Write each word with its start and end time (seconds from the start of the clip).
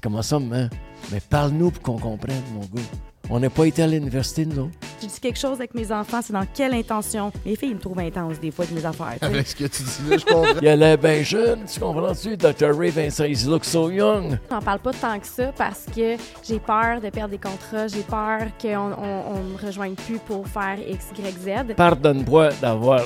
C'est 0.00 0.04
comment 0.04 0.22
ça, 0.22 0.38
mais, 0.38 0.66
mais 1.12 1.20
parle-nous 1.20 1.72
pour 1.72 1.82
qu'on 1.82 1.98
comprenne, 1.98 2.40
mon 2.54 2.60
gars. 2.60 2.88
On 3.28 3.38
n'a 3.38 3.50
pas 3.50 3.66
été 3.66 3.82
à 3.82 3.86
l'université, 3.86 4.46
nous. 4.46 4.70
Je 5.02 5.06
dis 5.06 5.20
quelque 5.20 5.38
chose 5.38 5.58
avec 5.58 5.74
mes 5.74 5.92
enfants, 5.92 6.20
c'est 6.22 6.32
dans 6.32 6.46
quelle 6.54 6.72
intention? 6.72 7.30
Les 7.44 7.54
filles, 7.54 7.72
ils 7.72 7.74
me 7.74 7.80
trouvent 7.80 7.98
intense 7.98 8.40
des 8.40 8.50
fois 8.50 8.64
de 8.64 8.72
mes 8.72 8.86
affaires. 8.86 9.12
tu 9.12 9.18
sais. 9.18 9.24
Avec 9.26 9.46
ce 9.46 9.54
que 9.56 9.64
tu 9.64 9.82
dis 9.82 10.08
là, 10.08 10.16
je 10.16 10.24
comprends. 10.24 10.58
Il 10.62 10.68
a 10.68 10.74
l'air 10.76 10.96
bien 10.96 11.22
jeune, 11.22 11.66
tu 11.70 11.78
comprends-tu? 11.78 12.34
Dr. 12.38 12.74
Ray 12.78 12.88
Vincent, 12.88 13.24
he 13.24 13.44
looks 13.46 13.66
so 13.66 13.90
young. 13.90 14.38
J'en 14.50 14.62
parle 14.62 14.78
pas 14.78 14.92
tant 14.94 15.20
que 15.20 15.26
ça 15.26 15.52
parce 15.52 15.84
que 15.94 16.16
j'ai 16.48 16.58
peur 16.58 17.02
de 17.02 17.10
perdre 17.10 17.32
des 17.32 17.38
contrats, 17.38 17.86
j'ai 17.86 18.00
peur 18.00 18.40
qu'on 18.58 18.92
on, 18.96 19.34
on 19.36 19.42
me 19.42 19.66
rejoigne 19.66 19.96
plus 19.96 20.18
pour 20.20 20.48
faire 20.48 20.78
X, 20.88 21.08
Y, 21.18 21.68
Z. 21.68 21.74
Pardonne-moi 21.76 22.48
d'avoir 22.62 23.02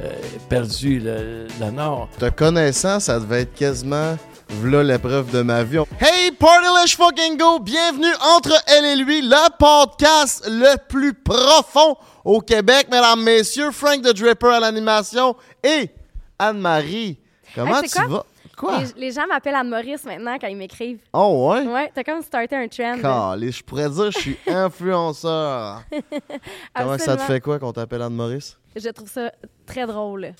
euh, 0.00 0.12
perdu 0.48 1.00
le, 1.00 1.48
le 1.60 1.70
Nord. 1.72 2.08
Te 2.20 2.30
connaissant, 2.30 3.00
ça 3.00 3.18
devait 3.18 3.40
être 3.40 3.54
quasiment 3.54 4.16
v'là 4.48 4.82
l'épreuve 4.82 5.30
de 5.32 5.42
ma 5.42 5.62
vie. 5.64 5.78
Hey, 6.00 6.30
Party 6.32 6.66
Let's 6.82 6.94
fucking 6.94 7.36
go! 7.36 7.58
Bienvenue 7.58 8.12
entre 8.36 8.52
elle 8.68 8.84
et 8.84 8.96
lui, 8.96 9.22
le 9.22 9.48
podcast 9.58 10.46
le 10.48 10.76
plus 10.88 11.14
profond 11.14 11.96
au 12.24 12.40
Québec, 12.40 12.88
mesdames, 12.90 13.22
messieurs. 13.22 13.70
Frank 13.70 14.02
the 14.02 14.12
Dripper 14.14 14.48
à 14.54 14.60
l'animation 14.60 15.36
et 15.62 15.90
Anne-Marie. 16.38 17.18
Comment 17.54 17.80
Hey, 17.82 17.88
tu 17.88 18.06
vas? 18.06 18.24
Quoi? 18.56 18.78
Les, 18.78 18.86
les 19.08 19.12
gens 19.12 19.26
m'appellent 19.26 19.54
Anne-Maurice 19.54 20.04
maintenant 20.04 20.38
quand 20.40 20.46
ils 20.46 20.56
m'écrivent. 20.56 21.00
Oh 21.12 21.50
ouais? 21.52 21.66
Ouais, 21.66 21.92
t'as 21.94 22.02
comme 22.04 22.22
starté 22.22 22.56
un 22.56 22.68
trend. 22.68 22.98
Calé, 23.02 23.52
je 23.52 23.62
pourrais 23.62 23.90
dire 23.90 24.10
je 24.10 24.18
suis 24.18 24.38
influenceur. 24.46 25.82
Comment 26.74 26.96
ça 26.96 27.16
te 27.18 27.22
fait 27.22 27.40
quoi 27.40 27.58
qu'on 27.58 27.72
t'appelle 27.72 28.00
Anne-Maurice? 28.00 28.56
Je 28.74 28.88
trouve 28.90 29.10
ça 29.10 29.30
très 29.66 29.86
drôle. 29.86 30.32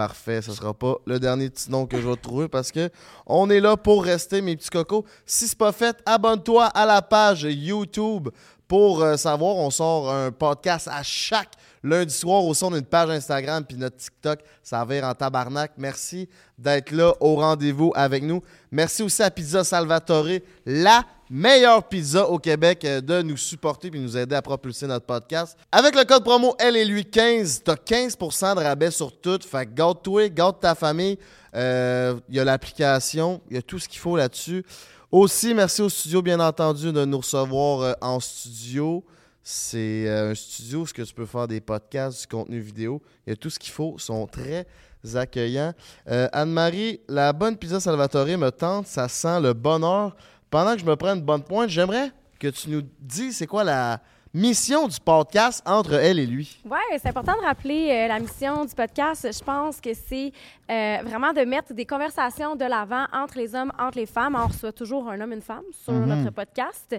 Parfait, 0.00 0.40
ce 0.40 0.54
sera 0.54 0.72
pas 0.72 0.94
le 1.04 1.20
dernier 1.20 1.50
petit 1.50 1.70
nom 1.70 1.84
que 1.84 2.00
je 2.00 2.08
vais 2.08 2.16
trouver 2.16 2.48
parce 2.48 2.72
que 2.72 2.88
on 3.26 3.50
est 3.50 3.60
là 3.60 3.76
pour 3.76 4.02
rester, 4.02 4.40
mes 4.40 4.56
petits 4.56 4.70
cocos. 4.70 5.04
Si 5.26 5.46
c'est 5.46 5.58
pas 5.58 5.72
fait, 5.72 5.94
abonne-toi 6.06 6.64
à 6.68 6.86
la 6.86 7.02
page 7.02 7.42
YouTube 7.42 8.30
pour 8.66 9.02
euh, 9.02 9.18
savoir. 9.18 9.56
On 9.56 9.68
sort 9.68 10.10
un 10.10 10.32
podcast 10.32 10.88
à 10.90 11.02
chaque 11.02 11.50
lundi 11.82 12.14
soir 12.14 12.42
au 12.46 12.54
son 12.54 12.70
d'une 12.70 12.80
page 12.82 13.10
Instagram 13.10 13.62
puis 13.62 13.76
notre 13.76 13.98
TikTok, 13.98 14.40
ça 14.62 14.82
vire 14.86 15.04
en 15.04 15.12
tabarnak. 15.12 15.72
Merci 15.76 16.30
d'être 16.56 16.92
là 16.92 17.12
au 17.20 17.36
rendez-vous 17.36 17.92
avec 17.94 18.22
nous. 18.22 18.42
Merci 18.70 19.02
aussi 19.02 19.22
à 19.22 19.30
Pizza 19.30 19.64
Salvatore, 19.64 20.38
la 20.64 21.04
meilleure 21.30 21.88
pizza 21.88 22.28
au 22.28 22.38
Québec, 22.38 22.84
euh, 22.84 23.00
de 23.00 23.22
nous 23.22 23.36
supporter 23.36 23.90
puis 23.90 24.00
nous 24.00 24.16
aider 24.16 24.34
à 24.34 24.42
propulser 24.42 24.86
notre 24.86 25.06
podcast. 25.06 25.56
Avec 25.72 25.94
le 25.94 26.04
code 26.04 26.24
promo 26.24 26.54
Elle 26.58 26.76
et 26.76 26.84
lui 26.84 27.04
15, 27.04 27.62
t'as 27.64 27.76
15% 27.76 28.56
de 28.56 28.60
rabais 28.60 28.90
sur 28.90 29.18
tout. 29.18 29.38
Fait 29.48 29.64
que 29.64 29.72
garde-toi, 29.72 30.28
garde 30.28 30.60
ta 30.60 30.74
famille. 30.74 31.18
Euh, 31.54 32.16
Il 32.28 32.34
y 32.34 32.40
a 32.40 32.44
l'application, 32.44 33.40
il 33.48 33.54
y 33.56 33.58
a 33.58 33.62
tout 33.62 33.78
ce 33.78 33.88
qu'il 33.88 34.00
faut 34.00 34.16
là-dessus. 34.16 34.64
Aussi, 35.12 35.54
merci 35.54 35.82
au 35.82 35.88
studio, 35.88 36.22
bien 36.22 36.38
entendu, 36.38 36.92
de 36.92 37.04
nous 37.04 37.18
recevoir 37.18 37.80
euh, 37.80 37.92
en 38.00 38.20
studio. 38.20 39.04
C'est 39.42 40.06
euh, 40.06 40.30
un 40.30 40.34
studio 40.36 40.82
où 40.82 40.86
ce 40.86 40.94
que 40.94 41.02
tu 41.02 41.12
peux 41.12 41.26
faire 41.26 41.48
des 41.48 41.60
podcasts, 41.60 42.20
du 42.20 42.26
contenu 42.28 42.60
vidéo. 42.60 43.02
Il 43.26 43.30
y 43.30 43.32
a 43.32 43.36
tout 43.36 43.50
ce 43.50 43.58
qu'il 43.58 43.72
faut. 43.72 43.96
Ils 43.98 44.02
sont 44.02 44.28
très 44.28 44.68
accueillants. 45.14 45.72
Euh, 46.08 46.28
Anne-Marie, 46.32 47.00
la 47.08 47.32
bonne 47.32 47.56
pizza 47.56 47.80
Salvatore 47.80 48.38
me 48.38 48.50
tente. 48.50 48.86
Ça 48.86 49.08
sent 49.08 49.40
le 49.40 49.52
bonheur. 49.52 50.14
Pendant 50.50 50.74
que 50.74 50.80
je 50.80 50.84
me 50.84 50.96
prends 50.96 51.14
une 51.14 51.22
bonne 51.22 51.44
pointe, 51.44 51.70
j'aimerais 51.70 52.10
que 52.38 52.48
tu 52.48 52.70
nous 52.70 52.82
dises 53.00 53.36
c'est 53.36 53.46
quoi 53.46 53.62
la 53.64 54.00
mission 54.32 54.86
du 54.86 55.00
podcast 55.00 55.60
entre 55.66 55.94
elle 55.94 56.20
et 56.20 56.26
lui. 56.26 56.60
Ouais, 56.64 56.78
c'est 56.98 57.08
important 57.08 57.34
de 57.40 57.44
rappeler 57.44 57.90
euh, 57.90 58.06
la 58.08 58.20
mission 58.20 58.64
du 58.64 58.72
podcast. 58.74 59.26
Je 59.32 59.42
pense 59.44 59.80
que 59.80 59.90
c'est 59.92 60.32
euh, 60.70 60.98
vraiment 61.04 61.32
de 61.32 61.40
mettre 61.40 61.74
des 61.74 61.84
conversations 61.84 62.54
de 62.54 62.64
l'avant 62.64 63.06
entre 63.12 63.38
les 63.38 63.56
hommes, 63.56 63.72
entre 63.76 63.98
les 63.98 64.06
femmes. 64.06 64.36
On 64.40 64.46
reçoit 64.46 64.70
toujours 64.72 65.08
un 65.10 65.20
homme, 65.20 65.32
une 65.32 65.42
femme 65.42 65.64
sur 65.72 65.92
Mhm. 65.92 66.06
notre 66.22 66.30
podcast. 66.32 66.94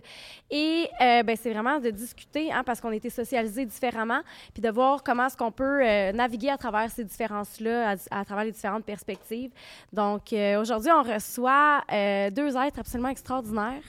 Et 0.49 0.89
euh, 0.99 1.23
ben, 1.23 1.37
c'est 1.41 1.51
vraiment 1.53 1.79
de 1.79 1.89
discuter, 1.89 2.51
hein, 2.51 2.63
parce 2.65 2.81
qu'on 2.81 2.89
a 2.89 2.95
été 2.95 3.09
socialisés 3.09 3.65
différemment, 3.65 4.19
puis 4.53 4.61
de 4.61 4.69
voir 4.69 5.01
comment 5.01 5.27
est-ce 5.27 5.37
qu'on 5.37 5.51
peut 5.53 5.81
naviguer 6.11 6.49
à 6.49 6.57
travers 6.57 6.89
ces 6.91 7.05
différences-là, 7.05 7.91
à, 8.11 8.19
à 8.19 8.25
travers 8.25 8.43
les 8.43 8.51
différentes 8.51 8.83
perspectives. 8.83 9.51
Donc, 9.93 10.33
aujourd'hui, 10.59 10.91
on 10.91 11.03
reçoit 11.03 11.81
deux 12.31 12.57
êtres 12.57 12.79
absolument 12.79 13.09
extraordinaires. 13.09 13.83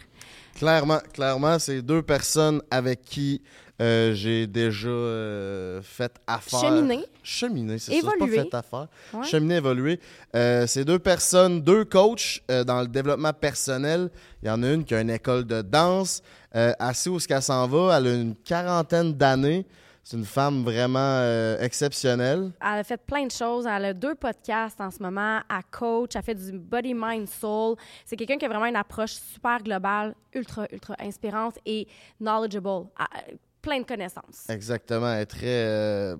Clairement, 0.54 1.00
clairement, 1.12 1.58
c'est 1.58 1.82
deux 1.82 2.02
personnes 2.02 2.60
avec 2.70 3.02
qui 3.02 3.40
euh, 3.80 4.14
j'ai 4.14 4.46
déjà 4.46 4.88
euh, 4.88 5.82
fait 5.82 6.12
affaire. 6.26 6.60
Cheminer. 6.60 7.04
Cheminer, 7.22 7.78
c'est 7.78 8.00
ça. 8.00 8.08
C'est 8.12 8.18
pas 8.18 8.26
fait 8.28 8.54
affaire. 8.54 8.86
Ouais. 9.12 9.26
Cheminer, 9.26 9.56
évoluer. 9.56 9.98
Euh, 10.36 10.66
c'est 10.68 10.84
deux 10.84 11.00
personnes, 11.00 11.60
deux 11.60 11.84
coachs 11.84 12.42
dans 12.48 12.80
le 12.82 12.86
développement 12.86 13.32
personnel. 13.32 14.10
Il 14.42 14.48
y 14.48 14.50
en 14.50 14.62
a 14.62 14.72
une 14.72 14.84
qui 14.84 14.94
a 14.94 15.00
une 15.00 15.10
école 15.10 15.44
de 15.44 15.62
danse. 15.62 16.22
Assez 16.52 17.08
où 17.08 17.18
ce 17.18 17.26
qu'elle 17.26 17.42
s'en 17.42 17.66
va, 17.66 17.96
elle 17.96 18.06
a 18.06 18.14
une 18.14 18.36
quarantaine 18.36 19.14
d'années. 19.14 19.66
C'est 20.04 20.16
une 20.16 20.24
femme 20.24 20.64
vraiment 20.64 20.98
euh, 20.98 21.60
exceptionnelle. 21.60 22.50
Elle 22.60 22.80
a 22.80 22.84
fait 22.84 22.96
plein 22.96 23.24
de 23.24 23.30
choses. 23.30 23.66
Elle 23.66 23.84
a 23.84 23.94
deux 23.94 24.16
podcasts 24.16 24.80
en 24.80 24.90
ce 24.90 25.00
moment. 25.00 25.40
Elle 25.48 25.62
coach. 25.70 26.10
Elle 26.16 26.22
fait 26.22 26.34
du 26.34 26.58
body, 26.58 26.92
mind, 26.94 27.28
soul. 27.28 27.76
C'est 28.04 28.16
quelqu'un 28.16 28.36
qui 28.36 28.44
a 28.44 28.48
vraiment 28.48 28.66
une 28.66 28.76
approche 28.76 29.12
super 29.12 29.62
globale, 29.62 30.14
ultra, 30.34 30.66
ultra 30.72 30.96
inspirante 30.98 31.58
et 31.64 31.86
knowledgeable. 32.20 32.88
Elle 32.98 33.04
a 33.04 33.36
plein 33.60 33.78
de 33.78 33.84
connaissances. 33.86 34.48
Exactement. 34.48 35.12
Elle 35.12 35.22
est 35.22 35.26
très, 35.26 35.66
euh, 35.66 36.16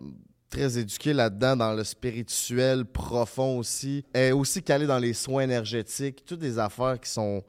très 0.48 0.78
éduquée 0.78 1.12
là-dedans, 1.12 1.56
dans 1.56 1.72
le 1.74 1.82
spirituel 1.82 2.84
profond 2.84 3.58
aussi. 3.58 4.04
Elle 4.12 4.28
est 4.28 4.32
aussi 4.32 4.62
calée 4.62 4.86
dans 4.86 4.98
les 5.00 5.12
soins 5.12 5.42
énergétiques, 5.42 6.24
toutes 6.24 6.38
des 6.38 6.58
affaires 6.60 7.00
qui 7.00 7.10
sont 7.10 7.42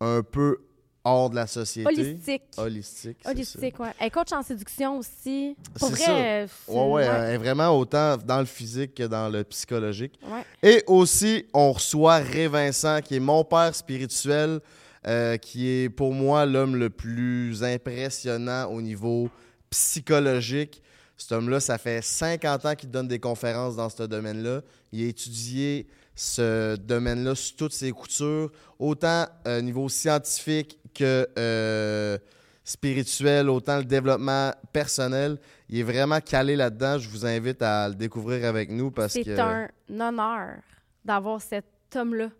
un 0.00 0.22
peu 0.22 0.58
hors 1.04 1.28
de 1.30 1.34
la 1.36 1.46
société. 1.46 1.86
Holistique. 1.88 2.42
Holistique. 2.56 3.18
Holistique, 3.26 3.78
ouais. 3.78 3.90
Elle 4.00 4.10
coach 4.10 4.32
en 4.32 4.42
séduction 4.42 4.98
aussi. 4.98 5.54
Pour 5.78 5.88
C'est 5.90 5.94
vrai, 5.96 6.04
ça. 6.04 6.16
euh, 6.16 6.46
Ouais, 6.68 6.92
ouais. 6.92 7.04
Elle 7.04 7.34
est 7.34 7.38
vraiment 7.38 7.78
autant 7.78 8.16
dans 8.16 8.38
le 8.40 8.46
physique 8.46 8.94
que 8.94 9.02
dans 9.02 9.28
le 9.28 9.44
psychologique. 9.44 10.18
Ouais. 10.26 10.44
Et 10.62 10.82
aussi, 10.86 11.44
on 11.52 11.72
reçoit 11.72 12.16
Ray 12.18 12.46
Vincent, 12.46 13.00
qui 13.02 13.16
est 13.16 13.20
mon 13.20 13.44
père 13.44 13.74
spirituel, 13.74 14.60
euh, 15.06 15.36
qui 15.36 15.68
est 15.68 15.90
pour 15.90 16.14
moi 16.14 16.46
l'homme 16.46 16.76
le 16.76 16.88
plus 16.88 17.62
impressionnant 17.62 18.66
au 18.70 18.80
niveau 18.80 19.28
psychologique. 19.68 20.80
Cet 21.16 21.32
homme-là, 21.32 21.60
ça 21.60 21.78
fait 21.78 22.02
50 22.02 22.64
ans 22.66 22.74
qu'il 22.74 22.90
donne 22.90 23.06
des 23.08 23.20
conférences 23.20 23.76
dans 23.76 23.88
ce 23.90 24.02
domaine-là. 24.04 24.62
Il 24.92 25.04
a 25.04 25.08
étudié 25.08 25.86
ce 26.16 26.76
domaine-là 26.76 27.34
sous 27.34 27.54
toutes 27.56 27.72
ses 27.72 27.90
coutures, 27.92 28.50
autant 28.78 29.26
au 29.46 29.60
niveau 29.60 29.88
scientifique 29.88 30.78
que 30.94 31.28
euh, 31.38 32.18
spirituel, 32.64 33.50
autant 33.50 33.78
le 33.78 33.84
développement 33.84 34.52
personnel. 34.72 35.38
Il 35.68 35.78
est 35.78 35.82
vraiment 35.82 36.20
calé 36.20 36.56
là-dedans. 36.56 36.98
Je 36.98 37.08
vous 37.08 37.26
invite 37.26 37.60
à 37.62 37.88
le 37.88 37.94
découvrir 37.94 38.46
avec 38.46 38.70
nous 38.70 38.90
parce 38.90 39.12
C'est 39.12 39.24
que... 39.24 39.38
un 39.38 39.68
honneur 40.00 40.56
d'avoir 41.04 41.40
cet 41.42 41.66
homme-là 41.94 42.30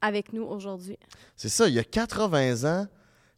avec 0.00 0.32
nous 0.32 0.42
aujourd'hui. 0.44 0.98
C'est 1.36 1.48
ça, 1.48 1.68
il 1.68 1.78
a 1.78 1.84
80 1.84 2.64
ans, 2.64 2.86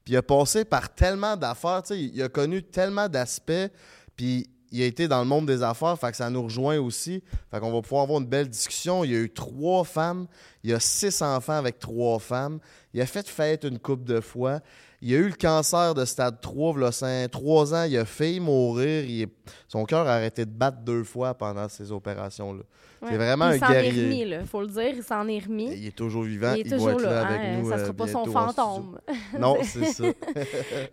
puis 0.04 0.14
il 0.14 0.16
a 0.16 0.22
passé 0.22 0.64
par 0.64 0.94
tellement 0.94 1.36
d'affaires, 1.36 1.82
il 1.90 2.22
a 2.22 2.28
connu 2.28 2.62
tellement 2.62 3.08
d'aspects, 3.08 3.70
puis 4.16 4.48
il 4.72 4.82
a 4.82 4.86
été 4.86 5.08
dans 5.08 5.20
le 5.20 5.26
monde 5.26 5.46
des 5.46 5.62
affaires, 5.62 5.98
fait 5.98 6.14
ça 6.14 6.30
nous 6.30 6.42
rejoint 6.42 6.78
aussi. 6.78 7.22
Fait 7.50 7.60
qu'on 7.60 7.72
va 7.72 7.80
pouvoir 7.80 8.02
avoir 8.02 8.20
une 8.20 8.26
belle 8.26 8.48
discussion. 8.48 9.04
Il 9.04 9.12
y 9.12 9.14
a 9.14 9.18
eu 9.18 9.30
trois 9.30 9.84
femmes, 9.84 10.26
il 10.62 10.70
y 10.70 10.72
a 10.72 10.80
six 10.80 11.22
enfants 11.22 11.54
avec 11.54 11.78
trois 11.78 12.18
femmes. 12.18 12.58
Il 12.92 13.00
a 13.00 13.06
fait 13.06 13.28
fête 13.28 13.64
une 13.64 13.78
coupe 13.78 14.04
de 14.04 14.20
fois. 14.20 14.60
Il 15.06 15.14
a 15.14 15.18
eu 15.18 15.28
le 15.28 15.34
cancer 15.34 15.92
de 15.94 16.04
stade 16.06 16.40
3, 16.40 16.78
là, 16.78 16.90
cinq- 16.90 17.30
trois 17.30 17.74
ans. 17.74 17.84
Il 17.84 17.94
a 17.98 18.06
failli 18.06 18.40
mourir. 18.40 19.04
Il 19.04 19.22
est- 19.24 19.28
Son 19.68 19.84
cœur 19.84 20.06
a 20.08 20.14
arrêté 20.14 20.46
de 20.46 20.50
battre 20.50 20.78
deux 20.78 21.04
fois 21.04 21.34
pendant 21.34 21.68
ces 21.68 21.92
opérations-là. 21.92 22.62
C'est 23.02 23.10
Ouais. 23.10 23.16
vraiment 23.18 23.50
il 23.50 23.56
un 23.62 23.66
s'en 23.66 23.72
est 23.72 23.82
guerrier. 23.82 24.02
remis, 24.04 24.24
là, 24.24 24.44
faut 24.46 24.62
le 24.62 24.68
dire. 24.68 24.92
Il 24.96 25.02
s'en 25.02 25.28
est 25.28 25.40
remis. 25.40 25.70
Il 25.76 25.86
est 25.88 25.94
toujours 25.94 26.22
vivant. 26.22 26.54
il 26.54 26.60
est 26.60 26.62
Il, 26.62 26.70
va 26.70 26.76
toujours 26.78 26.90
être 26.92 27.02
là, 27.02 27.10
là. 27.10 27.26
avec 27.26 27.38
hein, 27.42 27.58
nous. 27.60 27.68
ça 27.68 27.74
euh, 27.74 27.80
sera 27.84 27.92
pas 27.92 28.06
son 28.06 28.24
fantôme. 28.24 28.98
Non, 29.38 29.58
c'est 29.62 29.84
ça. 29.84 30.04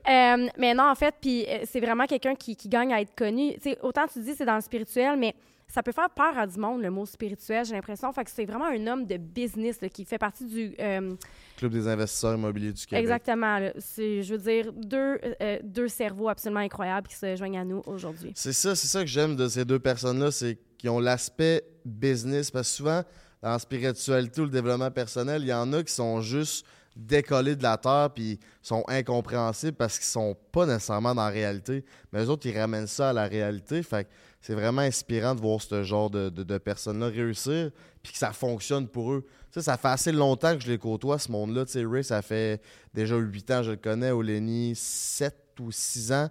Euh, 0.09 0.47
mais 0.57 0.73
non, 0.73 0.89
en 0.89 0.95
fait, 0.95 1.15
puis 1.21 1.45
euh, 1.47 1.59
c'est 1.65 1.79
vraiment 1.79 2.05
quelqu'un 2.05 2.35
qui, 2.35 2.55
qui 2.57 2.67
gagne 2.67 2.91
à 2.93 2.99
être 3.01 3.15
connu. 3.15 3.53
Tu 3.55 3.61
sais, 3.71 3.77
autant 3.81 4.07
tu 4.11 4.19
dis 4.21 4.33
c'est 4.35 4.45
dans 4.45 4.55
le 4.55 4.61
spirituel, 4.61 5.17
mais 5.17 5.33
ça 5.71 5.81
peut 5.81 5.91
faire 5.91 6.09
peur 6.09 6.38
à 6.38 6.45
du 6.45 6.59
monde, 6.59 6.81
le 6.81 6.89
mot 6.91 7.06
spirituel, 7.06 7.65
j'ai 7.65 7.73
l'impression. 7.73 8.12
Fait 8.12 8.23
que 8.23 8.29
c'est 8.31 8.45
vraiment 8.45 8.65
un 8.65 8.88
homme 8.88 9.06
de 9.06 9.18
business 9.18 9.79
là, 9.81 9.89
qui 9.89 10.03
fait 10.06 10.18
partie 10.18 10.45
du... 10.45 10.75
euh, 10.79 11.15
Club 11.57 11.71
des 11.71 11.88
investisseurs 11.88 12.35
immobiliers 12.35 12.73
du 12.73 12.85
Québec. 12.85 13.01
exactement. 13.03 13.59
C'est, 13.77 14.21
je 14.23 14.35
veux 14.35 14.39
dire, 14.39 14.73
deux, 14.73 15.19
euh, 15.41 15.59
deux 15.63 15.88
cerveaux 15.88 16.29
absolument 16.29 16.59
incroyables 16.59 17.07
qui 17.07 17.15
se 17.15 17.35
joignent 17.35 17.59
à 17.59 17.65
nous 17.65 17.81
aujourd'hui. 17.85 18.33
C'est 18.35 18.53
ça, 18.53 18.75
c'est 18.75 18.88
ça 18.88 19.01
que 19.01 19.07
j'aime 19.07 19.35
de 19.35 19.47
ces 19.47 19.63
deux 19.63 19.79
personnes-là, 19.79 20.31
c'est 20.31 20.57
qu'ils 20.77 20.89
ont 20.89 21.00
l'aspect 21.00 21.63
business. 21.85 22.51
Parce 22.51 22.69
que 22.69 22.75
souvent, 22.75 23.03
la 23.41 23.57
spiritualité 23.57 24.41
ou 24.41 24.45
le 24.45 24.50
développement 24.50 24.91
personnel, 24.91 25.41
il 25.44 25.47
y 25.47 25.53
en 25.53 25.71
a 25.74 25.83
qui 25.83 25.94
sont 25.94 26.21
juste 26.21 26.65
décollés 26.95 27.56
de 27.56 27.63
la 27.63 27.77
terre 27.77 28.09
puis 28.13 28.38
sont 28.62 28.83
incompréhensibles 28.88 29.77
parce 29.77 29.97
qu'ils 29.97 30.07
sont 30.07 30.35
pas 30.51 30.65
nécessairement 30.65 31.15
dans 31.15 31.24
la 31.24 31.29
réalité. 31.29 31.85
Mais 32.12 32.25
eux 32.25 32.29
autres, 32.29 32.45
ils 32.47 32.57
ramènent 32.57 32.88
ça 32.88 33.12
à 33.12 33.13
la 33.13 33.27
réalité. 33.27 33.81
Fait 33.81 34.03
que 34.03 34.09
c'est 34.41 34.55
vraiment 34.55 34.81
inspirant 34.81 35.35
de 35.35 35.41
voir 35.41 35.61
ce 35.61 35.83
genre 35.83 36.09
de, 36.09 36.57
personnes-là 36.57 37.07
réussir 37.07 37.71
puis 38.01 38.11
que 38.11 38.17
ça 38.17 38.33
fonctionne 38.33 38.88
pour 38.88 39.13
eux. 39.13 39.25
Tu 39.51 39.59
sais, 39.59 39.61
ça 39.61 39.77
fait 39.77 39.89
assez 39.89 40.11
longtemps 40.11 40.55
que 40.55 40.63
je 40.63 40.71
les 40.71 40.79
côtoie, 40.79 41.19
ce 41.19 41.31
monde-là. 41.31 41.65
Ray, 41.88 42.03
ça 42.03 42.21
fait 42.23 42.61
déjà 42.93 43.15
8 43.15 43.51
ans, 43.51 43.63
je 43.63 43.71
le 43.71 43.77
connais. 43.77 44.09
Olenny, 44.09 44.73
7 44.75 45.35
ou 45.59 45.71
6 45.71 46.11
ans. 46.11 46.29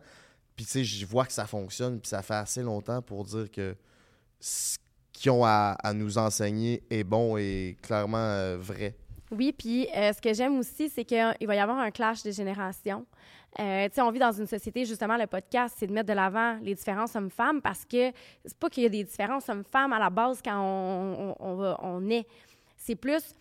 Puis, 0.56 0.64
tu 0.64 0.72
sais, 0.72 0.84
je 0.84 1.06
vois 1.06 1.26
que 1.26 1.32
ça 1.32 1.46
fonctionne. 1.46 2.00
Puis, 2.00 2.08
ça 2.08 2.22
fait 2.22 2.34
assez 2.34 2.62
longtemps 2.62 3.00
pour 3.02 3.24
dire 3.24 3.48
que 3.52 3.76
ce 4.40 4.76
qu'ils 5.12 5.30
ont 5.30 5.44
à, 5.44 5.76
à 5.80 5.92
nous 5.92 6.18
enseigner 6.18 6.82
est 6.90 7.04
bon 7.04 7.36
et 7.36 7.78
clairement 7.82 8.18
euh, 8.18 8.56
vrai. 8.58 8.96
Oui, 9.30 9.54
puis 9.56 9.86
euh, 9.96 10.12
ce 10.12 10.20
que 10.20 10.34
j'aime 10.34 10.58
aussi, 10.58 10.88
c'est 10.88 11.04
qu'il 11.04 11.46
va 11.46 11.54
y 11.54 11.58
avoir 11.58 11.78
un 11.78 11.90
clash 11.90 12.22
des 12.22 12.32
générations. 12.32 13.06
Euh, 13.58 13.88
on 13.98 14.10
vit 14.10 14.20
dans 14.20 14.32
une 14.32 14.46
société, 14.46 14.84
justement, 14.84 15.16
le 15.16 15.26
podcast, 15.26 15.74
c'est 15.78 15.86
de 15.86 15.92
mettre 15.92 16.08
de 16.08 16.12
l'avant 16.12 16.58
les 16.62 16.74
différences 16.74 17.16
hommes-femmes 17.16 17.60
parce 17.60 17.84
que 17.84 18.12
c'est 18.44 18.58
pas 18.58 18.70
qu'il 18.70 18.84
y 18.84 18.86
a 18.86 18.90
des 18.90 19.04
différences 19.04 19.48
hommes-femmes 19.48 19.92
à 19.92 19.98
la 19.98 20.10
base 20.10 20.40
quand 20.42 20.56
on, 20.56 21.34
on 21.40 22.10
est. 22.10 22.26
C'est 22.76 22.94
plus, 22.94 23.34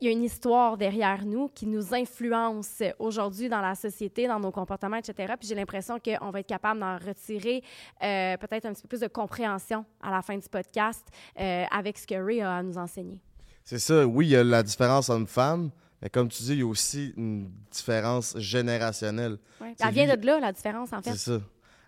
il 0.00 0.06
y 0.06 0.08
a 0.08 0.12
une 0.12 0.22
histoire 0.22 0.76
derrière 0.76 1.24
nous 1.24 1.48
qui 1.48 1.66
nous 1.66 1.92
influence 1.94 2.82
aujourd'hui 2.98 3.48
dans 3.48 3.60
la 3.60 3.74
société, 3.74 4.28
dans 4.28 4.38
nos 4.38 4.52
comportements, 4.52 4.96
etc. 4.96 5.34
Puis 5.38 5.48
j'ai 5.48 5.54
l'impression 5.54 5.98
qu'on 5.98 6.30
va 6.30 6.40
être 6.40 6.46
capable 6.46 6.80
d'en 6.80 6.98
retirer 6.98 7.62
euh, 8.02 8.36
peut-être 8.36 8.66
un 8.66 8.72
petit 8.72 8.82
peu 8.82 8.88
plus 8.88 9.00
de 9.00 9.08
compréhension 9.08 9.84
à 10.00 10.10
la 10.10 10.22
fin 10.22 10.36
du 10.36 10.48
podcast 10.48 11.04
euh, 11.40 11.64
avec 11.70 11.98
ce 11.98 12.06
que 12.06 12.14
Ray 12.14 12.40
a 12.42 12.56
à 12.56 12.62
nous 12.62 12.78
enseigner. 12.78 13.20
C'est 13.64 13.80
ça, 13.80 14.06
oui, 14.06 14.28
il 14.28 14.30
y 14.30 14.36
a 14.36 14.44
la 14.44 14.62
différence 14.62 15.10
homme-femme, 15.10 15.70
mais 16.02 16.08
comme 16.10 16.28
tu 16.28 16.42
dis, 16.42 16.52
il 16.52 16.58
y 16.60 16.62
a 16.62 16.66
aussi 16.66 17.12
une 17.16 17.50
différence 17.70 18.36
générationnelle. 18.38 19.38
Ouais. 19.60 19.74
Elle 19.80 19.94
vient 19.94 20.06
lui- 20.14 20.20
de 20.20 20.26
là, 20.26 20.40
la 20.40 20.52
différence, 20.52 20.92
en 20.92 21.02
fait. 21.02 21.12
C'est 21.12 21.32
ça. 21.32 21.40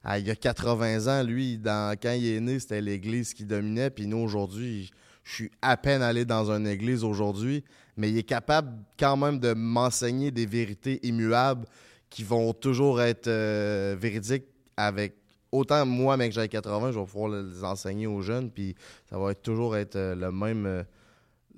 Ah, 0.03 0.19
il 0.19 0.27
y 0.27 0.31
a 0.31 0.37
80 0.37 1.07
ans, 1.09 1.23
lui, 1.23 1.59
dans, 1.59 1.95
quand 2.01 2.13
il 2.13 2.27
est 2.27 2.41
né, 2.41 2.59
c'était 2.59 2.81
l'Église 2.81 3.35
qui 3.35 3.45
dominait. 3.45 3.91
Puis 3.91 4.07
nous, 4.07 4.17
aujourd'hui, 4.19 4.91
je 5.25 5.35
suis 5.35 5.51
à 5.61 5.77
peine 5.77 6.01
allé 6.03 6.25
dans 6.25 6.51
une 6.51 6.67
église 6.67 7.05
aujourd'hui, 7.05 7.63
mais 7.97 8.09
il 8.11 8.17
est 8.17 8.23
capable 8.23 8.73
quand 8.99 9.17
même 9.17 9.39
de 9.39 9.53
m'enseigner 9.53 10.31
des 10.31 10.47
vérités 10.47 11.07
immuables 11.07 11.67
qui 12.09 12.25
vont 12.25 12.53
toujours 12.55 13.01
être 13.03 13.29
euh, 13.29 13.95
véridiques 13.99 14.47
avec 14.77 15.17
autant 15.53 15.85
moi, 15.85 16.17
mec, 16.17 16.33
j'ai 16.33 16.49
80, 16.49 16.93
je 16.93 16.99
vais 16.99 17.05
pouvoir 17.05 17.31
les 17.43 17.63
enseigner 17.63 18.07
aux 18.07 18.23
jeunes, 18.23 18.51
puis 18.51 18.75
ça 19.09 19.19
va 19.19 19.33
être 19.33 19.43
toujours 19.43 19.77
être 19.77 19.97
euh, 19.97 20.15
le 20.15 20.33
même 20.33 20.65
euh, 20.67 20.83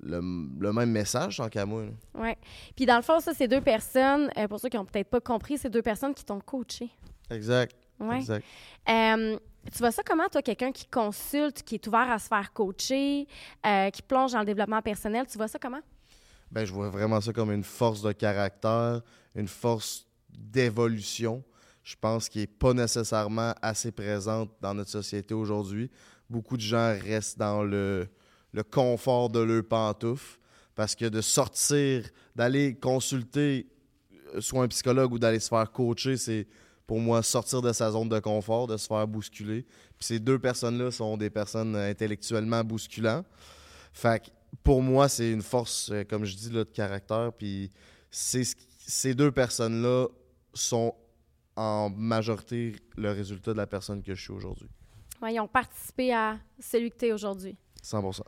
le, 0.03 0.19
le 0.59 0.73
même 0.73 0.91
message 0.91 1.37
tant 1.37 1.49
qu'à 1.49 1.65
moi. 1.65 1.83
Oui. 2.15 2.33
Puis 2.75 2.85
dans 2.85 2.97
le 2.97 3.01
fond, 3.01 3.19
ça, 3.19 3.33
c'est 3.33 3.47
deux 3.47 3.61
personnes, 3.61 4.29
euh, 4.37 4.47
pour 4.47 4.59
ceux 4.59 4.69
qui 4.69 4.77
n'ont 4.77 4.85
peut-être 4.85 5.09
pas 5.09 5.21
compris, 5.21 5.57
c'est 5.57 5.69
deux 5.69 5.81
personnes 5.81 6.13
qui 6.13 6.25
t'ont 6.25 6.39
coaché. 6.39 6.89
Exact. 7.29 7.75
Ouais. 7.99 8.17
Exact. 8.17 8.45
Euh, 8.89 9.37
tu 9.71 9.77
vois 9.77 9.91
ça 9.91 10.03
comment, 10.05 10.27
toi, 10.27 10.41
quelqu'un 10.41 10.71
qui 10.71 10.85
consulte, 10.87 11.63
qui 11.63 11.75
est 11.75 11.87
ouvert 11.87 12.11
à 12.11 12.19
se 12.19 12.27
faire 12.27 12.51
coacher, 12.51 13.27
euh, 13.65 13.89
qui 13.89 14.01
plonge 14.01 14.33
dans 14.33 14.39
le 14.39 14.45
développement 14.45 14.81
personnel, 14.81 15.25
tu 15.25 15.37
vois 15.37 15.47
ça 15.47 15.57
comment? 15.59 15.81
Ben, 16.51 16.65
je 16.65 16.73
vois 16.73 16.89
vraiment 16.89 17.21
ça 17.21 17.31
comme 17.33 17.51
une 17.51 17.63
force 17.63 18.01
de 18.01 18.11
caractère, 18.11 19.01
une 19.35 19.47
force 19.47 20.05
d'évolution. 20.29 21.43
Je 21.83 21.95
pense 21.99 22.29
qu'il 22.29 22.41
n'est 22.41 22.47
pas 22.47 22.73
nécessairement 22.73 23.53
assez 23.61 23.91
présente 23.91 24.51
dans 24.61 24.73
notre 24.73 24.89
société 24.89 25.33
aujourd'hui. 25.33 25.89
Beaucoup 26.29 26.55
de 26.55 26.61
gens 26.61 26.95
restent 27.03 27.37
dans 27.37 27.63
le, 27.63 28.07
le 28.53 28.63
confort 28.63 29.29
de 29.29 29.39
leur 29.39 29.63
pantoufle 29.63 30.39
parce 30.75 30.95
que 30.95 31.05
de 31.05 31.21
sortir, 31.21 32.09
d'aller 32.35 32.75
consulter 32.75 33.67
euh, 34.33 34.41
soit 34.41 34.63
un 34.63 34.67
psychologue 34.67 35.13
ou 35.13 35.19
d'aller 35.19 35.39
se 35.39 35.49
faire 35.49 35.71
coacher, 35.71 36.17
c'est 36.17 36.47
pour 36.87 36.99
moi 36.99 37.23
sortir 37.23 37.61
de 37.61 37.71
sa 37.71 37.91
zone 37.91 38.09
de 38.09 38.19
confort, 38.19 38.67
de 38.67 38.77
se 38.77 38.87
faire 38.87 39.07
bousculer. 39.07 39.63
Puis 39.97 40.07
ces 40.07 40.19
deux 40.19 40.39
personnes-là 40.39 40.91
sont 40.91 41.17
des 41.17 41.29
personnes 41.29 41.75
intellectuellement 41.75 42.63
bousculantes. 42.63 43.25
Fait 43.93 44.23
que 44.23 44.29
pour 44.63 44.81
moi, 44.81 45.09
c'est 45.09 45.31
une 45.31 45.41
force, 45.41 45.89
euh, 45.91 46.03
comme 46.03 46.25
je 46.25 46.35
dis, 46.35 46.49
là, 46.49 46.63
de 46.63 46.69
caractère. 46.69 47.31
Puis 47.33 47.71
ces 48.09 49.13
deux 49.13 49.31
personnes-là 49.31 50.07
sont 50.53 50.95
en 51.55 51.89
majorité 51.89 52.75
le 52.97 53.11
résultat 53.11 53.53
de 53.53 53.57
la 53.57 53.67
personne 53.67 54.01
que 54.01 54.13
je 54.15 54.21
suis 54.21 54.33
aujourd'hui. 54.33 54.69
Ouais, 55.21 55.33
ils 55.33 55.39
ont 55.39 55.47
participé 55.47 56.13
à 56.13 56.39
celui 56.59 56.89
que 56.89 56.97
tu 56.97 57.05
es 57.07 57.11
aujourd'hui. 57.13 57.55
100%. 57.83 58.21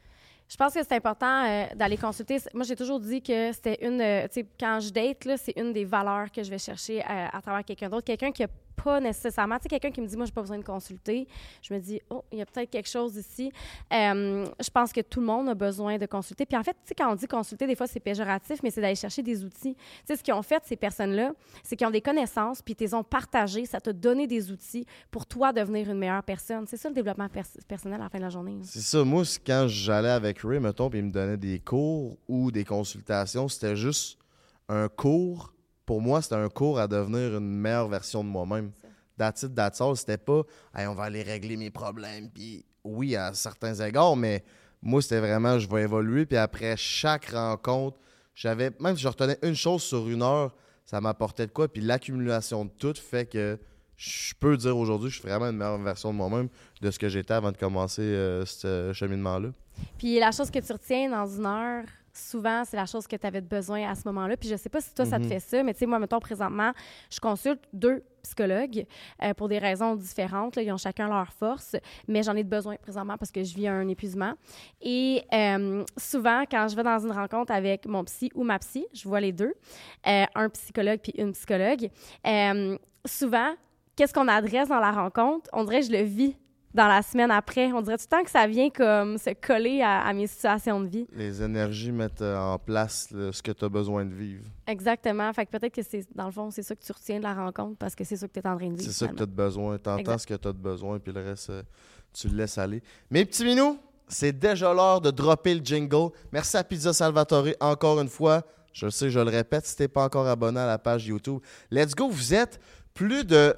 Je 0.47 0.57
pense 0.57 0.73
que 0.73 0.83
c'est 0.83 0.95
important 0.95 1.43
euh, 1.45 1.65
d'aller 1.75 1.97
consulter. 1.97 2.37
Moi, 2.53 2.63
j'ai 2.63 2.75
toujours 2.75 2.99
dit 2.99 3.21
que 3.21 3.51
c'était 3.51 3.79
une. 3.81 3.99
euh, 3.99 4.27
quand 4.59 4.79
je 4.79 4.91
date, 4.91 5.27
c'est 5.37 5.57
une 5.57 5.73
des 5.73 5.85
valeurs 5.85 6.31
que 6.31 6.43
je 6.43 6.49
vais 6.49 6.59
chercher 6.59 7.01
euh, 7.01 7.27
à 7.31 7.41
travers 7.41 7.65
quelqu'un 7.65 7.89
d'autre. 7.89 8.05
Quelqu'un 8.05 8.31
qui 8.31 8.43
n'a 8.43 8.47
pas 8.75 8.99
nécessairement. 8.99 9.57
Tu 9.57 9.63
sais, 9.63 9.69
quelqu'un 9.69 9.91
qui 9.91 10.01
me 10.01 10.07
dit, 10.07 10.15
moi, 10.17 10.25
j'ai 10.25 10.31
pas 10.31 10.41
besoin 10.41 10.57
de 10.57 10.63
consulter. 10.63 11.27
Je 11.61 11.73
me 11.73 11.79
dis, 11.79 12.01
oh, 12.09 12.23
il 12.31 12.39
y 12.39 12.41
a 12.41 12.45
peut-être 12.45 12.69
quelque 12.69 12.89
chose 12.89 13.15
ici. 13.15 13.51
Euh, 13.93 14.45
je 14.59 14.69
pense 14.69 14.91
que 14.93 15.01
tout 15.01 15.19
le 15.19 15.25
monde 15.25 15.49
a 15.49 15.53
besoin 15.53 15.97
de 15.97 16.05
consulter. 16.05 16.45
Puis 16.45 16.57
en 16.57 16.63
fait, 16.63 16.73
tu 16.73 16.79
sais, 16.85 16.95
quand 16.95 17.11
on 17.11 17.15
dit 17.15 17.27
consulter, 17.27 17.67
des 17.67 17.75
fois, 17.75 17.87
c'est 17.87 17.99
péjoratif, 17.99 18.61
mais 18.63 18.69
c'est 18.71 18.81
d'aller 18.81 18.95
chercher 18.95 19.23
des 19.23 19.43
outils. 19.43 19.75
Tu 19.75 19.81
sais, 20.05 20.15
ce 20.17 20.23
qu'ils 20.23 20.33
ont 20.33 20.41
fait, 20.41 20.61
ces 20.65 20.75
personnes-là, 20.75 21.33
c'est 21.63 21.75
qu'ils 21.75 21.87
ont 21.87 21.91
des 21.91 22.01
connaissances, 22.01 22.61
puis 22.61 22.75
ils 22.79 22.83
les 22.83 22.93
ont 22.93 23.03
partagées. 23.03 23.65
Ça 23.65 23.79
t'a 23.79 23.93
donné 23.93 24.27
des 24.27 24.51
outils 24.51 24.85
pour 25.11 25.25
toi 25.25 25.53
devenir 25.53 25.89
une 25.89 25.97
meilleure 25.97 26.23
personne. 26.23 26.65
C'est 26.67 26.77
ça 26.77 26.89
le 26.89 26.95
développement 26.95 27.29
pers- 27.29 27.45
personnel 27.67 27.99
à 27.99 28.03
la 28.03 28.09
fin 28.09 28.17
de 28.17 28.23
la 28.23 28.29
journée. 28.29 28.57
C'est 28.63 28.81
ça. 28.81 29.03
Moi, 29.03 29.23
quand 29.45 29.65
j'allais 29.67 30.09
avec 30.09 30.39
Ray, 30.41 30.59
mettons, 30.59 30.89
puis 30.89 30.99
il 30.99 31.05
me 31.05 31.11
donnait 31.11 31.37
des 31.37 31.59
cours 31.59 32.17
ou 32.27 32.51
des 32.51 32.65
consultations, 32.65 33.47
c'était 33.47 33.75
juste 33.75 34.19
un 34.67 34.87
cours. 34.87 35.53
Pour 35.85 36.01
moi, 36.01 36.21
c'était 36.21 36.35
un 36.35 36.49
cours 36.49 36.79
à 36.79 36.87
devenir 36.87 37.37
une 37.37 37.59
meilleure 37.59 37.87
version 37.87 38.23
de 38.23 38.29
moi-même. 38.29 38.71
That's 39.17 39.43
it, 39.43 39.55
that's 39.55 39.79
all. 39.81 39.95
C'était 39.95 40.17
pas, 40.17 40.41
Hey, 40.75 40.87
on 40.87 40.95
va 40.95 41.03
aller 41.03 41.23
régler 41.23 41.57
mes 41.57 41.69
problèmes. 41.69 42.29
Puis 42.29 42.65
oui, 42.83 43.15
à 43.15 43.33
certains 43.33 43.73
égards, 43.75 44.15
mais 44.15 44.43
moi, 44.81 45.01
c'était 45.01 45.19
vraiment, 45.19 45.57
je 45.59 45.69
vais 45.69 45.83
évoluer. 45.83 46.25
Puis 46.25 46.37
après 46.37 46.75
chaque 46.77 47.29
rencontre, 47.31 47.97
j'avais, 48.33 48.71
même 48.79 48.95
si 48.95 49.03
je 49.03 49.07
retenais 49.07 49.37
une 49.41 49.55
chose 49.55 49.83
sur 49.83 50.07
une 50.09 50.21
heure, 50.21 50.53
ça 50.85 51.01
m'apportait 51.01 51.47
de 51.47 51.51
quoi. 51.51 51.67
Puis 51.67 51.81
l'accumulation 51.81 52.65
de 52.65 52.71
tout 52.77 52.93
fait 52.95 53.25
que 53.25 53.57
je 53.95 54.33
peux 54.39 54.57
dire 54.57 54.77
aujourd'hui, 54.77 55.09
je 55.09 55.19
suis 55.19 55.27
vraiment 55.27 55.45
une 55.49 55.57
meilleure 55.57 55.77
version 55.77 56.11
de 56.11 56.17
moi-même 56.17 56.49
de 56.81 56.91
ce 56.91 56.99
que 56.99 57.07
j'étais 57.07 57.33
avant 57.33 57.51
de 57.51 57.57
commencer 57.57 58.01
euh, 58.01 58.45
ce 58.45 58.91
cheminement-là. 58.93 59.49
Puis 59.97 60.19
la 60.19 60.31
chose 60.31 60.51
que 60.51 60.59
tu 60.59 60.71
retiens 60.73 61.09
dans 61.09 61.25
une 61.25 61.45
heure, 61.45 61.85
souvent, 62.17 62.63
c'est 62.65 62.77
la 62.77 62.85
chose 62.85 63.07
que 63.07 63.15
tu 63.15 63.27
avais 63.27 63.41
besoin 63.41 63.89
à 63.89 63.95
ce 63.95 64.01
moment-là. 64.07 64.37
Puis 64.37 64.49
je 64.49 64.55
sais 64.55 64.69
pas 64.69 64.81
si 64.81 64.93
toi, 64.93 65.05
ça 65.05 65.17
te 65.17 65.23
Mhm. 65.23 65.29
fait 65.29 65.39
ça, 65.39 65.63
mais 65.63 65.73
tu 65.73 65.79
sais, 65.79 65.85
moi, 65.85 65.99
mettons, 65.99 66.19
présentement, 66.19 66.71
je 67.11 67.19
consulte 67.19 67.61
deux 67.73 68.03
psychologues 68.23 68.85
euh, 69.21 69.33
pour 69.35 69.47
des 69.49 69.59
raisons 69.59 69.95
différentes. 69.95 70.55
là. 70.55 70.61
Ils 70.63 70.71
ont 70.71 70.77
chacun 70.77 71.07
leur 71.07 71.31
force, 71.33 71.75
mais 72.07 72.23
j'en 72.23 72.35
ai 72.35 72.43
de 72.43 72.49
besoin 72.49 72.75
présentement 72.77 73.17
parce 73.17 73.31
que 73.31 73.43
je 73.43 73.53
vis 73.55 73.67
un 73.67 73.87
épuisement. 73.87 74.33
Et 74.81 75.23
euh, 75.33 75.83
souvent, 75.97 76.43
quand 76.49 76.67
je 76.67 76.75
vais 76.75 76.83
dans 76.83 76.97
une 76.99 77.11
rencontre 77.11 77.51
avec 77.53 77.85
mon 77.85 78.03
psy 78.05 78.31
ou 78.33 78.43
ma 78.43 78.57
psy, 78.59 78.87
je 78.93 79.07
vois 79.07 79.19
les 79.19 79.31
deux, 79.31 79.53
euh, 80.07 80.25
un 80.33 80.49
psychologue 80.49 80.99
puis 81.03 81.13
une 81.17 81.33
psychologue, 81.33 81.89
souvent, 83.05 83.53
qu'est-ce 83.95 84.13
qu'on 84.13 84.27
adresse 84.27 84.67
dans 84.69 84.79
la 84.79 84.91
rencontre? 84.91 85.49
On 85.53 85.63
dirait 85.63 85.81
que 85.81 85.87
je 85.87 85.91
le 85.91 86.01
vis 86.03 86.35
dans 86.75 86.87
la 86.87 87.01
semaine 87.01 87.31
après. 87.31 87.71
On 87.71 87.81
dirait 87.81 87.97
tout 87.97 88.05
le 88.11 88.17
temps 88.17 88.23
que 88.23 88.29
ça 88.29 88.45
vient 88.45 88.69
comme 88.69 89.17
se 89.17 89.31
coller 89.33 89.81
à, 89.81 90.01
à 90.01 90.13
mes 90.13 90.27
situations 90.27 90.81
de 90.81 90.87
vie. 90.87 91.07
Les 91.13 91.41
énergies 91.41 91.91
mettent 91.91 92.21
euh, 92.21 92.37
en 92.37 92.59
place 92.59 93.07
ce 93.09 93.41
que 93.41 93.51
tu 93.51 93.65
as 93.65 93.69
besoin 93.69 94.05
de 94.05 94.13
vivre. 94.13 94.43
Exactement. 94.67 95.31
Fait 95.33 95.45
que 95.45 95.51
peut-être 95.51 95.73
que 95.73 95.81
c'est, 95.81 96.05
dans 96.13 96.25
le 96.25 96.31
fond, 96.31 96.51
c'est 96.51 96.63
ça 96.63 96.75
que 96.75 96.83
tu 96.83 96.91
retiens 96.91 97.17
de 97.19 97.23
la 97.23 97.33
rencontre 97.33 97.77
parce 97.77 97.95
que 97.95 98.03
c'est 98.03 98.17
ça 98.17 98.27
que 98.27 98.33
tu 98.33 98.39
es 98.39 98.47
en 98.47 98.57
train 98.57 98.69
de 98.69 98.77
vivre. 98.77 98.91
C'est 98.91 98.97
ça 98.97 99.07
que 99.07 99.15
tu 99.15 99.23
as 99.23 99.25
de 99.25 99.31
besoin. 99.31 99.77
Tu 99.77 99.89
entends 99.89 100.17
ce 100.17 100.27
que 100.27 100.33
tu 100.33 100.47
as 100.47 100.53
de 100.53 100.57
besoin, 100.57 100.99
puis 100.99 101.13
le 101.13 101.23
reste, 101.23 101.49
euh, 101.49 101.63
tu 102.13 102.27
le 102.27 102.35
laisses 102.35 102.57
aller. 102.57 102.83
Mes 103.09 103.23
petits 103.25 103.45
minous, 103.45 103.79
c'est 104.07 104.37
déjà 104.37 104.73
l'heure 104.73 104.99
de 104.99 105.11
dropper 105.11 105.55
le 105.55 105.63
jingle. 105.63 106.09
Merci 106.31 106.57
à 106.57 106.63
Pizza 106.63 106.93
Salvatore 106.93 107.47
encore 107.61 108.01
une 108.01 108.09
fois. 108.09 108.43
Je 108.73 108.85
le 108.85 108.91
sais, 108.91 109.09
je 109.09 109.19
le 109.19 109.29
répète, 109.29 109.65
si 109.65 109.77
tu 109.77 109.87
pas 109.87 110.03
encore 110.03 110.27
abonné 110.27 110.59
à 110.59 110.67
la 110.67 110.77
page 110.77 111.07
YouTube. 111.07 111.39
Let's 111.71 111.95
go, 111.95 112.09
vous 112.09 112.33
êtes 112.33 112.59
plus 112.93 113.23
de... 113.23 113.55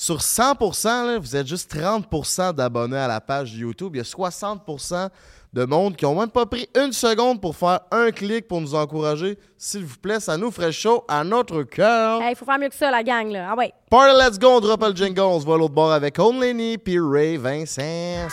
Sur 0.00 0.16
100%, 0.16 0.86
là, 0.86 1.18
vous 1.18 1.36
êtes 1.36 1.46
juste 1.46 1.76
30% 1.76 2.54
d'abonnés 2.54 2.96
à 2.96 3.06
la 3.06 3.20
page 3.20 3.52
YouTube. 3.52 3.96
Il 3.96 3.98
y 3.98 4.00
a 4.00 4.04
60% 4.04 5.10
de 5.52 5.64
monde 5.66 5.94
qui 5.94 6.06
n'ont 6.06 6.18
même 6.18 6.30
pas 6.30 6.46
pris 6.46 6.66
une 6.74 6.94
seconde 6.94 7.38
pour 7.38 7.54
faire 7.54 7.80
un 7.90 8.10
clic 8.10 8.48
pour 8.48 8.62
nous 8.62 8.74
encourager. 8.74 9.38
S'il 9.58 9.84
vous 9.84 9.98
plaît, 9.98 10.18
ça 10.18 10.38
nous 10.38 10.50
ferait 10.50 10.72
chaud 10.72 11.04
à 11.06 11.22
notre 11.22 11.64
cœur. 11.64 12.22
Il 12.22 12.34
faut 12.34 12.46
faire 12.46 12.58
mieux 12.58 12.70
que 12.70 12.74
ça, 12.74 12.90
la 12.90 13.02
gang. 13.02 13.30
Là. 13.30 13.48
Ah 13.50 13.54
ouais. 13.58 13.74
Party, 13.90 14.16
let's 14.18 14.38
go, 14.38 14.48
on 14.52 14.60
drop 14.60 14.82
le 14.82 14.96
jingle, 14.96 15.20
on 15.20 15.38
se 15.38 15.44
voit 15.44 15.56
à 15.56 15.58
l'autre 15.58 15.74
bord 15.74 15.92
avec 15.92 16.18
Only 16.18 16.78
puis 16.78 16.98
Ray 16.98 17.36
Vincent. 17.36 18.28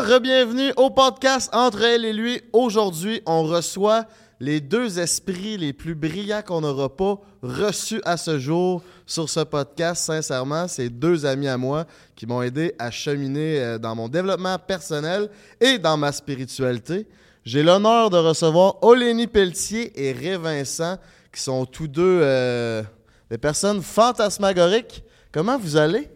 Bien, 0.00 0.16
re-bienvenue 0.16 0.72
au 0.76 0.90
podcast 0.90 1.50
Entre 1.52 1.82
elle 1.82 2.04
et 2.04 2.12
lui. 2.12 2.40
Aujourd'hui, 2.52 3.22
on 3.26 3.42
reçoit 3.44 4.04
les 4.40 4.60
deux 4.60 4.98
esprits 4.98 5.56
les 5.56 5.72
plus 5.72 5.94
brillants 5.94 6.42
qu'on 6.42 6.60
n'aura 6.60 6.94
pas 6.94 7.20
reçus 7.42 8.00
à 8.04 8.16
ce 8.16 8.38
jour 8.38 8.82
sur 9.06 9.28
ce 9.28 9.40
podcast. 9.40 10.04
Sincèrement, 10.04 10.68
c'est 10.68 10.88
deux 10.88 11.26
amis 11.26 11.48
à 11.48 11.56
moi 11.56 11.86
qui 12.14 12.26
m'ont 12.26 12.42
aidé 12.42 12.74
à 12.78 12.90
cheminer 12.90 13.60
euh, 13.60 13.78
dans 13.78 13.94
mon 13.94 14.08
développement 14.08 14.58
personnel 14.58 15.30
et 15.60 15.78
dans 15.78 15.96
ma 15.96 16.12
spiritualité. 16.12 17.06
J'ai 17.44 17.62
l'honneur 17.62 18.10
de 18.10 18.18
recevoir 18.18 18.82
Olénie 18.82 19.26
Pelletier 19.26 19.92
et 19.96 20.12
Ré 20.12 20.36
Vincent, 20.36 20.96
qui 21.32 21.40
sont 21.40 21.64
tous 21.64 21.88
deux 21.88 22.20
euh, 22.22 22.82
des 23.30 23.38
personnes 23.38 23.82
fantasmagoriques. 23.82 25.02
Comment 25.32 25.58
vous 25.58 25.76
allez? 25.76 26.08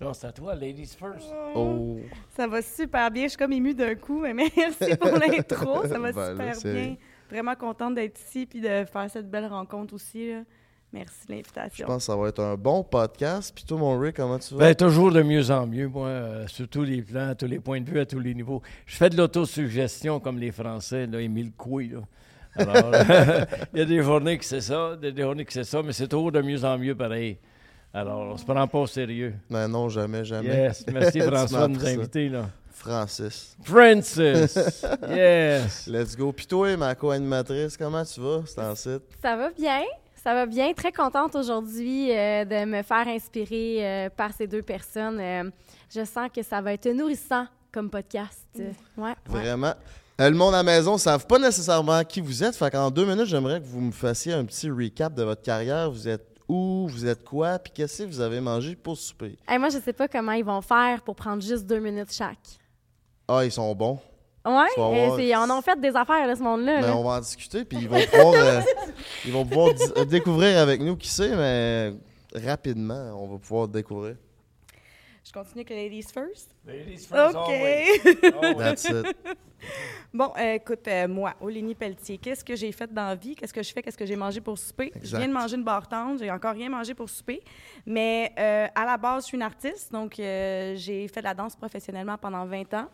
Non, 0.00 0.12
c'est 0.14 0.28
à 0.28 0.32
toi, 0.32 0.54
ladies 0.54 0.86
first. 0.86 1.28
Oh. 1.56 1.98
Ça 2.36 2.46
va 2.46 2.62
super 2.62 3.10
bien. 3.10 3.24
Je 3.24 3.28
suis 3.30 3.36
comme 3.38 3.52
émue 3.52 3.74
d'un 3.74 3.96
coup, 3.96 4.20
mais 4.20 4.32
merci 4.56 4.96
pour 4.96 5.10
l'intro. 5.18 5.86
Ça 5.86 5.98
va 5.98 6.12
Ben 6.34 6.54
super 6.54 6.72
bien. 6.72 6.96
Vraiment 7.30 7.54
contente 7.56 7.94
d'être 7.96 8.18
ici 8.20 8.46
puis 8.46 8.60
de 8.60 8.84
faire 8.90 9.06
cette 9.10 9.28
belle 9.30 9.46
rencontre 9.46 9.94
aussi. 9.94 10.30
là. 10.30 10.42
Merci 10.90 11.26
de 11.26 11.26
Je 11.26 11.32
l'invitation. 11.32 11.86
pense 11.86 12.06
que 12.06 12.12
ça 12.12 12.16
va 12.16 12.28
être 12.28 12.40
un 12.40 12.56
bon 12.56 12.82
podcast. 12.82 13.52
Puis 13.54 13.64
toi, 13.64 13.76
mon 13.76 13.98
Rick, 13.98 14.16
comment 14.16 14.38
tu 14.38 14.54
vas? 14.54 14.60
Ben, 14.68 14.74
toujours 14.74 15.12
de 15.12 15.20
mieux 15.22 15.50
en 15.50 15.66
mieux, 15.66 15.86
moi, 15.88 16.06
euh, 16.08 16.46
sur 16.46 16.66
tous 16.68 16.82
les 16.84 17.02
plans, 17.02 17.28
à 17.30 17.34
tous 17.34 17.46
les 17.46 17.58
points 17.58 17.80
de 17.82 17.90
vue, 17.90 18.00
à 18.00 18.06
tous 18.06 18.20
les 18.20 18.34
niveaux. 18.34 18.62
Je 18.86 18.96
fais 18.96 19.10
de 19.10 19.16
l'autosuggestion 19.16 20.18
comme 20.20 20.38
les 20.38 20.50
Français, 20.52 21.06
là, 21.06 21.20
Émile 21.20 21.52
Coué, 21.52 21.88
là. 21.88 22.00
Alors, 22.56 22.92
il 23.74 23.78
y 23.80 23.82
a 23.82 23.84
des 23.84 24.02
journées 24.02 24.38
que 24.38 24.44
c'est 24.46 24.62
ça, 24.62 24.96
des 24.96 25.12
des 25.12 25.22
journées 25.22 25.44
que 25.44 25.52
c'est 25.52 25.64
ça, 25.64 25.82
mais 25.82 25.92
c'est 25.92 26.08
toujours 26.08 26.32
de 26.32 26.40
mieux 26.40 26.64
en 26.64 26.78
mieux 26.78 26.94
pareil. 26.94 27.36
Alors, 27.98 28.20
on 28.20 28.36
se 28.36 28.44
prend 28.44 28.66
pas 28.68 28.78
au 28.78 28.86
sérieux. 28.86 29.34
Ben 29.50 29.66
non, 29.66 29.88
jamais, 29.88 30.24
jamais. 30.24 30.48
Yes, 30.48 30.84
merci 30.92 31.20
François 31.20 31.66
de 31.66 31.72
nous 31.72 31.84
inviter, 31.86 32.28
là. 32.28 32.48
Francis. 32.70 33.56
Francis, 33.64 34.56
yes. 35.08 35.88
Let's 35.88 36.16
go. 36.16 36.30
Puis 36.32 36.46
toi, 36.46 36.76
ma 36.76 36.94
co-animatrice, 36.94 37.76
comment 37.76 38.04
tu 38.04 38.20
vas? 38.20 38.42
C'est 38.46 38.60
en 38.60 38.74
site? 38.76 39.02
Ça 39.20 39.36
va 39.36 39.50
bien. 39.50 39.82
Ça 40.22 40.32
va 40.32 40.46
bien. 40.46 40.72
Très 40.74 40.92
contente 40.92 41.34
aujourd'hui 41.34 42.12
euh, 42.16 42.44
de 42.44 42.64
me 42.64 42.82
faire 42.82 43.08
inspirer 43.08 43.78
euh, 43.80 44.10
par 44.10 44.32
ces 44.32 44.46
deux 44.46 44.62
personnes. 44.62 45.18
Euh, 45.18 45.50
je 45.92 46.04
sens 46.04 46.28
que 46.32 46.42
ça 46.44 46.60
va 46.60 46.74
être 46.74 46.88
nourrissant 46.90 47.46
comme 47.72 47.90
podcast. 47.90 48.46
Euh, 48.60 48.70
ouais, 48.96 49.08
ouais. 49.08 49.14
Vraiment. 49.26 49.74
Euh, 50.20 50.30
le 50.30 50.36
monde 50.36 50.54
à 50.54 50.58
la 50.58 50.62
maison 50.62 50.94
ne 50.94 50.98
savent 50.98 51.26
pas 51.26 51.38
nécessairement 51.40 52.04
qui 52.04 52.20
vous 52.20 52.44
êtes. 52.44 52.54
Fait 52.54 52.70
qu'en 52.70 52.90
deux 52.92 53.04
minutes, 53.06 53.26
j'aimerais 53.26 53.60
que 53.60 53.66
vous 53.66 53.80
me 53.80 53.92
fassiez 53.92 54.32
un 54.32 54.44
petit 54.44 54.70
recap 54.70 55.14
de 55.14 55.24
votre 55.24 55.42
carrière. 55.42 55.90
Vous 55.90 56.06
êtes 56.08 56.37
où? 56.48 56.88
Vous 56.88 57.06
êtes 57.06 57.24
quoi? 57.24 57.58
Puis 57.58 57.72
qu'est-ce 57.74 58.02
que 58.02 58.08
vous 58.08 58.20
avez 58.20 58.40
mangé 58.40 58.74
pour 58.74 58.96
souper? 58.96 59.36
Hey, 59.46 59.58
moi, 59.58 59.68
je 59.68 59.78
sais 59.78 59.92
pas 59.92 60.08
comment 60.08 60.32
ils 60.32 60.44
vont 60.44 60.60
faire 60.60 61.02
pour 61.02 61.14
prendre 61.14 61.42
juste 61.42 61.66
deux 61.66 61.78
minutes 61.80 62.12
chaque. 62.12 62.38
Ah, 63.28 63.44
ils 63.44 63.52
sont 63.52 63.74
bons. 63.74 63.98
Ouais, 64.46 64.64
Tu 64.74 64.80
vas 64.80 64.88
voir. 64.88 65.16
c'est- 65.18 65.36
on 65.36 65.50
en 65.50 65.60
fait 65.60 65.78
des 65.78 65.94
affaires, 65.94 66.26
là, 66.26 66.34
ce 66.34 66.42
monde-là. 66.42 66.76
Mais 66.80 66.86
là. 66.86 66.96
on 66.96 67.02
va 67.04 67.10
en 67.16 67.20
discuter. 67.20 67.64
Puis 67.66 67.78
ils 67.82 67.88
vont 67.88 68.00
pouvoir, 68.10 68.32
euh, 68.34 68.60
ils 69.26 69.32
vont 69.32 69.44
pouvoir 69.44 69.74
di- 69.74 69.82
euh, 69.96 70.04
découvrir 70.06 70.58
avec 70.58 70.80
nous 70.80 70.96
qui 70.96 71.08
c'est, 71.08 71.36
mais 71.36 71.92
rapidement, 72.34 73.12
on 73.22 73.26
va 73.28 73.38
pouvoir 73.38 73.68
découvrir. 73.68 74.16
Je 75.28 75.32
continue 75.34 75.60
avec 75.60 75.68
ladies 75.68 76.10
first? 76.10 76.54
Ladies 76.66 77.06
OK. 77.12 78.56
That's 78.58 78.84
it. 78.88 79.14
bon, 80.14 80.32
euh, 80.38 80.54
écoute, 80.54 80.88
euh, 80.88 81.06
moi, 81.06 81.34
Olénie 81.42 81.74
Pelletier, 81.74 82.16
qu'est-ce 82.16 82.42
que 82.42 82.56
j'ai 82.56 82.72
fait 82.72 82.90
dans 82.90 83.08
la 83.08 83.14
vie? 83.14 83.36
Qu'est-ce 83.36 83.52
que 83.52 83.62
je 83.62 83.70
fais? 83.70 83.82
Qu'est-ce 83.82 83.98
que 83.98 84.06
j'ai 84.06 84.16
mangé 84.16 84.40
pour 84.40 84.56
souper? 84.56 84.90
Je 85.02 85.18
viens 85.18 85.28
de 85.28 85.32
manger 85.34 85.56
une 85.56 85.64
barre 85.64 85.86
tendre. 85.86 86.18
J'ai 86.18 86.30
encore 86.30 86.54
rien 86.54 86.70
mangé 86.70 86.94
pour 86.94 87.10
souper. 87.10 87.42
Mais 87.84 88.32
euh, 88.38 88.68
à 88.74 88.86
la 88.86 88.96
base, 88.96 89.24
je 89.24 89.26
suis 89.26 89.36
une 89.36 89.42
artiste. 89.42 89.92
Donc, 89.92 90.18
euh, 90.18 90.74
j'ai 90.76 91.06
fait 91.08 91.20
de 91.20 91.26
la 91.26 91.34
danse 91.34 91.54
professionnellement 91.56 92.16
pendant 92.16 92.46
20 92.46 92.72
ans. 92.72 92.88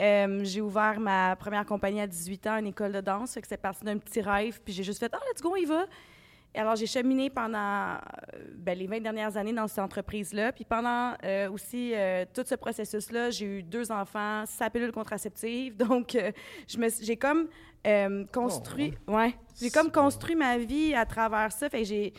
Euh, 0.00 0.44
j'ai 0.44 0.60
ouvert 0.60 1.00
ma 1.00 1.34
première 1.34 1.66
compagnie 1.66 2.00
à 2.00 2.06
18 2.06 2.46
ans, 2.46 2.56
une 2.58 2.68
école 2.68 2.92
de 2.92 3.00
danse. 3.00 3.34
Fait 3.34 3.42
que 3.42 3.48
c'est 3.48 3.56
parti 3.56 3.84
d'un 3.84 3.98
petit 3.98 4.20
rêve. 4.20 4.60
Puis 4.64 4.72
j'ai 4.72 4.84
juste 4.84 5.00
fait 5.00 5.10
«Ah, 5.12 5.18
let's 5.28 5.42
go, 5.42 5.50
on 5.52 5.56
y 5.56 5.64
va!» 5.64 5.86
alors, 6.60 6.76
j'ai 6.76 6.86
cheminé 6.86 7.30
pendant 7.30 7.58
euh, 7.94 7.98
ben, 8.56 8.78
les 8.78 8.86
20 8.86 9.00
dernières 9.00 9.36
années 9.36 9.52
dans 9.52 9.66
cette 9.66 9.80
entreprise-là. 9.80 10.52
Puis 10.52 10.64
pendant 10.64 11.14
euh, 11.24 11.50
aussi 11.50 11.92
euh, 11.94 12.24
tout 12.32 12.42
ce 12.46 12.54
processus-là, 12.54 13.30
j'ai 13.30 13.46
eu 13.58 13.62
deux 13.62 13.90
enfants, 13.90 14.44
sa 14.46 14.70
pilule 14.70 14.92
contraceptive. 14.92 15.76
Donc, 15.78 16.14
euh, 16.14 16.30
je 16.68 16.78
me 16.78 16.88
suis- 16.88 17.04
j'ai 17.04 17.16
comme 17.16 17.48
construit... 18.32 18.94
ouais. 19.08 19.34
J'ai 19.60 19.70
comme 19.70 19.90
construit 19.92 20.34
ma 20.36 20.58
vie 20.58 20.94
à 20.94 21.04
travers 21.06 21.52
ça. 21.52 21.68
Fait 21.68 21.78
que 21.82 21.84
j'ai... 21.88 22.12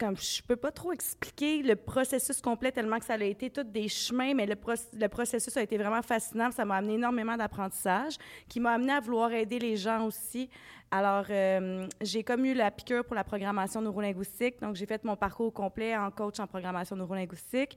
Comme, 0.00 0.16
je 0.16 0.42
peux 0.42 0.56
pas 0.56 0.72
trop 0.72 0.92
expliquer 0.92 1.62
le 1.62 1.76
processus 1.76 2.40
complet 2.40 2.72
tellement 2.72 2.98
que 2.98 3.04
ça 3.04 3.12
a 3.12 3.22
été 3.22 3.50
tous 3.50 3.64
des 3.64 3.86
chemins, 3.86 4.32
mais 4.32 4.46
le, 4.46 4.54
proc- 4.54 4.88
le 4.94 5.08
processus 5.08 5.54
a 5.58 5.62
été 5.62 5.76
vraiment 5.76 6.00
fascinant. 6.00 6.50
Ça 6.50 6.64
m'a 6.64 6.76
amené 6.76 6.94
énormément 6.94 7.36
d'apprentissage, 7.36 8.16
qui 8.48 8.60
m'a 8.60 8.72
amené 8.72 8.92
à 8.94 9.00
vouloir 9.00 9.30
aider 9.30 9.58
les 9.58 9.76
gens 9.76 10.06
aussi. 10.06 10.48
Alors, 10.90 11.26
euh, 11.28 11.86
j'ai 12.00 12.24
comme 12.24 12.46
eu 12.46 12.54
la 12.54 12.70
piqûre 12.70 13.04
pour 13.04 13.14
la 13.14 13.24
programmation 13.24 13.82
neurolinguistique. 13.82 14.58
Donc, 14.62 14.74
j'ai 14.74 14.86
fait 14.86 15.04
mon 15.04 15.16
parcours 15.16 15.52
complet 15.52 15.94
en 15.94 16.10
coach 16.10 16.40
en 16.40 16.46
programmation 16.46 16.96
neurolinguistique. 16.96 17.76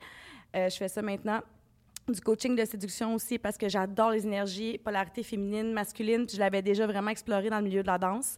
Euh, 0.55 0.69
je 0.69 0.77
fais 0.77 0.87
ça 0.87 1.01
maintenant. 1.01 1.41
Du 2.09 2.19
coaching 2.19 2.53
de 2.53 2.65
séduction 2.65 3.15
aussi 3.15 3.39
parce 3.39 3.57
que 3.57 3.69
j'adore 3.69 4.11
les 4.11 4.25
énergies, 4.25 4.77
polarité 4.77 5.23
féminine, 5.23 5.71
masculine, 5.71 6.25
puis 6.25 6.35
je 6.35 6.39
l'avais 6.41 6.61
déjà 6.61 6.85
vraiment 6.85 7.11
exploré 7.11 7.49
dans 7.49 7.59
le 7.59 7.63
milieu 7.63 7.81
de 7.81 7.87
la 7.87 7.97
danse. 7.97 8.37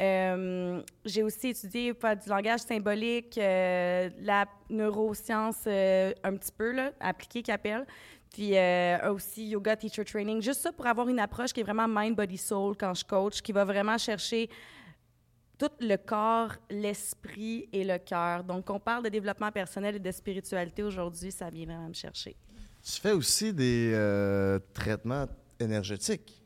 Euh, 0.00 0.80
j'ai 1.04 1.22
aussi 1.22 1.48
étudié 1.48 1.92
du 1.92 2.28
langage 2.28 2.60
symbolique, 2.60 3.36
euh, 3.36 4.08
la 4.20 4.46
neuroscience 4.70 5.64
euh, 5.66 6.12
un 6.24 6.36
petit 6.36 6.52
peu, 6.52 6.72
là, 6.72 6.92
appliquée 7.00 7.42
qui 7.42 7.52
appelle. 7.52 7.86
Puis 8.32 8.54
aussi 9.10 9.48
yoga 9.48 9.76
teacher 9.76 10.06
training, 10.06 10.40
juste 10.40 10.62
ça 10.62 10.72
pour 10.72 10.86
avoir 10.86 11.06
une 11.06 11.20
approche 11.20 11.52
qui 11.52 11.60
est 11.60 11.64
vraiment 11.64 11.86
mind, 11.86 12.16
body, 12.16 12.38
soul 12.38 12.74
quand 12.78 12.94
je 12.94 13.04
coach, 13.04 13.42
qui 13.42 13.52
va 13.52 13.66
vraiment 13.66 13.98
chercher 13.98 14.48
tout 15.58 15.68
le 15.80 15.96
corps, 15.96 16.52
l'esprit 16.70 17.68
et 17.74 17.84
le 17.84 17.98
cœur. 17.98 18.42
Donc, 18.42 18.70
on 18.70 18.80
parle 18.80 19.04
de 19.04 19.10
développement 19.10 19.52
personnel 19.52 19.96
et 19.96 19.98
de 19.98 20.10
spiritualité 20.10 20.82
aujourd'hui, 20.82 21.30
ça 21.30 21.50
vient 21.50 21.66
vraiment 21.66 21.88
me 21.88 21.92
chercher. 21.92 22.34
Tu 22.84 23.00
fais 23.00 23.12
aussi 23.12 23.52
des 23.52 23.92
euh, 23.94 24.58
traitements 24.74 25.26
énergétiques. 25.60 26.38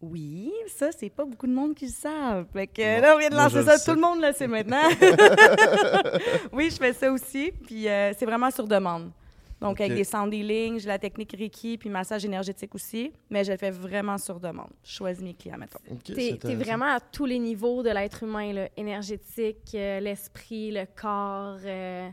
Oui, 0.00 0.52
ça, 0.68 0.90
c'est 0.92 1.08
pas 1.08 1.24
beaucoup 1.24 1.46
de 1.46 1.52
monde 1.52 1.74
qui 1.74 1.86
le 1.86 1.92
savent. 1.92 2.46
Fait 2.52 2.66
que 2.66 2.96
Non, 2.96 3.02
là, 3.02 3.14
on 3.14 3.18
vient 3.18 3.30
de 3.30 3.34
lancer 3.34 3.62
ça, 3.62 3.74
le 3.76 3.84
tout 3.84 3.94
le 3.94 4.00
monde 4.00 4.20
le 4.20 4.32
sait 4.32 4.46
maintenant. 4.46 4.82
oui, 6.52 6.70
je 6.70 6.76
fais 6.76 6.92
ça 6.92 7.10
aussi, 7.10 7.50
puis 7.64 7.88
euh, 7.88 8.12
c'est 8.18 8.26
vraiment 8.26 8.50
sur 8.50 8.66
demande. 8.66 9.10
Donc, 9.58 9.80
avec 9.80 9.94
des 9.94 10.04
sound 10.04 10.34
healing, 10.34 10.78
j'ai 10.78 10.86
la 10.88 10.98
technique 10.98 11.34
Reiki, 11.36 11.78
puis 11.78 11.88
massage 11.88 12.26
énergétique 12.26 12.74
aussi, 12.74 13.10
mais 13.30 13.42
je 13.42 13.52
le 13.52 13.56
fais 13.56 13.70
vraiment 13.70 14.18
sur 14.18 14.38
demande. 14.38 14.68
Je 14.84 14.92
choisis 14.92 15.22
mes 15.24 15.32
clients, 15.32 15.56
mettons. 15.56 15.78
Ok, 15.90 16.00
c'est 16.08 16.12
T'es 16.14 16.14
t'es 16.14 16.32
intéressant. 16.34 16.62
vraiment 16.64 16.94
à 16.94 17.00
tous 17.00 17.24
les 17.24 17.38
niveaux 17.38 17.82
de 17.82 17.88
l'être 17.88 18.22
humain, 18.22 18.52
là, 18.52 18.68
énergétique, 18.76 19.70
euh, 19.74 20.00
l'esprit, 20.00 20.72
le 20.72 20.84
corps. 20.94 21.56
euh, 21.64 22.06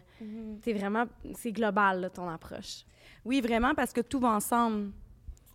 T'es 0.62 0.72
vraiment, 0.72 1.04
c'est 1.38 1.52
global 1.52 2.00
là, 2.00 2.10
ton 2.10 2.30
approche. 2.30 2.86
Oui, 3.26 3.42
vraiment, 3.42 3.74
parce 3.74 3.94
que 3.94 4.02
tout 4.02 4.20
va 4.20 4.30
ensemble. 4.30 4.92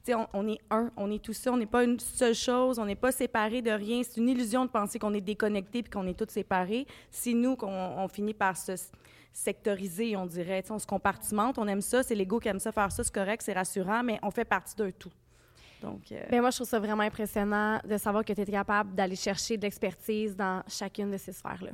Tu 0.05 0.13
sais, 0.13 0.15
On, 0.15 0.27
on 0.33 0.49
est 0.49 0.59
un, 0.71 0.91
on 0.97 1.11
est 1.11 1.23
tout 1.23 1.33
ça, 1.35 1.53
on 1.53 1.57
n'est 1.57 1.67
pas 1.67 1.85
une 1.85 1.99
seule 2.01 2.35
chose, 2.35 2.79
on 2.79 2.87
n'est 2.87 2.95
pas 2.97 3.13
séparés 3.13 3.61
de 3.63 3.71
rien. 3.71 4.03
C'est 4.03 4.19
une 4.21 4.29
illusion 4.29 4.65
de 4.65 4.71
penser 4.71 4.99
qu'on 4.99 5.13
est 5.13 5.21
déconnectés 5.21 5.83
puis 5.83 5.91
qu'on 5.91 6.07
est 6.07 6.19
tous 6.19 6.33
séparés. 6.33 6.87
C'est 7.11 7.35
nous 7.35 7.57
qu'on 7.57 7.69
on 7.69 8.09
finit 8.09 8.35
par 8.35 8.57
se 8.57 8.73
sectoriser, 9.33 10.17
on 10.17 10.27
dirait. 10.27 10.63
Tu 10.63 10.69
sais, 10.69 10.73
on 10.73 10.79
se 10.79 10.87
compartimente, 10.87 11.59
on 11.59 11.67
aime 11.69 11.83
ça, 11.83 12.03
c'est 12.03 12.15
l'ego 12.15 12.41
qui 12.41 12.49
aime 12.49 12.59
ça 12.59 12.73
faire 12.73 12.91
ça, 12.91 13.05
c'est 13.05 13.15
correct, 13.15 13.43
c'est 13.45 13.53
rassurant, 13.53 14.03
mais 14.03 14.19
on 14.23 14.31
fait 14.31 14.45
partie 14.45 14.75
d'un 14.75 14.91
tout. 14.91 15.13
Donc, 15.83 16.11
euh, 16.11 16.25
Ben 16.31 16.41
moi, 16.41 16.51
je 16.51 16.57
trouve 16.57 16.69
ça 16.69 16.81
vraiment 16.81 17.05
impressionnant 17.05 17.79
de 17.89 17.97
savoir 17.99 18.25
que 18.25 18.33
tu 18.33 18.41
es 18.41 18.47
capable 18.47 18.95
d'aller 18.97 19.15
chercher 19.15 19.57
de 19.57 19.63
l'expertise 19.63 20.35
dans 20.35 20.63
chacune 20.67 21.11
de 21.13 21.17
ces 21.19 21.33
sphères-là. 21.33 21.71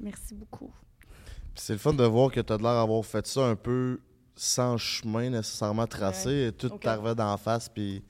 merci 0.00 0.34
beaucoup. 0.34 0.70
C'est 1.54 1.72
le 1.74 1.78
fun 1.78 1.92
de 1.92 2.04
voir 2.04 2.30
que 2.30 2.40
tu 2.40 2.52
as 2.52 2.56
l'air 2.56 2.74
d'avoir 2.74 3.04
fait 3.04 3.26
ça 3.26 3.42
un 3.42 3.56
peu 3.56 3.98
sans 4.36 4.76
chemin 4.76 5.30
nécessairement 5.30 5.86
tracé. 5.86 6.50
Tout 6.56 6.66
Ok. 6.72 6.82
t'arrivait 6.82 7.14
d'en 7.14 7.36
face. 7.36 7.68
Puis, 7.68 8.02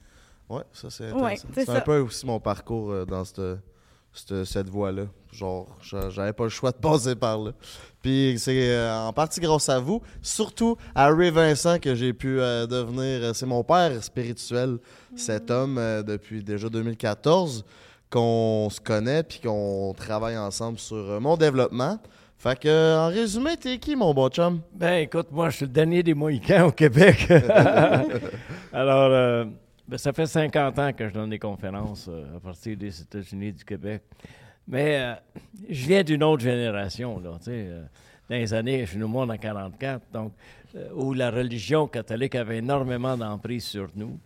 ouais, 0.48 0.62
ça 0.72 0.90
c'est 0.90 1.10
intéressant. 1.10 1.72
un 1.74 1.80
peu 1.80 1.98
aussi 2.00 2.26
mon 2.26 2.40
parcours 2.40 2.90
euh, 2.90 3.04
dans 3.06 3.24
cette, 3.24 3.40
cette, 4.12 4.44
cette 4.44 4.68
voie-là. 4.68 5.04
Genre, 5.32 5.66
j'a- 5.82 6.08
j'avais 6.10 6.32
pas 6.32 6.44
le 6.44 6.50
choix 6.50 6.70
de 6.72 6.78
passer 6.78 7.14
par 7.14 7.38
là. 7.38 7.52
Puis 8.02 8.36
c'est 8.38 8.70
euh, 8.74 8.94
en 9.08 9.12
partie 9.12 9.40
grâce 9.40 9.68
à 9.68 9.78
vous, 9.78 10.00
surtout 10.22 10.76
à 10.94 11.08
Ray 11.12 11.30
Vincent 11.30 11.78
que 11.78 11.94
j'ai 11.94 12.12
pu 12.12 12.40
euh, 12.40 12.66
devenir. 12.66 13.34
c'est 13.34 13.46
mon 13.46 13.62
père 13.62 14.02
spirituel, 14.02 14.78
cet 15.16 15.50
homme, 15.50 15.76
euh, 15.78 16.02
depuis 16.02 16.42
déjà 16.42 16.68
2014, 16.68 17.64
qu'on 18.08 18.68
se 18.70 18.80
connaît 18.80 19.22
puis 19.24 19.40
qu'on 19.40 19.92
travaille 19.96 20.38
ensemble 20.38 20.78
sur 20.78 21.20
mon 21.20 21.36
développement. 21.36 21.98
Fait 22.38 22.58
que, 22.58 22.68
euh, 22.68 22.98
en 22.98 23.08
résumé, 23.08 23.56
t'es 23.56 23.78
qui, 23.78 23.96
mon 23.96 24.12
bon 24.12 24.28
chum? 24.28 24.60
Ben, 24.74 25.02
écoute, 25.02 25.28
moi, 25.30 25.48
je 25.48 25.56
suis 25.56 25.64
le 25.64 25.72
dernier 25.72 26.02
des 26.02 26.12
Mohicans 26.12 26.66
au 26.66 26.70
Québec. 26.70 27.26
Alors, 28.72 29.10
euh, 29.10 29.46
ben, 29.88 29.96
ça 29.96 30.12
fait 30.12 30.26
50 30.26 30.78
ans 30.78 30.92
que 30.92 31.08
je 31.08 31.14
donne 31.14 31.30
des 31.30 31.38
conférences 31.38 32.08
euh, 32.10 32.36
à 32.36 32.40
partir 32.40 32.76
des 32.76 33.00
États-Unis, 33.00 33.52
du 33.52 33.64
Québec. 33.64 34.02
Mais 34.68 34.98
euh, 34.98 35.14
je 35.70 35.86
viens 35.86 36.02
d'une 36.02 36.22
autre 36.22 36.42
génération, 36.42 37.18
là, 37.20 37.30
tu 37.38 37.44
sais. 37.44 37.68
dans 38.28 38.36
les 38.36 38.52
années, 38.52 38.80
je 38.84 38.90
suis 38.90 38.98
né 38.98 39.06
moi 39.06 39.24
en 39.24 39.36
44, 39.36 40.02
donc 40.12 40.32
où 40.94 41.14
la 41.14 41.30
religion 41.30 41.86
catholique 41.88 42.34
avait 42.34 42.58
énormément 42.58 43.16
d'emprise 43.16 43.64
sur 43.64 43.88
nous. 43.96 44.18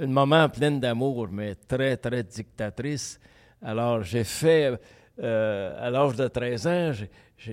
Une 0.00 0.12
maman 0.12 0.48
pleine 0.48 0.80
d'amour, 0.80 1.28
mais 1.30 1.56
très, 1.56 1.98
très 1.98 2.22
dictatrice. 2.22 3.20
Alors, 3.60 4.02
j'ai 4.02 4.24
fait, 4.24 4.80
à 5.20 5.90
l'âge 5.90 6.16
de 6.16 6.28
13 6.28 6.66
ans, 6.66 6.92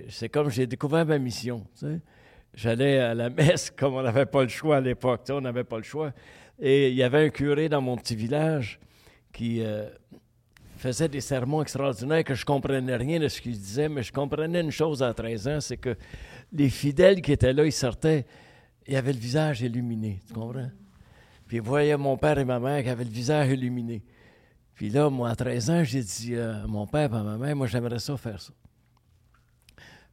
c'est 0.10 0.30
comme 0.30 0.50
j'ai 0.50 0.68
découvert 0.68 1.06
ma 1.06 1.18
mission. 1.18 1.66
J'allais 2.54 3.00
à 3.00 3.14
la 3.14 3.30
messe 3.30 3.70
comme 3.78 3.96
on 3.96 4.02
n'avait 4.02 4.26
pas 4.26 4.44
le 4.44 4.50
choix 4.50 4.78
à 4.78 4.82
l'époque. 4.82 5.22
On 5.30 5.42
n'avait 5.42 5.64
pas 5.64 5.78
le 5.78 5.84
choix. 5.84 6.14
Et 6.60 6.90
il 6.90 6.96
y 6.96 7.04
avait 7.04 7.26
un 7.26 7.30
curé 7.30 7.68
dans 7.68 7.82
mon 7.82 7.98
petit 7.98 8.16
village 8.16 8.80
qui 9.34 9.62
faisait 10.78 11.08
des 11.08 11.22
sermons 11.22 11.62
extraordinaires 11.62 12.24
que 12.24 12.36
je 12.36 12.46
comprenais 12.46 12.96
rien 12.96 13.20
de 13.20 13.28
ce 13.28 13.42
qu'il 13.42 13.54
disait, 13.54 13.90
mais 13.90 14.04
je 14.04 14.12
comprenais 14.12 14.62
une 14.62 14.72
chose 14.72 15.02
à 15.02 15.14
13 15.14 15.48
ans, 15.48 15.62
c'est 15.62 15.78
que 15.78 15.96
les 16.54 16.70
fidèles 16.70 17.22
qui 17.22 17.32
étaient 17.32 17.54
là, 17.54 17.66
ils 17.66 17.72
sortaient, 17.72 18.26
ils 18.88 18.96
avaient 18.96 19.14
le 19.14 19.20
visage 19.20 19.62
illuminé, 19.62 20.20
tu 20.28 20.34
comprends? 20.34 20.70
Puis 21.48 21.58
ils 21.58 21.64
voyaient 21.64 21.98
mon 21.98 22.18
père 22.18 22.38
et 22.40 22.46
ma 22.46 22.60
mère 22.60 22.84
qui 22.84 22.90
avaient 22.90 23.04
le 23.04 23.10
visage 23.10 23.50
illuminé. 23.50 24.04
Puis 24.76 24.90
là, 24.90 25.10
moi, 25.10 25.30
à 25.30 25.36
13 25.36 25.70
ans, 25.70 25.84
j'ai 25.84 26.04
dit 26.04 26.38
à 26.38 26.68
mon 26.68 26.86
père 26.86 27.14
et 27.14 27.18
à 27.18 27.24
ma 27.24 27.38
mère, 27.38 27.56
moi, 27.56 27.68
j'aimerais 27.68 28.00
ça 28.00 28.16
faire 28.18 28.42
ça. 28.42 28.54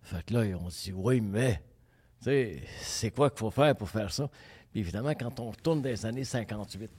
Fait 0.02 0.25
que 0.25 0.35
là, 0.35 0.45
ils 0.45 0.54
ont 0.54 0.69
dit, 0.69 0.92
oui, 0.95 1.21
mais, 1.21 1.62
tu 2.23 2.25
sais, 2.25 2.62
c'est 2.81 3.11
quoi 3.11 3.31
qu'il 3.31 3.40
faut 3.40 3.50
faire 3.50 3.75
pour 3.76 3.88
faire 3.88 4.12
ça? 4.12 4.28
Puis 4.71 4.81
évidemment, 4.81 5.12
quand 5.14 5.38
on 5.40 5.50
retourne 5.50 5.83
des 5.83 6.07
années 6.07 6.25
58, 6.25 6.90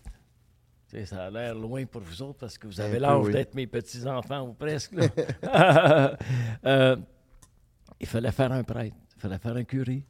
ça 1.05 1.25
a 1.25 1.29
l'air 1.31 1.55
loin 1.55 1.85
pour 1.85 2.01
vous 2.01 2.21
autres 2.21 2.39
parce 2.39 2.57
que 2.57 2.67
vous 2.67 2.79
avez 2.79 2.99
l'âge 2.99 3.25
d'être 3.29 3.55
mes 3.55 3.65
petits-enfants 3.65 4.47
ou 4.47 4.53
presque. 4.53 4.93
Euh, 6.65 6.95
il 7.99 8.07
fallait 8.07 8.31
faire 8.31 8.51
un 8.51 8.63
prêtre, 8.63 8.95
il 9.15 9.21
fallait 9.21 9.37
faire 9.37 9.55
un 9.55 9.63
curé, 9.63 10.05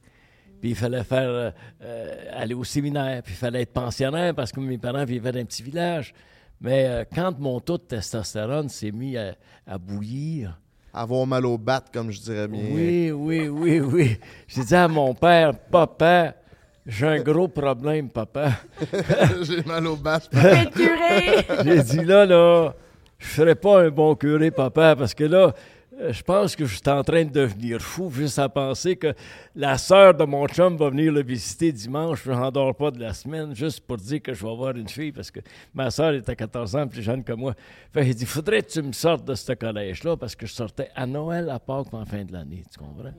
puis 0.60 0.70
il 0.70 0.76
fallait 0.76 1.02
faire 1.04 1.28
euh, 1.28 1.50
euh, 1.82 2.30
aller 2.32 2.54
au 2.54 2.64
séminaire, 2.64 3.22
puis 3.22 3.34
il 3.34 3.36
fallait 3.36 3.62
être 3.62 3.72
pensionnaire 3.72 4.34
parce 4.34 4.52
que 4.52 4.60
mes 4.60 4.78
parents 4.78 5.04
vivaient 5.04 5.32
dans 5.32 5.40
un 5.40 5.44
petit 5.44 5.62
village. 5.62 6.14
Mais 6.60 7.06
quand 7.14 7.38
mon 7.38 7.60
taux 7.60 7.78
de 7.78 7.82
testostérone 7.82 8.68
s'est 8.68 8.92
mis 8.92 9.16
à, 9.16 9.78
bouillir, 9.78 10.58
avoir 10.92 11.26
mal 11.26 11.44
au 11.46 11.58
bat, 11.58 11.84
comme 11.92 12.10
je 12.10 12.20
dirais 12.20 12.48
bien. 12.48 12.62
Oui, 12.70 13.10
oui, 13.10 13.48
oui, 13.48 13.80
oui. 13.80 14.18
J'ai 14.46 14.64
dit 14.64 14.74
à 14.74 14.88
mon 14.88 15.14
père, 15.14 15.52
papa, 15.58 16.34
j'ai 16.86 17.06
un 17.06 17.20
gros 17.20 17.48
problème, 17.48 18.10
papa. 18.10 18.52
J'ai 19.42 19.62
mal 19.62 19.86
au 19.86 19.96
bas. 19.96 20.20
curé. 20.30 21.46
J'ai 21.64 21.82
dit 21.82 22.04
là, 22.04 22.26
là, 22.26 22.74
je 23.18 23.26
serais 23.26 23.54
pas 23.54 23.84
un 23.84 23.88
bon 23.88 24.14
curé, 24.14 24.50
papa, 24.50 24.94
parce 24.94 25.14
que 25.14 25.24
là, 25.24 25.38
euh, 25.38 25.52
je 26.10 26.22
pense 26.22 26.56
que 26.56 26.64
je 26.64 26.74
suis 26.74 26.88
en 26.88 27.02
train 27.02 27.24
de 27.24 27.30
devenir 27.30 27.80
fou 27.80 28.10
juste 28.10 28.38
à 28.38 28.48
penser 28.48 28.96
que 28.96 29.14
la 29.54 29.78
sœur 29.78 30.14
de 30.14 30.24
mon 30.24 30.46
chum 30.46 30.76
va 30.76 30.90
venir 30.90 31.12
le 31.12 31.22
visiter 31.22 31.72
dimanche. 31.72 32.22
Je 32.24 32.30
n'endors 32.30 32.74
pas 32.74 32.90
de 32.90 33.00
la 33.00 33.12
semaine 33.12 33.54
juste 33.54 33.80
pour 33.80 33.96
dire 33.96 34.22
que 34.22 34.34
je 34.34 34.44
vais 34.44 34.50
avoir 34.50 34.76
une 34.76 34.88
fille 34.88 35.12
parce 35.12 35.30
que 35.30 35.40
ma 35.72 35.90
sœur 35.90 36.14
était 36.14 36.36
14 36.36 36.76
ans 36.76 36.88
plus 36.88 37.02
jeune 37.02 37.22
que 37.22 37.32
moi. 37.32 37.54
Fait 37.92 38.06
il 38.06 38.14
dit 38.14 38.26
faudrait 38.26 38.62
que 38.62 38.70
tu 38.70 38.82
me 38.82 38.92
sortes 38.92 39.24
de 39.24 39.34
ce 39.34 39.52
collège-là 39.52 40.16
parce 40.16 40.34
que 40.34 40.46
je 40.46 40.52
sortais 40.52 40.90
à 40.94 41.06
Noël, 41.06 41.48
à 41.50 41.58
Pâques, 41.58 41.92
en 41.92 42.04
fin 42.04 42.24
de 42.24 42.32
l'année. 42.32 42.62
Tu 42.72 42.78
comprends? 42.78 43.14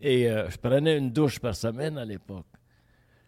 Et 0.00 0.30
euh, 0.30 0.50
je 0.50 0.56
prenais 0.56 0.98
une 0.98 1.10
douche 1.10 1.38
par 1.38 1.56
semaine 1.56 1.96
à 1.98 2.04
l'époque. 2.04 2.46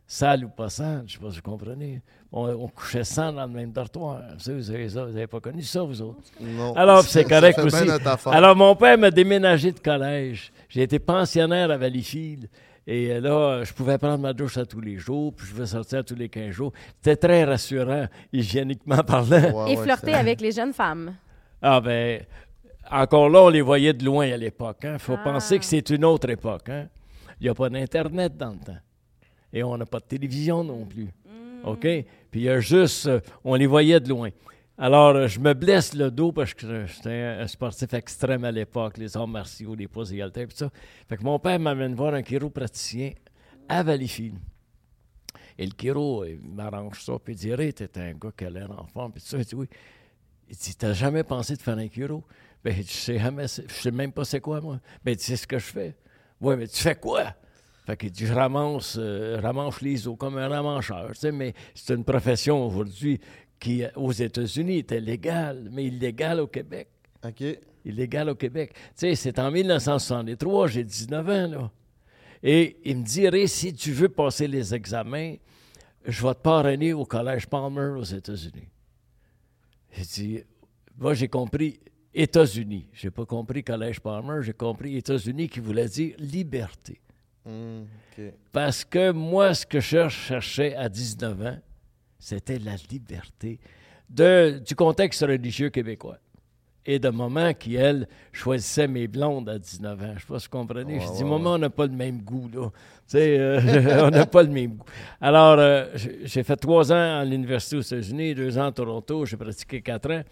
Sale 0.08 0.44
ou 0.44 0.48
pas 0.48 0.68
sale, 0.68 1.02
je 1.06 1.16
ne 1.16 1.18
sais 1.18 1.18
pas 1.18 1.30
si 1.30 1.36
vous 1.36 1.50
comprenez. 1.50 2.00
On, 2.30 2.68
couchait 2.68 3.02
sans 3.02 3.32
dans 3.32 3.46
le 3.46 3.52
même 3.52 3.72
dortoir. 3.72 4.20
Vous 4.44 4.72
n'avez 4.72 5.26
pas 5.26 5.40
connu 5.40 5.62
ça, 5.62 5.82
vous 5.82 6.00
autres? 6.00 6.20
Non. 6.40 6.75
Alors, 6.75 7.02
c'est 7.02 7.25
correct 7.25 7.58
aussi. 7.58 7.88
Alors, 8.26 8.54
mon 8.54 8.76
père 8.76 8.98
m'a 8.98 9.10
déménagé 9.10 9.72
de 9.72 9.80
collège. 9.80 10.52
J'ai 10.68 10.82
été 10.82 10.98
pensionnaire 10.98 11.70
à 11.70 11.76
Valleyfield. 11.76 12.48
Et 12.86 13.18
là, 13.18 13.64
je 13.64 13.72
pouvais 13.72 13.98
prendre 13.98 14.18
ma 14.18 14.32
douche 14.32 14.58
à 14.58 14.64
tous 14.64 14.80
les 14.80 14.96
jours, 14.96 15.34
puis 15.34 15.44
je 15.44 15.52
pouvais 15.52 15.66
sortir 15.66 16.04
tous 16.04 16.14
les 16.14 16.28
15 16.28 16.50
jours. 16.50 16.72
C'était 17.02 17.16
très 17.16 17.42
rassurant, 17.42 18.06
hygiéniquement 18.32 19.02
parlant. 19.02 19.66
Et 19.66 19.76
flirter 19.76 20.14
avec 20.14 20.40
les 20.40 20.52
jeunes 20.52 20.72
femmes. 20.72 21.16
Ah 21.60 21.80
ben, 21.80 22.22
encore 22.88 23.28
là, 23.28 23.42
on 23.42 23.48
les 23.48 23.62
voyait 23.62 23.92
de 23.92 24.04
loin 24.04 24.30
à 24.30 24.36
l'époque. 24.36 24.78
Il 24.84 24.88
hein. 24.88 24.98
faut 24.98 25.16
ah. 25.18 25.25
penser 25.25 25.58
que 25.58 25.64
c'est 25.64 25.90
une 25.90 26.04
autre 26.04 26.30
époque. 26.30 26.68
Hein. 26.68 26.86
Il 27.40 27.44
n'y 27.44 27.48
a 27.48 27.54
pas 27.54 27.68
d'Internet 27.68 28.36
dans 28.36 28.50
le 28.50 28.58
temps. 28.58 28.78
Et 29.56 29.62
on 29.62 29.75
n'a 29.78 29.86
pas 29.86 30.00
de 30.00 30.04
télévision 30.04 30.62
non 30.62 30.84
plus. 30.84 31.06
Mm. 31.06 31.66
OK? 31.66 31.80
Puis 31.80 32.40
il 32.40 32.42
y 32.42 32.48
a 32.50 32.60
juste, 32.60 33.06
euh, 33.06 33.21
on 33.42 33.54
les 33.54 33.66
voyait 33.66 33.99
de 34.00 34.10
loin. 34.10 34.28
Alors, 34.76 35.16
euh, 35.16 35.28
je 35.28 35.40
me 35.40 35.54
blesse 35.54 35.95
le 35.95 36.10
dos 36.10 36.30
parce 36.30 36.52
que 36.52 36.84
j'étais 36.84 37.23
un 37.23 37.47
sportif 37.47 37.95
extrême 37.95 38.45
à 38.45 38.52
l'époque, 38.52 38.99
les 38.99 39.16
arts 39.16 39.26
martiaux, 39.26 39.75
les 39.75 39.88
poids 39.88 40.04
et 40.12 40.30
tout 40.30 40.49
ça. 40.52 40.71
Fait 41.08 41.16
que 41.16 41.23
mon 41.23 41.38
père 41.38 41.58
m'amène 41.58 41.95
voir 41.95 42.12
un 42.12 42.23
chiropraticien 42.23 43.12
à 43.66 43.82
Valleyfield. 43.82 44.36
Et 45.56 45.64
le 45.64 45.73
chiro, 45.80 46.26
il 46.26 46.38
m'arrange 46.38 47.02
ça, 47.02 47.14
puis 47.25 47.32
il 47.32 47.38
dit 47.38 47.54
Ré, 47.54 47.73
t'es 47.73 47.88
un 47.99 48.12
gars 48.12 48.32
qui 48.36 48.45
a 48.45 48.50
l'air 48.50 48.71
en 48.71 48.86
forme, 48.86 49.12
puis 49.12 49.23
tout 49.23 49.28
ça. 49.28 49.38
Il 49.38 49.45
dit 49.47 49.54
Oui. 49.54 49.69
Il 50.50 50.56
dit 50.56 50.76
T'as 50.76 50.92
jamais 50.92 51.25
pensé 51.25 51.56
de 51.56 51.62
faire 51.62 51.78
un 51.78 51.88
chiro? 51.88 52.23
Ben, 52.62 52.75
je 52.76 52.92
sais, 52.92 53.19
je 53.19 53.73
sais 53.73 53.90
même 53.90 54.12
pas 54.12 54.26
c'est 54.26 54.40
quoi, 54.40 54.60
moi. 54.60 54.80
Ben, 55.02 55.16
tu 55.16 55.25
sais 55.25 55.36
ce 55.36 55.47
que 55.47 55.58
je 55.58 55.64
fais. 55.64 55.97
Oui, 56.42 56.56
mais 56.58 56.69
tu 56.69 56.82
fais 56.82 56.95
quoi? 56.95 57.34
Fait 57.86 57.96
que 57.96 58.08
je 58.12 58.32
ramasse, 58.32 58.96
euh, 58.99 59.38
ramasse 59.40 59.80
les 59.80 60.08
eaux 60.08 60.16
comme 60.16 60.38
un 60.38 60.49
ramancheur. 60.49 61.12
Tu 61.12 61.20
sais, 61.20 61.32
mais 61.32 61.54
c'est 61.72 61.94
une 61.94 62.02
profession 62.02 62.66
aujourd'hui 62.66 63.20
qui, 63.60 63.84
aux 63.94 64.10
États-Unis, 64.10 64.78
était 64.78 65.00
légale, 65.00 65.68
mais 65.70 65.84
illégale 65.84 66.40
au 66.40 66.49
Québec. 66.49 66.88
OK. 67.25 67.44
Illégale 67.84 68.30
au 68.30 68.34
Québec. 68.34 68.72
Tu 68.75 68.80
sais, 68.96 69.14
c'est 69.14 69.38
en 69.38 69.52
1963, 69.52 70.66
j'ai 70.66 70.82
19 70.82 71.28
ans, 71.28 71.46
là. 71.46 71.70
Et 72.42 72.76
il 72.84 72.99
me 72.99 73.04
dirait, 73.04 73.46
si 73.46 73.72
tu 73.72 73.92
veux 73.92 74.08
passer 74.08 74.49
les 74.49 74.75
examens, 74.75 75.36
je 76.04 76.26
vais 76.26 76.34
te 76.34 76.40
parrainer 76.40 76.92
au 76.92 77.04
Collège 77.04 77.46
Palmer 77.46 77.99
aux 77.99 78.04
États-Unis. 78.04 78.68
J'ai 79.92 80.02
dit, 80.02 80.40
moi, 80.99 81.14
j'ai 81.14 81.28
compris 81.28 81.78
États-Unis. 82.12 82.88
Je 82.92 83.06
n'ai 83.06 83.10
pas 83.12 83.26
compris 83.26 83.62
Collège 83.62 84.00
Palmer, 84.00 84.42
j'ai 84.42 84.52
compris 84.52 84.96
États-Unis 84.96 85.49
qui 85.49 85.60
voulait 85.60 85.88
dire 85.88 86.16
liberté. 86.18 87.00
Hmm, 87.47 87.85
Parce 88.50 88.85
que 88.85 89.13
moi, 89.13 89.54
ce 89.54 89.65
que 89.65 89.78
je 89.78 90.09
cherchais 90.09 90.75
à 90.75 90.89
19 90.89 91.43
ans, 91.43 91.59
c'était 92.19 92.59
la 92.59 92.75
liberté 92.91 93.61
de, 94.11 94.61
du 94.67 94.75
contexte 94.75 95.23
religieux 95.23 95.71
québécois. 95.71 96.19
Et 96.85 96.99
de 96.99 97.09
moment 97.09 97.52
qui, 97.54 97.75
elle, 97.76 98.09
choisissait 98.32 98.89
mes 98.89 99.06
blondes 99.09 99.49
à 99.49 99.59
19 99.59 100.00
ans. 100.00 100.06
Je 100.06 100.13
ne 100.13 100.19
sais 100.19 100.26
pas 100.26 100.39
si 100.39 100.47
vous 100.47 100.59
comprenez. 100.59 101.00
je 101.00 101.13
dis, 101.17 101.25
maman, 101.25 101.54
on 101.54 101.59
n'a 101.59 101.71
pas 101.71 101.87
le 101.87 101.93
même 101.93 102.23
goût, 102.23 102.49
là. 102.52 102.69
Tu 102.69 102.73
sais, 103.06 103.39
euh, 103.39 104.04
on 104.06 104.11
n'a 104.11 104.26
pas 104.26 104.43
le 104.43 104.50
même 104.50 104.75
goût. 104.75 104.85
Alors, 105.21 105.56
euh, 105.59 105.87
j'ai 106.25 106.43
fait 106.43 106.56
trois 106.56 106.93
ans 106.93 107.21
à 107.21 107.25
l'Université 107.25 107.76
aux 107.76 107.80
États-Unis, 107.80 108.35
deux 108.35 108.59
ans 108.59 108.67
à 108.67 108.73
Toronto, 108.73 109.25
j'ai 109.25 109.37
pratiqué 109.37 109.82
quatre 109.82 110.11
ans. 110.13 110.23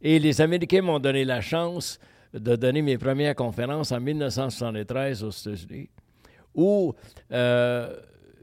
Et 0.00 0.18
les 0.18 0.40
Américains 0.40 0.82
m'ont 0.82 0.98
donné 0.98 1.24
la 1.24 1.40
chance 1.40 1.98
de 2.32 2.56
donner 2.56 2.82
mes 2.82 2.98
premières 2.98 3.34
conférences 3.34 3.92
en 3.92 4.00
1973 4.00 5.24
aux 5.24 5.30
États-Unis, 5.30 5.88
où 6.54 6.94
euh, 7.32 7.94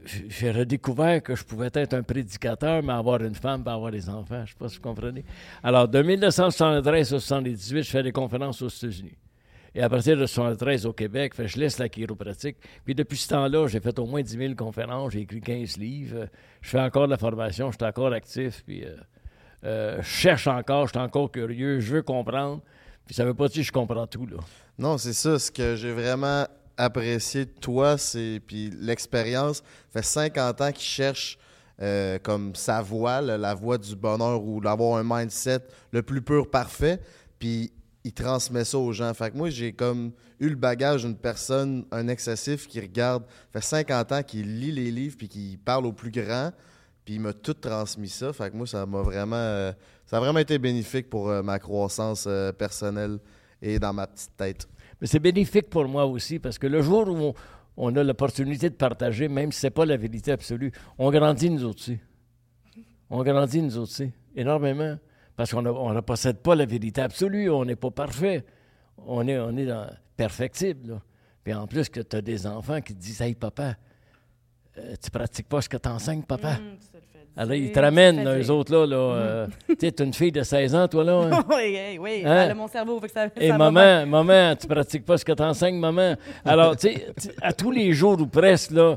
j'ai 0.06 0.50
redécouvert 0.50 1.22
que 1.22 1.34
je 1.34 1.44
pouvais 1.44 1.70
être 1.72 1.94
un 1.94 2.02
prédicateur, 2.02 2.82
mais 2.82 2.92
avoir 2.92 3.22
une 3.22 3.34
femme, 3.34 3.64
pas 3.64 3.72
avoir 3.72 3.90
des 3.90 4.08
enfants. 4.08 4.36
Je 4.36 4.40
ne 4.42 4.46
sais 4.46 4.54
pas 4.58 4.68
si 4.68 4.76
vous 4.76 4.82
comprenez. 4.82 5.24
Alors, 5.62 5.88
de 5.88 6.00
1973 6.00 6.86
à 6.86 7.16
1978, 7.16 7.82
je 7.82 7.90
fais 7.90 8.02
des 8.02 8.12
conférences 8.12 8.62
aux 8.62 8.68
États-Unis. 8.68 9.16
Et 9.74 9.82
à 9.82 9.90
partir 9.90 10.14
de 10.14 10.22
1973 10.22 10.86
au 10.86 10.92
Québec, 10.94 11.34
je 11.38 11.58
laisse 11.58 11.78
la 11.78 11.88
chiropratique. 11.90 12.56
Puis 12.84 12.94
depuis 12.94 13.18
ce 13.18 13.28
temps-là, 13.28 13.66
j'ai 13.68 13.80
fait 13.80 13.98
au 13.98 14.06
moins 14.06 14.22
10 14.22 14.38
000 14.38 14.54
conférences, 14.54 15.12
j'ai 15.12 15.20
écrit 15.20 15.40
15 15.40 15.76
livres. 15.76 16.28
Je 16.62 16.70
fais 16.70 16.80
encore 16.80 17.06
de 17.06 17.10
la 17.10 17.18
formation, 17.18 17.70
je 17.70 17.76
suis 17.76 17.84
encore 17.84 18.12
actif. 18.12 18.62
Puis, 18.66 18.84
euh, 18.84 18.96
euh, 19.64 19.98
je 20.00 20.08
cherche 20.08 20.46
encore, 20.46 20.86
je 20.86 20.92
suis 20.92 20.98
encore 20.98 21.30
curieux, 21.30 21.80
je 21.80 21.96
veux 21.96 22.02
comprendre. 22.02 22.62
Puis 23.04 23.14
ça 23.14 23.24
veut 23.24 23.34
pas 23.34 23.48
dire 23.48 23.62
que 23.62 23.66
je 23.66 23.72
comprends 23.72 24.06
tout, 24.06 24.26
là. 24.26 24.38
Non, 24.78 24.96
c'est 24.96 25.12
ça. 25.12 25.38
Ce 25.38 25.50
que 25.50 25.76
j'ai 25.76 25.92
vraiment 25.92 26.46
apprécié 26.76 27.44
de 27.44 27.50
toi, 27.50 27.98
c'est. 27.98 28.40
Puis 28.46 28.70
l'expérience, 28.80 29.62
fait 29.90 30.02
50 30.02 30.60
ans 30.60 30.72
qu'il 30.72 30.82
cherche 30.82 31.38
euh, 31.82 32.18
comme 32.22 32.54
sa 32.54 32.80
voie, 32.80 33.20
la 33.20 33.54
voie 33.54 33.76
du 33.76 33.94
bonheur 33.94 34.42
ou 34.42 34.60
d'avoir 34.60 34.98
un 34.98 35.04
mindset 35.04 35.60
le 35.92 36.02
plus 36.02 36.22
pur 36.22 36.50
parfait. 36.50 37.00
Puis 37.38 37.72
il 38.04 38.12
transmet 38.12 38.64
ça 38.64 38.78
aux 38.78 38.92
gens. 38.92 39.12
Fait 39.12 39.30
que 39.30 39.36
moi, 39.36 39.50
j'ai 39.50 39.72
comme 39.72 40.12
eu 40.40 40.48
le 40.48 40.54
bagage 40.54 41.02
d'une 41.02 41.16
personne, 41.16 41.84
un 41.90 42.08
excessif 42.08 42.66
qui 42.66 42.80
regarde, 42.80 43.24
fait 43.52 43.60
50 43.60 44.12
ans 44.12 44.22
qu'il 44.22 44.58
lit 44.60 44.72
les 44.72 44.90
livres 44.90 45.16
puis 45.18 45.28
qui 45.28 45.58
parle 45.62 45.86
au 45.86 45.92
plus 45.92 46.10
grand. 46.10 46.52
Puis 47.04 47.14
il 47.14 47.20
m'a 47.20 47.32
tout 47.32 47.54
transmis 47.54 48.08
ça. 48.08 48.32
Fait 48.32 48.50
que 48.50 48.56
moi, 48.56 48.66
ça 48.66 48.86
m'a 48.86 49.02
vraiment. 49.02 49.36
Euh, 49.36 49.72
ça 50.06 50.18
a 50.18 50.20
vraiment 50.20 50.38
été 50.38 50.58
bénéfique 50.58 51.10
pour 51.10 51.28
euh, 51.28 51.42
ma 51.42 51.58
croissance 51.58 52.28
personnelle 52.56 53.18
et 53.60 53.78
dans 53.78 53.92
ma 53.92 54.06
petite 54.06 54.36
tête. 54.36 54.68
Mais 55.00 55.06
c'est 55.06 55.18
bénéfique 55.18 55.68
pour 55.68 55.86
moi 55.86 56.06
aussi 56.06 56.38
parce 56.38 56.58
que 56.58 56.66
le 56.66 56.82
jour 56.82 57.08
où 57.08 57.34
on, 57.76 57.96
a 57.96 58.02
l'opportunité 58.02 58.70
de 58.70 58.74
partager, 58.74 59.28
même 59.28 59.52
si 59.52 59.60
ce 59.60 59.66
n'est 59.66 59.70
pas 59.70 59.84
la 59.84 59.96
vérité 59.96 60.32
absolue, 60.32 60.72
on 60.98 61.10
grandit 61.10 61.50
nous 61.50 61.64
aussi. 61.64 61.98
On 63.10 63.22
grandit 63.22 63.62
nous 63.62 63.78
aussi, 63.78 64.10
énormément. 64.34 64.96
Parce 65.36 65.52
qu'on 65.52 65.62
ne 65.62 66.00
possède 66.00 66.38
pas 66.38 66.54
la 66.54 66.64
vérité 66.64 67.02
absolue, 67.02 67.50
on 67.50 67.64
n'est 67.64 67.76
pas 67.76 67.90
parfait. 67.90 68.44
On 68.96 69.26
est, 69.28 69.66
dans, 69.66 69.90
perfectible. 70.16 71.00
Puis 71.44 71.52
en 71.52 71.66
plus 71.66 71.90
que 71.90 72.00
tu 72.00 72.16
as 72.16 72.22
des 72.22 72.46
enfants 72.46 72.80
qui 72.80 72.94
te 72.94 72.98
disent 72.98 73.20
Hey 73.20 73.34
papa, 73.34 73.76
euh, 74.78 74.94
tu 75.00 75.10
pratiques 75.10 75.48
pas 75.48 75.60
ce 75.60 75.68
que 75.68 75.76
tu 75.76 75.88
enseignes, 75.88 76.22
papa. 76.22 76.56
Hum, 76.56 76.76
Alors, 77.36 77.54
ils 77.54 77.64
dire, 77.64 77.72
te 77.72 77.80
ramènent, 77.80 78.26
eux 78.26 78.50
autres, 78.50 78.72
là. 78.72 78.86
là 78.86 78.96
euh, 78.96 79.46
tu 79.68 79.76
sais, 79.78 79.92
t'es 79.92 80.04
une 80.04 80.14
fille 80.14 80.32
de 80.32 80.42
16 80.42 80.74
ans, 80.74 80.88
toi, 80.88 81.04
là. 81.04 81.12
hein? 81.12 81.44
oui, 81.50 81.76
oui, 81.76 81.98
oui. 81.98 82.22
Hein? 82.24 82.44
Elle 82.44 82.50
a 82.50 82.54
mon 82.54 82.68
cerveau, 82.68 82.98
fait 83.00 83.08
que 83.08 83.12
ça, 83.12 83.28
Et 83.36 83.48
ça 83.48 83.58
maman, 83.58 84.06
maman, 84.06 84.56
tu 84.56 84.66
pratiques 84.66 85.04
pas 85.04 85.18
ce 85.18 85.24
que 85.24 85.32
tu 85.32 85.42
enseignes, 85.42 85.78
maman. 85.78 86.14
Alors, 86.44 86.76
tu 86.76 86.88
sais, 86.88 87.06
à 87.42 87.52
tous 87.52 87.70
les 87.70 87.92
jours 87.92 88.18
ou 88.20 88.26
presque, 88.26 88.70
là, 88.70 88.96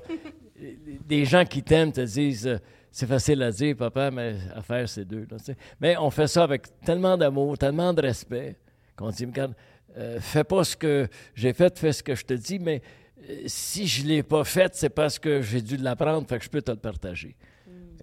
des 1.05 1.25
gens 1.25 1.43
qui 1.43 1.63
t'aiment 1.63 1.91
te 1.91 2.01
disent 2.01 2.47
euh, 2.47 2.57
c'est 2.91 3.07
facile 3.07 3.43
à 3.43 3.51
dire, 3.51 3.75
papa, 3.75 4.11
mais 4.11 4.35
à 4.55 4.61
faire, 4.61 4.87
c'est 4.89 5.05
deux. 5.05 5.27
là, 5.29 5.37
mais 5.79 5.97
on 5.97 6.09
fait 6.09 6.27
ça 6.27 6.43
avec 6.43 6.63
tellement 6.83 7.17
d'amour, 7.17 7.57
tellement 7.57 7.93
de 7.93 8.01
respect, 8.01 8.57
qu'on 8.95 9.09
dit 9.09 9.25
regarde, 9.25 9.53
euh, 9.97 10.19
fais 10.19 10.43
pas 10.43 10.63
ce 10.63 10.75
que 10.75 11.07
j'ai 11.35 11.53
fait, 11.53 11.77
fais 11.77 11.93
ce 11.93 12.03
que 12.03 12.15
je 12.15 12.25
te 12.25 12.33
dis, 12.33 12.59
mais 12.59 12.81
euh, 13.29 13.43
si 13.45 13.87
je 13.87 14.05
l'ai 14.05 14.23
pas 14.23 14.43
fait, 14.43 14.75
c'est 14.75 14.89
parce 14.89 15.19
que 15.19 15.41
j'ai 15.41 15.61
dû 15.61 15.77
l'apprendre, 15.77 16.27
fait 16.27 16.39
que 16.39 16.45
je 16.45 16.49
peux 16.49 16.61
te 16.61 16.71
le 16.71 16.77
partager. 16.77 17.35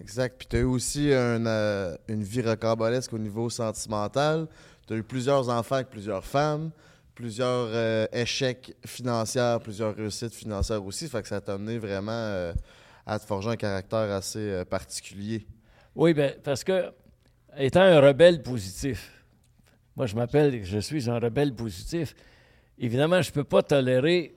Exact. 0.01 0.37
Puis 0.39 0.47
tu 0.49 0.57
as 0.57 0.61
eu 0.61 0.65
aussi 0.65 1.11
euh, 1.11 1.97
une 2.09 2.23
vie 2.23 2.43
rocambolesque 2.43 3.13
au 3.13 3.19
niveau 3.19 3.51
sentimental. 3.51 4.47
Tu 4.87 4.95
as 4.95 4.97
eu 4.97 5.03
plusieurs 5.03 5.49
enfants 5.49 5.77
avec 5.77 5.91
plusieurs 5.91 6.25
femmes, 6.25 6.71
plusieurs 7.15 7.69
euh, 7.71 8.07
échecs 8.13 8.75
financiers, 8.85 9.57
plusieurs 9.63 9.97
réussites 9.97 10.35
financières 10.35 10.85
aussi. 10.85 11.09
Fait 11.09 11.23
que 11.23 11.29
ça 11.29 11.41
t'a 11.41 11.55
amené 11.55 11.79
vraiment 11.79 12.13
euh, 12.13 12.53
à 13.07 13.19
te 13.19 13.25
forger 13.25 13.51
un 13.51 13.57
caractère 13.57 14.11
assez 14.13 14.39
euh, 14.39 14.65
particulier. 14.65 15.47
Oui, 15.95 16.13
ben, 16.13 16.35
parce 16.43 16.65
que, 16.65 16.93
étant 17.57 17.81
un 17.81 18.01
rebelle 18.01 18.43
positif, 18.43 19.25
moi, 19.97 20.07
je 20.07 20.15
m'appelle, 20.15 20.63
je 20.65 20.79
suis 20.79 21.09
un 21.09 21.19
rebelle 21.19 21.55
positif, 21.55 22.15
évidemment, 22.79 23.23
je 23.23 23.31
ne 23.31 23.35
peux 23.35 23.45
pas 23.45 23.63
tolérer, 23.63 24.37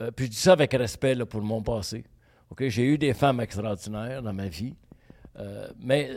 euh, 0.00 0.10
puis 0.10 0.26
je 0.26 0.30
dis 0.32 0.36
ça 0.36 0.52
avec 0.52 0.72
respect 0.72 1.16
pour 1.24 1.40
mon 1.40 1.62
passé. 1.62 2.04
OK? 2.50 2.68
J'ai 2.68 2.84
eu 2.84 2.98
des 2.98 3.14
femmes 3.14 3.40
extraordinaires 3.40 4.22
dans 4.22 4.34
ma 4.34 4.48
vie, 4.48 4.74
euh, 4.74 4.81
mais 5.80 6.10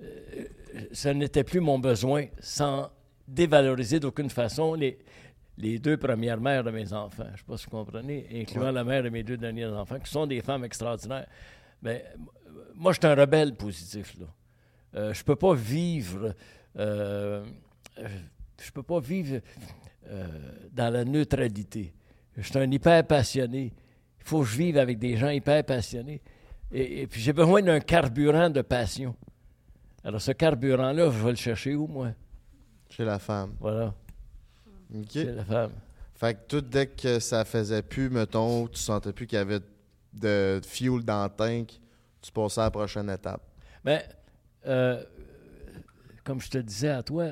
euh, 0.00 0.44
ce 0.92 1.08
n'était 1.08 1.44
plus 1.44 1.60
mon 1.60 1.78
besoin 1.78 2.26
sans 2.40 2.90
dévaloriser 3.28 4.00
d'aucune 4.00 4.30
façon 4.30 4.74
les, 4.74 4.98
les 5.58 5.78
deux 5.78 5.96
premières 5.96 6.40
mères 6.40 6.64
de 6.64 6.70
mes 6.70 6.92
enfants. 6.92 7.24
Je 7.26 7.32
ne 7.32 7.36
sais 7.36 7.44
pas 7.46 7.56
si 7.56 7.64
vous 7.64 7.70
comprenez, 7.70 8.26
incluant 8.34 8.70
la 8.72 8.84
mère 8.84 9.02
de 9.02 9.08
mes 9.10 9.22
deux 9.22 9.36
derniers 9.36 9.66
enfants, 9.66 9.98
qui 9.98 10.10
sont 10.10 10.26
des 10.26 10.40
femmes 10.40 10.64
extraordinaires. 10.64 11.26
Mais 11.82 12.04
euh, 12.14 12.50
moi, 12.74 12.92
je 12.92 12.98
suis 12.98 13.06
un 13.06 13.14
rebelle 13.14 13.54
positif. 13.54 14.16
Là. 14.18 14.26
Euh, 14.94 15.14
je 15.14 15.22
peux 15.24 15.36
pas 15.36 15.54
vivre. 15.54 16.34
euh, 16.78 17.44
euh, 17.98 18.08
je 18.60 18.70
peux 18.70 18.82
pas 18.82 19.00
vivre 19.00 19.40
euh, 20.08 20.26
dans 20.72 20.92
la 20.92 21.04
neutralité. 21.04 21.92
Je 22.36 22.42
suis 22.42 22.58
un 22.58 22.70
hyper 22.70 23.06
passionné. 23.06 23.72
Il 24.20 24.24
faut 24.24 24.40
que 24.40 24.46
je 24.46 24.56
vive 24.56 24.78
avec 24.78 24.98
des 24.98 25.16
gens 25.16 25.30
hyper 25.30 25.64
passionnés. 25.64 26.22
Et, 26.72 27.02
et 27.02 27.06
puis 27.06 27.20
j'ai 27.20 27.32
besoin 27.32 27.62
d'un 27.62 27.80
carburant 27.80 28.50
de 28.50 28.62
passion. 28.62 29.14
Alors 30.04 30.20
ce 30.20 30.32
carburant-là, 30.32 31.10
je 31.10 31.18
vais 31.24 31.30
le 31.30 31.36
chercher 31.36 31.74
où, 31.74 31.86
moi? 31.86 32.12
Chez 32.88 33.04
la 33.04 33.18
femme. 33.18 33.54
Voilà, 33.60 33.94
OK. 34.94 35.06
c'est 35.10 35.24
la 35.24 35.44
femme. 35.44 35.72
Fait 36.14 36.34
que 36.34 36.40
tout 36.48 36.60
dès 36.60 36.86
que 36.86 37.18
ça 37.18 37.44
faisait 37.44 37.82
plus, 37.82 38.08
mettons, 38.10 38.66
tu 38.68 38.78
sentais 38.78 39.12
plus 39.12 39.26
qu'il 39.26 39.38
y 39.38 39.40
avait 39.40 39.60
de 40.12 40.60
fuel 40.64 41.02
dans 41.02 41.24
le 41.24 41.30
tank, 41.30 41.80
tu 42.20 42.30
passais 42.32 42.60
à 42.60 42.64
la 42.64 42.70
prochaine 42.70 43.10
étape. 43.10 43.42
Mais, 43.84 44.04
euh, 44.66 45.02
comme 46.22 46.40
je 46.40 46.50
te 46.50 46.58
disais 46.58 46.90
à 46.90 47.02
toi, 47.02 47.30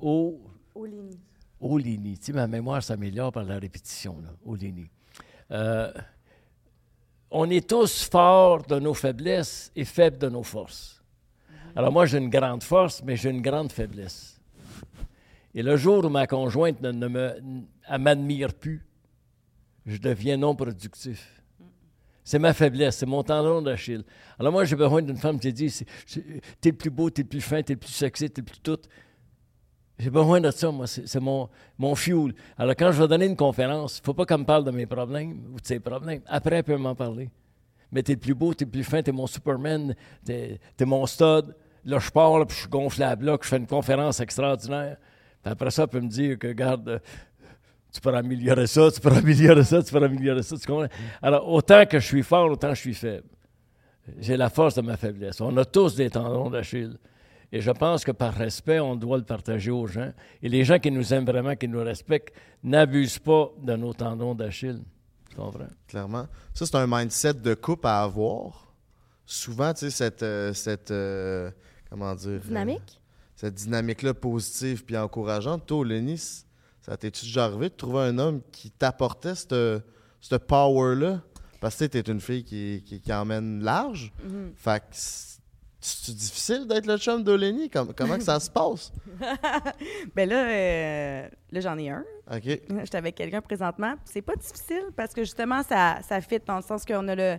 au, 0.00 0.40
au 0.74 1.78
Lini. 1.78 2.18
Tu 2.18 2.26
sais, 2.26 2.32
ma 2.32 2.46
mémoire 2.46 2.82
s'améliore 2.82 3.30
par 3.30 3.44
la 3.44 3.58
répétition, 3.58 4.20
là, 4.20 4.30
au 4.44 4.56
Lini. 4.56 4.88
Euh, 5.50 5.92
on 7.32 7.48
est 7.50 7.66
tous 7.66 8.08
forts 8.08 8.62
de 8.66 8.78
nos 8.78 8.94
faiblesses 8.94 9.72
et 9.74 9.84
faibles 9.84 10.18
de 10.18 10.28
nos 10.28 10.42
forces. 10.42 11.02
Alors 11.74 11.90
moi, 11.90 12.04
j'ai 12.04 12.18
une 12.18 12.28
grande 12.28 12.62
force, 12.62 13.02
mais 13.02 13.16
j'ai 13.16 13.30
une 13.30 13.40
grande 13.40 13.72
faiblesse. 13.72 14.38
Et 15.54 15.62
le 15.62 15.76
jour 15.76 16.04
où 16.04 16.08
ma 16.10 16.26
conjointe 16.26 16.80
ne, 16.82 17.98
m'admire 17.98 18.52
plus, 18.52 18.84
je 19.86 19.96
deviens 19.96 20.36
non 20.36 20.54
productif. 20.54 21.42
C'est 22.22 22.38
ma 22.38 22.52
faiblesse, 22.52 22.98
c'est 22.98 23.06
mon 23.06 23.22
tendon 23.22 23.62
d'Achille. 23.62 24.04
Alors 24.38 24.52
moi, 24.52 24.64
j'ai 24.64 24.76
besoin 24.76 25.02
d'une 25.02 25.16
femme 25.16 25.40
qui 25.40 25.52
dit, 25.52 25.74
t'es 26.60 26.70
le 26.70 26.76
plus 26.76 26.90
beau, 26.90 27.10
t'es 27.10 27.22
le 27.22 27.28
plus 27.28 27.40
fin, 27.40 27.62
t'es 27.62 27.72
le 27.72 27.80
plus 27.80 27.90
sexy, 27.90 28.30
t'es 28.30 28.42
le 28.42 28.46
plus 28.46 28.60
tout. 28.60 28.78
J'ai 30.02 30.10
besoin 30.10 30.40
de 30.40 30.50
ça, 30.50 30.68
moi. 30.72 30.86
C'est 30.88 31.20
mon, 31.20 31.48
mon 31.78 31.94
fuel. 31.94 32.34
Alors, 32.58 32.74
quand 32.76 32.90
je 32.90 33.00
vais 33.00 33.06
donner 33.06 33.26
une 33.26 33.36
conférence, 33.36 33.98
il 33.98 34.00
ne 34.00 34.04
faut 34.06 34.14
pas 34.14 34.24
qu'elle 34.26 34.38
me 34.38 34.44
parle 34.44 34.64
de 34.64 34.72
mes 34.72 34.84
problèmes 34.84 35.40
ou 35.54 35.60
de 35.60 35.66
ses 35.66 35.78
problèmes. 35.78 36.22
Après, 36.26 36.56
elle 36.56 36.64
peut 36.64 36.76
m'en 36.76 36.96
parler. 36.96 37.30
Mais 37.92 38.02
t'es 38.02 38.14
le 38.14 38.18
plus 38.18 38.34
beau, 38.34 38.52
t'es 38.52 38.64
le 38.64 38.70
plus 38.70 38.82
fin, 38.82 39.00
t'es 39.00 39.12
mon 39.12 39.28
Superman, 39.28 39.94
t'es 40.24 40.58
es 40.76 40.84
mon 40.84 41.06
stud. 41.06 41.54
Là, 41.84 41.98
je 42.00 42.10
pars, 42.10 42.44
puis 42.46 42.56
je 42.56 42.60
suis 42.62 42.68
gonflé 42.68 43.04
à 43.04 43.14
bloc, 43.14 43.44
je 43.44 43.48
fais 43.48 43.58
une 43.58 43.66
conférence 43.66 44.18
extraordinaire. 44.18 44.96
Puis 45.40 45.52
après 45.52 45.70
ça, 45.70 45.82
elle 45.82 45.88
peut 45.88 46.00
me 46.00 46.08
dire 46.08 46.36
que, 46.36 46.48
regarde, 46.48 46.88
euh, 46.88 46.98
tu 47.92 48.00
peux 48.00 48.12
améliorer 48.12 48.66
ça, 48.66 48.90
tu 48.90 49.00
peux 49.00 49.10
améliorer 49.12 49.62
ça, 49.62 49.82
tu 49.84 49.92
peux 49.92 50.02
améliorer 50.02 50.42
ça. 50.42 50.56
Alors, 51.20 51.48
autant 51.48 51.86
que 51.86 52.00
je 52.00 52.06
suis 52.06 52.22
fort, 52.24 52.50
autant 52.50 52.74
je 52.74 52.80
suis 52.80 52.94
faible. 52.94 53.28
J'ai 54.18 54.36
la 54.36 54.48
force 54.48 54.74
de 54.74 54.80
ma 54.80 54.96
faiblesse. 54.96 55.40
On 55.40 55.56
a 55.56 55.64
tous 55.64 55.94
des 55.94 56.10
tendons 56.10 56.50
d'Achille. 56.50 56.98
Et 57.52 57.60
je 57.60 57.70
pense 57.70 58.02
que 58.04 58.12
par 58.12 58.32
respect, 58.34 58.80
on 58.80 58.96
doit 58.96 59.18
le 59.18 59.24
partager 59.24 59.70
aux 59.70 59.86
gens. 59.86 60.12
Et 60.42 60.48
les 60.48 60.64
gens 60.64 60.78
qui 60.78 60.90
nous 60.90 61.12
aiment 61.12 61.26
vraiment, 61.26 61.54
qui 61.54 61.68
nous 61.68 61.82
respectent, 61.84 62.32
n'abusent 62.62 63.18
pas 63.18 63.50
de 63.62 63.76
nos 63.76 63.92
tendons 63.92 64.34
d'Achille. 64.34 64.82
Tu 65.28 65.36
comprends? 65.36 65.66
Clairement. 65.86 66.26
Ça, 66.54 66.64
c'est 66.66 66.76
un 66.76 66.86
mindset 66.86 67.34
de 67.34 67.54
couple 67.54 67.86
à 67.86 68.02
avoir. 68.02 68.72
Souvent, 69.26 69.72
tu 69.74 69.80
sais, 69.80 69.90
cette, 69.90 70.22
euh, 70.22 70.52
cette 70.54 70.90
euh, 70.90 71.50
comment 71.90 72.14
dire... 72.14 72.28
euh, 72.30 72.38
Dynamique? 72.38 73.00
cette 73.34 73.54
dynamique-là 73.54 74.14
positive 74.14 74.84
puis 74.84 74.96
encourageante. 74.96 75.66
Toi, 75.66 75.84
c- 76.16 76.44
ça 76.80 76.96
t'es-tu 76.96 77.24
déjà 77.26 77.46
arrivé 77.46 77.68
de 77.70 77.74
trouver 77.74 78.00
un 78.00 78.18
homme 78.18 78.40
qui 78.52 78.70
t'apportait 78.70 79.34
cette, 79.34 79.54
cette 80.20 80.46
power-là? 80.46 81.20
Parce 81.60 81.76
que 81.76 81.84
tu 81.86 81.98
es 81.98 82.00
une 82.02 82.20
fille 82.20 82.44
qui, 82.44 82.82
qui, 82.86 83.00
qui 83.00 83.12
emmène 83.12 83.62
large. 83.62 84.12
Mhm. 84.24 84.52
Fait 84.56 84.80
que 84.80 84.96
c'est 85.82 86.14
difficile 86.14 86.66
d'être 86.66 86.86
le 86.86 86.96
chum? 86.96 87.24
Com- 87.72 87.92
comment 87.96 88.16
que 88.16 88.22
ça 88.24 88.38
se 88.40 88.50
passe? 88.50 88.92
Ben 90.14 90.28
là, 90.28 90.46
euh, 90.46 91.28
là 91.50 91.60
j'en 91.60 91.76
ai 91.78 91.90
un. 91.90 92.04
OK. 92.32 92.42
J'étais 92.44 92.96
avec 92.96 93.14
quelqu'un 93.16 93.40
présentement. 93.40 93.94
C'est 94.04 94.22
pas 94.22 94.36
difficile 94.36 94.84
parce 94.96 95.12
que 95.12 95.22
justement, 95.22 95.62
ça, 95.62 95.98
ça 96.02 96.20
fit 96.20 96.38
dans 96.46 96.56
le 96.56 96.62
sens 96.62 96.84
qu'on 96.84 97.06
a 97.08 97.14
le. 97.14 97.36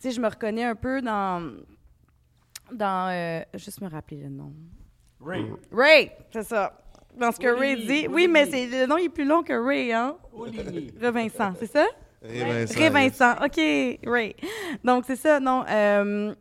Tu 0.00 0.08
sais, 0.08 0.10
je 0.12 0.20
me 0.20 0.28
reconnais 0.28 0.64
un 0.64 0.74
peu 0.74 1.02
dans. 1.02 1.52
Dans. 2.72 3.10
euh, 3.12 3.42
juste 3.54 3.80
me 3.80 3.88
rappeler 3.88 4.18
le 4.22 4.28
nom. 4.28 4.52
Ray. 5.20 5.44
Ray, 5.72 6.12
c'est 6.32 6.44
ça. 6.44 6.76
Dans 7.18 7.32
ce 7.32 7.38
que 7.40 7.48
Ray 7.48 7.84
dit. 7.86 8.06
Oui, 8.08 8.28
mais 8.28 8.46
c'est 8.46 8.66
le 8.66 8.86
nom 8.86 8.96
il 8.96 9.06
est 9.06 9.08
plus 9.08 9.24
long 9.26 9.42
que 9.42 9.52
Ray, 9.52 9.92
hein? 9.92 10.16
Ray 10.34 10.92
Vincent, 11.12 11.52
c'est 11.58 11.70
ça? 11.70 11.86
Ray 12.22 12.40
Vincent, 12.66 12.78
Ray 12.80 12.90
Vincent, 12.90 13.32
OK, 13.44 13.98
Ray. 14.06 14.36
Donc, 14.84 15.04
c'est 15.06 15.16
ça, 15.16 15.40
non. 15.40 15.64
euh, 15.68 16.34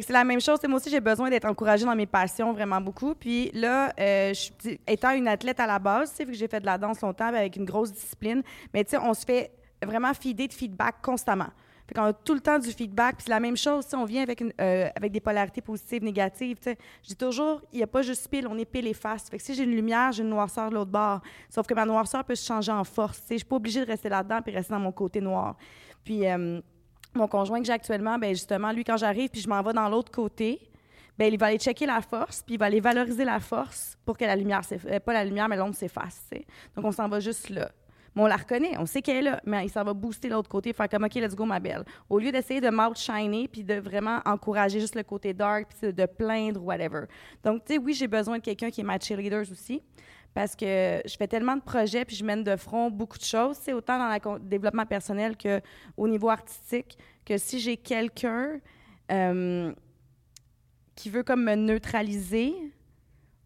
c'est 0.00 0.12
la 0.12 0.24
même 0.24 0.40
chose. 0.40 0.58
Moi 0.66 0.76
aussi, 0.76 0.90
j'ai 0.90 1.00
besoin 1.00 1.28
d'être 1.28 1.44
encouragée 1.44 1.84
dans 1.84 1.94
mes 1.94 2.06
passions 2.06 2.52
vraiment 2.52 2.80
beaucoup. 2.80 3.14
Puis 3.14 3.50
là, 3.52 3.92
euh, 4.00 4.32
étant 4.86 5.10
une 5.10 5.28
athlète 5.28 5.60
à 5.60 5.66
la 5.66 5.78
base, 5.78 6.14
vu 6.18 6.26
que 6.26 6.32
j'ai 6.32 6.48
fait 6.48 6.60
de 6.60 6.66
la 6.66 6.78
danse 6.78 7.00
longtemps 7.00 7.30
mais 7.30 7.38
avec 7.38 7.56
une 7.56 7.64
grosse 7.64 7.92
discipline, 7.92 8.42
mais 8.72 8.84
tu 8.84 8.90
sais, 8.90 8.98
on 8.98 9.12
se 9.12 9.24
fait 9.24 9.50
vraiment 9.84 10.14
feeder 10.14 10.48
de 10.48 10.52
feedback 10.52 10.96
constamment. 11.02 11.48
Fait 11.86 11.94
qu'on 11.94 12.04
a 12.04 12.12
tout 12.12 12.34
le 12.34 12.40
temps 12.40 12.58
du 12.58 12.70
feedback. 12.70 13.16
Puis 13.16 13.24
c'est 13.26 13.32
la 13.32 13.40
même 13.40 13.56
chose, 13.56 13.84
sais, 13.84 13.96
on 13.96 14.04
vient 14.04 14.22
avec, 14.22 14.42
euh, 14.42 14.88
avec 14.94 15.12
des 15.12 15.20
polarités 15.20 15.60
positives, 15.60 16.02
négatives. 16.02 16.56
tu 16.56 16.64
sais. 16.64 16.78
Je 17.02 17.08
dis 17.08 17.16
toujours, 17.16 17.60
il 17.72 17.78
n'y 17.78 17.82
a 17.82 17.86
pas 17.86 18.02
juste 18.02 18.28
pile, 18.28 18.46
on 18.46 18.56
est 18.56 18.64
pile 18.64 18.86
et 18.86 18.94
face. 18.94 19.28
Fait 19.28 19.36
que 19.36 19.42
si 19.42 19.54
j'ai 19.54 19.64
une 19.64 19.74
lumière, 19.74 20.12
j'ai 20.12 20.22
une 20.22 20.30
noirceur 20.30 20.70
de 20.70 20.74
l'autre 20.74 20.90
bord. 20.90 21.20
Sauf 21.50 21.66
que 21.66 21.74
ma 21.74 21.84
noirceur 21.84 22.24
peut 22.24 22.34
se 22.34 22.46
changer 22.46 22.72
en 22.72 22.84
force. 22.84 23.22
Je 23.28 23.36
suis 23.36 23.44
pas 23.44 23.56
obligée 23.56 23.80
de 23.80 23.86
rester 23.90 24.08
là-dedans 24.08 24.40
puis 24.42 24.54
rester 24.54 24.72
dans 24.72 24.80
mon 24.80 24.92
côté 24.92 25.20
noir. 25.20 25.56
Puis 26.04 26.26
euh, 26.26 26.60
mon 27.14 27.28
conjoint 27.28 27.60
que 27.60 27.66
j'ai 27.66 27.72
actuellement, 27.72 28.18
ben 28.18 28.30
justement, 28.30 28.72
lui, 28.72 28.84
quand 28.84 28.96
j'arrive 28.96 29.30
puis 29.30 29.40
je 29.40 29.48
m'en 29.48 29.62
vais 29.62 29.72
dans 29.72 29.88
l'autre 29.88 30.10
côté, 30.10 30.60
ben 31.18 31.32
il 31.32 31.38
va 31.38 31.46
aller 31.46 31.58
checker 31.58 31.86
la 31.86 32.00
force 32.00 32.42
puis 32.42 32.54
il 32.54 32.58
va 32.58 32.66
aller 32.66 32.80
valoriser 32.80 33.24
la 33.24 33.40
force 33.40 33.96
pour 34.04 34.16
que 34.16 34.24
la 34.24 34.36
lumière, 34.36 34.62
euh, 34.86 35.00
pas 35.00 35.12
la 35.12 35.24
lumière, 35.24 35.48
mais 35.48 35.56
l'ombre 35.56 35.74
s'efface. 35.74 36.30
Donc 36.74 36.84
on 36.84 36.92
s'en 36.92 37.08
va 37.08 37.20
juste 37.20 37.50
là. 37.50 37.70
Mais 38.14 38.22
on 38.22 38.26
la 38.26 38.36
reconnaît, 38.36 38.76
on 38.78 38.84
sait 38.84 39.00
qu'elle 39.00 39.16
est 39.16 39.30
là, 39.30 39.40
mais 39.44 39.64
il 39.64 39.70
s'en 39.70 39.84
va 39.84 39.94
booster 39.94 40.28
l'autre 40.28 40.48
côté, 40.48 40.72
faire 40.72 40.88
comme 40.88 41.04
OK, 41.04 41.14
let's 41.14 41.34
go, 41.34 41.46
ma 41.46 41.60
belle. 41.60 41.84
Au 42.10 42.18
lieu 42.18 42.30
d'essayer 42.30 42.60
de 42.60 42.68
m'outshiner 42.68 43.48
puis 43.48 43.64
de 43.64 43.74
vraiment 43.74 44.20
encourager 44.26 44.80
juste 44.80 44.94
le 44.94 45.02
côté 45.02 45.32
dark 45.32 45.68
puis 45.68 45.92
de, 45.92 46.06
plaindre 46.06 46.62
whatever. 46.62 47.04
Donc, 47.42 47.64
tu 47.64 47.74
sais, 47.74 47.78
oui, 47.78 47.94
j'ai 47.94 48.08
besoin 48.08 48.38
de 48.38 48.42
quelqu'un 48.42 48.70
qui 48.70 48.82
est 48.82 48.84
ma 48.84 48.98
cheerleader 48.98 49.50
aussi 49.50 49.82
parce 50.34 50.56
que 50.56 51.02
je 51.04 51.16
fais 51.16 51.28
tellement 51.28 51.56
de 51.56 51.62
projets 51.62 52.04
puis 52.04 52.16
je 52.16 52.24
mène 52.24 52.42
de 52.42 52.56
front 52.56 52.90
beaucoup 52.90 53.18
de 53.18 53.24
choses, 53.24 53.56
c'est 53.60 53.72
autant 53.72 53.98
dans 53.98 54.34
le 54.34 54.40
développement 54.40 54.86
personnel 54.86 55.36
que 55.36 55.60
au 55.96 56.08
niveau 56.08 56.30
artistique, 56.30 56.98
que 57.24 57.38
si 57.38 57.60
j'ai 57.60 57.76
quelqu'un 57.76 58.60
euh, 59.10 59.72
qui 60.94 61.10
veut 61.10 61.22
comme 61.22 61.44
me 61.44 61.54
neutraliser 61.54 62.54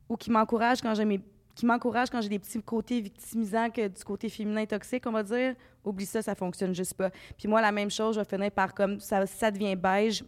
ou 0.08 0.16
qui 0.16 0.30
m'encourage 0.30 0.80
quand 0.80 0.94
j'ai 0.94 1.04
mes 1.04 1.20
qui 1.56 1.64
m'encourage 1.64 2.10
quand 2.10 2.20
j'ai 2.20 2.28
des 2.28 2.38
petits 2.38 2.62
côtés 2.62 3.00
victimisants 3.00 3.70
que 3.70 3.88
du 3.88 4.04
côté 4.04 4.28
féminin 4.28 4.66
toxique, 4.66 5.04
on 5.06 5.10
va 5.10 5.22
dire, 5.22 5.54
oublie 5.82 6.04
ça, 6.04 6.20
ça 6.20 6.34
fonctionne 6.34 6.74
juste 6.74 6.92
pas. 6.92 7.10
Puis 7.38 7.48
moi, 7.48 7.62
la 7.62 7.72
même 7.72 7.90
chose, 7.90 8.14
je 8.16 8.20
vais 8.20 8.26
finir 8.26 8.50
par 8.50 8.74
comme 8.74 9.00
ça, 9.00 9.26
ça 9.26 9.50
devient 9.50 9.74
beige, 9.74 10.22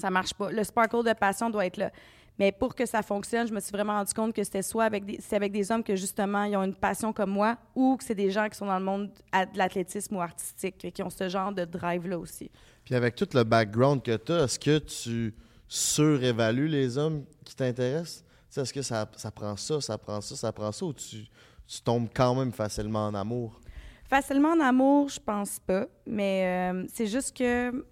ça 0.00 0.10
marche 0.10 0.32
pas. 0.32 0.52
Le 0.52 0.62
sparkle 0.62 1.04
de 1.04 1.12
passion 1.12 1.50
doit 1.50 1.66
être 1.66 1.76
là. 1.76 1.90
Mais 2.38 2.50
pour 2.50 2.74
que 2.74 2.84
ça 2.84 3.02
fonctionne, 3.02 3.46
je 3.46 3.52
me 3.52 3.60
suis 3.60 3.70
vraiment 3.70 3.92
rendu 3.92 4.12
compte 4.12 4.34
que 4.34 4.42
c'était 4.42 4.62
soit 4.62 4.84
avec 4.84 5.04
des, 5.04 5.18
c'est 5.20 5.36
avec 5.36 5.52
des 5.52 5.70
hommes 5.70 5.84
que 5.84 5.94
justement 5.94 6.44
ils 6.44 6.56
ont 6.56 6.64
une 6.64 6.74
passion 6.74 7.12
comme 7.12 7.30
moi, 7.30 7.56
ou 7.74 7.96
que 7.96 8.04
c'est 8.04 8.14
des 8.14 8.30
gens 8.30 8.48
qui 8.48 8.58
sont 8.58 8.66
dans 8.66 8.78
le 8.78 8.84
monde 8.84 9.10
de 9.32 9.58
l'athlétisme 9.58 10.16
ou 10.16 10.20
artistique, 10.20 10.92
qui 10.92 11.02
ont 11.02 11.10
ce 11.10 11.28
genre 11.28 11.52
de 11.52 11.64
drive 11.64 12.08
là 12.08 12.18
aussi. 12.18 12.50
Puis 12.84 12.94
avec 12.94 13.14
tout 13.14 13.28
le 13.34 13.44
background 13.44 14.02
que 14.02 14.16
tu 14.16 14.32
as, 14.32 14.44
est-ce 14.44 14.58
que 14.58 14.78
tu 14.78 15.34
surévalues 15.68 16.68
les 16.68 16.98
hommes 16.98 17.24
qui 17.44 17.54
t'intéressent? 17.54 18.24
Est-ce 18.56 18.72
que 18.72 18.82
ça, 18.82 19.08
ça, 19.16 19.30
prend 19.30 19.56
ça, 19.56 19.80
ça 19.80 19.98
prend 19.98 20.20
ça, 20.20 20.36
ça 20.36 20.52
prend 20.52 20.70
ça, 20.70 20.84
ou 20.84 20.92
tu, 20.92 21.26
tu 21.66 21.80
tombes 21.82 22.08
quand 22.14 22.34
même 22.34 22.52
facilement 22.52 23.06
en 23.06 23.14
amour? 23.14 23.60
Facilement 24.08 24.50
en 24.50 24.60
amour, 24.60 25.08
je 25.08 25.18
pense 25.18 25.58
pas, 25.58 25.86
mais 26.06 26.72
euh, 26.72 26.84
c'est 26.92 27.06
juste 27.06 27.36
que 27.36 27.84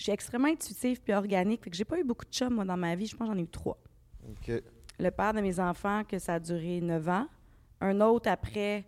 je 0.00 0.04
suis 0.04 0.12
extrêmement 0.12 0.48
intuitive 0.48 0.98
puis 1.02 1.12
organique. 1.12 1.62
Fait 1.62 1.68
que 1.68 1.76
j'ai 1.76 1.84
pas 1.84 1.98
eu 1.98 2.04
beaucoup 2.04 2.24
de 2.24 2.30
chums, 2.30 2.54
moi, 2.54 2.64
dans 2.64 2.78
ma 2.78 2.96
vie. 2.96 3.04
Je 3.04 3.14
pense 3.14 3.28
que 3.28 3.34
j'en 3.34 3.38
ai 3.38 3.42
eu 3.42 3.48
trois. 3.48 3.76
Le 4.98 5.10
père 5.10 5.34
de 5.34 5.42
mes 5.42 5.60
enfants, 5.60 6.04
que 6.08 6.18
ça 6.18 6.34
a 6.34 6.40
duré 6.40 6.80
neuf 6.80 7.06
ans. 7.06 7.26
Un 7.82 8.00
autre 8.00 8.30
après, 8.30 8.86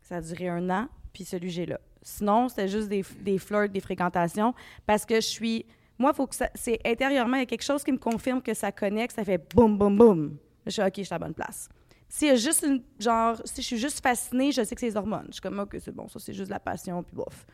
ça 0.00 0.16
a 0.16 0.20
duré 0.22 0.48
un 0.48 0.70
an. 0.70 0.88
Puis 1.12 1.24
celui 1.24 1.48
que 1.48 1.52
j'ai 1.52 1.66
là. 1.66 1.78
Sinon, 2.00 2.48
c'était 2.48 2.68
juste 2.68 2.88
des, 2.88 3.04
des 3.20 3.36
flirts, 3.36 3.70
des 3.70 3.80
fréquentations. 3.80 4.54
Parce 4.86 5.04
que 5.04 5.16
je 5.16 5.26
suis. 5.26 5.66
Moi, 5.98 6.14
faut 6.14 6.26
que 6.26 6.34
ça. 6.34 6.48
C'est 6.54 6.80
intérieurement, 6.86 7.36
il 7.36 7.40
y 7.40 7.42
a 7.42 7.46
quelque 7.46 7.62
chose 7.62 7.84
qui 7.84 7.92
me 7.92 7.98
confirme 7.98 8.40
que 8.40 8.54
ça 8.54 8.72
connecte. 8.72 9.16
Ça 9.16 9.24
fait 9.24 9.54
boum, 9.54 9.76
boum, 9.76 9.98
boum. 9.98 10.38
Je 10.64 10.70
suis 10.70 10.82
OK, 10.82 10.94
je 10.96 11.02
suis 11.02 11.12
à 11.12 11.18
la 11.18 11.26
bonne 11.26 11.34
place. 11.34 11.68
Si, 12.08 12.24
y 12.24 12.30
a 12.30 12.36
juste 12.36 12.64
une, 12.66 12.82
genre, 12.98 13.36
si 13.44 13.60
je 13.60 13.66
suis 13.66 13.78
juste 13.78 14.02
fascinée, 14.02 14.52
je 14.52 14.64
sais 14.64 14.74
que 14.74 14.80
c'est 14.80 14.88
les 14.88 14.96
hormones. 14.96 15.26
Je 15.28 15.34
suis 15.34 15.42
comme, 15.42 15.58
OK, 15.58 15.76
c'est 15.78 15.94
bon, 15.94 16.08
ça, 16.08 16.18
c'est 16.18 16.32
juste 16.32 16.50
la 16.50 16.58
passion, 16.58 17.02
puis 17.02 17.14
bof 17.14 17.46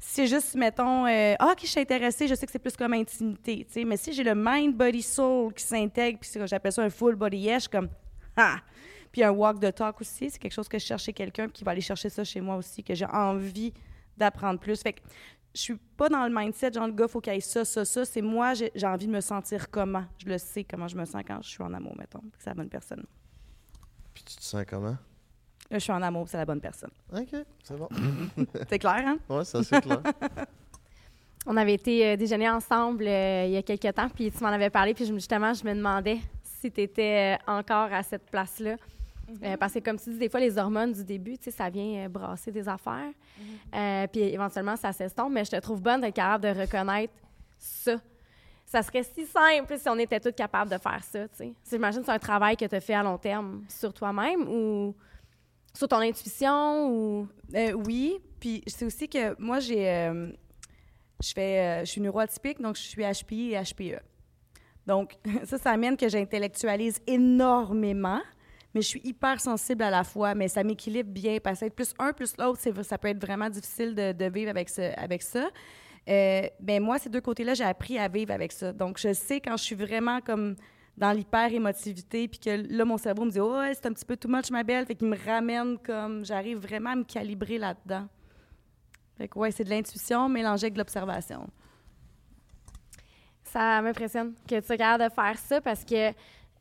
c'est 0.00 0.26
juste, 0.26 0.54
mettons, 0.54 1.06
euh, 1.06 1.34
ah, 1.38 1.52
ok, 1.52 1.60
je 1.62 1.66
suis 1.66 1.80
intéressée, 1.80 2.28
je 2.28 2.34
sais 2.34 2.46
que 2.46 2.52
c'est 2.52 2.58
plus 2.58 2.76
comme 2.76 2.92
intimité, 2.92 3.64
tu 3.66 3.72
sais, 3.72 3.84
mais 3.84 3.96
si 3.96 4.12
j'ai 4.12 4.24
le 4.24 4.34
mind, 4.34 4.76
body, 4.76 5.02
soul 5.02 5.52
qui 5.52 5.64
s'intègre, 5.64 6.20
puis 6.20 6.30
j'appelle 6.46 6.72
ça 6.72 6.82
un 6.82 6.90
full 6.90 7.16
body 7.16 7.38
yes, 7.38 7.54
je 7.54 7.60
suis 7.60 7.70
comme, 7.70 7.88
ah! 8.36 8.58
Puis 9.10 9.22
un 9.22 9.30
walk 9.30 9.58
the 9.60 9.74
talk 9.74 10.00
aussi, 10.00 10.30
c'est 10.30 10.38
quelque 10.38 10.52
chose 10.52 10.68
que 10.68 10.78
je 10.78 10.84
cherche 10.84 11.04
chez 11.04 11.12
quelqu'un, 11.12 11.48
qui 11.48 11.64
va 11.64 11.72
aller 11.72 11.80
chercher 11.80 12.08
ça 12.08 12.24
chez 12.24 12.40
moi 12.40 12.56
aussi, 12.56 12.84
que 12.84 12.94
j'ai 12.94 13.06
envie 13.06 13.72
d'apprendre 14.16 14.60
plus. 14.60 14.80
Fait 14.82 14.92
que 14.92 15.00
je 15.54 15.60
suis 15.60 15.76
pas 15.96 16.08
dans 16.08 16.26
le 16.26 16.34
mindset, 16.34 16.72
genre, 16.72 16.86
le 16.86 16.92
gars, 16.92 17.08
faut 17.08 17.20
qu'il 17.20 17.32
ait 17.32 17.40
ça, 17.40 17.64
ça, 17.64 17.84
ça. 17.84 18.04
C'est 18.04 18.22
moi, 18.22 18.52
j'ai 18.54 18.86
envie 18.86 19.06
de 19.06 19.12
me 19.12 19.20
sentir 19.20 19.70
comment. 19.70 20.04
Je 20.18 20.26
le 20.26 20.38
sais 20.38 20.64
comment 20.64 20.88
je 20.88 20.96
me 20.96 21.04
sens 21.04 21.22
quand 21.26 21.40
je 21.42 21.48
suis 21.48 21.62
en 21.62 21.72
amour, 21.72 21.96
mettons. 21.96 22.22
C'est 22.38 22.50
la 22.50 22.54
bonne 22.54 22.68
personne. 22.68 23.04
Puis 24.14 24.24
tu 24.24 24.36
te 24.36 24.42
sens 24.42 24.64
comment? 24.68 24.96
Je 25.70 25.78
suis 25.78 25.92
en 25.92 26.02
amour, 26.02 26.26
c'est 26.28 26.38
la 26.38 26.46
bonne 26.46 26.60
personne. 26.60 26.90
OK, 27.12 27.28
c'est 27.62 27.76
bon. 27.76 27.88
c'est 28.68 28.78
clair, 28.78 29.02
hein? 29.06 29.18
Oui, 29.28 29.44
ça, 29.44 29.62
c'est 29.62 29.80
clair. 29.80 30.00
On 31.46 31.56
avait 31.56 31.74
été 31.74 32.06
euh, 32.06 32.16
déjeuner 32.16 32.48
ensemble 32.48 33.06
euh, 33.06 33.44
il 33.46 33.52
y 33.52 33.56
a 33.56 33.62
quelques 33.62 33.94
temps, 33.94 34.08
puis 34.08 34.30
tu 34.30 34.42
m'en 34.42 34.50
avais 34.50 34.70
parlé, 34.70 34.92
puis 34.92 35.06
justement, 35.06 35.54
je 35.54 35.64
me 35.64 35.74
demandais 35.74 36.18
si 36.42 36.70
tu 36.70 36.82
étais 36.82 37.38
euh, 37.38 37.50
encore 37.52 37.92
à 37.92 38.02
cette 38.02 38.26
place-là. 38.30 38.76
Mm-hmm. 39.30 39.56
parce 39.58 39.74
que, 39.74 39.80
comme 39.80 39.98
tu 39.98 40.08
dis, 40.10 40.18
des 40.18 40.30
fois, 40.30 40.40
les 40.40 40.56
hormones 40.56 40.92
du 40.92 41.04
début, 41.04 41.36
tu 41.36 41.44
sais, 41.44 41.50
ça 41.50 41.68
vient 41.68 42.08
brasser 42.08 42.50
des 42.50 42.66
affaires. 42.66 43.12
Mm-hmm. 43.72 44.08
puis 44.08 44.20
éventuellement, 44.22 44.76
ça 44.76 44.92
s'estompe, 44.92 45.32
mais 45.32 45.44
je 45.44 45.50
te 45.50 45.60
trouve 45.60 45.82
bonne 45.82 46.00
d'être 46.00 46.14
capable 46.14 46.44
de 46.44 46.60
reconnaître 46.60 47.12
ça. 47.58 47.96
Ça 48.64 48.82
serait 48.82 49.02
si 49.02 49.26
simple 49.26 49.78
si 49.78 49.88
on 49.88 49.98
était 49.98 50.20
toutes 50.20 50.34
capables 50.34 50.70
de 50.70 50.78
faire 50.78 51.02
ça, 51.02 51.28
tu 51.28 51.36
sais. 51.36 51.52
J'imagine 51.70 52.00
que 52.00 52.06
c'est 52.06 52.12
un 52.12 52.18
travail 52.18 52.56
que 52.56 52.64
tu 52.64 52.74
as 52.74 52.80
fait 52.80 52.94
à 52.94 53.02
long 53.02 53.18
terme 53.18 53.64
sur 53.68 53.92
toi-même 53.92 54.48
ou 54.48 54.94
sur 55.78 55.86
ton 55.86 55.98
intuition 55.98 56.90
ou? 56.90 57.28
Euh, 57.54 57.72
oui. 57.86 58.18
Puis 58.40 58.62
c'est 58.66 58.84
aussi 58.84 59.08
que 59.08 59.40
moi, 59.40 59.60
j'ai. 59.60 59.88
Euh, 59.88 60.32
je 61.22 61.32
fais. 61.32 61.60
Euh, 61.60 61.84
je 61.84 61.90
suis 61.92 62.00
neuroatypique, 62.00 62.60
donc 62.60 62.76
je 62.76 62.82
suis 62.82 63.02
HPI 63.02 63.52
et 63.52 63.62
HPE. 63.62 64.00
Donc, 64.86 65.14
ça, 65.44 65.56
ça 65.56 65.70
amène 65.70 65.96
que 65.96 66.08
j'intellectualise 66.08 67.00
énormément, 67.06 68.20
mais 68.74 68.82
je 68.82 68.88
suis 68.88 69.00
hyper 69.04 69.40
sensible 69.40 69.84
à 69.84 69.90
la 69.90 70.02
fois, 70.02 70.34
mais 70.34 70.48
ça 70.48 70.64
m'équilibre 70.64 71.10
bien. 71.10 71.38
Parce 71.38 71.60
que 71.60 71.68
plus 71.68 71.94
un 72.00 72.12
plus 72.12 72.36
l'autre, 72.38 72.60
ça 72.82 72.98
peut 72.98 73.08
être 73.08 73.24
vraiment 73.24 73.48
difficile 73.48 73.94
de, 73.94 74.30
vivre 74.30 74.50
avec, 74.50 74.70
avec 74.96 75.22
ça. 75.22 75.48
ben 76.08 76.82
moi, 76.82 76.98
ces 76.98 77.08
deux 77.08 77.20
côtés-là, 77.20 77.54
j'ai 77.54 77.64
appris 77.64 77.98
à 77.98 78.08
vivre 78.08 78.32
avec 78.32 78.50
ça. 78.50 78.72
Donc, 78.72 78.98
je 78.98 79.12
sais 79.12 79.40
quand 79.40 79.56
je 79.56 79.62
suis 79.62 79.76
vraiment 79.76 80.20
comme 80.20 80.56
dans 80.98 81.12
l'hyper-émotivité, 81.12 82.26
puis 82.28 82.40
que 82.40 82.50
là, 82.50 82.84
mon 82.84 82.98
cerveau 82.98 83.24
me 83.24 83.30
dit 83.30 83.40
«Oh, 83.40 83.62
c'est 83.72 83.86
un 83.86 83.92
petit 83.92 84.04
peu 84.04 84.16
too 84.16 84.28
much, 84.28 84.50
ma 84.50 84.64
belle», 84.64 84.84
fait 84.86 84.96
qu'il 84.96 85.08
me 85.08 85.16
ramène 85.16 85.78
comme... 85.78 86.24
J'arrive 86.24 86.58
vraiment 86.58 86.90
à 86.90 86.96
me 86.96 87.04
calibrer 87.04 87.56
là-dedans. 87.56 88.08
Fait 89.16 89.28
que 89.28 89.38
ouais, 89.38 89.50
c'est 89.52 89.64
de 89.64 89.70
l'intuition 89.70 90.28
mélangée 90.28 90.64
avec 90.64 90.74
de 90.74 90.78
l'observation. 90.78 91.48
Ça 93.44 93.80
m'impressionne 93.80 94.34
que 94.46 94.60
tu 94.60 94.66
sois 94.66 94.76
capable 94.76 95.04
de 95.04 95.14
faire 95.14 95.38
ça 95.38 95.60
parce 95.60 95.84
que 95.84 96.12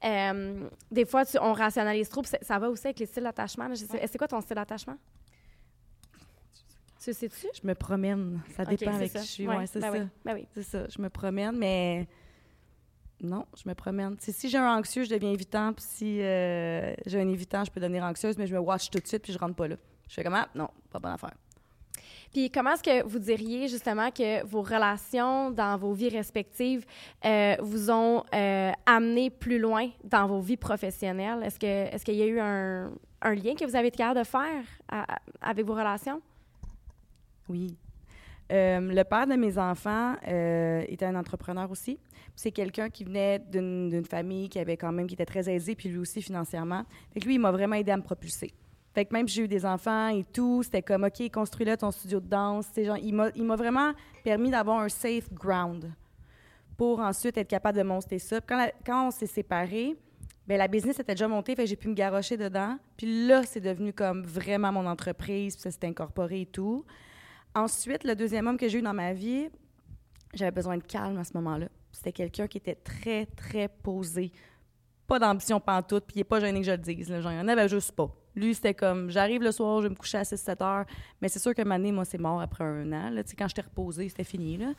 euh, 0.04 0.70
des 0.92 1.06
fois, 1.06 1.24
on 1.42 1.54
rationalise 1.54 2.08
trop. 2.10 2.22
Ça, 2.24 2.60
va 2.60 2.70
aussi 2.70 2.88
avec 2.88 3.00
les 3.00 3.06
styles 3.08 3.24
d'attachement. 3.24 3.68
C'est 3.76 4.18
quoi 4.18 4.28
ton 4.28 4.42
style 4.42 4.56
d'attachement? 4.56 4.98
Tu 7.04 7.14
sais-tu? 7.14 7.48
Je 7.62 7.68
me 7.68 7.74
promène. 7.74 8.42
Ça 8.56 8.66
dépend 8.66 8.94
avec 8.94 9.12
qui 9.12 9.20
je 9.20 9.24
suis. 9.24 9.48
Ouais, 9.48 9.66
c'est 9.66 9.80
ben 9.80 9.92
ça. 9.92 10.10
Ben 10.26 10.34
oui. 10.36 10.48
C'est 10.54 10.64
ça. 10.64 10.88
Je 10.88 11.02
me 11.02 11.10
promène, 11.10 11.58
mais 11.58 12.08
non, 13.22 13.46
je 13.56 13.68
me 13.68 13.74
promène. 13.74 14.16
si 14.20 14.50
j'ai 14.50 14.58
un 14.58 14.78
anxieux, 14.78 15.04
je 15.04 15.10
deviens 15.10 15.32
évitant. 15.32 15.74
Puis 15.74 15.86
si 15.88 16.22
euh, 16.22 16.94
j'ai 17.06 17.20
un 17.20 17.28
évitant, 17.28 17.64
je 17.64 17.72
peux 17.72 17.80
devenir 17.80 18.04
anxieuse, 18.04 18.38
mais 18.38 18.46
je 18.46 18.54
me 18.54 18.60
watch 18.60 18.90
tout 18.90 19.00
de 19.00 19.08
suite 19.08 19.24
puis 19.24 19.34
je 19.34 19.40
rentre 19.40 19.56
pas 19.56 19.68
là. 19.68 19.76
Je 20.08 20.14
fais 20.14 20.24
comment? 20.24 20.46
Non, 20.54 20.70
pas 20.92 21.00
bonne 21.00 21.14
affaire. 21.14 21.34
Puis 22.32 22.52
comment 22.52 22.74
est-ce 22.74 22.84
que 22.84 23.04
vous 23.08 23.20
diriez 23.20 23.68
justement 23.68 24.12
que 24.12 24.46
vos 24.46 24.62
relations 24.62 25.50
dans 25.50 25.78
vos 25.78 25.94
vies 25.94 26.10
respectives 26.10 26.86
euh, 27.26 27.56
vous 27.62 27.90
ont 27.90 28.24
euh, 28.36 28.72
amené 28.86 29.30
plus 29.30 29.58
loin 29.58 29.90
dans 30.04 30.28
vos 30.28 30.40
vies 30.40 30.58
professionnelles? 30.58 31.42
Est-ce 31.44 31.60
que 31.60 31.66
est-ce 31.66 32.06
qu'il 32.06 32.16
y 32.16 32.22
a 32.22 32.28
eu 32.28 32.40
un, 32.40 32.92
lien 33.24 33.56
que 33.56 33.66
vous 33.66 33.76
avez 33.76 33.88
été 33.88 33.98
capable 33.98 34.20
de 34.20 34.26
faire 34.26 34.64
avec 35.42 35.66
vos 35.66 35.74
relations? 35.74 36.22
Oui. 37.50 37.76
Le 38.50 39.04
père 39.04 39.28
de 39.28 39.36
mes 39.36 39.58
enfants 39.58 40.16
était 40.24 41.06
un 41.06 41.16
entrepreneur 41.16 41.70
aussi. 41.70 42.00
C'est 42.36 42.52
quelqu'un 42.52 42.90
qui 42.90 43.04
venait 43.04 43.40
d'une 43.40 44.06
famille 44.06 44.48
qui 44.50 44.60
avait 44.60 44.78
quand 44.78 44.92
même, 44.92 45.08
qui 45.08 45.16
était 45.16 45.26
très 45.26 45.50
aisée, 45.50 45.76
puis 45.76 45.90
lui 45.90 45.98
aussi 45.98 46.22
financièrement. 46.22 46.84
Fait 47.14 47.20
lui, 47.22 47.36
il 47.36 47.40
m'a 47.40 47.52
vraiment 47.52 47.76
aidé 47.76 47.92
à 47.92 47.98
me 47.98 48.04
propulser. 48.04 48.54
Fait 48.94 49.06
que 49.06 49.14
même 49.14 49.28
j'ai 49.28 49.44
eu 49.44 49.48
des 49.48 49.66
enfants 49.66 50.08
et 50.08 50.24
tout, 50.24 50.64
c'était 50.64 50.82
comme, 50.82 51.04
OK, 51.04 51.32
construis-le 51.32 51.78
ton 51.78 51.92
studio 51.92 52.20
de 52.20 52.28
danse. 52.28 52.68
Genre, 52.76 52.98
il 52.98 53.14
m'a 53.14 53.56
vraiment 53.56 53.94
permis 54.24 54.50
d'avoir 54.50 54.80
un 54.80 54.90
safe 54.90 55.32
ground 55.32 55.92
pour 56.76 57.00
ensuite 57.00 57.38
être 57.38 57.48
capable 57.48 57.78
de 57.78 57.84
monter 57.84 58.20
ça. 58.20 58.40
Quand, 58.42 58.68
quand 58.86 59.08
on 59.08 59.12
s'est 59.12 59.28
séparés, 59.28 59.96
ben 60.48 60.58
la 60.58 60.68
business 60.68 61.00
était 61.00 61.14
déjà 61.14 61.28
montée, 61.28 61.56
j'ai 61.66 61.76
pu 61.76 61.90
me 61.90 61.94
garrocher 61.94 62.38
dedans. 62.38 62.78
Puis 62.96 63.28
là, 63.28 63.44
c'est 63.44 63.60
devenu 63.60 63.94
comme 63.94 64.24
vraiment 64.24 64.72
mon 64.72 64.86
entreprise, 64.86 65.56
puis 65.56 65.64
ça 65.64 65.72
s'est 65.72 65.86
incorporé 65.86 66.42
et 66.42 66.46
tout. 66.46 66.86
Ensuite, 67.58 68.04
le 68.04 68.16
deuxième 68.16 68.46
homme 68.46 68.58
que 68.58 68.68
j'ai 68.68 68.78
eu 68.78 68.82
dans 68.84 68.94
ma 68.94 69.14
vie, 69.14 69.50
j'avais 70.32 70.52
besoin 70.52 70.78
de 70.78 70.84
calme 70.84 71.18
à 71.18 71.24
ce 71.24 71.34
moment-là. 71.34 71.70
C'était 71.92 72.12
quelqu'un 72.12 72.46
qui 72.46 72.60
était 72.60 72.76
très, 72.76 73.26
très 73.26 73.68
posé. 73.68 74.32
Pas 75.08 75.18
d'ambition 75.18 75.60
pantoute, 75.60 76.04
puis 76.06 76.18
il 76.18 76.20
n'est 76.20 76.24
pas 76.24 76.40
gêné 76.40 76.60
que 76.60 76.68
je 76.68 76.72
le 76.72 76.78
dise. 76.78 77.10
Là. 77.10 77.20
Genre, 77.20 77.32
il 77.32 77.40
en 77.40 77.48
avait 77.48 77.68
juste 77.68 77.94
pas. 77.94 78.12
Lui, 78.36 78.54
c'était 78.54 78.76
comme, 78.76 79.10
j'arrive 79.10 79.42
le 79.42 79.52
soir, 79.52 79.82
je 79.82 79.88
vais 79.88 79.90
me 79.90 79.96
coucher 79.96 80.20
à 80.20 80.22
6-7 80.22 80.64
heures. 80.64 80.86
Mais 81.20 81.30
c'est 81.30 81.40
sûr 81.40 81.56
que 81.56 81.68
année, 81.68 81.92
moi, 81.92 82.06
c'est 82.06 82.20
mort 82.20 82.40
après 82.40 82.64
un 82.64 82.94
an. 82.94 83.10
Là. 83.10 83.24
Quand 83.36 83.48
j'étais 83.48 83.64
reposée, 83.64 84.08
c'était 84.08 84.24
fini. 84.24 84.58
Là. 84.58 84.74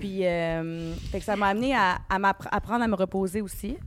Puis, 0.00 0.26
euh, 0.26 0.96
ça 1.20 1.36
m'a 1.36 1.46
amené 1.46 1.76
à, 1.76 2.00
à 2.08 2.16
apprendre 2.50 2.82
à 2.82 2.88
me 2.88 2.96
reposer 2.96 3.42
aussi. 3.42 3.78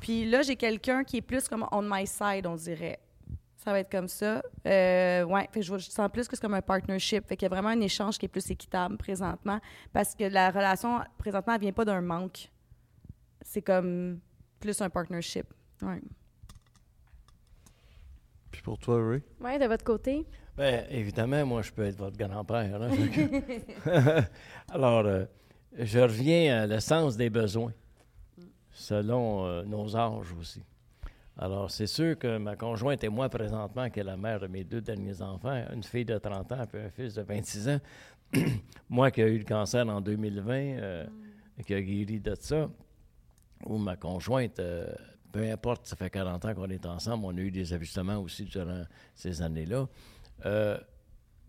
Puis 0.00 0.28
là, 0.28 0.42
j'ai 0.42 0.56
quelqu'un 0.56 1.02
qui 1.02 1.16
est 1.16 1.22
plus 1.22 1.48
comme 1.48 1.66
on 1.72 1.80
my 1.80 2.06
side, 2.06 2.46
on 2.46 2.56
dirait. 2.56 2.98
Ça 3.62 3.72
va 3.72 3.80
être 3.80 3.90
comme 3.90 4.08
ça. 4.08 4.42
Euh, 4.66 5.22
ouais, 5.24 5.46
fait 5.52 5.60
je, 5.60 5.76
sens 5.76 6.10
plus 6.10 6.26
que 6.26 6.34
c'est 6.34 6.40
comme 6.40 6.54
un 6.54 6.62
partnership. 6.62 7.26
Fait 7.28 7.36
qu'il 7.36 7.44
y 7.44 7.50
a 7.52 7.54
vraiment 7.54 7.68
un 7.68 7.80
échange 7.80 8.16
qui 8.16 8.24
est 8.24 8.28
plus 8.28 8.50
équitable 8.50 8.96
présentement 8.96 9.60
parce 9.92 10.14
que 10.14 10.24
la 10.24 10.50
relation 10.50 11.00
présentement 11.18 11.54
elle 11.54 11.60
vient 11.60 11.72
pas 11.72 11.84
d'un 11.84 12.00
manque. 12.00 12.50
C'est 13.42 13.60
comme 13.60 14.18
plus 14.60 14.80
un 14.80 14.88
partnership. 14.88 15.46
Ouais. 15.82 16.00
Puis 18.50 18.62
pour 18.62 18.78
toi, 18.78 19.06
Ray? 19.06 19.22
Oui, 19.40 19.58
de 19.58 19.66
votre 19.66 19.84
côté? 19.84 20.26
Bien, 20.56 20.84
évidemment, 20.88 21.44
moi, 21.44 21.60
je 21.60 21.70
peux 21.70 21.84
être 21.84 21.98
votre 21.98 22.16
grand-père. 22.16 22.80
Hein, 22.80 24.24
Alors, 24.72 25.04
euh, 25.06 25.24
je 25.78 25.98
reviens 25.98 26.62
à 26.62 26.66
l'essence 26.66 27.16
des 27.16 27.28
besoins, 27.28 27.72
selon 28.70 29.44
euh, 29.44 29.64
nos 29.64 29.94
âges 29.94 30.32
aussi. 30.38 30.62
Alors, 31.42 31.70
c'est 31.70 31.86
sûr 31.86 32.18
que 32.18 32.36
ma 32.36 32.54
conjointe 32.54 33.02
et 33.02 33.08
moi, 33.08 33.30
présentement, 33.30 33.88
qui 33.88 34.00
est 34.00 34.04
la 34.04 34.18
mère 34.18 34.40
de 34.40 34.46
mes 34.46 34.62
deux 34.62 34.82
derniers 34.82 35.22
enfants, 35.22 35.64
une 35.72 35.82
fille 35.82 36.04
de 36.04 36.18
30 36.18 36.52
ans 36.52 36.66
et 36.74 36.78
un 36.78 36.90
fils 36.90 37.14
de 37.14 37.22
26 37.22 37.68
ans, 37.70 37.80
moi 38.90 39.10
qui 39.10 39.22
ai 39.22 39.28
eu 39.28 39.38
le 39.38 39.44
cancer 39.44 39.88
en 39.88 40.02
2020, 40.02 40.54
euh, 40.54 41.06
et 41.58 41.64
qui 41.64 41.72
a 41.72 41.80
guéri 41.80 42.20
de 42.20 42.34
ça, 42.38 42.68
ou 43.64 43.78
ma 43.78 43.96
conjointe, 43.96 44.60
euh, 44.60 44.92
peu 45.32 45.50
importe, 45.50 45.86
ça 45.86 45.96
fait 45.96 46.10
40 46.10 46.44
ans 46.44 46.54
qu'on 46.54 46.68
est 46.68 46.84
ensemble, 46.84 47.24
on 47.24 47.34
a 47.34 47.40
eu 47.40 47.50
des 47.50 47.72
ajustements 47.72 48.18
aussi 48.18 48.44
durant 48.44 48.82
ces 49.14 49.40
années-là. 49.40 49.88
Euh, 50.44 50.78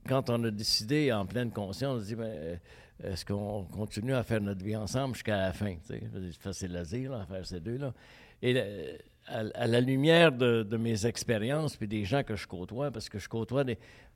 quand 0.08 0.30
on 0.30 0.42
a 0.46 0.52
décidé 0.52 1.12
en 1.12 1.26
pleine 1.26 1.52
conscience, 1.52 1.98
on 1.98 2.00
se 2.00 2.06
dit, 2.06 2.16
ben, 2.16 2.24
euh, 2.24 2.56
est-ce 3.04 3.26
qu'on 3.26 3.66
continue 3.66 4.14
à 4.14 4.24
faire 4.24 4.40
notre 4.40 4.64
vie 4.64 4.78
ensemble 4.78 5.16
jusqu'à 5.16 5.36
la 5.36 5.52
fin? 5.52 5.76
C'est 5.84 6.02
facile 6.40 6.78
à 6.78 6.86
dire, 6.86 7.12
à 7.12 7.26
faire 7.26 7.46
ces 7.46 7.60
deux-là. 7.60 7.94
Et 8.42 8.54
euh, 9.32 9.50
à, 9.54 9.68
la 9.68 9.80
lumière 9.80 10.32
de, 10.32 10.78
mes 10.78 11.06
expériences 11.06 11.76
puis 11.76 11.88
des 11.88 12.06
gens 12.06 12.24
que 12.24 12.36
je 12.36 12.48
côtoie, 12.48 12.92
parce 12.92 13.10
que 13.10 13.20
je 13.20 13.30
côtoie 13.30 13.64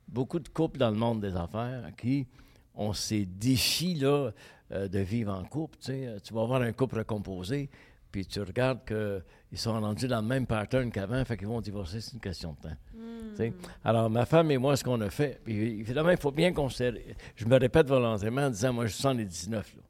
beaucoup 0.08 0.38
de 0.38 0.48
couples 0.48 0.78
dans 0.78 0.90
le 0.90 0.96
monde 0.96 1.20
des 1.20 1.36
affaires 1.36 1.90
qui 1.96 2.26
ont 2.74 2.92
ces 2.92 3.24
défis 3.24 3.94
là, 3.94 4.32
de 4.70 4.98
vivre 4.98 5.32
en 5.32 5.44
couple. 5.44 5.78
Tu 5.80 6.34
vas 6.34 6.42
avoir 6.42 6.62
un 6.62 6.72
couple 6.72 6.98
recomposé, 6.98 7.70
puis 8.12 8.26
tu 8.26 8.40
regardes 8.40 8.84
qu'ils 8.84 9.58
sont 9.58 9.80
rendus 9.80 10.08
dans 10.08 10.20
le 10.20 10.26
même 10.26 10.46
pattern 10.46 10.90
qu'avant, 10.90 11.24
fait 11.24 11.36
qu'ils 11.36 11.48
vont 11.48 11.60
divorcer, 11.60 12.00
c'est 12.00 12.12
une 12.12 12.20
question 12.20 12.54
de 12.54 12.68
temps. 12.68 12.76
Hmm. 12.94 13.50
Alors, 13.84 14.10
ma 14.10 14.24
femme 14.26 14.50
et 14.50 14.58
moi, 14.58 14.76
ce 14.76 14.84
qu'on 14.84 15.00
a 15.00 15.10
fait, 15.10 15.40
puis 15.44 15.80
évidemment, 15.80 16.10
il 16.10 16.16
faut 16.16 16.30
bien 16.30 16.52
considérer, 16.52 17.16
je 17.34 17.44
me 17.44 17.58
répète 17.58 17.88
volontairement 17.88 18.42
en 18.42 18.50
disant, 18.50 18.72
moi, 18.72 18.86
je 18.86 18.94
suis 18.94 19.06
en 19.06 19.12
les 19.12 19.24
19, 19.24 19.76
là. 19.76 19.82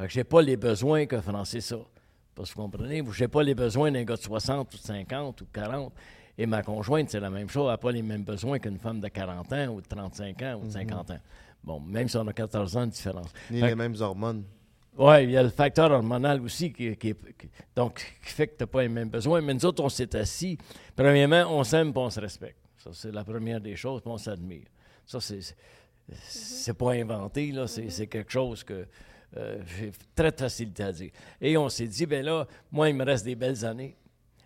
Fait 0.00 0.06
que 0.06 0.12
j'ai 0.12 0.24
pas 0.24 0.40
les 0.40 0.56
besoins 0.56 1.04
que 1.04 1.20
Francis 1.20 1.72
a. 1.72 1.78
Parce 2.40 2.52
que 2.52 2.56
vous 2.56 2.62
comprenez, 2.62 3.02
je 3.10 3.22
n'ai 3.22 3.28
pas 3.28 3.42
les 3.42 3.54
besoins 3.54 3.92
d'un 3.92 4.02
gars 4.02 4.16
de 4.16 4.22
60 4.22 4.72
ou 4.72 4.76
de 4.78 4.82
50 4.82 5.40
ou 5.42 5.44
de 5.44 5.50
40. 5.52 5.92
Et 6.38 6.46
ma 6.46 6.62
conjointe, 6.62 7.10
c'est 7.10 7.20
la 7.20 7.28
même 7.28 7.50
chose, 7.50 7.64
elle 7.64 7.72
n'a 7.72 7.76
pas 7.76 7.92
les 7.92 8.00
mêmes 8.00 8.22
besoins 8.22 8.58
qu'une 8.58 8.78
femme 8.78 8.98
de 8.98 9.08
40 9.08 9.52
ans 9.52 9.66
ou 9.74 9.82
de 9.82 9.86
35 9.86 10.42
ans 10.42 10.60
ou 10.62 10.66
de 10.66 10.72
50 10.72 11.08
mhm. 11.08 11.16
ans. 11.16 11.20
Bon, 11.62 11.80
même 11.80 12.08
si 12.08 12.16
on 12.16 12.26
a 12.26 12.32
14 12.32 12.76
ans 12.78 12.86
de 12.86 12.92
différence. 12.92 13.30
Ni 13.50 13.60
les 13.60 13.74
mêmes 13.74 13.94
hormones. 14.00 14.44
Oui, 14.96 15.24
il 15.24 15.32
y 15.32 15.36
a 15.36 15.42
le 15.42 15.50
facteur 15.50 15.90
hormonal 15.90 16.40
aussi 16.40 16.72
qui, 16.72 16.96
donc, 17.76 18.16
qui 18.24 18.32
fait 18.32 18.46
que 18.46 18.56
tu 18.56 18.62
n'as 18.62 18.68
pas 18.68 18.80
les 18.80 18.88
mêmes 18.88 19.10
besoins. 19.10 19.42
Mais 19.42 19.52
nous 19.52 19.66
autres, 19.66 19.84
on 19.84 19.90
s'est 19.90 20.16
assis. 20.16 20.56
Premièrement, 20.96 21.44
on 21.50 21.62
s'aime 21.62 21.88
et 21.88 21.98
on 21.98 22.08
se 22.08 22.20
respecte. 22.20 22.56
Ça, 22.78 22.88
c'est 22.94 23.12
la 23.12 23.22
première 23.22 23.60
des 23.60 23.76
choses, 23.76 24.00
puis 24.00 24.10
on 24.10 24.16
s'admire. 24.16 24.66
Ça, 25.04 25.20
c'est, 25.20 25.40
c'est 26.22 26.74
pas 26.74 26.92
inventé, 26.92 27.52
là. 27.52 27.66
C'est, 27.66 28.06
quelque 28.06 28.32
chose 28.32 28.64
que 28.64 28.86
euh, 29.36 29.62
très 30.14 30.32
facilité 30.32 30.82
à 30.82 30.92
dire. 30.92 31.10
Et 31.40 31.56
on 31.56 31.68
s'est 31.68 31.86
dit, 31.86 32.06
ben 32.06 32.24
là, 32.24 32.46
moi, 32.72 32.88
il 32.88 32.96
me 32.96 33.04
reste 33.04 33.24
des 33.24 33.36
belles 33.36 33.64
années. 33.64 33.96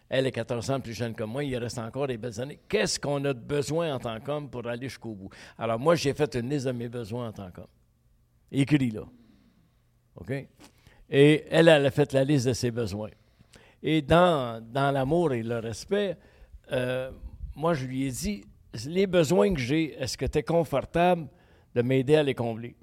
Elle 0.09 0.27
est 0.27 0.33
14 0.33 0.71
ans 0.71 0.81
plus 0.81 0.93
jeune 0.93 1.15
que 1.15 1.25
moi, 1.25 1.43
il 1.43 1.57
reste 1.57 1.79
encore 1.79 2.07
des 2.07 2.19
belles 2.19 2.39
années. 2.41 2.61
Qu'est-ce 2.69 3.01
qu'on 3.01 3.25
a 3.25 3.33
de 3.33 3.41
besoin 3.41 3.95
en 3.95 3.99
tant 3.99 4.21
qu'homme 4.21 4.51
pour 4.51 4.67
aller 4.67 4.89
jusqu'au 4.89 5.15
bout? 5.15 5.31
Alors, 5.59 5.79
moi, 5.79 5.95
j'ai 5.95 6.13
fait 6.13 6.35
une 6.35 6.51
liste 6.51 6.67
de 6.67 6.73
mes 6.73 6.89
besoins 6.89 7.29
en 7.29 7.33
tant 7.33 7.51
qu'homme. 7.51 7.67
Écrit 8.53 8.91
là. 8.91 9.05
OK? 10.17 10.31
Et 11.11 11.45
elle, 11.51 11.69
elle 11.69 11.87
a 11.87 11.91
fait 11.91 12.13
la 12.13 12.25
liste 12.25 12.47
de 12.47 12.53
ses 12.53 12.71
besoins. 12.71 13.11
Et 13.83 14.03
dans, 14.03 14.63
dans 14.63 14.91
l'amour 14.91 15.33
et 15.33 15.43
le 15.43 15.59
respect, 15.59 16.17
euh, 16.73 17.11
moi, 17.57 17.75
je 17.75 17.87
lui 17.87 18.07
ai 18.07 18.11
dit, 18.11 18.45
les 18.87 19.07
besoins 19.07 19.53
que 19.55 19.61
j'ai, 19.61 19.95
est-ce 19.95 20.17
que 20.17 20.27
tu 20.27 20.39
es 20.39 20.43
confortable 20.43 21.29
de 21.75 21.83
m'aider 21.83 22.17
à 22.17 22.23
les 22.23 22.35
combler? 22.35 22.77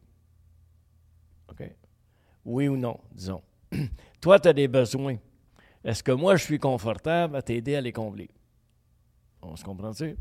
Oui 2.46 2.68
ou 2.68 2.78
non, 2.78 3.00
disons. 3.12 3.42
Toi, 4.22 4.40
tu 4.40 4.48
as 4.48 4.54
des 4.54 4.68
besoins. 4.68 5.18
Est-ce 5.84 6.04
que 6.04 6.12
moi, 6.12 6.36
je 6.36 6.44
suis 6.44 6.60
confortable 6.60 7.36
à 7.36 7.42
t'aider 7.42 7.76
à 7.76 7.82
les 7.82 7.92
combler? 7.92 8.30
On 9.42 9.56
se 9.56 9.64
comprend-tu? 9.64 10.16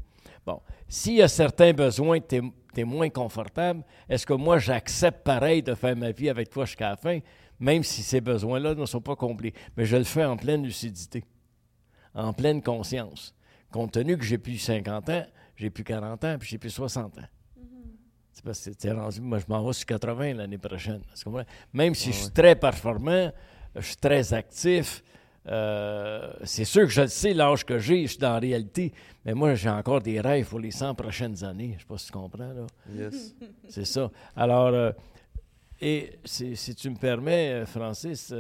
Bon, 0.45 0.61
s'il 0.89 1.15
y 1.15 1.23
a 1.23 1.29
certains 1.29 1.73
besoins 1.73 2.21
que 2.21 2.41
tu 2.75 2.81
es, 2.81 2.85
moins 2.85 3.11
confortable, 3.11 3.85
est-ce 4.09 4.27
que 4.27 4.33
moi, 4.33 4.59
j'accepte 4.59 5.23
pareil 5.25 5.63
de 5.63 5.75
faire 5.75 5.97
ma 5.97 6.13
vie 6.13 6.29
avec 6.29 6.51
toi 6.51 6.65
jusqu'à 6.65 6.91
la 6.91 6.97
fin, 6.97 7.21
même 7.59 7.83
si 7.83 8.03
ces 8.03 8.21
besoins-là 8.21 8.75
ne 8.75 8.87
sont 8.87 9.01
pas 9.01 9.17
comblés? 9.17 9.53
Mais 9.77 9.85
je 9.85 9.97
le 9.97 10.05
fais 10.05 10.25
en 10.25 10.37
pleine 10.37 10.63
lucidité, 10.63 11.25
en 12.15 12.33
pleine 12.33 12.63
conscience. 12.63 13.35
Compte 13.71 13.93
tenu 13.93 14.17
que 14.17 14.25
j'ai 14.25 14.39
plus 14.39 14.59
50 14.59 15.09
ans, 15.11 15.27
j'ai 15.57 15.71
plus 15.71 15.85
40 15.85 16.25
ans, 16.25 16.37
puis 16.39 16.49
j'ai 16.49 16.59
plus 16.59 16.71
60 16.71 17.19
ans. 17.19 17.29
C'est 18.33 18.45
parce 18.45 18.69
que 18.69 18.89
rendu, 18.89 19.21
moi, 19.21 19.39
je 19.39 19.45
m'en 19.49 19.65
vais 19.67 19.73
sur 19.73 19.87
80 19.87 20.35
l'année 20.35 20.59
prochaine. 20.59 21.03
Même 21.73 21.95
si 21.95 22.13
je 22.13 22.17
suis 22.17 22.31
très 22.31 22.55
performant, 22.55 23.31
je 23.75 23.81
suis 23.81 23.97
très 23.97 24.33
actif, 24.33 25.03
euh, 25.49 26.33
c'est 26.45 26.65
sûr 26.65 26.83
que 26.83 26.93
je 26.93 27.03
le 27.03 27.07
sais, 27.09 27.33
l'âge 27.33 27.65
que 27.65 27.79
j'ai, 27.79 28.03
je 28.03 28.09
suis 28.09 28.19
dans 28.19 28.35
la 28.35 28.39
réalité, 28.39 28.93
mais 29.25 29.35
moi, 29.35 29.55
j'ai 29.55 29.71
encore 29.71 30.01
des 30.01 30.21
rêves 30.21 30.49
pour 30.49 30.61
les 30.61 30.71
100 30.71 30.95
prochaines 30.95 31.43
années. 31.45 31.71
Je 31.71 31.75
ne 31.75 31.79
sais 31.81 31.87
pas 31.87 31.99
si 31.99 32.07
tu 32.07 32.13
comprends, 32.13 32.53
là. 32.53 32.67
Yes. 32.95 33.35
C'est 33.69 33.87
ça. 33.87 34.11
Alors, 34.37 34.67
euh, 34.69 34.93
et 35.81 36.19
si, 36.25 36.75
tu 36.75 36.91
me 36.91 36.97
permets, 36.97 37.51
euh, 37.51 37.67
Francis, 37.67 38.35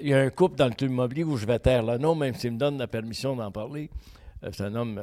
il 0.00 0.08
y 0.08 0.14
a 0.14 0.20
un 0.20 0.30
couple 0.30 0.56
dans 0.56 0.68
le 0.68 0.74
club 0.74 0.90
immobilier 0.90 1.24
où 1.24 1.36
je 1.36 1.46
vais 1.46 1.58
taire 1.58 1.82
le 1.82 1.98
nom, 1.98 2.14
même 2.14 2.34
s'il 2.34 2.52
me 2.52 2.58
donne 2.58 2.78
la 2.78 2.86
permission 2.86 3.36
d'en 3.36 3.52
parler. 3.52 3.90
c'est 4.50 4.62
un 4.62 4.74
homme 4.74 5.00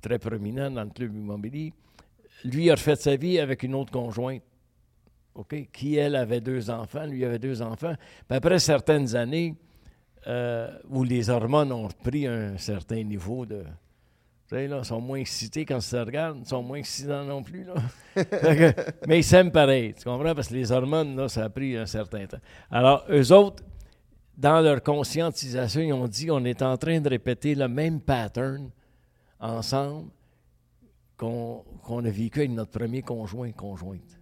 très 0.00 0.18
prominent 0.18 0.70
dans 0.70 0.84
le 0.84 0.90
club 0.90 1.14
immobilier. 1.14 1.72
Lui 2.44 2.70
a 2.70 2.74
refait 2.74 2.96
sa 2.96 3.16
vie 3.16 3.38
avec 3.38 3.62
une 3.62 3.74
autre 3.74 3.92
conjointe. 3.92 4.42
OK? 5.34 5.68
Qui, 5.72 5.96
elle, 5.96 6.16
avait 6.16 6.40
deux 6.40 6.70
enfants. 6.70 7.06
Lui 7.06 7.24
avait 7.24 7.38
deux 7.38 7.62
enfants. 7.62 7.94
Puis 8.26 8.36
après 8.36 8.58
certaines 8.58 9.14
années, 9.14 9.54
euh, 10.26 10.68
où 10.90 11.04
les 11.04 11.30
hormones 11.30 11.72
ont 11.72 11.88
pris 12.02 12.26
un 12.26 12.58
certain 12.58 13.02
niveau 13.02 13.46
de. 13.46 13.62
Tu 14.48 14.56
sais, 14.56 14.66
là, 14.66 14.82
sont 14.82 15.00
moins 15.00 15.18
excités 15.18 15.64
quand 15.64 15.80
ça 15.80 16.00
se 16.00 16.06
regarde, 16.06 16.38
ils 16.40 16.48
sont 16.48 16.62
moins 16.62 16.78
excitants 16.78 17.24
non 17.24 17.42
plus. 17.42 17.64
Là. 17.64 17.74
mais 19.06 19.20
ils 19.20 19.24
s'aiment 19.24 19.52
pareil, 19.52 19.94
tu 19.94 20.04
comprends? 20.04 20.34
Parce 20.34 20.48
que 20.48 20.54
les 20.54 20.72
hormones, 20.72 21.16
là, 21.16 21.28
ça 21.28 21.44
a 21.44 21.48
pris 21.50 21.76
un 21.76 21.86
certain 21.86 22.26
temps. 22.26 22.38
Alors, 22.70 23.04
eux 23.10 23.30
autres, 23.32 23.62
dans 24.36 24.60
leur 24.60 24.82
conscientisation, 24.82 25.82
ils 25.82 25.92
ont 25.92 26.08
dit 26.08 26.30
on 26.30 26.44
est 26.44 26.62
en 26.62 26.76
train 26.76 27.00
de 27.00 27.08
répéter 27.08 27.54
le 27.54 27.68
même 27.68 28.00
pattern 28.00 28.70
ensemble 29.38 30.10
qu'on 31.18 32.04
a 32.04 32.10
vécu 32.10 32.38
avec 32.38 32.52
notre 32.52 32.70
premier 32.70 33.02
conjoint, 33.02 33.52
conjointe. 33.52 34.18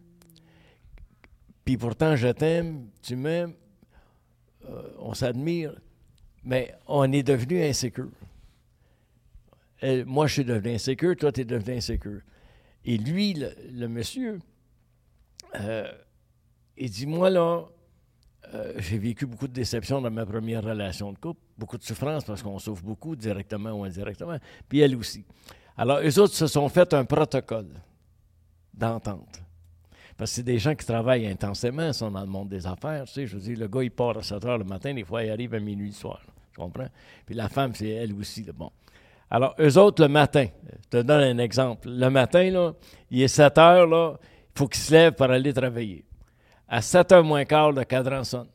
Puis 1.65 1.77
pourtant, 1.77 2.17
je 2.17 2.29
t'aime, 2.29 2.89
tu 3.03 3.17
m'aimes, 3.17 3.55
euh, 4.69 4.95
on 4.99 5.15
s'admire, 5.15 5.79
mais 6.43 6.75
on 6.87 7.13
est 7.13 7.23
devenu 7.23 7.63
insécure. 7.63 8.11
moi, 10.07 10.27
je 10.27 10.33
suis 10.33 10.45
devenu 10.45 10.75
insécure, 10.75 11.15
toi, 11.17 11.31
tu 11.31 11.43
es 11.43 11.45
devenu 11.45 11.77
insécure. 11.77 12.23
Et 12.85 12.97
lui, 12.99 13.35
le, 13.35 13.89
monsieur, 13.89 14.39
euh, 15.57 15.93
il 16.77 16.89
dit 16.89 17.07
Moi, 17.07 17.31
là, 17.31 17.65
euh, 18.55 18.75
j'ai 18.79 18.99
vécu 18.99 19.27
beaucoup 19.27 19.49
de 19.49 19.53
déceptions 19.53 20.01
dans 20.01 20.11
ma 20.11 20.25
première 20.25 20.63
relation 20.63 21.13
de 21.13 21.19
couple, 21.19 21.41
beaucoup 21.59 21.79
de 21.79 21.83
souffrance 21.83 22.25
parce 22.25 22.45
qu'on 22.45 22.61
souffre 22.61 22.85
beaucoup, 22.85 23.17
directement 23.17 23.73
ou 23.73 23.85
indirectement, 23.85 24.39
puis 24.69 24.79
elle 24.79 24.95
aussi. 24.95 25.25
Alors, 25.77 26.01
eux 26.01 26.19
autres 26.19 26.35
se 26.35 26.47
sont 26.47 26.69
fait 26.69 26.93
un 26.95 27.05
protocole 27.05 27.69
d'entente. 28.73 29.43
Parce 30.17 30.31
que 30.31 30.37
c'est 30.37 30.43
des 30.43 30.59
gens 30.59 30.75
qui 30.75 30.87
travaillent 30.87 31.27
intensément, 31.27 31.89
ils 31.89 31.95
sont 31.95 32.11
dans 32.11 32.21
le 32.21 32.27
monde 32.27 32.49
des 32.49 32.67
affaires. 32.67 33.05
Tu 33.05 33.12
sais, 33.12 33.27
je 33.27 33.37
veux 33.37 33.43
dire, 33.43 33.59
le 33.59 33.69
gars, 33.69 33.83
il 33.83 33.91
part 33.91 34.17
à 34.17 34.23
7 34.23 34.45
heures 34.47 34.59
le 34.59 34.65
matin, 34.65 34.95
des 34.95 35.05
fois, 35.05 35.23
il 35.23 35.31
arrive 35.31 35.53
à 35.55 35.61
minuit 35.61 35.89
le 35.89 35.95
soir. 35.95 36.21
Tu 36.53 36.61
comprends? 36.61 36.89
Puis 37.27 37.35
la 37.35 37.51
femme, 37.51 37.75
c'est 37.75 37.89
elle 37.89 38.15
aussi. 38.15 38.47
Bon. 38.55 38.71
Alors, 39.29 39.55
eux 39.61 39.77
autres, 39.77 40.03
le 40.03 40.09
matin, 40.09 40.47
je 40.85 40.89
te 40.89 41.03
donne 41.03 41.23
un 41.23 41.39
exemple. 41.39 41.91
Le 41.91 42.09
matin, 42.09 42.51
là, 42.51 42.73
il 43.11 43.23
est 43.23 43.29
7 43.29 43.59
heures, 43.59 43.87
là, 43.87 44.15
il 44.23 44.59
faut 44.59 44.69
qu'ils 44.69 44.83
se 44.83 44.93
lèvent 44.93 45.12
pour 45.12 45.27
aller 45.27 45.53
travailler. 45.53 46.05
À 46.67 46.81
7 46.81 47.11
h 47.11 47.23
moins 47.23 47.45
quart, 47.45 47.73
le 47.73 47.85
cadran 47.85 48.25
sonne. 48.25 48.49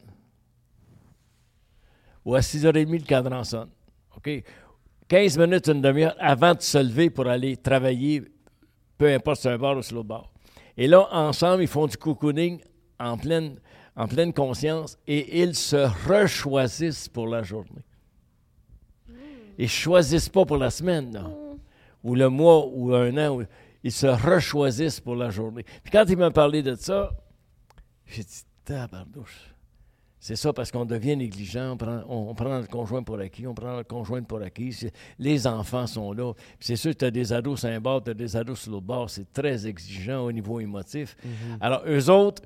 Ou 2.25 2.33
à 2.33 2.41
6 2.41 2.65
h 2.65 2.71
30, 2.73 2.91
le 2.91 3.05
cadran 3.05 3.43
sonne. 3.43 3.69
OK? 4.17 4.43
15 5.11 5.37
minutes, 5.39 5.67
une 5.67 5.81
demi-heure 5.81 6.15
avant 6.19 6.55
de 6.55 6.61
se 6.61 6.77
lever 6.77 7.09
pour 7.09 7.27
aller 7.27 7.57
travailler, 7.57 8.23
peu 8.97 9.13
importe 9.13 9.35
si 9.35 9.41
c'est 9.41 9.49
un 9.49 9.57
bar 9.57 9.75
ou 9.75 9.81
sur 9.81 9.95
l'autre 9.95 10.07
bar. 10.07 10.31
Et 10.77 10.87
là, 10.87 11.05
ensemble, 11.11 11.63
ils 11.63 11.67
font 11.67 11.85
du 11.85 11.97
cocooning 11.97 12.61
en 12.97 13.17
pleine, 13.17 13.59
en 13.97 14.07
pleine 14.07 14.31
conscience 14.31 14.97
et 15.05 15.41
ils 15.41 15.53
se 15.53 15.75
rechoisissent 16.07 17.09
pour 17.09 17.27
la 17.27 17.43
journée. 17.43 17.83
Ils 19.57 19.63
ne 19.63 19.67
choisissent 19.67 20.29
pas 20.29 20.45
pour 20.45 20.55
la 20.55 20.69
semaine, 20.69 21.21
ou 22.05 22.15
le 22.15 22.29
mois, 22.29 22.65
ou 22.67 22.95
un 22.95 23.17
an. 23.17 23.41
Ils 23.83 23.91
se 23.91 24.07
rechoisissent 24.07 25.01
pour 25.01 25.17
la 25.17 25.29
journée. 25.29 25.63
Puis 25.83 25.91
quand 25.91 26.05
il 26.07 26.15
m'a 26.15 26.31
parlé 26.31 26.63
de 26.63 26.75
ça, 26.75 27.11
j'ai 28.05 28.23
dit, 28.23 28.43
tabardouche. 28.63 29.50
C'est 30.21 30.35
ça 30.35 30.53
parce 30.53 30.71
qu'on 30.71 30.85
devient 30.85 31.17
négligent, 31.17 31.71
on 31.71 31.77
prend, 31.77 32.03
on, 32.07 32.35
prend, 32.35 32.59
le 32.59 32.67
conjoint 32.67 33.01
pour 33.01 33.19
acquis, 33.19 33.47
on 33.47 33.55
prend 33.55 33.77
le 33.77 33.83
conjoint 33.83 34.21
pour 34.21 34.39
acquis. 34.43 34.91
Les 35.17 35.47
enfants 35.47 35.87
sont 35.87 36.13
là. 36.13 36.33
C'est 36.59 36.75
sûr 36.75 36.95
tu 36.95 37.05
as 37.05 37.09
des 37.09 37.33
ados 37.33 37.61
sur 37.61 37.69
un 37.69 37.79
bord, 37.81 38.03
tu 38.03 38.11
as 38.11 38.13
des 38.13 38.35
ados 38.35 38.59
sur 38.59 38.73
l'autre 38.73 38.85
bord. 38.85 39.09
C'est 39.09 39.33
très 39.33 39.65
exigeant 39.65 40.23
au 40.23 40.31
niveau 40.31 40.59
émotif. 40.59 41.17
Mm-hmm. 41.25 41.57
Alors, 41.59 41.81
eux 41.87 42.07
autres, 42.11 42.43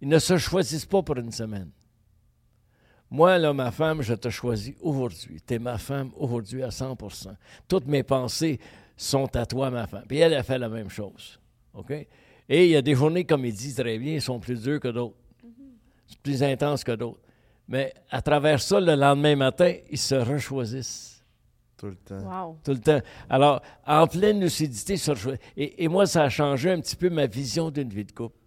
ils 0.00 0.08
ne 0.08 0.18
se 0.18 0.38
choisissent 0.38 0.86
pas 0.86 1.02
pour 1.02 1.18
une 1.18 1.30
semaine. 1.30 1.68
Moi, 3.10 3.36
là, 3.36 3.52
ma 3.52 3.72
femme, 3.72 4.00
je 4.00 4.14
te 4.14 4.30
choisis 4.30 4.74
aujourd'hui. 4.80 5.42
Tu 5.46 5.52
es 5.52 5.58
ma 5.58 5.76
femme 5.76 6.12
aujourd'hui 6.16 6.62
à 6.62 6.70
100% 6.70 7.34
Toutes 7.68 7.86
mes 7.88 8.04
pensées 8.04 8.58
sont 8.96 9.36
à 9.36 9.44
toi, 9.44 9.70
ma 9.70 9.86
femme. 9.86 10.04
Puis 10.08 10.16
elle 10.16 10.32
a 10.32 10.42
fait 10.42 10.58
la 10.58 10.70
même 10.70 10.88
chose. 10.88 11.38
OK? 11.74 11.90
Et 11.90 12.64
il 12.64 12.70
y 12.70 12.76
a 12.76 12.80
des 12.80 12.94
journées, 12.94 13.24
comme 13.24 13.44
il 13.44 13.52
dit 13.52 13.74
très 13.74 13.98
bien, 13.98 14.18
sont 14.18 14.40
plus 14.40 14.62
dures 14.62 14.80
que 14.80 14.88
d'autres 14.88 15.14
plus 16.22 16.42
intense 16.42 16.84
que 16.84 16.92
d'autres. 16.92 17.20
Mais 17.68 17.92
à 18.10 18.22
travers 18.22 18.60
ça, 18.60 18.80
le 18.80 18.94
lendemain 18.94 19.36
matin, 19.36 19.74
ils 19.90 19.98
se 19.98 20.14
rechoisissent. 20.14 21.22
Tout 21.76 21.86
le 21.86 21.96
temps. 21.96 22.46
Wow. 22.46 22.58
Tout 22.64 22.72
le 22.72 22.80
temps. 22.80 23.00
Alors, 23.30 23.62
en 23.86 24.06
pleine 24.06 24.40
lucidité, 24.40 24.94
ils 24.94 24.98
se 24.98 25.10
rechoisissent. 25.10 25.44
Et, 25.56 25.84
et 25.84 25.88
moi, 25.88 26.06
ça 26.06 26.24
a 26.24 26.28
changé 26.28 26.70
un 26.70 26.80
petit 26.80 26.96
peu 26.96 27.10
ma 27.10 27.26
vision 27.26 27.70
d'une 27.70 27.90
vie 27.90 28.04
de 28.04 28.12
couple. 28.12 28.38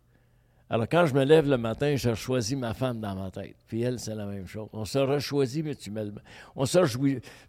Alors, 0.74 0.88
quand 0.90 1.06
je 1.06 1.14
me 1.14 1.26
lève 1.26 1.50
le 1.50 1.58
matin, 1.58 1.98
je 1.98 2.16
choisis 2.16 2.58
ma 2.58 2.74
femme 2.74 3.02
dans 3.02 3.14
ma 3.14 3.30
tête. 3.30 3.58
Puis 3.68 3.82
elle, 3.82 4.00
c'est 4.00 4.16
la 4.16 4.26
même 4.26 4.48
chose. 4.48 4.70
On 4.72 4.86
se 4.86 5.00
rechoisit 5.00 5.64
mutuellement. 5.64 6.22
On 6.56 6.66
se 6.66 6.80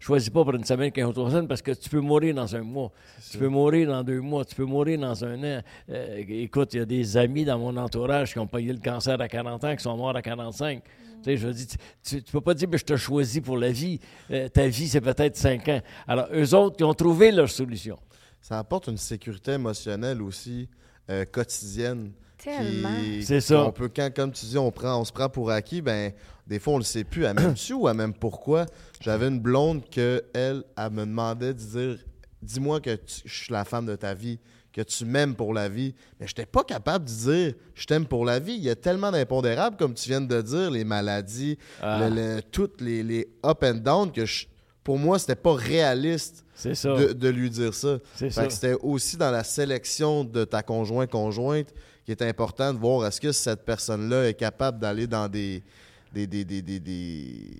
choisit 0.01 0.33
pas 0.33 0.43
pour 0.43 0.53
une 0.53 0.65
semaine, 0.65 0.91
qu'une 0.91 1.05
autre 1.05 1.29
semaine, 1.29 1.47
parce 1.47 1.61
que 1.61 1.71
tu 1.71 1.89
peux 1.89 2.01
mourir 2.01 2.35
dans 2.35 2.53
un 2.53 2.63
mois. 2.63 2.91
Tu 3.31 3.37
peux 3.37 3.47
mourir 3.47 3.87
dans 3.87 4.03
deux 4.03 4.19
mois. 4.19 4.43
Tu 4.43 4.55
peux 4.55 4.65
mourir 4.65 4.99
dans 4.99 5.23
un 5.23 5.41
an. 5.41 5.61
Euh, 5.89 6.23
écoute, 6.27 6.73
il 6.73 6.79
y 6.79 6.81
a 6.81 6.85
des 6.85 7.15
amis 7.15 7.45
dans 7.45 7.57
mon 7.57 7.77
entourage 7.77 8.33
qui 8.33 8.39
ont 8.39 8.47
payé 8.47 8.73
le 8.73 8.79
cancer 8.79 9.19
à 9.19 9.27
40 9.29 9.63
ans, 9.63 9.75
qui 9.77 9.83
sont 9.83 9.95
morts 9.95 10.17
à 10.17 10.21
45. 10.21 10.83
Tu 11.23 11.31
sais, 11.31 11.37
je 11.37 11.47
dis, 11.49 11.67
tu, 12.03 12.21
tu 12.23 12.31
peux 12.31 12.41
pas 12.41 12.53
dire, 12.53 12.67
mais 12.69 12.77
je 12.77 12.85
te 12.85 12.95
choisis 12.97 13.41
pour 13.41 13.57
la 13.57 13.71
vie. 13.71 13.99
Euh, 14.31 14.49
ta 14.49 14.67
vie, 14.67 14.87
c'est 14.87 15.01
peut-être 15.01 15.35
5 15.37 15.67
ans. 15.69 15.81
Alors, 16.07 16.27
eux 16.33 16.53
autres, 16.53 16.75
ils 16.79 16.83
ont 16.83 16.93
trouvé 16.93 17.31
leur 17.31 17.49
solution. 17.49 17.97
Ça 18.41 18.59
apporte 18.59 18.87
une 18.87 18.97
sécurité 18.97 19.53
émotionnelle 19.53 20.21
aussi 20.21 20.67
euh, 21.09 21.23
quotidienne. 21.25 22.11
C'est 23.21 23.39
ça. 23.41 23.63
qu'on 23.63 23.71
peut, 23.71 23.89
quand, 23.95 24.13
comme 24.13 24.31
tu 24.33 24.45
dis, 24.45 24.57
on, 24.57 24.69
prend, 24.71 24.99
on 24.99 25.05
se 25.05 25.13
prend 25.13 25.29
pour 25.29 25.49
acquis, 25.49 25.81
ben, 25.81 26.11
des 26.45 26.59
fois, 26.59 26.73
on 26.73 26.77
le 26.77 26.83
sait 26.83 27.05
plus. 27.05 27.23
Elle 27.23 27.35
même-tu 27.39 27.73
ou 27.73 27.87
elle 27.87 27.95
même 27.95 28.13
pourquoi? 28.13 28.65
J'avais 28.99 29.29
une 29.29 29.39
blonde 29.39 29.89
que 29.89 30.21
elle, 30.33 30.63
elle 30.77 30.91
me 30.91 31.05
demandait 31.05 31.53
de 31.53 31.59
dire 31.59 31.97
Dis-moi 32.41 32.81
que 32.81 32.95
tu- 32.95 33.21
je 33.23 33.43
suis 33.45 33.53
la 33.53 33.63
femme 33.63 33.85
de 33.85 33.95
ta 33.95 34.13
vie, 34.13 34.37
que 34.73 34.81
tu 34.81 35.05
m'aimes 35.05 35.35
pour 35.35 35.53
la 35.53 35.69
vie. 35.69 35.93
Mais 36.19 36.25
je 36.27 36.31
n'étais 36.31 36.45
pas 36.47 36.63
capable 36.63 37.05
de 37.05 37.11
dire 37.11 37.53
Je 37.75 37.85
t'aime 37.85 38.05
pour 38.05 38.25
la 38.25 38.39
vie. 38.39 38.53
Il 38.55 38.63
y 38.63 38.69
a 38.69 38.75
tellement 38.75 39.11
d'impondérables, 39.11 39.77
comme 39.77 39.93
tu 39.93 40.09
viens 40.09 40.19
de 40.21 40.41
dire, 40.41 40.71
les 40.71 40.83
maladies, 40.83 41.57
Ah. 41.81 42.09
le- 42.09 42.15
le- 42.35 42.41
toutes 42.41 42.81
les, 42.81 43.03
les 43.03 43.29
up 43.45 43.63
and 43.63 43.75
down, 43.75 44.11
que 44.11 44.25
je- 44.25 44.47
pour 44.83 44.97
moi, 44.97 45.17
c'était 45.19 45.35
pas 45.35 45.53
réaliste 45.53 46.43
C'est 46.55 46.75
ça. 46.75 46.93
de, 46.95 47.13
de 47.13 47.29
lui 47.29 47.49
dire 47.49 47.73
ça. 47.73 47.99
C'était 48.49 48.73
aussi 48.81 49.15
dans 49.15 49.31
la 49.31 49.43
sélection 49.45 50.23
de 50.25 50.43
ta 50.43 50.61
conjoint-conjointe 50.63 51.73
qui 52.05 52.11
est 52.11 52.21
important 52.21 52.73
de 52.73 52.79
voir 52.79 53.07
est-ce 53.07 53.21
que 53.21 53.31
cette 53.31 53.63
personne-là 53.63 54.27
est 54.27 54.33
capable 54.33 54.79
d'aller 54.79 55.07
dans 55.07 55.29
des, 55.29 55.63
des, 56.13 56.27
des, 56.27 56.43
des, 56.43 56.61
des, 56.61 56.79
des- 56.79 57.51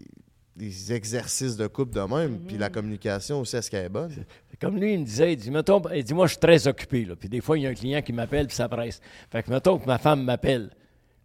des 0.56 0.94
exercices 0.94 1.56
de 1.56 1.66
couple 1.66 1.96
de 1.96 2.02
même. 2.02 2.40
Puis 2.42 2.60
la 2.60 2.70
communication 2.70 3.40
aussi, 3.42 3.56
est-ce 3.56 3.72
qu'elle 3.72 3.86
est 3.86 3.90
bonne? 3.90 4.12
Comme 4.64 4.80
lui, 4.80 4.94
il 4.94 5.00
me 5.02 5.06
disait, 5.06 5.34
il 5.34 5.36
dit, 5.36 5.52
mettons, 5.52 5.82
il 5.94 6.04
dit, 6.06 6.14
moi, 6.14 6.26
je 6.26 6.32
suis 6.32 6.40
très 6.40 6.68
occupé. 6.70 7.04
Là. 7.04 7.16
Puis 7.18 7.28
des 7.28 7.42
fois, 7.42 7.58
il 7.58 7.64
y 7.64 7.68
a 7.68 7.70
un 7.70 7.74
client 7.74 8.02
qui 8.02 8.14
m'appelle, 8.14 8.48
puis 8.48 8.56
ça 8.56 8.70
presse. 8.70 9.02
Fait 9.30 9.44
que, 9.44 9.52
mettons 9.52 9.78
que 9.78 9.86
ma 9.86 9.98
femme 9.98 10.24
m'appelle. 10.24 10.70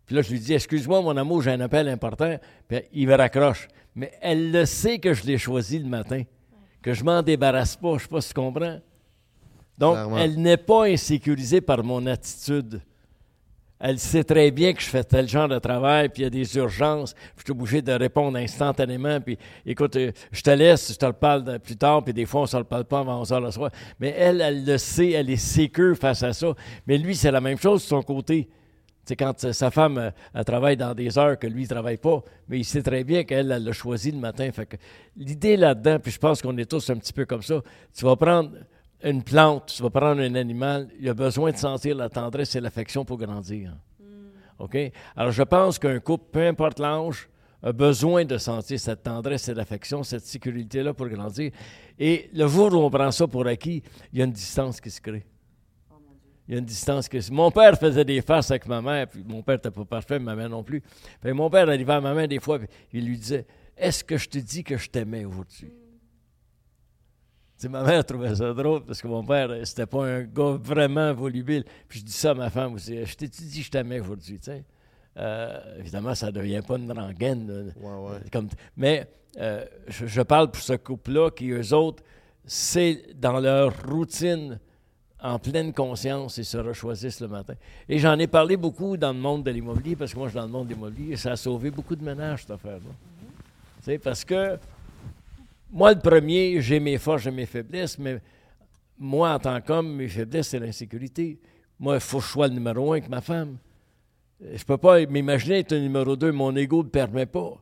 Puis 0.07 0.17
là, 0.17 0.23
je 0.23 0.31
lui 0.33 0.41
dis, 0.41 0.55
excuse-moi, 0.55 1.03
mon 1.03 1.17
amour, 1.17 1.43
j'ai 1.43 1.53
un 1.53 1.61
appel 1.61 1.89
important. 1.89 2.37
Puis 2.67 2.81
il 2.93 3.07
me 3.07 3.15
raccroche. 3.15 3.69
Mais 3.95 4.13
elle 4.21 4.51
le 4.51 4.65
sait 4.65 4.99
que 4.99 5.15
je 5.15 5.25
l'ai 5.25 5.39
choisi 5.39 5.79
le 5.79 5.89
matin, 5.89 6.23
que 6.83 6.95
je 6.95 7.05
m'en 7.05 7.23
débarrasse 7.23 7.77
pas. 7.77 7.97
Je 7.99 8.03
sais 8.03 8.09
pas 8.09 8.21
si 8.21 8.29
tu 8.31 8.35
comprends. 8.35 8.81
Donc, 9.79 9.95
Clairement. 9.95 10.19
elle 10.19 10.43
n'est 10.43 10.57
pas 10.57 10.87
insécurisée 10.87 11.61
par 11.61 11.85
mon 11.85 12.07
attitude. 12.07 12.81
Elle 13.81 13.99
sait 14.01 14.25
très 14.25 14.51
bien 14.51 14.73
que 14.73 14.81
je 14.81 14.87
fais 14.89 15.05
tel 15.05 15.29
genre 15.29 15.47
de 15.49 15.59
travail, 15.61 16.09
puis 16.09 16.23
il 16.23 16.25
y 16.25 16.27
a 16.27 16.31
des 16.31 16.57
urgences, 16.57 17.15
puis 17.15 17.23
je 17.39 17.43
suis 17.45 17.53
obligé 17.53 17.81
de 17.81 17.93
répondre 17.93 18.37
instantanément, 18.37 19.21
puis 19.21 19.39
écoute, 19.65 19.95
euh, 19.97 20.11
je 20.33 20.43
te 20.43 20.51
laisse, 20.51 20.93
je 20.93 20.99
te 20.99 21.07
reparle 21.07 21.45
de- 21.45 21.59
plus 21.59 21.77
tard, 21.77 22.03
puis 22.03 22.13
des 22.13 22.27
fois, 22.27 22.41
on 22.41 22.45
ne 22.45 22.49
se 22.49 22.57
reparle 22.57 22.85
pas 22.87 23.01
avant 23.01 23.21
11 23.21 23.33
heures 23.33 23.41
le 23.41 23.51
soir. 23.53 23.71
Mais 24.01 24.09
elle, 24.19 24.41
elle 24.41 24.65
le 24.65 24.79
sait, 24.79 25.11
elle 25.13 25.31
est 25.31 25.37
sécure 25.37 25.97
face 25.97 26.25
à 26.25 26.33
ça. 26.33 26.55
Mais 26.89 26.99
lui, 26.99 27.15
c'est 27.15 27.31
la 27.31 27.41
même 27.41 27.59
chose 27.59 27.83
de 27.83 27.87
son 27.89 28.03
côté. 28.03 28.49
C'est 29.05 29.17
quand 29.17 29.45
euh, 29.45 29.53
sa 29.53 29.71
femme, 29.71 29.97
euh, 29.97 30.11
elle 30.35 30.45
travaille 30.45 30.77
dans 30.77 30.93
des 30.95 31.17
heures 31.17 31.39
que 31.39 31.47
lui, 31.47 31.61
il 31.63 31.65
ne 31.67 31.71
travaille 31.71 31.97
pas, 31.99 32.23
mais 32.49 32.59
il 32.59 32.65
sait 32.65 32.83
très 32.83 33.05
bien 33.05 33.23
qu'elle, 33.25 33.51
elle 33.53 33.65
l'a 33.65 33.73
choisi 33.73 34.11
le 34.11 34.19
matin. 34.19 34.51
L'idée 35.17 35.57
là-dedans, 35.57 35.99
puis 35.99 36.11
je 36.13 36.19
pense 36.19 36.43
qu'on 36.43 36.57
est 36.59 36.69
tous 36.69 36.91
un 36.91 36.97
petit 36.97 37.13
peu 37.13 37.25
comme 37.25 37.43
ça, 37.43 37.63
tu 37.97 38.05
vas 38.05 38.17
prendre 38.17 38.51
une 39.03 39.23
plante, 39.23 39.73
tu 39.77 39.83
vas 39.83 39.91
prendre 39.91 40.21
un 40.21 40.35
animal, 40.35 40.89
il 40.99 41.09
a 41.09 41.15
besoin 41.15 41.53
de 41.53 41.57
sentir 41.57 41.97
la 41.97 42.09
tendresse 42.09 42.55
et 42.57 42.61
l'affection 42.61 43.05
pour 43.05 43.19
grandir. 43.19 43.73
OK? 44.59 44.77
Alors, 45.17 45.33
je 45.33 45.43
pense 45.43 45.79
qu'un 45.79 46.01
couple, 46.01 46.25
peu 46.33 46.47
importe 46.47 46.81
l'âge, 46.81 47.29
a 47.63 47.73
besoin 47.73 48.25
de 48.25 48.39
sentir 48.39 48.79
cette 48.79 49.03
tendresse 49.03 49.49
et 49.49 49.55
l'affection, 49.55 50.03
cette 50.03 50.25
sécurité-là 50.25 50.95
pour 50.95 51.09
grandir. 51.09 51.53
Et 51.99 52.31
le 52.33 52.47
jour 52.47 52.73
où 52.73 52.77
on 52.77 52.91
prend 52.91 53.11
ça 53.11 53.27
pour 53.27 53.47
acquis, 53.47 53.83
il 54.13 54.19
y 54.19 54.23
a 54.23 54.25
une 54.25 54.33
distance 54.33 54.81
qui 54.81 54.91
se 54.91 55.01
crée. 55.01 55.25
Il 56.47 56.55
y 56.55 56.57
a 56.57 56.61
une 56.61 56.65
distance 56.65 57.09
que 57.09 57.19
mon 57.31 57.51
père 57.51 57.79
faisait 57.79 58.05
des 58.05 58.23
farces 58.23 58.51
avec 58.51 58.67
ma 58.67 58.81
mère, 58.81 59.07
puis 59.09 59.23
mon 59.27 59.43
père 59.43 59.57
n'était 59.57 59.71
pas 59.71 59.85
parfait, 59.85 60.19
ma 60.19 60.35
mère 60.35 60.49
non 60.49 60.63
plus. 60.63 60.83
Puis 61.21 61.33
mon 61.33 61.51
père 61.51 61.69
arrivait 61.69 61.93
à 61.93 62.01
ma 62.01 62.15
mère 62.15 62.27
des 62.27 62.41
fois, 62.41 62.59
puis 62.59 62.69
il 62.95 63.05
lui 63.05 63.19
disait 63.19 63.45
Est-ce 63.77 64.03
que 64.03 64.17
je 64.17 64.29
te 64.29 64.39
dis 64.39 64.65
que 64.65 64.79
je 64.79 64.89
t'aimais 64.89 65.27
aujourd'hui 65.27 65.71
Tu 67.59 67.63
sais, 67.63 67.69
ma 67.69 67.83
mère 67.83 68.05
trouvait 68.05 68.35
ça 68.37 68.53
drôle 68.55 68.85
parce 68.85 69.03
que 69.03 69.09
mon 69.09 69.25
père, 69.25 69.51
c'était 69.65 69.87
pas 69.87 70.07
un 70.07 70.23
gars 70.23 70.57
vraiment 70.63 71.13
volubile. 71.13 71.65
Puis 71.89 71.99
je 72.01 72.05
dis 72.05 72.13
ça 72.13 72.31
à 72.31 72.35
ma 72.35 72.51
femme 72.51 72.75
aussi 72.75 73.05
Je 73.05 73.17
t'ai 73.17 73.27
dit 73.27 73.63
je 73.63 73.71
t'aimais 73.71 73.99
aujourd'hui. 73.99 74.39
Euh, 75.17 75.79
évidemment, 75.81 76.15
ça 76.15 76.27
ne 76.27 76.31
devient 76.31 76.63
pas 76.67 76.77
une 76.77 76.93
rengaine. 76.93 77.49
là. 77.49 77.73
Ouais, 77.81 78.11
ouais. 78.13 78.19
Comme- 78.33 78.49
mais 78.77 79.09
euh, 79.41 79.65
je, 79.89 80.07
je 80.07 80.23
parle 80.23 80.53
pour 80.53 80.63
ce 80.63 80.75
couple-là 80.75 81.31
qui, 81.33 81.51
eux 81.51 81.75
autres, 81.75 82.05
c'est 82.45 83.03
dans 83.17 83.41
leur 83.41 83.73
routine, 83.89 84.61
en 85.21 85.41
pleine 85.41 85.73
conscience, 85.73 86.37
ils 86.39 86.45
se 86.45 86.59
rechoisissent 86.59 87.21
le 87.21 87.27
matin. 87.27 87.55
Et 87.89 87.99
j'en 87.99 88.17
ai 88.21 88.29
parlé 88.29 88.57
beaucoup 88.57 88.97
dans 88.97 89.13
le 89.13 89.19
monde 89.19 89.43
de 89.43 89.51
l'immobilier, 89.51 89.97
parce 89.97 90.13
que 90.13 90.19
moi, 90.19 90.29
je 90.29 90.31
suis 90.31 90.39
dans 90.39 90.47
le 90.47 90.53
monde 90.53 90.69
de 90.69 90.75
l'immobilier, 90.75 91.15
et 91.15 91.17
ça 91.17 91.33
a 91.33 91.37
sauvé 91.37 91.73
beaucoup 91.73 91.97
de 91.97 92.05
ménages, 92.05 92.43
cette 92.43 92.53
affaire-là. 92.53 92.79
Tu 93.79 93.85
sais, 93.85 93.99
parce 93.99 94.25
que 94.25 94.57
moi, 95.71 95.93
le 95.93 96.01
premier, 96.01 96.61
j'ai 96.61 96.81
mes 96.81 96.99
forces, 96.99 97.23
j'ai 97.23 97.31
mes 97.31 97.47
faiblesses, 97.47 97.99
mais 97.99 98.21
moi, 98.99 99.35
en 99.35 99.39
tant 99.39 99.61
qu'homme, 99.61 99.95
mes 99.95 100.09
faiblesses, 100.09 100.49
c'est 100.49 100.59
l'insécurité. 100.59 101.39
Moi, 101.79 101.97
il 101.97 102.01
faut 102.01 102.19
que 102.19 102.25
je 102.25 102.31
sois 102.31 102.49
le 102.49 102.55
numéro 102.55 102.93
un 102.93 102.97
avec 102.97 103.09
ma 103.09 103.21
femme. 103.21 103.59
Euh, 104.45 104.57
Je 104.57 104.65
peux 104.65 104.79
pas 104.79 105.05
m'imaginer 105.07 105.61
être 105.61 105.73
le 105.73 105.81
numéro 105.81 106.17
deux. 106.17 106.33
Mon 106.33 106.55
ego 106.57 106.79
ne 106.79 106.83
le 106.85 106.89
permet 106.91 107.27
pas. 107.27 107.53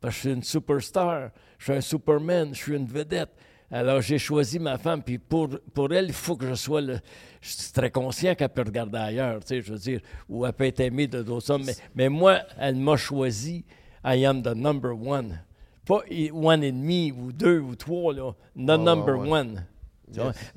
Parce 0.00 0.14
que 0.14 0.16
je 0.16 0.20
suis 0.20 0.32
une 0.36 0.42
superstar. 0.42 1.30
Je 1.58 1.64
suis 1.64 1.72
un 1.72 1.80
superman. 1.80 2.54
Je 2.54 2.58
suis 2.62 2.76
une 2.76 2.86
vedette. 2.86 3.30
Alors, 3.70 4.02
j'ai 4.02 4.18
choisi 4.18 4.58
ma 4.58 4.76
femme. 4.76 5.02
Puis 5.02 5.18
pour, 5.18 5.48
pour 5.72 5.92
elle, 5.94 6.06
il 6.06 6.12
faut 6.12 6.36
que 6.36 6.46
je 6.46 6.54
sois 6.54 6.82
le. 6.82 6.98
Je 7.40 7.48
suis 7.48 7.72
très 7.72 7.90
conscient 7.90 8.34
qu'elle 8.34 8.50
peut 8.50 8.62
regarder 8.62 8.98
ailleurs, 8.98 9.40
tu 9.40 9.48
sais, 9.48 9.62
je 9.62 9.72
veux 9.72 9.78
dire, 9.78 10.00
ou 10.28 10.46
elle 10.46 10.52
peut 10.52 10.64
être 10.64 10.80
aimée 10.80 11.06
de 11.06 11.22
d'autres 11.22 11.50
hommes. 11.50 11.64
Mais 11.94 12.08
moi, 12.08 12.40
elle 12.58 12.76
m'a 12.76 12.96
choisi. 12.96 13.64
I 14.04 14.24
am 14.26 14.42
the 14.42 14.54
number 14.54 14.92
one. 14.92 15.40
Pas 15.86 16.00
one 16.32 16.64
and 16.64 16.72
me, 16.72 17.12
ou 17.12 17.32
deux, 17.32 17.60
ou 17.60 17.74
trois, 17.76 18.12
là. 18.14 18.32
The 18.56 18.58
Ouais, 18.70 18.78
number 18.78 19.18
ouais. 19.18 19.30
one. 19.30 19.64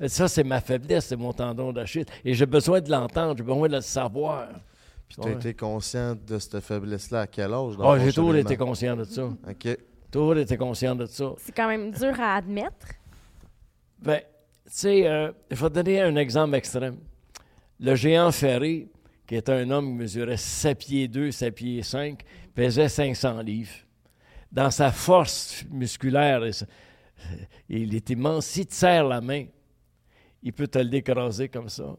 Ça, 0.06 0.28
c'est 0.28 0.44
ma 0.44 0.60
faiblesse, 0.60 1.06
c'est 1.06 1.16
mon 1.16 1.32
tendon 1.32 1.72
d'Achille. 1.72 2.04
Et 2.24 2.34
j'ai 2.34 2.46
besoin 2.46 2.80
de 2.80 2.90
l'entendre, 2.90 3.34
j'ai 3.36 3.42
besoin 3.44 3.68
de 3.68 3.74
le 3.76 3.80
savoir. 3.80 4.48
Puis 5.08 5.16
tu 5.20 5.26
as 5.26 5.30
Ouais. 5.30 5.36
été 5.36 5.54
conscient 5.54 6.14
de 6.14 6.38
cette 6.38 6.60
faiblesse-là 6.60 7.20
à 7.22 7.26
quel 7.26 7.52
âge? 7.52 7.74
Ah, 7.78 7.82
ton 7.82 7.98
j'ai 7.98 8.12
toujours 8.12 8.36
été 8.36 8.56
conscient 8.56 8.96
de 8.96 9.04
ça. 9.04 9.24
OK. 9.24 9.78
Toujours 10.10 10.36
été 10.36 10.56
conscient 10.56 10.94
de 10.94 11.06
ça. 11.06 11.32
C'est 11.38 11.54
quand 11.54 11.68
même 11.68 11.90
dur 11.90 12.18
à 12.20 12.36
admettre. 12.36 12.86
Ben, 14.00 14.20
tu 14.20 14.24
sais, 14.66 15.06
euh, 15.06 15.32
je 15.50 15.56
vais 15.56 15.68
te 15.70 15.74
donner 15.74 16.00
un 16.02 16.16
exemple 16.16 16.54
extrême. 16.54 16.98
Le 17.80 17.94
géant 17.94 18.30
Ferré, 18.32 18.88
qui 19.26 19.34
était 19.36 19.52
un 19.52 19.70
homme 19.70 19.86
qui 19.88 19.94
mesurait 19.94 20.36
7 20.36 20.78
pieds 20.78 21.08
2, 21.08 21.30
7 21.30 21.54
pieds 21.54 21.82
5, 21.82 22.22
pesait 22.54 22.88
500 22.88 23.40
livres. 23.42 23.74
Dans 24.50 24.70
sa 24.70 24.90
force 24.92 25.64
musculaire, 25.70 26.42
il 27.68 27.94
est 27.94 28.10
immense. 28.10 28.46
Si 28.46 28.66
tu 28.66 28.74
serres 28.74 29.06
la 29.06 29.20
main, 29.20 29.46
il 30.42 30.52
peut 30.52 30.68
te 30.68 30.78
le 30.78 30.88
décraser 30.88 31.48
comme 31.48 31.68
ça. 31.68 31.96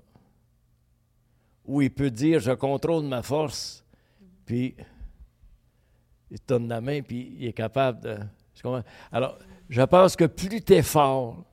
Ou 1.65 1.81
il 1.81 1.91
peut 1.91 2.09
dire, 2.09 2.39
je 2.39 2.51
contrôle 2.51 3.05
ma 3.05 3.21
force, 3.21 3.85
puis 4.45 4.75
il 6.31 6.39
te 6.39 6.53
donne 6.53 6.67
la 6.67 6.81
main, 6.81 7.01
puis 7.01 7.35
il 7.37 7.47
est 7.47 7.53
capable 7.53 8.01
de... 8.01 8.17
Alors, 9.11 9.37
je 9.69 9.81
pense 9.83 10.15
que 10.15 10.25
plus 10.25 10.61
tu 10.61 10.73
es 10.73 10.81
fort 10.81 11.45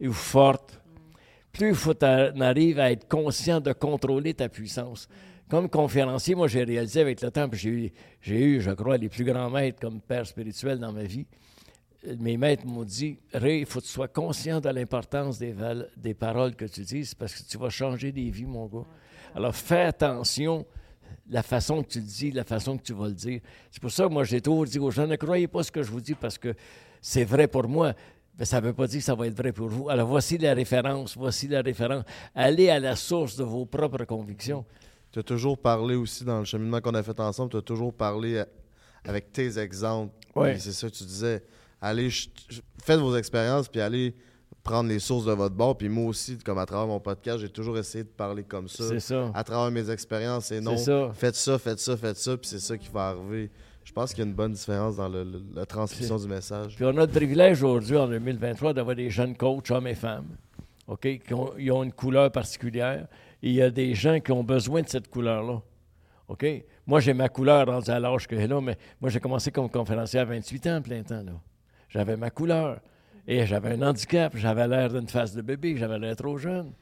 ou 0.00 0.12
forte, 0.12 0.80
plus 1.50 1.70
il 1.70 1.74
faut 1.74 1.94
qu'on 1.94 2.40
arrive 2.40 2.78
à 2.78 2.90
être 2.92 3.08
conscient 3.08 3.60
de 3.60 3.72
contrôler 3.72 4.34
ta 4.34 4.48
puissance. 4.48 5.08
Comme 5.54 5.68
conférencier, 5.68 6.34
moi, 6.34 6.48
j'ai 6.48 6.64
réalisé 6.64 7.00
avec 7.00 7.22
le 7.22 7.30
temps, 7.30 7.48
j'ai 7.52 7.92
eu, 8.26 8.60
je 8.60 8.70
crois, 8.72 8.96
les 8.96 9.08
plus 9.08 9.22
grands 9.22 9.48
maîtres 9.48 9.78
comme 9.80 10.00
père 10.00 10.26
spirituel 10.26 10.80
dans 10.80 10.90
ma 10.90 11.04
vie. 11.04 11.26
Mes 12.18 12.36
maîtres 12.36 12.66
m'ont 12.66 12.82
dit, 12.82 13.20
Ray, 13.32 13.60
il 13.60 13.66
faut 13.66 13.78
que 13.78 13.84
tu 13.84 13.92
sois 13.92 14.08
conscient 14.08 14.60
de 14.60 14.68
l'importance 14.70 15.38
des, 15.38 16.14
paroles 16.14 16.56
que 16.56 16.64
tu 16.64 16.80
dis, 16.80 17.08
parce 17.16 17.36
que 17.36 17.48
tu 17.48 17.56
vas 17.56 17.70
changer 17.70 18.10
des 18.10 18.30
vies, 18.30 18.46
mon 18.46 18.66
gars. 18.66 18.84
Alors, 19.32 19.54
fais 19.54 19.82
attention 19.82 20.66
la 21.30 21.44
façon 21.44 21.84
que 21.84 21.88
tu 21.88 22.00
le 22.00 22.06
dis, 22.06 22.32
la 22.32 22.42
façon 22.42 22.76
que 22.76 22.82
tu 22.82 22.92
vas 22.92 23.06
le 23.06 23.14
dire. 23.14 23.40
C'est 23.70 23.80
pour 23.80 23.92
ça 23.92 24.08
que 24.08 24.12
moi, 24.12 24.24
j'ai 24.24 24.40
toujours 24.40 24.64
dit 24.64 24.80
aux 24.80 24.90
gens, 24.90 25.06
ne 25.06 25.14
croyez 25.14 25.46
pas 25.46 25.62
ce 25.62 25.70
que 25.70 25.84
je 25.84 25.90
vous 25.92 26.00
dis 26.00 26.16
parce 26.16 26.36
que 26.36 26.52
c'est 27.00 27.24
vrai 27.24 27.46
pour 27.46 27.68
moi. 27.68 27.94
Mais 28.36 28.44
ça 28.44 28.60
ne 28.60 28.66
veut 28.66 28.72
pas 28.72 28.88
dire 28.88 28.98
que 28.98 29.04
ça 29.04 29.14
va 29.14 29.28
être 29.28 29.38
vrai 29.38 29.52
pour 29.52 29.68
vous. 29.68 29.88
Alors, 29.88 30.08
voici 30.08 30.36
la 30.36 30.52
référence, 30.52 31.16
voici 31.16 31.46
la 31.46 31.62
référence. 31.62 32.02
Allez 32.34 32.70
à 32.70 32.80
la 32.80 32.96
source 32.96 33.36
de 33.36 33.44
vos 33.44 33.66
propres 33.66 34.04
convictions. 34.04 34.64
Tu 35.14 35.20
as 35.20 35.22
toujours 35.22 35.56
parlé 35.56 35.94
aussi 35.94 36.24
dans 36.24 36.40
le 36.40 36.44
cheminement 36.44 36.80
qu'on 36.80 36.94
a 36.94 37.02
fait 37.04 37.20
ensemble, 37.20 37.50
tu 37.52 37.56
as 37.56 37.62
toujours 37.62 37.94
parlé 37.94 38.40
à, 38.40 38.48
avec 39.04 39.30
tes 39.30 39.60
exemples. 39.60 40.12
Ouais. 40.34 40.58
C'est 40.58 40.72
ça 40.72 40.90
que 40.90 40.94
tu 40.94 41.04
disais. 41.04 41.40
Allez, 41.80 42.08
faites 42.82 42.98
vos 42.98 43.16
expériences, 43.16 43.68
puis 43.68 43.80
allez 43.80 44.12
prendre 44.64 44.88
les 44.88 44.98
sources 44.98 45.24
de 45.26 45.30
votre 45.32 45.54
bord. 45.54 45.78
Puis 45.78 45.88
moi 45.88 46.06
aussi, 46.06 46.36
comme 46.38 46.58
à 46.58 46.66
travers 46.66 46.88
mon 46.88 46.98
podcast, 46.98 47.38
j'ai 47.38 47.48
toujours 47.48 47.78
essayé 47.78 48.02
de 48.02 48.08
parler 48.08 48.42
comme 48.42 48.66
ça. 48.68 48.88
C'est 48.88 48.98
ça. 48.98 49.30
À 49.34 49.44
travers 49.44 49.70
mes 49.70 49.88
expériences, 49.88 50.50
et 50.50 50.60
non, 50.60 50.76
C'est 50.76 50.84
ça. 50.86 51.12
faites 51.14 51.36
ça, 51.36 51.58
faites 51.60 51.78
ça, 51.78 51.96
faites 51.96 52.16
ça, 52.16 52.36
puis 52.36 52.48
c'est 52.48 52.58
ça 52.58 52.76
qui 52.76 52.88
va 52.92 53.10
arriver. 53.10 53.52
Je 53.84 53.92
pense 53.92 54.10
qu'il 54.12 54.18
y 54.24 54.26
a 54.26 54.28
une 54.28 54.34
bonne 54.34 54.52
différence 54.54 54.96
dans 54.96 55.08
le- 55.08 55.22
le- 55.22 55.42
la 55.54 55.64
transmission 55.66 56.16
du 56.16 56.26
message. 56.26 56.74
Puis 56.74 56.84
on 56.84 56.96
a 56.96 57.02
le 57.02 57.06
privilège 57.06 57.62
aujourd'hui, 57.62 57.96
en 57.98 58.08
2023, 58.08 58.72
d'avoir 58.72 58.96
des 58.96 59.10
jeunes 59.10 59.36
coachs, 59.36 59.70
hommes 59.70 59.86
et 59.86 59.94
femmes, 59.94 60.26
OK, 60.88 61.20
qui 61.24 61.34
ont, 61.34 61.52
ils 61.56 61.70
ont 61.70 61.84
une 61.84 61.92
couleur 61.92 62.32
particulière. 62.32 63.06
Il 63.46 63.52
y 63.52 63.60
a 63.62 63.68
des 63.70 63.94
gens 63.94 64.20
qui 64.20 64.32
ont 64.32 64.42
besoin 64.42 64.80
de 64.80 64.88
cette 64.88 65.08
couleur-là. 65.08 65.60
OK? 66.28 66.46
Moi, 66.86 67.00
j'ai 67.00 67.12
ma 67.12 67.28
couleur 67.28 67.66
rendue 67.66 67.90
à 67.90 68.00
l'âge 68.00 68.26
que 68.26 68.34
j'ai 68.38 68.46
là, 68.46 68.58
mais 68.58 68.78
moi, 68.98 69.10
j'ai 69.10 69.20
commencé 69.20 69.50
comme 69.50 69.68
conférencier 69.68 70.20
à 70.20 70.24
28 70.24 70.66
ans, 70.68 70.80
plein 70.80 71.02
temps. 71.02 71.22
Là. 71.22 71.32
J'avais 71.90 72.16
ma 72.16 72.30
couleur. 72.30 72.80
Et 73.28 73.44
j'avais 73.44 73.72
un 73.74 73.82
handicap. 73.82 74.34
J'avais 74.34 74.66
l'air 74.66 74.88
d'une 74.88 75.06
face 75.08 75.34
de 75.34 75.42
bébé. 75.42 75.76
J'avais 75.76 75.98
l'air 75.98 76.16
trop 76.16 76.38
jeune. 76.38 76.72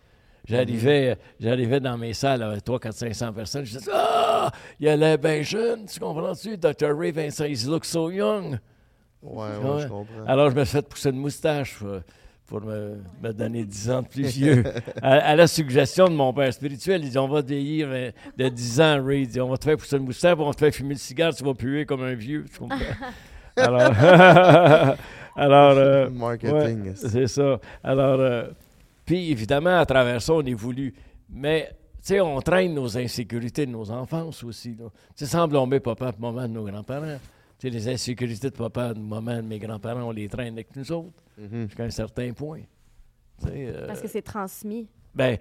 J'arrivais, 0.44 1.18
j'arrivais 1.40 1.80
dans 1.80 1.98
mes 1.98 2.14
salles 2.14 2.42
avec 2.44 2.62
3, 2.64 2.78
4, 2.78 2.94
500 2.94 3.32
personnes. 3.32 3.64
Je 3.64 3.78
disais 3.78 3.90
Ah, 3.92 4.50
il 4.78 4.88
a 4.88 4.96
l'air 4.96 5.18
bien 5.18 5.42
jeune. 5.42 5.86
Tu 5.86 5.98
comprends-tu? 5.98 6.56
Dr. 6.56 6.96
Ray 6.96 7.10
Vincent, 7.10 7.44
he 7.44 7.56
looks 7.66 7.86
so 7.86 8.08
young. 8.10 8.58
Ouais, 9.22 9.46
ouais, 9.56 9.70
Ouais. 9.70 9.82
je 9.82 9.86
comprends. 9.88 10.26
Alors, 10.26 10.50
je 10.50 10.56
me 10.56 10.64
suis 10.64 10.78
fait 10.78 10.88
pousser 10.88 11.10
une 11.10 11.18
moustache 11.18 11.78
euh, 11.84 12.00
pour 12.52 12.60
me, 12.60 12.98
me 13.22 13.32
donner 13.32 13.64
10 13.64 13.90
ans 13.90 14.02
de 14.02 14.08
plus 14.08 14.26
vieux. 14.26 14.62
à, 15.02 15.12
à 15.12 15.36
la 15.36 15.46
suggestion 15.46 16.06
de 16.06 16.12
mon 16.12 16.34
père 16.34 16.52
spirituel, 16.52 17.02
il 17.02 17.08
dit 17.08 17.16
On 17.16 17.26
va 17.26 17.40
vieillir 17.40 17.88
euh, 17.90 18.10
de 18.36 18.48
10 18.50 18.80
ans, 18.82 19.02
Ray. 19.02 19.22
Il 19.22 19.28
dit 19.28 19.40
On 19.40 19.48
va 19.48 19.56
te 19.56 19.64
faire 19.64 19.78
pousser 19.78 19.96
une 19.96 20.04
moustache, 20.04 20.36
on 20.38 20.44
va 20.44 20.52
te 20.52 20.58
faire 20.58 20.74
fumer 20.74 20.92
le 20.92 21.00
cigare, 21.00 21.34
tu 21.34 21.42
vas 21.44 21.54
puer 21.54 21.86
comme 21.86 22.02
un 22.02 22.12
vieux. 22.12 22.44
Tu 22.52 22.58
comprends? 22.58 22.76
Alors, 23.56 23.92
alors 25.36 25.72
euh, 25.76 26.08
Marketing. 26.10 26.84
ouais, 26.84 26.92
c'est 26.94 27.26
ça. 27.26 27.58
Alors, 27.84 28.18
euh, 28.20 28.44
puis 29.04 29.30
évidemment, 29.30 29.78
à 29.78 29.84
travers 29.84 30.22
ça, 30.22 30.32
on 30.32 30.42
évolue. 30.42 30.94
Mais, 31.28 31.68
tu 31.96 32.14
sais, 32.14 32.20
on 32.20 32.40
traîne 32.40 32.72
nos 32.72 32.96
insécurités 32.96 33.66
de 33.66 33.70
nos 33.70 33.90
enfances 33.90 34.42
aussi. 34.42 34.74
Tu 34.74 34.82
sais, 35.14 35.26
semblons 35.26 35.68
papa 35.80 36.14
et 36.16 36.20
maman 36.20 36.42
de 36.42 36.54
nos 36.54 36.64
grands-parents. 36.64 37.18
Tu 37.62 37.68
sais, 37.68 37.74
les 37.74 37.88
insécurités 37.88 38.50
de 38.50 38.56
papa, 38.56 38.92
de 38.92 38.98
maman, 38.98 39.36
de 39.36 39.42
mes 39.42 39.60
grands-parents, 39.60 40.02
on 40.02 40.10
les 40.10 40.28
traîne 40.28 40.54
avec 40.54 40.74
nous 40.74 40.90
autres 40.90 41.12
Mhm. 41.38 41.66
jusqu'à 41.68 41.84
un 41.84 41.90
certain 41.90 42.32
point. 42.32 42.62
Tu 43.40 43.46
sais, 43.46 43.52
euh, 43.68 43.86
Parce 43.86 44.00
que 44.00 44.08
c'est 44.08 44.20
transmis. 44.22 44.88
ben, 45.14 45.38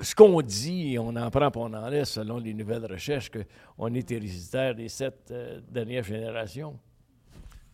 ce 0.00 0.16
qu'on 0.16 0.42
dit, 0.42 0.96
on 0.98 1.14
en 1.14 1.30
prend 1.30 1.46
et 1.48 1.52
on 1.54 1.72
en 1.74 1.88
laisse 1.90 2.10
selon 2.10 2.38
les 2.38 2.52
nouvelles 2.54 2.84
recherches 2.86 3.30
qu'on 3.30 3.94
est 3.94 4.10
héréditaire 4.10 4.74
des 4.74 4.88
sept 4.88 5.28
euh, 5.30 5.60
dernières 5.70 6.02
générations. 6.02 6.76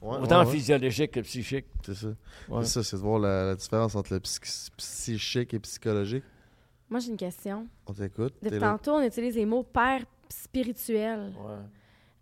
Ouais, 0.03 0.19
Autant 0.19 0.41
ouais, 0.41 0.47
ouais. 0.47 0.53
physiologique 0.53 1.13
que 1.13 1.21
psychique. 1.21 1.65
C'est 1.87 1.95
ça. 1.95 2.09
Ouais. 2.51 2.65
C'est 2.65 2.71
ça, 2.71 2.83
c'est 2.85 2.97
de 2.97 3.01
voir 3.01 3.19
la, 3.19 3.47
la 3.47 3.55
différence 3.55 3.95
entre 3.95 4.13
le 4.13 4.21
psy- 4.21 4.69
psychique 4.77 5.55
et 5.55 5.59
psychologique. 5.61 6.25
Moi, 6.91 7.01
j'ai 7.01 7.09
une 7.13 7.17
question. 7.17 7.67
On 7.87 7.95
t'écoute. 7.95 8.35
Depuis 8.43 8.59
là. 8.59 8.73
tantôt, 8.73 8.97
on 8.97 9.03
utilise 9.03 9.35
les 9.37 9.47
mots 9.47 9.63
père 9.63 10.03
spirituel. 10.29 11.33
Ouais. 11.43 11.55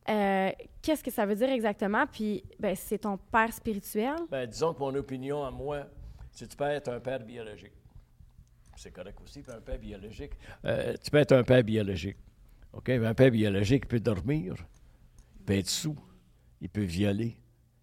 Euh, 0.09 0.51
Qu'est-ce 0.81 1.05
que 1.05 1.11
ça 1.13 1.25
veut 1.27 1.37
dire 1.37 1.51
exactement? 1.51 2.05
Puis, 2.11 2.43
ben, 2.59 2.75
c'est 2.75 2.99
ton 2.99 3.17
père 3.17 3.53
spirituel? 3.53 4.17
Ben, 4.31 4.49
disons 4.49 4.75
que 4.75 4.81
mon 4.81 4.95
opinion 4.97 5.45
à 5.45 5.51
moi, 5.51 5.87
c'est 6.33 6.47
que 6.47 6.51
tu 6.51 6.57
peux 6.57 6.65
être 6.65 6.89
un 6.89 6.99
père 7.01 7.21
biologique. 7.21 7.73
C'est 8.77 8.91
correct 8.91 9.19
aussi, 9.23 9.43
puis 9.43 9.53
un 9.53 9.61
père 9.61 9.79
biologique. 9.79 10.33
Euh, 10.65 10.95
tu 11.03 11.11
peux 11.11 11.19
être 11.19 11.33
un 11.33 11.45
père 11.45 11.63
biologique. 11.63 12.17
OK? 12.73 12.89
Mais 12.89 13.07
Un 13.07 13.15
père 13.15 13.31
biologique 13.31 13.83
il 13.85 13.89
peut 13.89 14.01
dormir, 14.01 14.55
il 15.39 15.45
peut 15.45 15.53
être 15.59 15.69
sous, 15.69 15.97
il 16.61 16.69
peut 16.69 16.83
violer, 16.83 17.37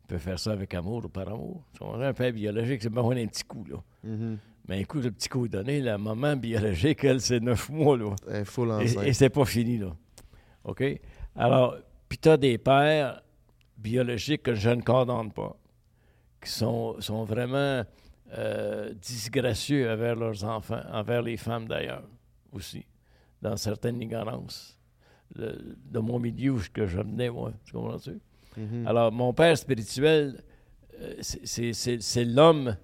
il 0.03 0.07
peut 0.07 0.17
faire 0.17 0.39
ça 0.39 0.51
avec 0.51 0.73
amour 0.73 1.05
ou 1.05 1.09
par 1.09 1.27
amour. 1.29 1.63
Tu 1.73 1.79
comprends? 1.79 2.01
Un 2.01 2.13
père 2.13 2.33
biologique, 2.33 2.81
c'est 2.81 2.89
besoin 2.89 3.15
d'un 3.15 3.27
petit 3.27 3.43
coup, 3.43 3.63
là. 3.65 3.77
Mhm. 4.03 4.39
Mais 4.67 4.81
un 4.81 4.83
coup, 4.83 4.99
le 4.99 5.11
petit 5.11 5.29
coup 5.29 5.47
donné, 5.47 5.79
la 5.79 5.97
maman 5.97 6.35
biologique, 6.35 7.03
elle, 7.03 7.21
c'est 7.21 7.39
neuf 7.39 7.69
mois, 7.69 7.97
là. 7.97 8.13
Elle 8.27 8.35
est 8.41 8.45
full 8.45 8.67
Et, 8.69 8.71
enceinte. 8.71 9.03
et 9.05 9.13
c'est 9.13 9.29
pas 9.29 9.45
fini, 9.45 9.77
là. 9.77 9.95
OK? 10.65 10.83
Alors, 11.35 11.77
puis 12.09 12.17
tu 12.17 12.27
as 12.29 12.37
des 12.37 12.57
pères 12.57 13.21
biologiques 13.77 14.43
que 14.43 14.55
je 14.55 14.69
ne 14.71 14.81
condamne 14.81 15.31
pas, 15.31 15.55
qui 16.43 16.49
sont, 16.49 16.99
sont 16.99 17.23
vraiment 17.23 17.83
euh, 18.33 18.93
disgracieux 19.01 19.89
envers 19.89 20.15
leurs 20.15 20.43
enfants, 20.43 20.81
envers 20.91 21.21
les 21.21 21.37
femmes 21.37 21.67
d'ailleurs, 21.67 22.03
aussi, 22.51 22.85
dans 23.41 23.55
certaines 23.55 24.01
ignorances. 24.01 24.77
Le- 25.35 25.77
de 25.85 25.99
mon 25.99 26.19
milieu 26.19 26.55
que 26.73 26.85
je 26.87 26.97
venais, 26.97 27.29
moi, 27.29 27.53
tu 27.63 27.73
comprends-tu? 27.73 28.19
Mhm. 28.57 28.87
Alors, 28.87 29.11
mon 29.11 29.31
père 29.33 29.55
spirituel, 29.57 30.43
euh, 30.99 31.13
c'est- 31.21 32.25
l'homme 32.25 32.75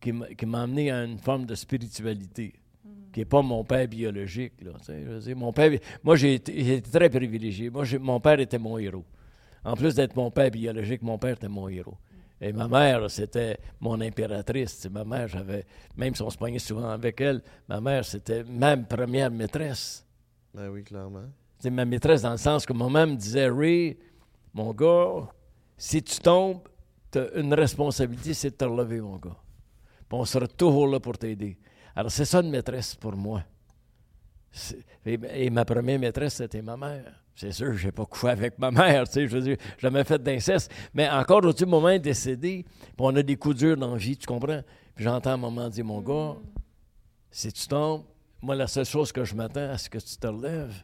qui 0.00 0.12
m'a 0.12 0.26
qui 0.34 0.44
m'a 0.44 0.62
amené 0.62 0.90
à 0.90 1.04
une 1.04 1.18
forme 1.18 1.46
de 1.46 1.54
spiritualité, 1.54 2.52
qui 3.12 3.20
n'est 3.20 3.26
pas 3.26 3.42
mon 3.42 3.62
père 3.62 3.86
biologique. 3.86 4.54
Là, 4.62 4.72
je 4.86 4.92
veux 4.92 5.20
dire, 5.20 5.36
mon 5.36 5.52
père, 5.52 5.70
moi, 6.02 6.16
j'ai 6.16 6.34
été, 6.34 6.80
très 6.82 7.10
privilégié. 7.10 7.70
Moi, 7.70 7.84
mon 8.00 8.20
père 8.20 8.40
était 8.40 8.58
mon 8.58 8.78
héros. 8.78 9.04
En 9.64 9.74
plus 9.74 9.94
d'être 9.94 10.16
mon 10.16 10.30
père 10.30 10.50
biologique, 10.50 11.02
mon 11.02 11.18
père 11.18 11.34
était 11.34 11.48
mon 11.48 11.68
héros. 11.68 11.96
Et 12.40 12.52
ma 12.52 12.66
mère, 12.66 13.08
c'était 13.08 13.58
mon 13.80 14.00
impératrice. 14.00 14.88
Ma 14.90 15.04
mère, 15.04 15.28
j'avais, 15.28 15.64
même 15.96 16.14
si 16.14 16.22
on 16.22 16.30
se 16.30 16.36
poignait 16.36 16.58
souvent 16.58 16.88
avec 16.88 17.20
elle, 17.20 17.40
ma 17.68 17.80
mère, 17.80 18.04
c'était 18.04 18.42
ma 18.42 18.76
première 18.76 19.30
maîtresse. 19.30 20.04
Ben 20.52 20.68
oui, 20.68 20.82
clairement. 20.82 21.26
C'est 21.60 21.70
ma 21.70 21.84
maîtresse 21.84 22.22
dans 22.22 22.32
le 22.32 22.38
sens 22.38 22.66
que 22.66 22.72
maman 22.72 23.06
me 23.06 23.14
disait 23.14 23.48
Ray, 23.48 23.96
mon 24.52 24.72
gars, 24.72 25.28
si 25.76 26.02
tu 26.02 26.18
tombes, 26.18 26.62
tu 27.12 27.20
as 27.20 27.32
une 27.34 27.54
responsabilité, 27.54 28.34
c'est 28.34 28.50
de 28.50 28.56
te 28.56 28.64
relever, 28.64 29.00
mon 29.00 29.18
gars. 29.18 29.36
Puis 30.08 30.18
on 30.18 30.24
sera 30.24 30.48
toujours 30.48 30.88
là 30.88 30.98
pour 30.98 31.16
t'aider. 31.16 31.56
Alors, 31.94 32.10
c'est 32.10 32.24
ça 32.24 32.40
une 32.40 32.50
maîtresse 32.50 32.94
pour 32.94 33.14
moi. 33.16 33.42
C'est- 34.50 34.78
Et, 35.04 35.18
et 35.46 35.50
ma 35.50 35.64
première 35.64 35.98
maîtresse, 35.98 36.34
c'était 36.34 36.62
ma 36.62 36.76
mère. 36.76 37.12
C'est 37.34 37.50
sûr, 37.52 37.72
je 37.74 37.86
n'ai 37.86 37.92
pas 37.92 38.04
couché 38.04 38.28
avec 38.28 38.58
ma 38.58 38.70
mère, 38.70 39.04
tu 39.06 39.12
sais, 39.14 39.26
je 39.26 39.32
veux 39.36 39.40
dire, 39.42 39.56
jamais 39.78 40.04
fait 40.04 40.22
d'inceste. 40.22 40.70
Mais 40.94 41.08
encore 41.08 41.38
au-dessus, 41.44 41.64
moment 41.66 41.88
est 41.88 41.98
décédé, 41.98 42.64
puis 42.80 42.94
on 42.98 43.16
a 43.16 43.22
des 43.22 43.36
coups 43.36 43.56
durs 43.56 43.76
dans 43.76 43.92
la 43.92 43.96
vie, 43.96 44.16
tu 44.16 44.26
comprends? 44.26 44.60
Puis 44.94 45.04
j'entends 45.04 45.38
maman 45.38 45.68
dire, 45.70 45.84
mon 45.84 46.00
gars, 46.02 46.36
si 47.30 47.50
tu 47.52 47.66
tombes, 47.66 48.04
moi, 48.42 48.54
la 48.54 48.66
seule 48.66 48.84
chose 48.84 49.10
que 49.12 49.24
je 49.24 49.34
m'attends, 49.34 49.70
à 49.70 49.78
ce 49.78 49.88
que 49.88 49.98
tu 49.98 50.16
te 50.16 50.26
relèves 50.26 50.74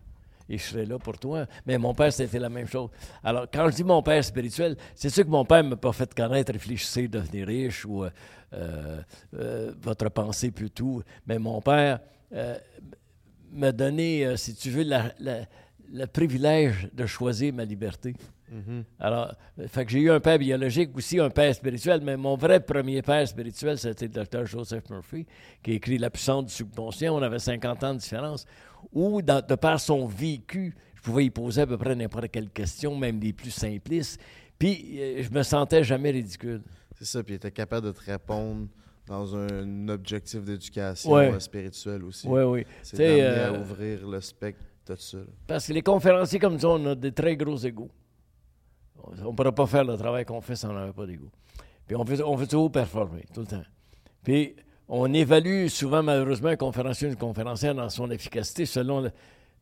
et 0.49 0.59
je 0.59 0.63
serai 0.63 0.87
là 0.87 0.99
pour 0.99 1.19
toi. 1.19 1.47
Mais 1.67 1.79
mon 1.79 1.95
père, 1.95 2.13
c'était 2.13 2.39
la 2.39 2.49
même 2.49 2.67
chose. 2.67 2.89
Alors, 3.23 3.47
quand 3.53 3.69
je 3.71 3.77
dis 3.77 3.85
mon 3.85 4.03
père 4.03 4.25
spirituel, 4.25 4.77
c'est 4.95 5.11
sûr 5.11 5.25
que 5.25 5.31
mon 5.31 5.45
père 5.45 5.63
ne 5.65 5.71
m'a 5.71 5.77
pas 5.77 5.93
fait 5.93 6.13
connaître, 6.15 6.53
réfléchissez, 6.53 7.09
devenir 7.09 7.47
riche 7.47 7.85
ou 7.85 8.05
euh, 8.05 8.11
euh, 8.55 9.01
euh, 9.35 9.73
votre 9.81 10.09
pensée 10.09 10.51
plutôt. 10.51 11.03
Mais 11.27 11.39
mon 11.39 11.61
père 11.61 12.01
euh, 12.33 12.57
m'a 13.53 13.73
donné, 13.73 14.37
si 14.37 14.55
tu 14.55 14.71
veux, 14.71 14.83
la- 14.85 15.13
la- 15.21 15.47
le 15.91 16.07
privilège 16.07 16.89
de 16.93 17.07
choisir 17.07 17.53
ma 17.55 17.65
liberté. 17.65 18.15
Mhm. 18.51 18.85
Alors, 18.99 19.35
fait 19.69 19.85
que 19.85 19.91
j'ai 19.91 20.01
eu 20.01 20.11
un 20.11 20.21
père 20.21 20.39
biologique, 20.39 20.97
aussi 20.97 21.19
un 21.21 21.31
père 21.31 21.55
spirituel, 21.55 22.01
mais 22.03 22.17
mon 22.17 22.35
vrai 22.37 22.61
premier 22.61 23.01
père 23.03 23.27
spirituel, 23.29 23.79
c'était 23.79 24.07
le 24.07 24.13
docteur 24.13 24.47
Joseph 24.47 24.89
Murphy, 24.91 25.27
qui 25.63 25.73
a 25.73 25.75
écrit 25.75 25.99
La 25.99 26.11
puissance 26.11 26.45
du 26.47 26.53
subconscient. 26.53 27.15
On 27.15 27.23
avait 27.23 27.39
50 27.39 27.85
ans 27.85 27.95
de 27.95 27.99
différence. 28.01 28.47
Dans- 28.93 29.45
de 29.47 29.55
par 29.55 29.81
son 29.81 30.07
vécu, 30.07 30.75
je 30.95 31.03
pouvais 31.03 31.25
y 31.27 31.31
poser 31.31 31.63
à 31.63 31.67
peu 31.67 31.77
près 31.79 31.95
n'importe 31.95 32.29
quelle 32.31 32.51
question, 32.51 32.97
même 32.97 33.21
les 33.21 33.33
plus 33.33 33.51
simplistes. 33.51 34.21
Puis, 34.59 34.99
euh, 35.01 35.23
je 35.23 35.31
me 35.31 35.43
sentais 35.43 35.85
jamais 35.85 36.11
ridicule. 36.11 36.63
C'est 36.99 37.05
ça, 37.05 37.23
puis 37.23 37.35
il 37.35 37.37
était 37.37 37.51
capable 37.53 37.87
de 37.87 37.93
te 37.93 38.01
répondre 38.11 38.67
dans 39.07 39.37
un 39.37 39.89
objectif 39.89 40.43
d'éducation 40.45 41.13
Ouais. 41.13 41.33
euh, 41.33 41.39
spirituelle 41.39 42.03
aussi. 42.05 42.27
Oui, 42.29 42.43
oui. 42.43 42.67
C'est 42.83 42.97
d'amener 42.99 43.23
à 43.23 43.53
euh, 43.53 43.61
ouvrir 43.61 44.07
le 44.09 44.21
spectre 44.21 44.63
de 44.87 44.97
ça. 44.97 45.19
là. 45.19 45.25
Parce 45.47 45.67
que 45.69 45.73
les 45.73 45.83
conférenciers 45.83 46.39
comme 46.39 46.59
ça, 46.59 46.69
on 46.69 46.85
a 46.87 46.95
des 46.95 47.13
très 47.13 47.37
gros 47.37 47.57
égaux. 47.57 47.91
On 49.03 49.31
ne 49.31 49.37
pourrait 49.37 49.53
pas 49.53 49.67
faire 49.67 49.85
le 49.85 49.97
travail 49.97 50.25
qu'on 50.25 50.41
fait 50.41 50.57
si 50.57 50.67
on 50.67 50.73
n'avait 50.73 50.93
pas 50.93 51.07
d'ego. 51.07 51.31
Puis 51.87 51.97
on 51.97 52.05
veut, 52.05 52.23
on 52.27 52.35
veut 52.35 52.47
toujours 52.47 52.71
performer, 52.73 53.25
tout 53.33 53.41
le 53.41 53.47
temps. 53.47 53.63
Puis 54.25 54.55
on 54.89 55.13
évalue 55.13 55.67
souvent, 55.69 56.03
malheureusement, 56.03 56.49
un 56.49 56.57
conférencier 56.57 57.09
ou 57.09 57.11
une 57.11 57.17
conférencière 57.17 57.75
dans 57.75 57.89
son 57.89 58.11
efficacité 58.11 58.67
selon 58.67 59.11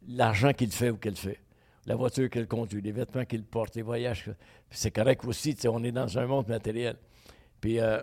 l'argent 0.08 0.52
qu'il 0.52 0.70
fait 0.70 0.90
ou 0.90 0.96
qu'elle 0.96 1.16
fait. 1.16 1.40
La 1.86 1.94
voiture 1.96 2.28
qu'elle 2.30 2.48
conduit, 2.48 2.80
les 2.82 2.92
vêtements 2.92 3.24
qu'il 3.24 3.44
porte, 3.44 3.74
les 3.76 3.82
voyages. 3.82 4.30
c'est 4.70 4.90
correct 4.90 5.24
aussi, 5.24 5.56
on 5.68 5.82
est 5.84 5.92
dans 5.92 6.18
un 6.18 6.26
monde 6.26 6.48
matériel. 6.48 6.96
Puis, 7.60 7.78
euh, 7.80 8.00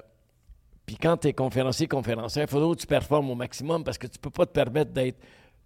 puis 0.86 0.95
quand 0.97 1.17
tu 1.17 1.28
es 1.30 1.34
conférencier, 1.34 1.88
conférencière, 1.88 2.45
il 2.45 2.49
faut 2.49 2.74
que 2.76 2.80
tu 2.80 2.88
performes 2.88 3.30
au 3.30 3.36
maximum 3.36 3.84
parce 3.84 3.97
que 3.97 4.07
tu 4.07 4.17
ne 4.17 4.21
peux 4.21 4.30
pas 4.30 4.45
te 4.45 4.51
permettre 4.51 4.91
d'être 4.91 5.19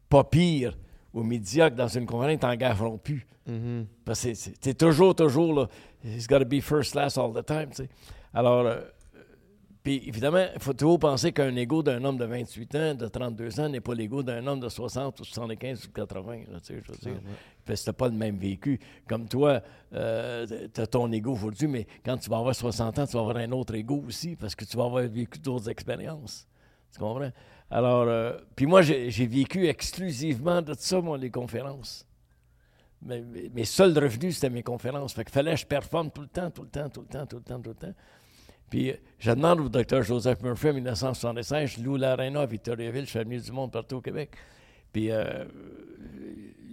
pas 0.10 0.24
pire 0.24 0.78
ou 1.14 1.24
médiocre 1.24 1.76
dans 1.76 1.88
une 1.88 2.06
conférence, 2.06 2.40
t'en 2.40 2.56
gafferont 2.56 2.98
plus. 2.98 3.26
Mhm. 3.48 3.88
Parce 4.04 4.24
que 4.24 4.34
c'est- 4.34 4.74
toujours, 4.78 5.16
toujours, 5.16 5.54
là, 5.54 5.68
he's 6.04 6.28
got 6.28 6.40
to 6.40 6.46
be 6.46 6.60
first 6.62 6.92
class 6.92 7.18
all 7.18 7.34
the 7.34 7.46
time. 7.46 7.70
Alors, 8.34 8.66
euh, 8.66 8.82
Puis 9.88 10.04
évidemment, 10.06 10.46
il 10.54 10.60
faut 10.60 10.74
toujours 10.74 11.00
penser 11.00 11.32
qu'un 11.32 11.56
ego 11.56 11.82
d'un 11.82 12.04
homme 12.04 12.18
de 12.18 12.26
28 12.26 12.76
ans, 12.76 12.94
de 12.94 13.08
32 13.08 13.62
ans, 13.62 13.70
n'est 13.70 13.80
pas 13.80 13.94
l'ego 13.94 14.22
d'un 14.22 14.46
homme 14.46 14.60
de 14.60 14.68
60 14.68 15.18
ou 15.22 15.24
75 15.24 15.86
ou 15.86 15.92
80. 15.94 16.40
Là, 16.52 16.60
tu 16.60 16.74
sais, 16.76 16.82
je 16.86 16.92
veux 16.92 16.98
dire. 16.98 17.22
Parce 17.64 17.80
que 17.80 17.86
t'as 17.86 17.94
pas 17.94 18.10
le 18.10 18.14
même 18.16 18.36
vécu. 18.36 18.82
Comme 19.08 19.30
toi, 19.30 19.62
euh, 19.94 20.68
tu 20.74 20.82
as 20.82 20.88
ton 20.88 21.10
ego 21.14 21.32
aujourd'hui, 21.32 21.70
mais 21.70 21.88
quand 22.04 22.18
tu 22.18 22.30
vas 22.30 22.40
avoir 22.40 22.54
60 22.54 23.00
ans, 23.00 23.08
tu 23.08 23.14
vas 23.14 23.22
avoir 23.22 23.38
un 23.38 23.50
autre 23.54 23.76
ego 23.76 24.04
aussi 24.06 24.36
parce 24.36 24.56
que 24.56 24.66
tu 24.66 24.76
vas 24.76 24.84
avoir 24.84 25.04
vécu 25.04 25.40
d'autres 25.40 25.70
expériences. 25.70 26.50
Tu 26.92 27.00
comprends? 27.00 27.32
Alors, 27.72 28.08
euh, 28.10 28.34
puis 28.58 28.66
moi, 28.66 28.82
j'ai 28.82 29.26
vécu 29.26 29.68
exclusivement 29.68 30.62
de 30.62 30.74
ça, 30.78 31.00
moi, 31.00 31.18
les 31.18 31.32
conférences. 31.32 32.06
Mais- 33.02 33.24
mes 33.54 33.64
seuls 33.64 33.98
revenus, 33.98 34.36
c'était 34.36 34.50
mes 34.50 34.64
conférences. 34.64 35.14
Fait 35.14 35.24
qu'il 35.24 35.32
fallait 35.32 35.54
que 35.54 35.62
je 35.62 35.66
performe 35.66 36.12
tout 36.12 36.24
le 36.24 36.28
temps, 36.28 36.52
tout 36.52 36.64
le 36.64 36.68
temps, 36.68 36.90
tout 36.90 37.02
le 37.02 37.08
temps, 37.08 37.26
tout 37.26 37.38
le 37.38 37.44
temps, 37.44 37.62
tout 37.62 37.70
le 37.70 37.76
temps. 37.76 37.94
Puis, 38.70 38.94
je 39.20 39.32
demande 39.32 39.62
au 39.62 39.70
docteur 39.70 40.04
Joseph 40.04 40.42
Murphy 40.42 40.70
en 40.70 40.74
1976, 40.74 41.78
je 41.78 41.84
loue 41.84 41.96
l'aréna 41.96 42.42
à 42.42 42.46
Victoriaville, 42.46 43.06
je 43.06 43.12
fais 43.12 43.24
venir 43.24 43.42
du 43.42 43.52
monde 43.52 43.72
partout 43.72 43.98
au 43.98 44.02
Québec. 44.02 44.32
Puis, 44.92 45.12
euh, 45.12 45.46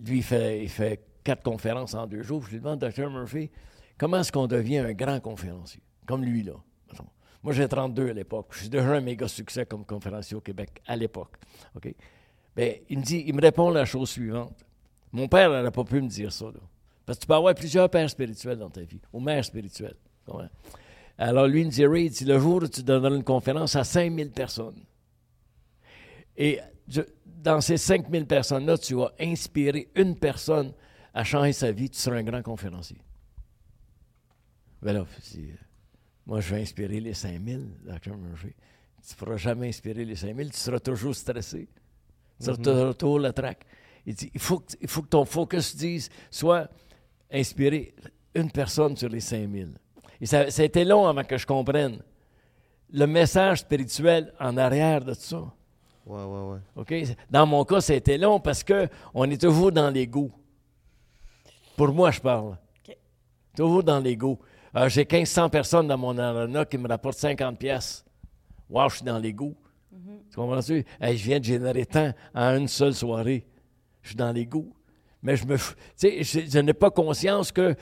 lui, 0.05 0.19
il 0.19 0.23
fait, 0.23 0.63
il 0.63 0.69
fait 0.69 1.01
quatre 1.23 1.43
conférences 1.43 1.95
en 1.95 2.07
deux 2.07 2.23
jours. 2.23 2.45
Je 2.45 2.51
lui 2.51 2.59
demande, 2.59 2.81
docteur 2.81 3.11
Murphy, 3.11 3.51
comment 3.97 4.19
est-ce 4.19 4.33
qu'on 4.33 4.47
devient 4.47 4.79
un 4.79 4.93
grand 4.93 5.21
conférencier? 5.21 5.83
Comme 6.07 6.25
lui, 6.25 6.43
là. 6.43 6.55
Moi, 7.43 7.53
j'ai 7.53 7.69
32 7.69 8.09
à 8.09 8.13
l'époque. 8.15 8.47
Je 8.53 8.61
suis 8.61 8.69
déjà 8.71 8.89
un 8.95 9.03
méga 9.03 9.29
succès 9.29 9.67
comme 9.67 9.85
conférencier 9.85 10.35
au 10.35 10.41
Québec 10.41 10.81
à 10.87 10.97
l'époque. 10.97 11.37
OK? 11.77 11.95
Bien, 12.57 12.73
il 12.89 12.99
me 12.99 13.05
dit, 13.05 13.23
il 13.27 13.35
me 13.35 13.43
répond 13.43 13.69
la 13.69 13.85
chose 13.85 14.09
suivante. 14.09 14.65
Mon 15.13 15.29
père 15.29 15.51
n'aurait 15.51 15.71
pas 15.71 15.85
pu 15.85 16.01
me 16.01 16.09
dire 16.09 16.33
ça, 16.33 16.47
là. 16.47 16.61
Parce 17.05 17.19
que 17.19 17.25
tu 17.25 17.27
peux 17.27 17.35
avoir 17.35 17.55
plusieurs 17.55 17.91
pères 17.91 18.09
spirituels 18.09 18.57
dans 18.57 18.71
ta 18.71 18.81
vie, 18.81 19.01
ou 19.13 19.21
mères 19.21 19.45
spirituelles. 19.45 19.97
Alors, 21.17 21.47
lui, 21.47 21.61
il 21.61 21.67
me 21.67 21.71
dit, 21.71 21.87
Ray, 21.87 22.07
il 22.07 22.11
dit, 22.11 22.25
le 22.25 22.39
jour 22.39 22.63
où 22.63 22.69
tu 22.69 22.83
donneras 22.83 23.15
une 23.15 23.23
conférence 23.25 23.77
à 23.77 23.85
5000 23.85 24.31
personnes, 24.33 24.83
et 26.37 26.59
dans 27.25 27.61
ces 27.61 27.77
5000 27.77 28.27
personnes-là, 28.27 28.77
tu 28.79 28.95
vas 28.95 29.13
inspirer 29.21 29.89
une 29.95 30.17
personne 30.19 30.73
à 31.13 31.23
changer 31.23 31.53
sa 31.53 31.71
vie, 31.71 31.89
tu 31.89 31.99
seras 31.99 32.17
un 32.17 32.23
grand 32.25 32.43
conférencier. 32.43 32.99
Ben 34.83 34.93
là, 34.95 35.07
c'est, 35.23 35.39
euh, 35.39 35.57
moi, 36.27 36.41
je 36.41 36.55
vais 36.55 36.63
inspirer 36.63 37.01
les 37.01 37.15
5000, 37.15 37.69
Dr. 37.85 38.17
Murphy. 38.17 38.53
Tu 39.07 39.13
ne 39.15 39.19
pourras 39.19 39.37
jamais 39.37 39.69
inspirer 39.69 40.05
les 40.05 40.17
5000, 40.17 40.51
tu 40.51 40.57
seras 40.59 40.81
toujours 40.81 41.15
stressé. 41.15 41.69
Tu 42.41 42.45
seras 42.47 42.57
toujours- 42.57 42.97
toujours 42.97 43.19
la 43.21 43.33
traque. 43.33 43.65
Il 44.05 44.15
dit, 44.15 44.31
il 44.35 44.41
faut, 44.41 44.59
que, 44.59 44.73
il 44.81 44.89
faut 44.89 45.03
que 45.03 45.09
ton 45.09 45.25
focus 45.25 45.77
dise, 45.77 46.11
soit 46.31 46.69
inspirer 47.31 47.95
une 48.35 48.51
personne 48.51 48.97
sur 48.97 49.09
les 49.09 49.21
5000. 49.21 49.79
Et 50.21 50.27
ça, 50.27 50.51
ça 50.51 50.63
a 50.63 50.65
été 50.65 50.85
long 50.85 51.07
avant 51.07 51.25
que 51.25 51.37
je 51.37 51.47
comprenne 51.47 51.99
le 52.93 53.07
message 53.07 53.61
spirituel 53.61 54.33
en 54.39 54.57
arrière 54.57 55.05
de 55.05 55.15
tout 55.15 55.21
ça. 55.21 55.43
Ouais, 56.07 56.23
ouais, 56.23 56.53
ouais. 56.53 56.59
OK? 56.77 57.17
Dans 57.31 57.47
mon 57.47 57.65
cas, 57.65 57.81
ça 57.81 57.93
a 57.93 57.97
été 57.97 58.19
long 58.19 58.39
parce 58.39 58.63
qu'on 58.63 59.31
est 59.31 59.41
toujours 59.41 59.73
dans 59.73 59.91
l'ego. 59.91 60.31
Pour 61.77 61.89
moi, 61.93 62.11
je 62.11 62.21
parle. 62.21 62.57
OK. 62.89 62.97
Toujours 63.57 63.83
dans 63.83 63.99
l'ego. 64.01 64.39
Euh, 64.77 64.89
J'ai 64.89 65.07
1500 65.11 65.49
personnes 65.51 65.89
dans 65.89 65.99
mon 65.99 66.17
arena 66.19 66.65
qui 66.65 66.79
me 66.79 66.89
rapportent 66.89 67.19
50 67.19 67.59
pièces. 67.59 68.05
Wow, 68.69 68.89
je 68.91 68.97
suis 68.97 69.05
dans 69.05 69.19
l'ego. 69.19 69.55
Tu 70.31 70.37
comprends-tu? 70.37 70.85
Hey, 71.01 71.17
je 71.17 71.25
viens 71.25 71.39
de 71.39 71.45
générer 71.45 71.87
tant 71.87 72.13
en 72.35 72.57
une 72.57 72.69
seule 72.69 72.95
soirée. 72.95 73.47
Je 74.03 74.09
suis 74.09 74.17
dans 74.17 74.33
l'ego. 74.33 74.67
Mais 75.23 75.37
je 75.37 75.47
me. 75.47 75.57
Tu 75.57 75.63
sais, 75.97 76.23
je, 76.23 76.41
je 76.51 76.59
n'ai 76.59 76.75
pas 76.75 76.91
conscience 76.91 77.51
que 77.53 77.75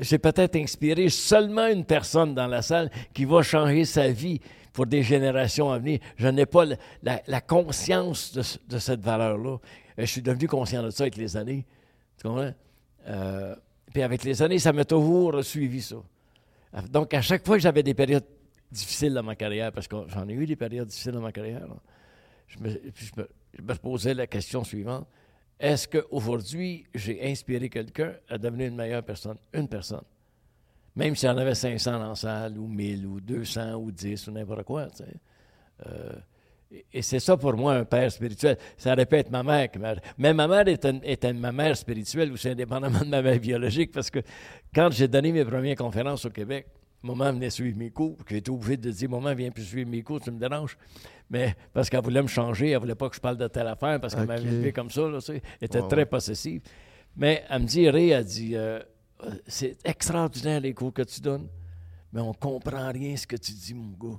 j'ai 0.00 0.18
peut-être 0.18 0.56
inspiré 0.56 1.08
seulement 1.08 1.66
une 1.66 1.84
personne 1.84 2.34
dans 2.34 2.46
la 2.46 2.62
salle 2.62 2.90
qui 3.12 3.24
va 3.24 3.42
changer 3.42 3.84
sa 3.84 4.08
vie 4.10 4.40
pour 4.72 4.86
des 4.86 5.02
générations 5.02 5.70
à 5.72 5.78
venir. 5.78 5.98
Je 6.16 6.28
n'ai 6.28 6.46
pas 6.46 6.64
la, 7.02 7.40
conscience 7.40 8.32
de, 8.32 8.42
ce- 8.42 8.58
de 8.68 8.78
cette 8.78 9.00
valeur-là. 9.00 9.50
Euh, 9.50 9.58
Je 9.98 10.04
suis 10.04 10.22
devenu 10.22 10.46
conscient 10.46 10.82
de 10.82 10.90
ça 10.90 11.04
avec 11.04 11.16
les 11.16 11.36
années. 11.36 11.66
Euh, 12.24 13.54
puis 13.92 14.02
avec 14.02 14.22
les 14.24 14.42
années, 14.42 14.58
ça 14.58 14.72
m'a 14.72 14.84
toujours 14.84 15.42
suivi 15.44 15.82
ça. 15.82 15.96
Donc, 16.90 17.14
à 17.14 17.22
chaque 17.22 17.44
fois 17.46 17.56
que 17.56 17.62
j'avais 17.62 17.82
des 17.82 17.94
périodes 17.94 18.24
difficiles 18.70 19.14
dans 19.14 19.22
ma 19.22 19.34
carrière, 19.34 19.72
parce 19.72 19.88
que 19.88 19.96
j'en 20.08 20.28
ai 20.28 20.34
eu 20.34 20.46
des 20.46 20.56
périodes 20.56 20.88
difficiles 20.88 21.12
dans 21.12 21.20
ma 21.20 21.32
carrière, 21.32 21.66
je 22.46 22.58
me 22.62 23.74
posais 23.74 24.14
la 24.14 24.26
question 24.26 24.62
suivante. 24.64 25.06
Est-ce 25.58 25.88
qu'aujourd'hui, 25.88 26.84
j'ai 26.94 27.24
inspiré 27.30 27.68
quelqu'un 27.68 28.12
à 28.28 28.38
devenir 28.38 28.68
une 28.68 28.76
meilleure 28.76 29.02
personne? 29.02 29.36
Une 29.52 29.68
personne. 29.68 30.02
Même 30.94 31.16
s'il 31.16 31.28
y 31.28 31.32
en 31.32 31.38
avait 31.38 31.54
500 31.54 31.92
dans 31.98 32.08
la 32.10 32.14
salle, 32.14 32.58
ou 32.58 32.66
1000, 32.68 33.06
ou 33.06 33.20
200, 33.20 33.74
ou 33.74 33.90
10, 33.90 34.26
ou 34.28 34.32
n'importe 34.32 34.64
quoi. 34.64 34.88
Euh, 35.86 36.12
et- 36.92 37.02
c'est 37.02 37.20
ça 37.20 37.36
pour 37.36 37.54
moi 37.54 37.74
un 37.74 37.84
père 37.84 38.10
spirituel. 38.10 38.56
Ça 38.76 38.94
être 39.18 39.30
ma 39.30 39.42
mère. 39.42 39.68
Mais 40.16 40.32
ma 40.32 40.46
mère 40.48 40.66
était, 40.68 40.90
une- 40.90 41.38
ma 41.40 41.52
mère 41.52 41.76
spirituelle 41.76 42.32
aussi, 42.32 42.48
indépendamment 42.48 43.00
de 43.00 43.06
ma 43.06 43.22
mère 43.22 43.38
biologique, 43.40 43.92
parce 43.92 44.10
que 44.10 44.20
quand 44.74 44.90
j'ai 44.92 45.08
donné 45.08 45.32
mes 45.32 45.44
premières 45.44 45.76
conférences 45.76 46.24
au 46.24 46.30
Québec, 46.30 46.66
maman 47.02 47.32
venait 47.32 47.50
suivre 47.50 47.78
mes 47.78 47.90
cours. 47.90 48.16
J'ai 48.28 48.38
été 48.38 48.50
obligé 48.50 48.76
de 48.76 48.90
dire 48.90 49.08
Maman, 49.08 49.34
viens 49.34 49.50
plus 49.50 49.64
suivre 49.64 49.90
mes 49.90 50.02
cours, 50.02 50.20
tu 50.20 50.30
me 50.30 50.38
déranges. 50.38 50.76
Mais 51.30 51.54
parce 51.74 51.90
qu'elle 51.90 52.02
voulait 52.02 52.22
me 52.22 52.28
changer, 52.28 52.70
elle 52.70 52.78
voulait 52.80 52.94
pas 52.94 53.08
que 53.10 53.16
je 53.16 53.20
parle 53.20 53.36
de 53.36 53.46
telle 53.48 53.66
affaire, 53.66 54.00
parce 54.00 54.14
qu'elle 54.14 54.22
Ok. 54.24 54.28
m'avait 54.28 54.42
élevé 54.48 54.72
comme 54.72 54.90
ça. 54.90 55.02
Là. 55.08 55.18
Elle 55.28 55.40
était 55.60 55.82
très 55.88 56.06
possessive. 56.06 56.62
Mais 57.16 57.44
elle 57.50 57.62
me 57.62 57.66
dit 57.66 57.88
Ray, 57.90 58.10
elle 58.10 58.24
dit 58.24 58.54
euh, 58.56 58.80
Euh, 59.24 59.30
C'est 59.46 59.76
extraordinaire 59.84 60.60
les 60.60 60.72
cours 60.72 60.92
que 60.92 61.02
tu 61.02 61.20
donnes, 61.20 61.48
mais 62.12 62.20
on 62.20 62.32
comprend 62.32 62.90
rien 62.92 63.16
ce 63.16 63.26
que 63.26 63.36
tu 63.36 63.52
dis, 63.52 63.74
mon 63.74 63.90
gars. 63.90 64.18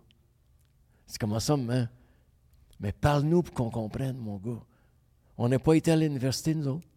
C'est 1.08 1.18
comment 1.18 1.40
ça, 1.40 1.56
maman? 1.56 1.88
Mais 2.82 2.92
parle-nous 2.92 3.42
pour 3.44 3.54
qu'on 3.56 3.70
comprenne, 3.70 4.18
mon 4.18 4.38
gars. 4.38 4.62
On 5.38 5.48
n'a 5.48 5.58
pas 5.58 5.74
été 5.76 5.92
à 5.92 5.96
l'université, 5.96 6.54
nous 6.54 6.68
autres. 6.68 6.88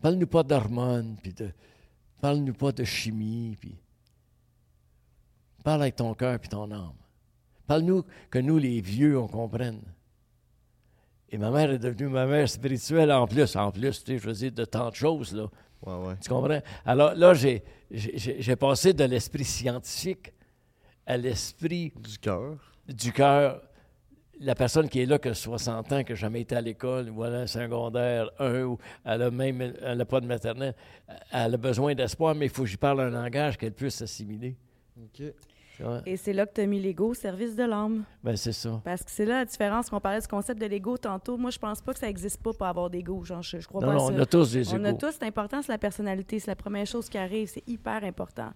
Parle-nous 0.00 0.26
pas 0.26 0.42
d'hormones, 0.42 1.16
puis 1.22 1.32
de. 1.32 1.50
Parle-nous 2.20 2.54
pas 2.54 2.72
de 2.72 2.82
chimie, 2.84 3.56
puis. 3.60 3.78
Parle 5.64 5.82
avec 5.82 5.96
ton 5.96 6.12
cœur 6.14 6.38
puis 6.38 6.48
ton 6.48 6.70
âme. 6.70 6.92
Parle-nous 7.66 8.04
que 8.30 8.38
nous, 8.38 8.58
les 8.58 8.80
vieux, 8.80 9.18
on 9.18 9.26
comprenne. 9.28 9.80
Et 11.28 11.38
ma 11.38 11.50
mère 11.50 11.70
est 11.72 11.78
devenue 11.78 12.08
ma 12.08 12.26
mère 12.26 12.48
spirituelle 12.48 13.10
en 13.12 13.26
plus, 13.26 13.56
en 13.56 13.70
plus, 13.72 14.04
tu 14.04 14.12
sais, 14.12 14.18
je 14.18 14.26
veux 14.26 14.32
dire, 14.32 14.52
de 14.52 14.64
tant 14.64 14.90
de 14.90 14.94
choses, 14.94 15.34
là. 15.34 15.46
Ouais, 15.84 16.06
ouais. 16.08 16.14
Tu 16.22 16.28
comprends? 16.28 16.60
Alors 16.84 17.14
là, 17.14 17.34
j'ai- 17.34 17.62
passé 18.58 18.92
de 18.92 19.04
l'esprit 19.04 19.44
scientifique 19.44 20.32
à 21.04 21.16
l'esprit 21.16 21.92
Du 21.96 22.18
cœur. 22.18 22.56
du 22.88 23.12
cœur. 23.12 23.60
La 24.38 24.54
personne 24.54 24.88
qui 24.88 25.00
est 25.00 25.06
là, 25.06 25.18
que 25.18 25.32
60 25.32 25.92
ans, 25.92 26.04
qui 26.04 26.12
n'a 26.12 26.16
jamais 26.16 26.42
été 26.42 26.54
à 26.54 26.60
l'école, 26.60 27.08
ou 27.10 27.22
à 27.22 27.28
un 27.28 27.46
secondaire 27.46 28.30
1, 28.38 28.62
ou 28.64 28.78
elle 29.04 29.18
n'a 29.20 29.30
même 29.30 29.60
elle 29.82 30.00
a 30.00 30.04
pas 30.04 30.20
de 30.20 30.26
maternelle, 30.26 30.74
elle 31.32 31.54
a 31.54 31.56
besoin 31.56 31.94
d'espoir, 31.94 32.34
mais 32.34 32.46
il 32.46 32.50
faut 32.50 32.62
que 32.62 32.68
j'y 32.68 32.76
parle 32.76 33.00
un 33.00 33.10
langage 33.10 33.56
qu'elle 33.56 33.72
puisse 33.72 34.00
assimiler. 34.02 34.56
OK. 34.98 35.22
Et 36.06 36.16
c'est 36.16 36.32
là 36.32 36.46
que 36.46 36.54
tu 36.54 36.60
as 36.60 36.66
mis 36.66 36.80
l'ego 36.80 37.08
au 37.10 37.14
service 37.14 37.54
de 37.56 37.64
l'âme. 37.64 38.04
Ben, 38.24 38.36
c'est 38.36 38.52
ça. 38.52 38.80
Parce 38.84 39.02
que 39.02 39.10
c'est 39.10 39.24
là 39.26 39.38
la 39.40 39.44
différence 39.44 39.90
qu'on 39.90 40.00
parlait 40.00 40.20
du 40.20 40.26
concept 40.28 40.60
de 40.60 40.66
l'ego 40.66 40.96
tantôt. 40.96 41.36
Moi, 41.36 41.50
je 41.50 41.58
pense 41.58 41.80
pas 41.80 41.92
que 41.92 41.98
ça 41.98 42.08
existe 42.08 42.42
pas 42.42 42.52
pour 42.52 42.66
avoir 42.66 42.88
d'ego. 42.90 43.24
Genre, 43.24 43.42
je, 43.42 43.58
je 43.60 43.66
crois 43.68 43.80
Non, 43.80 43.86
pas 43.88 43.92
à 43.92 43.96
non, 43.96 44.06
ça. 44.08 44.12
on 44.14 44.18
a 44.20 44.26
tous 44.26 44.52
des 44.52 44.74
On 44.74 44.84
a 44.84 44.92
tous, 44.94 45.12
c'est 45.12 45.24
important, 45.24 45.62
c'est 45.62 45.72
la 45.72 45.78
personnalité. 45.78 46.38
C'est 46.38 46.50
la 46.50 46.56
première 46.56 46.86
chose 46.86 47.08
qui 47.08 47.18
arrive. 47.18 47.48
C'est 47.48 47.66
hyper 47.68 48.04
important. 48.04 48.50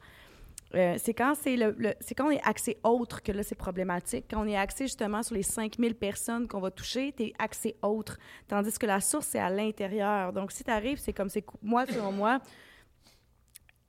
Euh, 0.77 0.95
c'est 0.99 1.15
quand 1.15 1.35
c'est 1.35 1.57
le, 1.57 1.75
le- 1.79 1.95
c'est 1.99 2.15
quand 2.15 2.29
on 2.29 2.31
est 2.31 2.41
axé 2.45 2.79
autre 2.85 3.23
que 3.25 3.33
là 3.33 3.43
c'est 3.43 3.57
problématique. 3.57 4.27
Quand 4.31 4.41
on 4.45 4.47
est 4.47 4.57
axé 4.57 4.85
justement 4.85 5.25
sur 5.25 5.35
les 5.35 5.43
5000 5.43 5.97
personnes 5.97 6.47
qu'on 6.47 6.61
va 6.61 6.71
toucher, 6.71 7.13
tu 7.17 7.25
es 7.25 7.33
axé 7.41 7.75
autre. 7.83 8.19
Tandis 8.47 8.79
que 8.79 8.87
la 8.87 9.01
source 9.01 9.27
c'est 9.27 9.41
à 9.41 9.51
l'intérieur. 9.51 10.33
Donc 10.33 10.53
si 10.53 10.63
tu 10.63 10.71
arrives, 10.71 10.99
c'est 10.99 11.13
comme 11.13 11.29
c'est 11.29 11.45
moi 11.61 11.87
selon 11.87 12.13
moi 12.13 12.39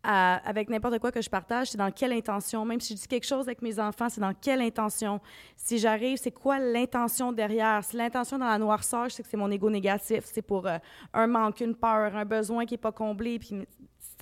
avec 0.04 0.70
n'importe 0.70 1.00
quoi 1.00 1.12
que 1.12 1.22
je 1.22 1.30
partage, 1.30 1.72
c'est 1.72 1.78
dans 1.78 1.92
quelle 1.92 2.14
intention. 2.14 2.66
Même 2.66 2.80
si 2.80 2.96
je 2.96 3.02
dis 3.02 3.08
quelque 3.08 3.28
chose 3.28 3.48
avec 3.48 3.62
mes 3.62 3.80
enfants, 3.80 4.10
c'est 4.10 4.22
dans 4.22 4.34
quelle 4.34 4.62
intention. 4.62 5.20
Si 5.56 5.78
j'arrive, 5.78 6.18
c'est 6.18 6.32
quoi 6.32 6.60
l'intention 6.60 7.32
derrière? 7.32 7.84
Si 7.84 7.96
l'intention 7.96 8.38
dans 8.38 8.48
la 8.48 8.58
noirceur, 8.58 9.10
je 9.10 9.16
sais 9.16 9.24
que 9.24 9.30
c'est 9.30 9.38
mon 9.38 9.52
ego 9.52 9.70
négatif. 9.70 10.24
C'est 10.26 10.42
pour 10.42 10.66
euh, 10.68 10.78
un 11.14 11.28
manque, 11.28 11.62
une 11.62 11.76
peur, 11.76 12.16
un 12.16 12.26
besoin 12.26 12.66
qui 12.66 12.74
n'est 12.74 12.80
pas 12.80 12.92
comblé. 12.92 13.38
Puis 13.40 13.68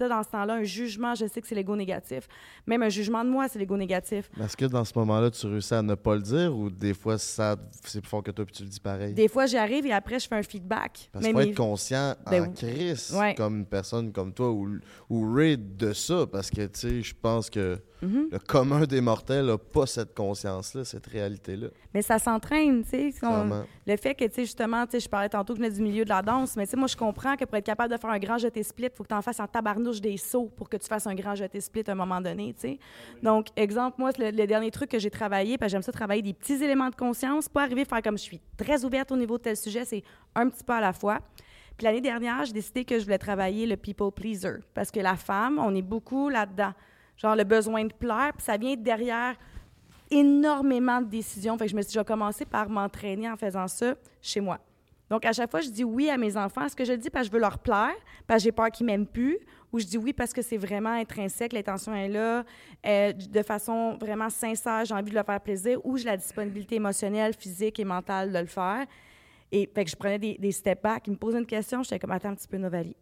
dans 0.08 0.24
ce 0.24 0.30
temps-là, 0.30 0.54
un 0.56 0.64
jugement, 0.64 1.16
je 1.16 1.26
sais 1.26 1.42
que 1.42 1.48
c'est 1.48 1.56
l'ego 1.56 1.76
négatif. 1.76 2.28
Même 2.68 2.84
un 2.84 2.90
jugement 2.90 3.24
de 3.26 3.30
moi, 3.30 3.48
c'est 3.48 3.60
l'ego 3.60 3.76
négatif. 3.76 4.30
Est-ce 4.42 4.56
que 4.56 4.66
dans 4.66 4.86
ce 4.86 4.94
moment-là, 5.00 5.32
tu 5.32 5.48
réussis 5.48 5.74
à 5.74 5.82
ne 5.82 5.96
pas 5.96 6.16
le 6.16 6.22
dire 6.22 6.56
ou 6.56 6.70
des 6.70 6.94
fois, 6.94 7.18
ça 7.18 7.56
c'est 7.84 8.00
plus 8.02 8.10
fort 8.10 8.24
que 8.24 8.32
toi 8.32 8.46
puis 8.46 8.54
tu 8.56 8.64
le 8.64 8.70
dis 8.70 8.80
pareil? 8.80 9.14
Des 9.14 9.28
fois, 9.28 9.46
j'y 9.46 9.58
arrive 9.58 9.86
et 9.86 9.92
après, 9.92 10.20
je 10.20 10.28
fais 10.28 10.36
un 10.36 10.44
feedback. 10.44 11.10
Parce 11.12 11.26
qu'il 11.26 11.34
faut 11.34 11.40
être 11.42 11.56
conscient 11.56 12.16
Ben 12.30 12.44
en 12.46 12.52
crise, 12.52 13.14
Ouais. 13.18 13.36
comme 13.36 13.58
une 13.60 13.66
personne 13.66 14.12
comme 14.12 14.34
toi 14.34 14.52
ou, 14.52 14.78
ou 15.10 15.34
Ray 15.34 15.58
de 15.58 15.92
ça, 15.94 16.26
parce 16.32 16.50
que, 16.50 16.62
tu 16.68 16.80
sais, 16.80 17.02
je 17.02 17.14
pense 17.20 17.50
que 17.50 17.80
Mhm. 18.02 18.30
Le 18.32 18.40
commun 18.40 18.86
des 18.86 19.02
mortels 19.02 19.46
n'a 19.46 19.58
pas 19.58 19.86
cette 19.86 20.16
conscience-là, 20.16 20.86
cette 20.86 21.08
réalité-là. 21.08 21.68
Mais 21.94 22.02
ça 22.02 22.18
s'entraîne, 22.18 22.84
tu 22.84 22.90
sais. 22.90 23.14
Le 23.86 23.98
fait 23.98 24.16
que, 24.16 24.26
tu 24.26 24.34
sais, 24.36 24.42
justement, 24.44 24.86
tu 24.86 24.92
sais, 24.92 25.00
je 25.02 25.10
parlais 25.10 25.30
tantôt 25.30 25.54
que 25.54 25.60
je 25.60 25.64
venais 25.66 25.76
du 25.76 25.82
milieu 25.82 26.04
de 26.04 26.10
la 26.10 26.22
danse, 26.22 26.56
mais 26.56 26.66
tu 26.66 26.72
sais, 26.72 26.78
moi, 26.78 26.88
je 26.88 26.96
comprends 26.96 27.36
que 27.36 27.46
pour 27.46 27.56
être 27.56 27.66
capable 27.66 27.94
de 27.94 28.00
faire 28.00 28.10
un 28.10 28.20
grand 28.20 28.38
jeté 28.38 28.64
split, 28.64 28.86
il 28.86 28.96
faut 28.96 29.04
que 29.04 29.10
tu 29.10 29.16
en 29.16 29.22
fasses 29.22 29.40
en 29.40 29.48
tabarnouche 29.48 30.00
des 30.00 30.18
sauts 30.18 30.52
pour 30.56 30.70
que 30.70 30.78
tu 30.78 30.88
fasses 30.88 31.08
un 31.08 31.16
grand 31.16 31.36
jeté 31.36 31.60
split 31.60 31.84
à 31.88 31.92
un 31.92 31.96
moment 31.96 32.22
donné, 32.22 32.54
tu 32.54 32.62
sais. 32.62 32.80
Donc, 33.22 33.48
exemple, 33.56 33.96
moi, 34.00 34.12
le, 34.18 34.32
le 34.32 34.48
dernier 34.48 34.72
truc 34.72 34.92
que 34.92 35.00
j'ai 35.00 35.12
travaillé, 35.12 35.58
parce 35.58 35.70
que 35.70 35.72
j'aime 35.74 35.82
ça 35.82 35.92
travailler 35.92 36.22
des 36.22 36.34
petits 36.34 36.64
éléments 36.64 36.90
de 36.90 36.96
conscience, 36.96 37.50
pas 37.50 37.64
arriver 37.64 37.82
à 37.82 37.86
faire 37.86 38.02
comme 38.02 38.18
je 38.18 38.24
suis 38.24 38.40
très 38.58 38.86
ouverte 38.86 39.12
au 39.12 39.18
niveau 39.18 39.38
de 39.38 39.44
tel 39.44 39.58
sujet, 39.58 39.84
c'est 39.86 40.04
un 40.36 40.48
petit 40.50 40.64
peu 40.64 40.74
à 40.74 40.82
la 40.82 40.94
fois. 40.94 41.20
Puis 41.78 41.86
l'année 41.86 42.02
dernière, 42.02 42.44
j'ai 42.46 42.54
décidé 42.54 42.84
que 42.84 43.00
je 43.00 43.06
voulais 43.06 43.18
travailler 43.18 43.66
le 43.66 43.78
people 43.78 44.12
pleaser, 44.12 44.60
parce 44.74 44.92
que 44.92 45.00
la 45.00 45.16
femme, 45.16 45.60
on 45.60 45.74
est 45.74 45.82
beaucoup 45.82 46.30
là-dedans. 46.30 46.74
Genre 47.20 47.36
le 47.36 47.44
besoin 47.44 47.86
de 47.86 47.94
plaire, 47.94 48.32
puis 48.36 48.44
ça 48.44 48.58
vient 48.58 48.76
derrière 48.76 49.36
énormément 50.10 51.02
de 51.02 51.08
décisions. 51.08 51.58
Fait 51.58 51.66
que 51.66 51.72
je 51.72 51.76
me 51.76 51.82
suis 51.82 51.90
déjà 51.90 52.04
commencé 52.04 52.46
par 52.46 52.70
m'entraîner 52.70 53.30
en 53.30 53.36
faisant 53.36 53.68
ça 53.68 53.94
chez 54.22 54.40
moi. 54.40 54.60
Donc, 55.10 55.26
à 55.26 55.34
chaque 55.34 55.50
fois, 55.50 55.62
je 55.62 55.70
dis 55.70 55.84
oui 55.84 56.10
à 56.10 56.18
mes 56.18 56.38
enfants. 56.38 56.66
Est-ce 56.66 56.76
que 56.76 56.86
je 56.86 56.94
le 56.94 56.98
dis 56.98 57.10
parce 57.10 57.28
que 57.28 57.32
je 57.32 57.34
veux 57.34 57.42
leur 57.42 57.58
plaire, 57.58 57.96
parce 58.28 58.42
que 58.42 58.44
j'ai 58.46 58.52
peur 58.52 58.70
qu'ils 58.70 58.86
m'aiment 58.86 59.08
plus, 59.08 59.40
ou 59.72 59.80
je 59.80 59.86
dis 59.86 59.98
oui 59.98 60.14
parce 60.14 60.34
que 60.34 60.42
c'est 60.42 60.58
vraiment 60.58 60.92
intrinsèque, 60.92 61.54
l'intention 61.54 61.94
est 61.94 62.10
là, 62.10 62.44
euh, 62.86 63.12
de 63.14 63.44
façon 63.44 63.98
vraiment 64.00 64.30
sincère, 64.30 64.86
j'ai 64.86 64.94
envie 64.94 65.10
de 65.10 65.16
leur 65.16 65.26
faire 65.26 65.42
plaisir, 65.42 65.80
ou 65.84 65.98
j'ai 65.98 66.06
la 66.06 66.18
disponibilité 66.18 66.76
émotionnelle, 66.76 67.34
physique 67.34 67.80
et 67.80 67.86
mentale 67.86 68.32
de 68.32 68.40
le 68.40 68.46
faire? 68.46 68.86
Et 69.52 69.70
fait 69.74 69.84
que 69.84 69.92
je 69.92 69.96
prenais 69.96 70.20
des, 70.20 70.38
des 70.38 70.52
step 70.52 70.84
back. 70.84 71.08
Ils 71.08 71.12
me 71.12 71.18
posaient 71.18 71.40
une 71.40 71.46
question, 71.46 71.82
j'étais 71.82 71.98
comme, 71.98 72.12
attends 72.12 72.30
un 72.30 72.36
petit 72.36 72.48
peu, 72.48 72.58
Novali. 72.58 72.96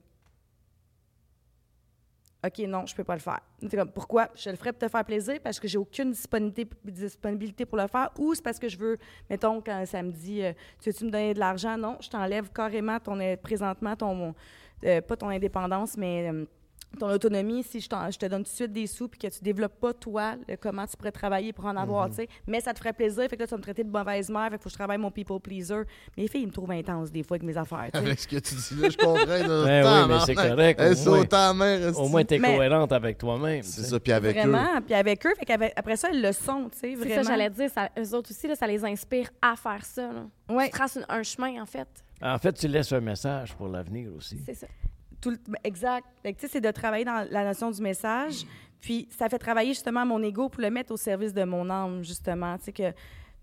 OK, 2.47 2.59
non, 2.67 2.85
je 2.85 2.95
peux 2.95 3.03
pas 3.03 3.15
le 3.15 3.19
faire. 3.19 3.39
C'est 3.61 3.75
comme, 3.75 3.91
pourquoi? 3.91 4.29
Je 4.35 4.49
le 4.49 4.55
ferais 4.55 4.71
pour 4.71 4.79
te 4.79 4.87
faire 4.87 5.05
plaisir 5.05 5.39
parce 5.43 5.59
que 5.59 5.67
j'ai 5.67 5.77
aucune 5.77 6.11
disponibilité, 6.11 7.65
pour 7.65 7.77
le 7.77 7.87
faire 7.87 8.09
ou 8.17 8.33
c'est 8.33 8.43
parce 8.43 8.59
que 8.59 8.69
je 8.69 8.77
veux, 8.77 8.97
mettons, 9.29 9.61
quand 9.61 9.85
ça 9.85 10.01
me 10.01 10.11
dit, 10.11 10.43
euh, 10.43 10.53
tu 10.81 10.89
veux-tu 10.89 11.05
me 11.05 11.11
donner 11.11 11.33
de 11.33 11.39
l'argent? 11.39 11.77
Non, 11.77 11.97
je 11.99 12.09
t'enlève 12.09 12.49
carrément 12.51 12.99
ton, 12.99 13.19
euh, 13.19 13.35
présentement 13.35 13.95
ton, 13.95 14.33
euh, 14.83 15.01
pas 15.01 15.15
ton 15.15 15.29
indépendance, 15.29 15.97
mais 15.97 16.31
ton 16.99 17.09
autonomie 17.09 17.63
si 17.63 17.79
je, 17.79 17.89
t'en- 17.89 18.09
je 18.09 18.17
te 18.17 18.25
donne 18.25 18.43
tout 18.43 18.49
de 18.51 18.55
suite 18.55 18.71
des 18.73 18.87
sous 18.87 19.07
puis 19.07 19.19
que 19.19 19.27
tu 19.27 19.39
développes 19.43 19.79
pas, 19.79 19.93
toi, 19.93 20.35
le 20.47 20.55
comment 20.55 20.85
tu 20.87 20.95
pourrais 20.97 21.11
travailler 21.11 21.53
pour 21.53 21.65
en 21.65 21.75
avoir, 21.75 22.09
tu 22.09 22.15
sais. 22.15 22.27
Mais 22.47 22.59
ça 22.61 22.73
te 22.73 22.79
ferait 22.79 22.93
plaisir, 22.93 23.23
fait 23.29 23.35
que 23.35 23.41
là, 23.41 23.45
tu 23.47 23.51
vas 23.51 23.57
me 23.57 23.61
traiter 23.61 23.83
de 23.83 23.89
mauvaise 23.91 24.29
mère, 24.29 24.45
fait 24.45 24.49
qu'il 24.51 24.57
faut 24.59 24.63
que 24.65 24.69
je 24.71 24.75
travaille 24.77 24.97
mon 24.97 25.11
people 25.11 25.39
pleaser. 25.39 25.83
Mais 26.15 26.23
les 26.23 26.27
filles, 26.29 26.41
ils 26.43 26.47
me 26.47 26.51
trouvent 26.51 26.71
intense 26.71 27.11
des 27.11 27.23
fois 27.23 27.35
avec 27.35 27.43
mes 27.43 27.57
affaires, 27.57 27.89
tu 27.93 27.99
sais. 27.99 28.05
Avec 28.05 28.19
ce 28.19 28.27
que 28.27 28.37
tu 28.37 28.55
dis 28.55 28.81
là, 28.81 28.89
je 28.89 28.97
comprends. 28.97 29.25
là. 29.25 29.47
Ben 29.67 30.03
oui, 30.07 30.13
mais 30.13 30.19
c'est 30.25 30.35
correct, 30.35 30.79
au 30.79 30.83
Elle 30.83 30.97
moins. 31.05 31.25
la 31.31 31.53
mer. 31.53 31.99
Au 31.99 32.07
moins, 32.07 32.23
tu 32.25 32.33
es 32.35 32.39
Mais- 32.39 32.55
cohérente 32.55 32.91
avec 32.91 33.17
toi-même. 33.17 33.63
C'est 33.63 33.83
ça, 33.83 33.99
puis 33.99 34.11
avec 34.13 34.35
eux. 34.37 34.39
Vraiment, 34.49 34.81
puis 34.81 34.93
avec 34.95 35.25
eux, 35.25 35.33
fait 35.37 35.45
qu'avec- 35.45 35.73
après 35.75 35.97
ça, 35.97 36.07
elles 36.11 36.21
le 36.21 36.31
sont, 36.31 36.69
tu 36.71 36.79
sais, 36.79 36.89
C'est 36.91 36.95
vraiment. 36.95 37.23
ça, 37.23 37.29
j'allais 37.29 37.49
dire. 37.49 37.69
Ça, 37.69 37.89
eux 37.99 38.15
autres 38.15 38.31
aussi, 38.31 38.47
là, 38.47 38.55
ça 38.55 38.65
les 38.65 38.83
inspire 38.85 39.29
à 39.41 39.55
faire 39.55 39.83
ça. 39.85 40.09
Là. 40.11 40.25
Ouais. 40.49 40.65
Tu 40.65 40.71
traces 40.71 40.95
une- 40.95 41.05
un 41.09 41.21
chemin, 41.23 41.61
en 41.61 41.65
fait. 41.65 41.87
En 42.21 42.37
fait, 42.39 42.53
tu 42.53 42.67
laisses 42.67 42.91
un 42.93 43.01
message 43.01 43.53
pour 43.55 43.67
l'avenir 43.67 44.09
aussi. 44.15 44.39
C'est 44.45 44.55
ça. 44.55 44.67
Tout 45.21 45.31
le- 45.31 45.37
ben, 45.47 45.59
exact. 45.63 46.05
C'est 46.37 46.61
de 46.61 46.71
travailler 46.71 47.05
dans 47.05 47.27
la 47.29 47.43
notion 47.45 47.71
du 47.71 47.81
message. 47.81 48.45
Puis 48.79 49.07
ça 49.09 49.27
fait 49.27 49.39
travailler 49.39 49.73
justement 49.73 50.05
mon 50.05 50.21
ego 50.21 50.49
pour 50.49 50.61
le 50.61 50.69
mettre 50.69 50.91
au 50.93 50.97
service 50.97 51.33
de 51.33 51.43
mon 51.43 51.69
âme, 51.69 52.03
justement. 52.03 52.57
Tu 52.59 52.65
sais, 52.65 52.71
que, 52.71 52.93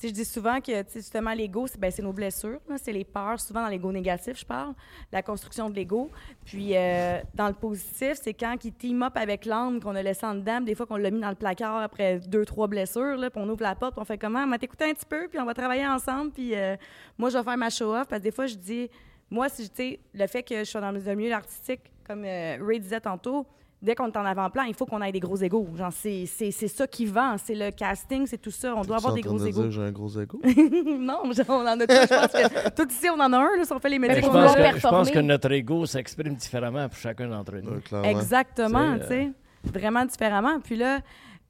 je 0.03 0.09
dis 0.11 0.25
souvent 0.25 0.61
que 0.61 0.73
justement, 0.95 1.33
l'ego, 1.33 1.67
c'est 1.67 1.81
ben, 1.81 1.91
nos 2.03 2.13
blessures, 2.13 2.61
c'est 2.77 2.93
les 2.93 3.05
peurs, 3.05 3.41
souvent 3.41 3.63
dans 3.63 3.69
l'ego 3.69 3.91
négatif, 3.91 4.39
je 4.39 4.45
parle, 4.45 4.75
la 5.11 5.23
construction 5.23 5.71
de 5.71 5.75
l'ego. 5.75 6.11
Puis 6.45 6.77
euh, 6.77 7.21
dans 7.35 7.49
le 7.49 7.55
positif, 7.55 8.15
c'est 8.23 8.35
quand 8.35 8.55
il 8.65 8.73
team 8.73 9.03
up 9.03 9.17
avec 9.17 9.45
l'âme 9.45 9.81
qu'on 9.81 9.95
a 9.97 10.03
laissé 10.03 10.25
en 10.27 10.35
dedans, 10.35 10.61
des 10.61 10.75
fois 10.75 10.87
qu'on 10.87 10.97
l'a 10.97 11.11
mis 11.11 11.21
dans 11.21 11.31
le 11.31 11.35
placard 11.35 11.79
après 11.83 12.19
deux, 12.21 12.45
trois 12.45 12.69
blessures, 12.69 13.17
là, 13.17 13.31
puis 13.31 13.41
on 13.43 13.49
ouvre 13.49 13.63
la 13.63 13.75
porte, 13.75 13.95
puis 13.95 14.03
on 14.03 14.05
fait 14.05 14.19
comment? 14.19 14.41
On 14.41 14.51
va 14.51 14.59
t'écouter 14.59 14.85
un 14.85 14.93
petit 14.95 15.07
peu, 15.07 15.27
puis 15.29 15.41
on 15.41 15.45
va 15.45 15.55
travailler 15.55 15.87
ensemble, 15.87 16.31
puis 16.33 16.55
euh, 16.55 16.77
moi, 17.19 17.31
je 17.31 17.39
vais 17.39 17.45
faire 17.45 17.57
ma 17.57 17.71
show-off, 17.71 18.07
parce 18.07 18.21
que 18.21 18.25
des 18.25 18.33
fois, 18.33 18.47
je 18.47 18.55
dis, 18.57 18.89
moi, 19.35 19.49
si, 19.49 19.69
tu 19.69 19.77
sais, 19.77 20.01
le 20.15 20.27
fait 20.29 20.43
que 20.45 20.61
je 20.61 20.65
sois 20.65 20.81
dans 20.81 20.93
le 20.93 21.15
milieu 21.15 21.33
artistique, 21.33 21.81
comme 22.07 22.23
euh, 22.25 22.57
Ray 22.61 22.79
disait 22.79 23.01
tantôt, 23.01 23.47
dès 23.83 23.97
qu'on 23.97 24.07
est 24.07 24.17
en 24.17 24.25
avant-plan, 24.25 24.63
il 24.63 24.75
faut 24.75 24.87
qu'on 24.87 25.03
ait 25.03 25.11
des 25.11 25.19
gros 25.19 25.37
égaux. 25.37 25.67
Genre, 25.77 25.93
c'est, 25.93 26.25
c'est, 26.27 26.53
c'est 26.53 26.69
ça 26.69 26.87
qui 26.87 27.05
vend, 27.05 27.37
c'est 27.37 27.57
le 27.57 27.71
casting, 27.73 28.27
c'est 28.27 28.39
tout 28.41 28.53
ça. 28.53 28.75
On 28.77 28.83
doit 28.83 28.97
avoir 28.97 29.13
des 29.13 29.23
gros 29.23 29.39
de 29.39 29.49
égaux. 29.49 29.63
que 29.63 29.71
J'ai 29.71 29.83
un 29.83 29.91
gros 29.91 30.09
égo. 30.21 30.41
non, 30.99 31.33
genre, 31.33 31.47
on 31.49 31.67
en 31.67 31.81
a 31.81 31.87
tous. 31.87 31.95
Je 31.95 32.07
pense 32.07 32.33
que 32.33 32.71
tout 32.83 32.89
ici, 32.89 33.09
on 33.11 33.21
en 33.21 33.33
a 33.33 33.39
un, 33.39 33.57
là, 33.57 33.65
si 33.65 33.73
on 33.73 33.79
fait 33.81 33.89
les 33.89 33.99
métiers 33.99 34.23
qu'on 34.23 34.33
je 34.33 34.81
pense 34.89 35.11
que 35.11 35.19
notre 35.19 35.51
ego 35.53 35.85
s'exprime 35.85 36.35
différemment 36.37 36.89
pour 36.89 36.99
chacun 36.99 37.29
d'entre 37.29 37.57
nous. 37.57 37.73
Ouais. 37.73 38.11
Exactement, 38.11 38.97
C'est, 39.01 39.01
tu 39.01 39.09
sais. 39.09 39.33
Vraiment 39.81 40.05
différemment. 40.05 40.61
Puis 40.61 40.77
là, 40.77 41.01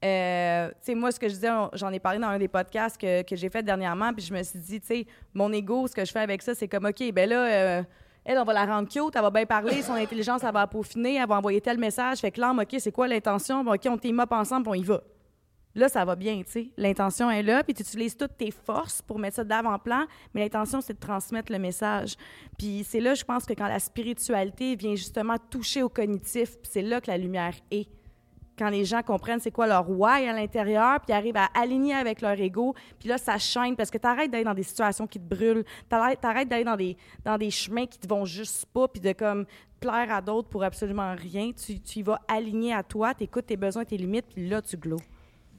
euh, 0.05 0.69
tu 0.69 0.75
sais, 0.81 0.95
moi, 0.95 1.11
ce 1.11 1.19
que 1.19 1.27
je 1.27 1.33
disais, 1.33 1.49
j'en 1.73 1.91
ai 1.91 1.99
parlé 1.99 2.19
dans 2.19 2.27
un 2.27 2.37
des 2.37 2.47
podcasts 2.47 2.99
que, 2.99 3.23
que 3.23 3.35
j'ai 3.35 3.49
fait 3.49 3.63
dernièrement, 3.63 4.13
puis 4.13 4.23
je 4.23 4.33
me 4.33 4.43
suis 4.43 4.59
dit, 4.59 4.79
tu 4.79 4.87
sais, 4.87 5.07
mon 5.33 5.51
ego, 5.51 5.87
ce 5.87 5.95
que 5.95 6.05
je 6.05 6.11
fais 6.11 6.19
avec 6.19 6.41
ça, 6.41 6.53
c'est 6.53 6.67
comme, 6.67 6.85
OK, 6.85 7.11
ben 7.11 7.29
là, 7.29 7.45
euh, 7.45 7.83
elle, 8.23 8.37
on 8.37 8.43
va 8.43 8.53
la 8.53 8.65
rendre 8.65 8.87
cute, 8.87 9.15
elle 9.15 9.21
va 9.21 9.31
bien 9.31 9.45
parler, 9.45 9.81
son 9.81 9.93
intelligence, 9.93 10.43
elle 10.43 10.53
va 10.53 10.67
peaufiner, 10.67 11.15
elle 11.15 11.27
va 11.27 11.37
envoyer 11.37 11.61
tel 11.61 11.77
message. 11.77 12.19
Fait 12.19 12.31
que 12.31 12.39
l'âme, 12.39 12.59
OK, 12.59 12.75
c'est 12.79 12.91
quoi 12.91 13.07
l'intention? 13.07 13.63
Bon, 13.63 13.73
OK, 13.73 13.81
on 13.87 13.97
team 13.97 14.19
up 14.19 14.31
ensemble, 14.31 14.69
on 14.69 14.73
y 14.73 14.83
va. 14.83 15.01
Là, 15.75 15.89
ça 15.89 16.05
va 16.05 16.15
bien, 16.15 16.41
tu 16.45 16.51
sais. 16.51 16.69
L'intention 16.77 17.29
est 17.29 17.43
là, 17.43 17.63
puis 17.63 17.73
tu 17.73 17.81
utilises 17.81 18.15
toutes 18.15 18.37
tes 18.37 18.51
forces 18.51 19.01
pour 19.01 19.19
mettre 19.19 19.35
ça 19.35 19.43
d'avant-plan, 19.43 20.05
mais 20.33 20.41
l'intention, 20.41 20.79
c'est 20.81 20.93
de 20.93 20.99
transmettre 20.99 21.51
le 21.51 21.59
message. 21.59 22.15
Puis 22.57 22.85
c'est 22.87 23.01
là, 23.01 23.13
je 23.13 23.25
pense 23.25 23.45
que 23.45 23.53
quand 23.53 23.67
la 23.67 23.79
spiritualité 23.79 24.75
vient 24.75 24.95
justement 24.95 25.35
toucher 25.49 25.83
au 25.83 25.89
cognitif, 25.89 26.55
c'est 26.63 26.81
là 26.81 27.01
que 27.01 27.11
la 27.11 27.17
lumière 27.17 27.53
est. 27.71 27.89
Quand 28.57 28.69
les 28.69 28.85
gens 28.85 29.01
comprennent 29.01 29.39
c'est 29.39 29.51
quoi 29.51 29.67
leur 29.67 29.89
why 29.89 30.27
à 30.27 30.33
l'intérieur, 30.33 30.99
puis 31.01 31.13
arrivent 31.13 31.37
à 31.37 31.49
aligner 31.53 31.93
avec 31.93 32.21
leur 32.21 32.39
ego, 32.39 32.73
puis 32.99 33.09
là, 33.09 33.17
ça 33.17 33.37
chaîne 33.37 33.75
parce 33.75 33.91
que 33.91 33.97
tu 33.97 34.07
arrêtes 34.07 34.31
d'aller 34.31 34.43
dans 34.43 34.53
des 34.53 34.63
situations 34.63 35.07
qui 35.07 35.19
te 35.19 35.35
brûlent, 35.35 35.65
tu 35.89 35.95
arrêtes 35.95 36.47
d'aller 36.47 36.63
dans 36.63 37.37
des, 37.37 37.51
chemins 37.51 37.85
qui 37.85 37.99
te 37.99 38.07
vont 38.07 38.25
juste 38.25 38.65
pas, 38.67 38.87
puis 38.87 39.01
de 39.01 39.11
comme 39.11 39.45
plaire 39.79 40.11
à 40.11 40.21
d'autres 40.21 40.47
pour 40.47 40.63
absolument 40.63 41.13
rien. 41.15 41.51
Tu, 41.51 41.79
tu 41.79 41.99
y 41.99 42.01
vas 42.01 42.19
aligner 42.27 42.73
à 42.73 42.83
toi, 42.83 43.13
tu 43.13 43.25
écoutes 43.25 43.47
tes 43.47 43.57
besoins, 43.57 43.85
tes 43.85 43.97
limites, 43.97 44.25
puis 44.33 44.47
là, 44.47 44.61
tu 44.61 44.77
glows. 44.77 45.01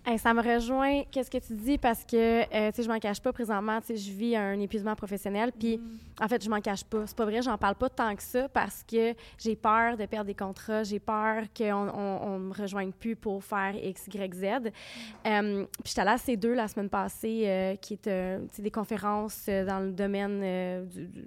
Hey, 0.08 0.20
ça 0.20 0.32
me 0.32 0.40
rejoint, 0.40 1.02
qu'est-ce 1.10 1.28
que 1.28 1.38
tu 1.38 1.52
dis, 1.54 1.78
parce 1.78 2.04
que, 2.04 2.16
euh, 2.42 2.70
tu 2.70 2.76
sais, 2.76 2.82
je 2.84 2.88
m'en 2.88 3.00
cache 3.00 3.20
pas 3.20 3.32
présentement, 3.32 3.80
tu 3.80 3.88
sais, 3.88 3.96
je 3.96 4.12
vis 4.12 4.36
un 4.36 4.60
épuisement 4.60 4.94
professionnel, 4.94 5.50
puis 5.58 5.80
en 6.20 6.28
fait, 6.28 6.44
je 6.44 6.48
m'en 6.48 6.60
cache 6.60 6.84
pas. 6.84 7.08
C'est 7.08 7.16
pas 7.16 7.24
vrai, 7.24 7.42
j'en 7.42 7.58
parle 7.58 7.74
pas 7.74 7.88
tant 7.90 8.14
que 8.14 8.22
ça, 8.22 8.48
parce 8.48 8.84
que 8.84 9.14
j'ai 9.36 9.56
peur 9.56 9.96
de 9.96 10.06
perdre 10.06 10.26
des 10.26 10.34
contrats, 10.36 10.84
j'ai 10.84 11.00
peur 11.00 11.42
qu'on 11.58 11.88
on, 11.88 12.20
on 12.22 12.38
me 12.38 12.52
rejoigne 12.54 12.92
plus 12.92 13.16
pour 13.16 13.42
faire 13.42 13.74
X, 13.74 14.06
Y, 14.06 14.32
Z. 14.34 14.44
Euh, 15.26 15.64
puis 15.82 15.82
j'étais 15.86 16.00
allée 16.02 16.10
à 16.12 16.18
ces 16.18 16.36
deux 16.36 16.54
la 16.54 16.68
semaine 16.68 16.88
passée, 16.88 17.42
euh, 17.44 17.74
qui 17.74 17.94
est, 17.94 18.06
euh, 18.06 18.38
tu 18.50 18.54
sais, 18.56 18.62
des 18.62 18.70
conférences 18.70 19.46
dans 19.48 19.80
le 19.84 19.90
domaine 19.90 20.86
du, 20.86 21.04
du- 21.08 21.24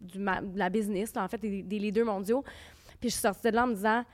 du 0.00 0.18
ma- 0.20 0.40
de 0.42 0.56
la 0.56 0.70
business, 0.70 1.12
là, 1.16 1.24
en 1.24 1.28
fait, 1.28 1.38
des, 1.38 1.62
des 1.64 1.78
leaders 1.80 2.06
mondiaux. 2.06 2.44
Puis 3.00 3.08
je 3.10 3.14
suis 3.14 3.20
sortie 3.22 3.50
de 3.50 3.56
là 3.56 3.64
en 3.64 3.66
me 3.66 3.74
disant, 3.74 4.04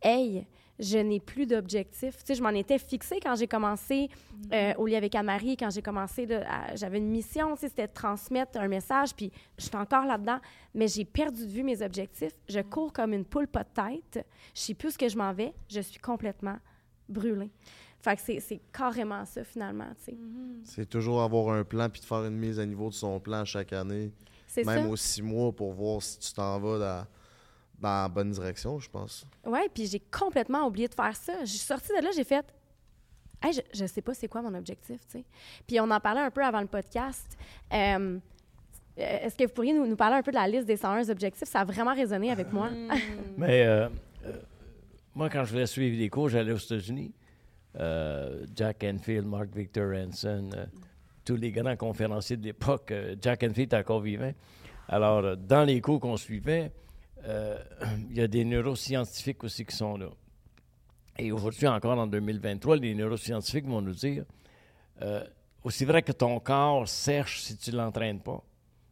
hey, 0.00 0.46
je 0.80 0.98
n'ai 0.98 1.20
plus 1.20 1.46
d'objectif. 1.46 2.16
Tu 2.18 2.22
sais, 2.26 2.34
je 2.34 2.42
m'en 2.42 2.48
étais 2.50 2.78
fixée 2.78 3.20
quand 3.22 3.36
j'ai 3.36 3.46
commencé 3.46 4.08
euh, 4.52 4.74
au 4.76 4.86
lit 4.86 4.96
avec 4.96 5.14
Anne-Marie, 5.14 5.56
quand 5.56 5.70
j'ai 5.70 5.82
commencé, 5.82 6.26
de- 6.26 6.34
à- 6.34 6.74
j'avais 6.74 6.98
une 6.98 7.08
mission, 7.10 7.54
tu 7.54 7.60
sais, 7.60 7.68
c'était 7.68 7.86
de 7.86 7.92
transmettre 7.92 8.58
un 8.58 8.66
message, 8.68 9.14
puis 9.14 9.30
je 9.58 9.64
suis 9.66 9.76
encore 9.76 10.04
là-dedans, 10.04 10.38
mais 10.74 10.88
j'ai 10.88 11.04
perdu 11.04 11.46
de 11.46 11.50
vue 11.52 11.62
mes 11.62 11.80
objectifs. 11.82 12.32
Je 12.48 12.60
cours 12.60 12.92
comme 12.92 13.12
une 13.12 13.24
poule 13.24 13.46
pas 13.46 13.62
de 13.62 13.68
tête, 13.72 14.26
je 14.54 14.60
sais 14.60 14.74
plus 14.74 14.88
où 14.88 14.90
ce 14.90 14.98
que 14.98 15.08
je 15.08 15.16
m'en 15.16 15.32
vais, 15.32 15.54
je 15.70 15.80
suis 15.80 16.00
complètement 16.00 16.56
brûlée. 17.08 17.50
Fait 18.00 18.16
que 18.16 18.22
c'est, 18.22 18.40
c'est 18.40 18.60
carrément 18.72 19.24
ça, 19.24 19.44
finalement, 19.44 19.88
tu 19.98 20.12
sais. 20.12 20.16
C'est 20.64 20.88
toujours 20.90 21.22
avoir 21.22 21.54
un 21.54 21.64
plan 21.64 21.88
puis 21.88 22.00
de 22.00 22.06
faire 22.06 22.24
une 22.24 22.36
mise 22.36 22.58
à 22.60 22.66
niveau 22.66 22.88
de 22.90 22.94
son 22.94 23.18
plan 23.20 23.44
chaque 23.44 23.72
année, 23.72 24.10
C'est 24.46 24.64
même 24.64 24.84
ça. 24.84 24.88
aux 24.90 24.96
six 24.96 25.22
mois 25.22 25.52
pour 25.52 25.72
voir 25.72 26.02
si 26.02 26.18
tu 26.18 26.32
t'en 26.34 26.58
vas 26.60 26.78
dans, 26.78 27.06
dans 27.84 28.02
la 28.02 28.08
bonne 28.08 28.30
direction, 28.30 28.78
je 28.78 28.88
pense. 28.90 29.26
Oui, 29.44 29.60
puis 29.72 29.86
j'ai 29.86 30.00
complètement 30.00 30.66
oublié 30.66 30.88
de 30.88 30.94
faire 30.94 31.14
ça. 31.14 31.40
Je 31.40 31.46
suis 31.50 31.58
sortie 31.58 31.92
de 31.98 32.02
là, 32.02 32.10
j'ai 32.14 32.24
fait 32.24 32.44
Hey, 33.42 33.52
je, 33.52 33.60
je 33.78 33.84
sais 33.84 34.00
pas 34.00 34.14
c'est 34.14 34.26
quoi 34.28 34.40
mon 34.40 34.54
objectif, 34.54 35.00
tu 35.06 35.18
sais. 35.18 35.24
Puis 35.66 35.78
on 35.78 35.90
en 35.90 36.00
parlait 36.00 36.22
un 36.22 36.30
peu 36.30 36.42
avant 36.42 36.62
le 36.62 36.66
podcast. 36.66 37.36
Euh, 37.74 38.18
Est-ce 38.96 39.36
que 39.36 39.44
vous 39.44 39.52
pourriez 39.52 39.74
nous, 39.74 39.86
nous 39.86 39.96
parler 39.96 40.16
un 40.16 40.22
peu 40.22 40.30
de 40.30 40.36
la 40.36 40.48
liste 40.48 40.64
des 40.66 40.78
101 40.78 41.10
objectifs? 41.10 41.46
Ça 41.48 41.60
a 41.60 41.64
vraiment 41.64 41.94
résonné 41.94 42.30
avec 42.30 42.50
moi. 42.52 42.70
Mais 43.36 43.66
euh, 43.66 43.88
euh, 44.24 44.32
moi, 45.14 45.28
quand 45.28 45.44
je 45.44 45.50
voulais 45.52 45.66
suivre 45.66 45.98
des 45.98 46.08
cours, 46.08 46.30
j'allais 46.30 46.52
aux 46.52 46.56
États-Unis. 46.56 47.12
Euh, 47.78 48.46
Jack 48.54 48.82
Enfield, 48.84 49.26
Mark 49.26 49.48
Victor 49.54 49.92
Hansen, 49.94 50.54
euh, 50.56 50.64
tous 51.24 51.36
les 51.36 51.50
grands 51.50 51.76
conférenciers 51.76 52.36
de 52.38 52.44
l'époque. 52.44 52.92
euh, 52.92 53.14
Jack 53.20 53.42
Enfield 53.42 53.74
est 53.74 53.76
encore 53.76 54.00
vivant. 54.00 54.32
Alors, 54.88 55.18
euh, 55.24 55.36
dans 55.36 55.64
les 55.64 55.80
cours 55.82 56.00
qu'on 56.00 56.16
suivait, 56.16 56.66
euh, 56.66 56.83
il 58.10 58.16
y 58.16 58.20
a 58.20 58.28
des 58.28 58.44
neuroscientifiques 58.44 59.44
aussi 59.44 59.64
qui 59.64 59.74
sont 59.74 59.96
là. 59.96 60.08
Et 61.18 61.30
aujourd'hui, 61.30 61.66
encore 61.68 61.98
en 61.98 62.06
2023, 62.06 62.76
les 62.76 62.94
neuroscientifiques 62.94 63.66
vont 63.66 63.80
nous 63.80 63.94
dire 63.94 64.24
euh, 65.02 65.24
aussi 65.62 65.84
vrai 65.84 66.02
que 66.02 66.12
ton 66.12 66.40
corps 66.40 66.88
sèche 66.88 67.40
si 67.40 67.56
tu 67.56 67.70
ne 67.70 67.76
l'entraînes 67.76 68.20
pas. 68.20 68.42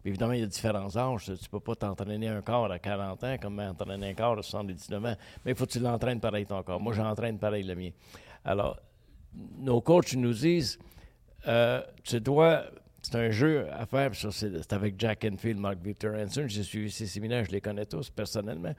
Évidemment, 0.05 0.33
il 0.33 0.41
y 0.41 0.43
a 0.43 0.47
différents 0.47 0.97
âges. 0.97 1.25
Tu 1.25 1.31
ne 1.31 1.49
peux 1.51 1.61
pas 1.61 1.77
t'entraîner 1.77 2.29
un 2.29 2.43
corps 2.43 2.71
à 2.71 2.79
40 2.79 3.25
ans 3.25 3.37
comme 3.41 3.61
entraîner 3.61 4.11
un 4.11 4.15
corps 4.15 4.39
à 4.39 4.43
79 4.43 5.05
ans. 5.05 5.17
Mais 5.45 5.53
il 5.53 5.57
faut 5.57 5.67
que 5.67 5.73
tu 5.73 5.81
l'entraînes 5.81 6.21
pareil 6.21 6.47
ton 6.47 6.63
corps. 6.63 6.81
Moi, 6.81 6.93
j'entraîne 6.93 7.39
pareil 7.39 7.63
le 7.63 7.75
mien. 7.77 7.91
Alors, 8.45 8.79
nos 9.59 9.81
coachs 9.81 10.15
nous 10.15 10.33
disent, 10.33 10.79
euh, 11.47 11.83
tu 12.03 12.21
dois, 12.21 12.65
c'est 13.03 13.17
un 13.17 13.31
jeu 13.31 13.67
à 13.73 13.85
faire, 13.87 14.13
c'est 14.15 14.73
avec 14.73 14.95
Jack 14.99 15.27
Enfield, 15.31 15.59
Mark 15.59 15.79
Victor 15.83 16.15
Hanson, 16.15 16.45
j'ai 16.47 16.63
suivi 16.63 16.91
ces 16.91 17.07
séminaires, 17.07 17.45
je 17.45 17.51
les 17.51 17.61
connais 17.61 17.87
tous 17.87 18.11
personnellement. 18.11 18.75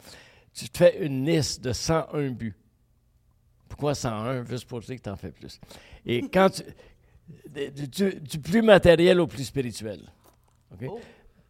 Tu 0.53 0.69
te 0.69 0.77
fais 0.77 1.05
une 1.05 1.25
liste 1.25 1.61
de 1.63 1.73
101 1.73 2.29
buts. 2.29 2.55
Pourquoi 3.67 3.95
101? 3.95 4.45
Juste 4.45 4.67
pour 4.67 4.79
dire 4.81 4.95
que 4.95 5.01
tu 5.01 5.09
en 5.09 5.15
fais 5.15 5.31
plus. 5.31 5.59
Et 6.05 6.21
quand 6.21 6.49
tu, 6.49 6.63
du, 8.21 8.39
plus 8.39 8.61
matériel 8.61 9.19
au 9.19 9.27
plus 9.27 9.43
spirituel. 9.43 10.01
OK? 10.71 10.89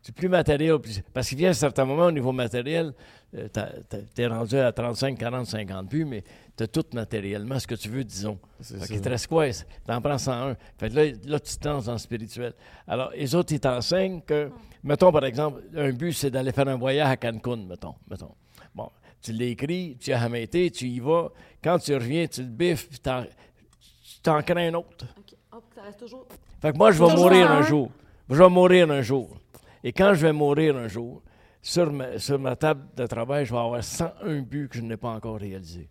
Du 0.03 0.11
plus 0.11 0.27
matériel 0.27 0.77
plus. 0.79 1.01
Parce 1.13 1.29
qu'il 1.29 1.37
vient 1.37 1.51
un 1.51 1.53
certain 1.53 1.85
moment 1.85 2.07
au 2.07 2.11
niveau 2.11 2.31
matériel, 2.33 2.93
tu 3.33 4.21
es 4.21 4.27
rendu 4.27 4.57
à 4.57 4.71
35, 4.71 5.17
40, 5.17 5.45
50 5.47 5.87
buts, 5.87 6.03
mais 6.05 6.23
tu 6.57 6.63
as 6.63 6.67
tout 6.67 6.83
matériellement 6.93 7.57
ce 7.57 7.65
que 7.65 7.75
tu 7.75 7.87
veux, 7.87 8.03
disons. 8.03 8.37
C'est 8.59 8.85
qu'il 8.85 8.99
te 9.01 9.07
reste 9.09 9.27
quoi? 9.27 9.45
T'en 9.85 10.01
prends 10.01 10.17
101. 10.17 10.55
Fait 10.77 10.89
que 10.89 10.95
là, 10.95 11.05
là, 11.25 11.39
tu 11.39 11.55
te 11.57 11.67
lances 11.67 11.85
dans 11.85 11.93
le 11.93 11.97
spirituel. 11.99 12.53
Alors, 12.85 13.11
les 13.15 13.33
autres, 13.33 13.53
ils 13.53 13.59
t'enseignent 13.61 14.21
que, 14.21 14.51
mettons, 14.83 15.11
par 15.11 15.23
exemple, 15.23 15.61
un 15.75 15.91
but, 15.93 16.11
c'est 16.11 16.29
d'aller 16.29 16.51
faire 16.51 16.67
un 16.67 16.75
voyage 16.77 17.07
à 17.09 17.15
Cancun, 17.15 17.55
mettons. 17.65 17.95
mettons. 18.09 18.35
Bon, 18.75 18.89
tu 19.21 19.31
l'écris, 19.31 19.95
tu 19.99 20.11
as 20.11 20.19
jamais 20.19 20.43
été, 20.43 20.69
tu 20.69 20.85
y 20.85 20.99
vas. 20.99 21.29
Quand 21.63 21.79
tu 21.79 21.93
reviens, 21.93 22.27
tu 22.27 22.41
le 22.41 22.49
biffes, 22.49 22.89
puis 22.89 22.99
t'en- 22.99 23.23
tu 23.23 24.19
t'en 24.21 24.41
crées 24.41 24.67
un 24.67 24.73
autre. 24.73 25.05
OK. 25.17 25.33
Hop, 25.53 25.63
ça 25.73 25.81
reste 25.83 25.99
toujours. 25.99 26.27
Fait 26.61 26.73
que 26.73 26.77
moi, 26.77 26.91
je 26.91 27.01
vais 27.01 27.15
mourir 27.15 27.49
un? 27.49 27.59
un 27.59 27.61
jour. 27.61 27.89
Je 28.29 28.35
vais 28.35 28.49
mourir 28.49 28.91
un 28.91 29.01
jour. 29.01 29.37
Et 29.83 29.91
quand 29.91 30.13
je 30.13 30.25
vais 30.27 30.33
mourir 30.33 30.75
un 30.77 30.87
jour, 30.87 31.21
sur 31.61 31.91
ma, 31.91 32.17
sur 32.19 32.39
ma 32.39 32.55
table 32.55 32.85
de 32.95 33.05
travail, 33.07 33.45
je 33.45 33.51
vais 33.53 33.59
avoir 33.59 33.83
101 33.83 34.41
buts 34.41 34.67
que 34.69 34.77
je 34.77 34.81
n'ai 34.83 34.97
pas 34.97 35.09
encore 35.11 35.39
réalisés. 35.39 35.89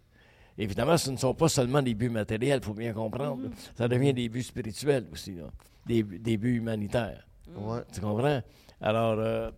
Évidemment, 0.59 0.97
ce 0.99 1.11
ne 1.11 1.17
sont 1.17 1.35
pas 1.35 1.49
seulement 1.49 1.81
des 1.81 1.95
buts 1.95 2.11
matériels, 2.11 2.61
il 2.63 2.65
faut 2.65 2.75
bien 2.75 2.93
comprendre. 2.93 3.49
Ça 3.75 3.89
devient 3.89 4.13
des 4.13 4.29
buts 4.29 4.43
spirituels 4.43 5.07
aussi, 5.13 5.35
là. 5.35 5.45
Des, 5.87 6.03
des 6.03 6.37
buts 6.37 6.57
humanitaires. 6.59 7.27
Ouais. 7.57 7.81
Tu 7.93 8.01
comprends? 8.01 8.41
Alors, 8.81 9.17
euh, 9.19 9.51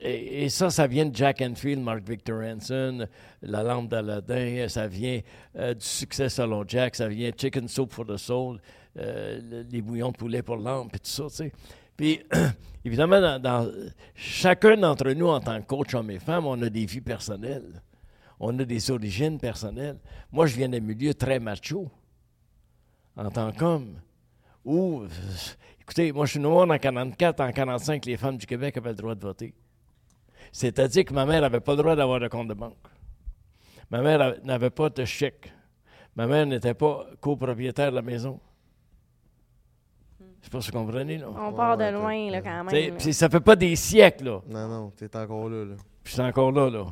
et, 0.00 0.44
et 0.44 0.48
ça, 0.48 0.68
ça 0.68 0.86
vient 0.86 1.06
de 1.06 1.14
Jack 1.14 1.40
Enfield, 1.40 1.80
Mark 1.82 2.02
Victor 2.06 2.42
Hanson, 2.42 3.06
La 3.42 3.62
lampe 3.62 3.88
d'Aladin, 3.88 4.66
ça 4.68 4.86
vient 4.88 5.20
euh, 5.56 5.74
du 5.74 5.84
succès 5.86 6.28
selon 6.28 6.64
Jack, 6.66 6.96
ça 6.96 7.08
vient 7.08 7.30
Chicken 7.36 7.68
Soup 7.68 7.90
for 7.92 8.04
the 8.04 8.16
Soul, 8.16 8.60
euh, 8.98 9.40
le- 9.50 9.62
les 9.70 9.80
bouillons 9.80 10.10
de 10.10 10.16
poulet 10.16 10.42
pour 10.42 10.56
l'âme, 10.56 10.88
puis 10.90 11.00
tout 11.00 11.08
ça, 11.10 11.24
tu 11.28 11.34
sais. 11.36 11.52
Puis, 11.96 12.20
évidemment, 12.84 13.38
dans, 13.38 13.70
chacun 14.14 14.76
d'entre 14.76 15.10
nous, 15.10 15.28
en 15.28 15.40
tant 15.40 15.60
que 15.60 15.66
coach 15.66 15.94
hommes 15.94 16.10
et 16.10 16.18
femmes, 16.18 16.46
on 16.46 16.60
a 16.62 16.68
des 16.68 16.86
vies 16.86 17.00
personnelles. 17.00 17.82
On 18.38 18.58
a 18.58 18.64
des 18.64 18.90
origines 18.90 19.38
personnelles. 19.38 19.98
Moi, 20.30 20.46
je 20.46 20.56
viens 20.56 20.68
d'un 20.68 20.80
milieu 20.80 21.14
très 21.14 21.38
macho, 21.38 21.90
en 23.16 23.30
tant 23.30 23.50
qu'homme, 23.52 23.96
où, 24.64 25.00
euh, 25.00 25.08
écoutez, 25.80 26.12
moi, 26.12 26.26
je 26.26 26.32
suis 26.32 26.40
noir 26.40 26.68
en 26.68 26.78
44, 26.78 27.40
en 27.40 27.50
45, 27.50 28.04
les 28.04 28.16
femmes 28.16 28.36
du 28.36 28.46
Québec 28.46 28.76
avaient 28.76 28.90
le 28.90 28.96
droit 28.96 29.14
de 29.14 29.22
voter. 29.22 29.54
C'est-à-dire 30.52 31.04
que 31.04 31.14
ma 31.14 31.24
mère 31.24 31.40
n'avait 31.40 31.60
pas 31.60 31.72
le 31.72 31.78
droit 31.78 31.96
d'avoir 31.96 32.20
de 32.20 32.28
compte 32.28 32.48
de 32.48 32.54
banque. 32.54 32.76
Ma 33.90 34.02
mère 34.02 34.36
n'avait 34.44 34.70
pas 34.70 34.90
de 34.90 35.04
chèque. 35.04 35.52
Ma 36.14 36.26
mère 36.26 36.46
n'était 36.46 36.74
pas 36.74 37.06
copropriétaire 37.20 37.90
de 37.90 37.96
la 37.96 38.02
maison. 38.02 38.40
Je 40.46 40.50
sais 40.52 40.58
pas 40.58 40.60
si 40.60 40.70
vous 40.70 40.78
comprenez, 40.78 41.18
là. 41.18 41.26
On 41.36 41.52
part 41.52 41.76
de 41.76 41.92
loin, 41.92 42.30
là, 42.30 42.40
quand 42.40 42.62
même. 42.64 42.90
là. 42.90 42.96
puis 42.96 43.12
ça 43.12 43.28
fait 43.28 43.40
pas 43.40 43.56
des 43.56 43.74
siècles, 43.74 44.26
là. 44.26 44.40
Non, 44.48 44.68
non, 44.68 44.92
t'es 44.96 45.16
encore 45.16 45.48
là. 45.48 45.64
là. 45.64 45.74
Puis 46.04 46.14
c'est 46.14 46.22
encore 46.22 46.52
là, 46.52 46.70
là. 46.70 46.86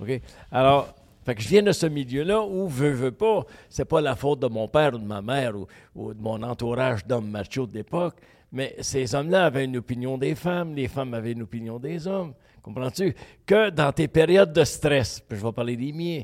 OK? 0.00 0.20
Alors, 0.52 0.94
fait 1.24 1.34
que 1.34 1.42
je 1.42 1.48
viens 1.48 1.62
de 1.64 1.72
ce 1.72 1.86
milieu-là 1.86 2.42
où, 2.42 2.68
veux, 2.68 2.92
veux 2.92 3.10
pas, 3.10 3.46
c'est 3.68 3.84
pas 3.84 4.00
la 4.00 4.14
faute 4.14 4.38
de 4.38 4.46
mon 4.46 4.68
père 4.68 4.94
ou 4.94 4.98
de 4.98 5.04
ma 5.04 5.22
mère 5.22 5.56
ou, 5.56 5.66
ou 5.96 6.14
de 6.14 6.22
mon 6.22 6.40
entourage 6.44 7.04
d'hommes 7.04 7.30
machos 7.30 7.66
de 7.66 7.74
l'époque, 7.74 8.14
mais 8.52 8.76
ces 8.78 9.12
hommes-là 9.12 9.46
avaient 9.46 9.64
une 9.64 9.78
opinion 9.78 10.16
des 10.16 10.36
femmes, 10.36 10.76
les 10.76 10.86
femmes 10.86 11.14
avaient 11.14 11.32
une 11.32 11.42
opinion 11.42 11.80
des 11.80 12.06
hommes. 12.06 12.32
Comprends-tu? 12.62 13.12
Que 13.44 13.70
dans 13.70 13.90
tes 13.90 14.06
périodes 14.06 14.52
de 14.52 14.62
stress, 14.62 15.18
puis 15.18 15.36
je 15.36 15.44
vais 15.44 15.52
parler 15.52 15.76
des 15.76 15.92
miens, 15.92 16.22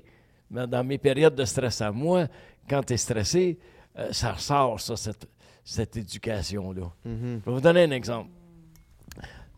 mais 0.49 0.69
dans 0.69 0.85
mes 0.85 0.99
périodes 0.99 1.35
de 1.35 1.45
stress 1.45 1.81
à 1.81 1.91
moi, 1.91 2.29
quand 2.69 2.85
tu 2.85 2.93
es 2.93 2.97
stressé, 2.97 3.59
euh, 3.99 4.13
ça 4.13 4.35
ressort, 4.35 4.79
ça, 4.79 4.95
cette, 4.95 5.27
cette 5.65 5.97
éducation-là. 5.97 6.91
Mhm. 7.05 7.41
Je 7.45 7.51
vais 7.51 7.55
vous 7.55 7.61
donner 7.61 7.85
un 7.85 7.91
exemple. 7.91 8.31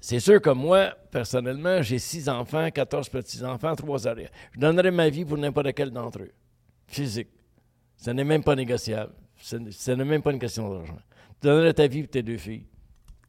C'est 0.00 0.18
sûr 0.18 0.40
que 0.42 0.50
moi, 0.50 0.94
personnellement, 1.12 1.80
j'ai 1.80 1.98
six 2.00 2.28
enfants, 2.28 2.68
14 2.70 3.08
petits-enfants, 3.08 3.76
trois 3.76 4.08
arrières. 4.08 4.30
Je 4.52 4.58
donnerais 4.58 4.90
ma 4.90 5.08
vie 5.08 5.24
pour 5.24 5.38
n'importe 5.38 5.72
quel 5.74 5.90
d'entre 5.90 6.22
eux. 6.22 6.32
Physique. 6.88 7.28
Ce 7.96 8.10
n'est 8.10 8.24
même 8.24 8.42
pas 8.42 8.56
négociable. 8.56 9.12
Ce 9.40 9.90
n'est 9.92 10.04
même 10.04 10.20
pas 10.20 10.32
une 10.32 10.40
question 10.40 10.68
d'argent. 10.74 10.98
Tu 11.40 11.46
donnerais 11.46 11.72
ta 11.72 11.86
vie 11.86 12.02
pour 12.02 12.10
tes 12.10 12.22
deux 12.22 12.36
filles. 12.36 12.66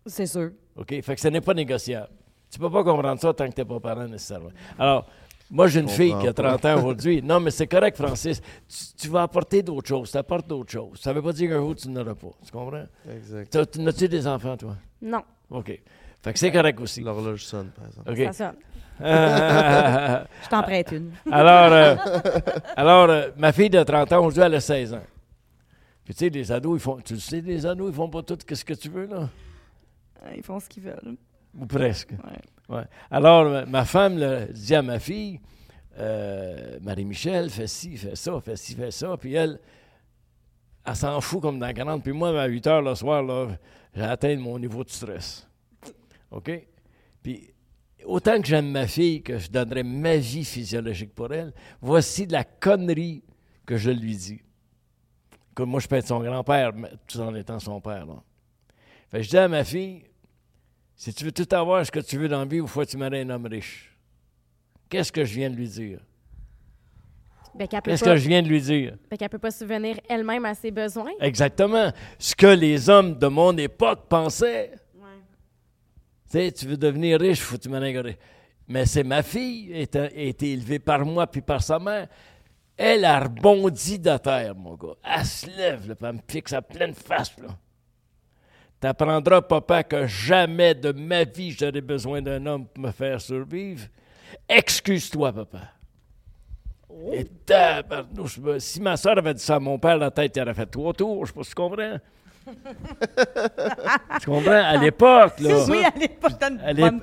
C'est 0.05 0.25
sûr. 0.25 0.51
OK? 0.75 0.99
Fait 1.01 1.15
que 1.15 1.21
ce 1.21 1.27
n'est 1.27 1.41
pas 1.41 1.53
négociable. 1.53 2.09
Tu 2.49 2.59
peux 2.59 2.69
pas 2.71 2.83
comprendre 2.83 3.19
ça 3.19 3.33
tant 3.33 3.47
que 3.49 3.53
tu 3.53 3.61
n'es 3.61 3.65
pas 3.65 3.79
parent 3.79 4.07
nécessairement. 4.07 4.51
Alors, 4.77 5.07
moi, 5.53 5.67
j'ai 5.67 5.81
une 5.81 5.87
fille 5.87 6.15
qui 6.19 6.27
a 6.27 6.33
30 6.33 6.65
ans 6.65 6.77
aujourd'hui. 6.79 7.21
Non, 7.21 7.39
mais 7.39 7.51
c'est 7.51 7.67
correct, 7.67 7.95
Francis. 7.95 8.41
Tu, 8.67 9.03
tu 9.03 9.07
vas 9.07 9.21
apporter 9.21 9.61
d'autres 9.61 9.87
choses. 9.87 10.09
Tu 10.09 10.17
apportes 10.17 10.47
d'autres 10.47 10.71
choses. 10.71 10.99
Ça 10.99 11.11
ne 11.11 11.15
veut 11.15 11.21
pas 11.21 11.31
dire 11.31 11.51
qu'un 11.51 11.59
jour, 11.59 11.75
tu 11.75 11.89
n'auras 11.89 12.15
pas. 12.15 12.31
Tu 12.43 12.51
comprends? 12.51 12.85
Exact. 13.07 13.77
N'as-tu 13.77 14.09
des 14.09 14.25
enfants, 14.25 14.57
toi? 14.57 14.75
Non, 14.99 15.21
OK. 15.51 15.79
Fait 16.23 16.33
que 16.33 16.39
c'est 16.39 16.51
correct 16.51 16.81
aussi. 16.81 17.01
L'horloge 17.01 17.45
sonne, 17.45 17.69
par 17.69 17.85
exemple. 17.85 18.11
OK. 18.11 18.33
ça 18.33 18.33
sonne. 18.33 18.55
Je 20.43 20.49
t'en 20.49 20.63
prête 20.63 20.91
une. 20.91 21.11
alors, 21.31 21.71
euh, 21.71 21.95
alors 22.75 23.09
euh, 23.09 23.29
ma 23.37 23.51
fille 23.51 23.69
de 23.69 23.83
30 23.83 24.11
ans, 24.11 24.19
aujourd'hui, 24.21 24.41
elle 24.41 24.55
a 24.55 24.59
16 24.59 24.95
ans. 24.95 25.03
Puis 26.03 26.15
tu 26.15 26.19
sais, 26.25 26.29
les 26.29 26.51
ados, 26.51 26.79
ils 26.79 26.81
font. 26.81 26.97
Tu 26.99 27.13
le 27.13 27.19
sais, 27.19 27.41
les 27.41 27.63
ados, 27.63 27.91
ils 27.91 27.95
font 27.95 28.09
pas 28.09 28.23
tout 28.23 28.37
ce 28.51 28.65
que 28.65 28.73
tu 28.73 28.89
veux, 28.89 29.05
là? 29.05 29.29
Ils 30.35 30.41
font 30.43 30.59
ce 30.59 30.67
qu'ils 30.67 30.83
veulent. 30.83 31.15
Ou 31.59 31.65
presque. 31.67 32.11
Ouais. 32.11 32.41
Alors, 33.11 33.67
ma- 33.67 33.85
femme 33.85 34.17
là, 34.17 34.45
dit 34.47 34.75
à 34.75 34.81
ma 34.81 34.99
fille, 34.99 35.39
euh, 35.97 36.79
Marie-Michel, 36.81 37.49
fais 37.49 37.67
ci, 37.67 37.97
fais 37.97 38.15
ça, 38.15 38.39
fais 38.41 38.55
ci, 38.55 38.75
fais 38.75 38.91
ça. 38.91 39.15
Puis 39.17 39.33
elle, 39.33 39.59
elle 40.85 40.95
s'en 40.95 41.19
fout 41.21 41.41
comme 41.41 41.59
dans 41.59 41.73
40. 41.73 42.03
Puis 42.03 42.13
moi, 42.13 42.29
à 42.41 42.45
8 42.47 42.67
heures 42.67 42.81
le 42.81 42.95
soir, 42.95 43.23
j'ai 43.95 44.01
atteint 44.01 44.35
mon 44.37 44.57
niveau 44.59 44.83
de 44.83 44.89
stress. 44.89 45.47
OK? 46.31 46.51
Puis 47.21 47.53
autant 48.05 48.41
que 48.41 48.47
j'aime 48.47 48.71
ma 48.71 48.87
fille, 48.87 49.21
que 49.21 49.37
je 49.37 49.49
donnerais 49.49 49.83
ma 49.83 50.17
vie 50.17 50.43
physiologique 50.45 51.13
pour 51.13 51.31
elle, 51.33 51.53
voici 51.81 52.27
de 52.27 52.33
la 52.33 52.43
connerie 52.43 53.23
que 53.65 53.77
je 53.77 53.91
lui 53.91 54.15
dis. 54.15 54.41
Comme 55.53 55.69
moi, 55.69 55.79
je 55.79 55.87
peux 55.87 55.95
être 55.95 56.07
son 56.07 56.21
grand-père, 56.21 56.71
tout 57.07 57.19
en 57.19 57.33
étant 57.35 57.59
son 57.59 57.79
père. 57.79 58.05
Là. 58.07 58.15
Fait 59.09 59.17
que 59.17 59.23
je 59.23 59.29
dis 59.29 59.37
à 59.37 59.47
ma 59.47 59.63
fille, 59.63 60.03
si 60.95 61.13
tu 61.13 61.25
veux 61.25 61.31
tout 61.31 61.47
avoir 61.55 61.85
ce 61.85 61.91
que 61.91 61.99
tu 61.99 62.17
veux 62.17 62.27
dans 62.27 62.39
la 62.39 62.45
vie, 62.45 62.57
il 62.57 62.67
faut 62.67 62.81
que 62.81 62.89
tu 62.89 62.97
marries 62.97 63.21
un 63.21 63.29
homme 63.29 63.45
riche? 63.45 63.95
Qu'est-ce 64.89 65.11
que 65.11 65.25
je 65.25 65.33
viens 65.33 65.49
de 65.49 65.55
lui 65.55 65.67
dire? 65.67 65.99
Ben, 67.55 67.67
Qu'est-ce 67.67 68.03
que 68.03 68.15
je 68.15 68.27
viens 68.27 68.41
de 68.41 68.47
lui 68.47 68.61
dire? 68.61 68.95
ben, 69.09 69.17
qu'elle 69.17 69.29
peut 69.29 69.37
pas 69.39 69.51
subvenir 69.51 69.99
elle-même 70.09 70.45
à 70.45 70.55
ses 70.55 70.71
besoins. 70.71 71.11
Exactement. 71.19 71.91
Ce 72.17 72.35
que 72.35 72.47
les 72.47 72.89
hommes 72.89 73.17
de 73.17 73.27
mon 73.27 73.55
époque 73.57 74.07
pensaient. 74.07 74.71
Tu 76.31 76.39
sais, 76.39 76.51
tu 76.51 76.65
veux 76.65 76.77
devenir 76.77 77.19
riche, 77.19 77.41
faut 77.41 77.57
que 77.57 77.61
tu 77.61 77.69
maries 77.69 77.89
un 77.89 77.93
gars 77.93 78.01
riche. 78.01 78.17
Mais 78.67 78.85
c'est 78.87 79.03
ma 79.03 79.21
fille, 79.21 79.71
elle 79.71 80.01
a 80.01 80.05
a 80.05 80.09
été 80.15 80.53
élevée 80.53 80.79
par 80.79 81.05
moi 81.05 81.27
puis 81.27 81.41
par 81.41 81.61
sa 81.61 81.77
mère. 81.77 82.07
Elle 82.75 83.05
a 83.05 83.19
rebondi 83.19 83.99
de 83.99 84.17
terre, 84.17 84.55
mon 84.55 84.73
gars. 84.73 84.95
Elle 85.03 85.25
se 85.25 85.45
lève, 85.45 85.87
là, 85.87 85.95
puis 85.95 86.07
elle 86.07 86.15
me 86.15 86.21
fixe 86.27 86.53
à 86.53 86.61
pleine 86.63 86.95
face. 86.95 87.37
Là. 87.37 87.49
T'apprendras, 88.83 89.41
papa, 89.41 89.81
que 89.83 90.07
jamais 90.07 90.75
de 90.75 90.91
ma 90.91 91.23
vie 91.23 91.51
j'aurai 91.51 91.79
besoin 91.79 92.21
d'un 92.21 92.45
homme 92.45 92.65
pour 92.65 92.83
me 92.83 92.91
faire 92.91 93.21
survivre. 93.21 93.87
Excuse-toi, 94.49 95.31
papa. 95.31 95.59
Et 97.13 97.23
tabarnouche, 97.23 98.39
ben, 98.39 98.59
si 98.59 98.81
ma 98.81 98.97
soeur 98.97 99.17
avait 99.17 99.35
dit 99.35 99.41
ça 99.41 99.55
à 99.55 99.59
mon 99.59 99.79
père, 99.79 99.95
la 99.95 100.11
tête, 100.11 100.35
il 100.35 100.41
aurait 100.41 100.53
fait 100.53 100.65
trois 100.65 100.91
tours. 100.91 101.25
Je 101.25 101.31
sais 101.31 101.33
pas 101.33 101.43
si 101.43 101.49
tu 101.51 101.55
comprends. 101.55 101.97
tu 104.19 104.25
comprends? 104.25 104.51
À 104.51 104.75
l'époque, 104.75 105.39
là. 105.39 105.65
Oui, 105.69 105.85
à 105.85 105.97
l'époque, 105.97 106.43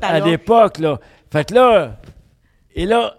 À 0.02 0.20
l'époque, 0.20 0.78
là. 0.80 1.00
Fait 1.32 1.48
que 1.48 1.54
là, 1.54 1.96
et 2.74 2.84
là, 2.84 3.16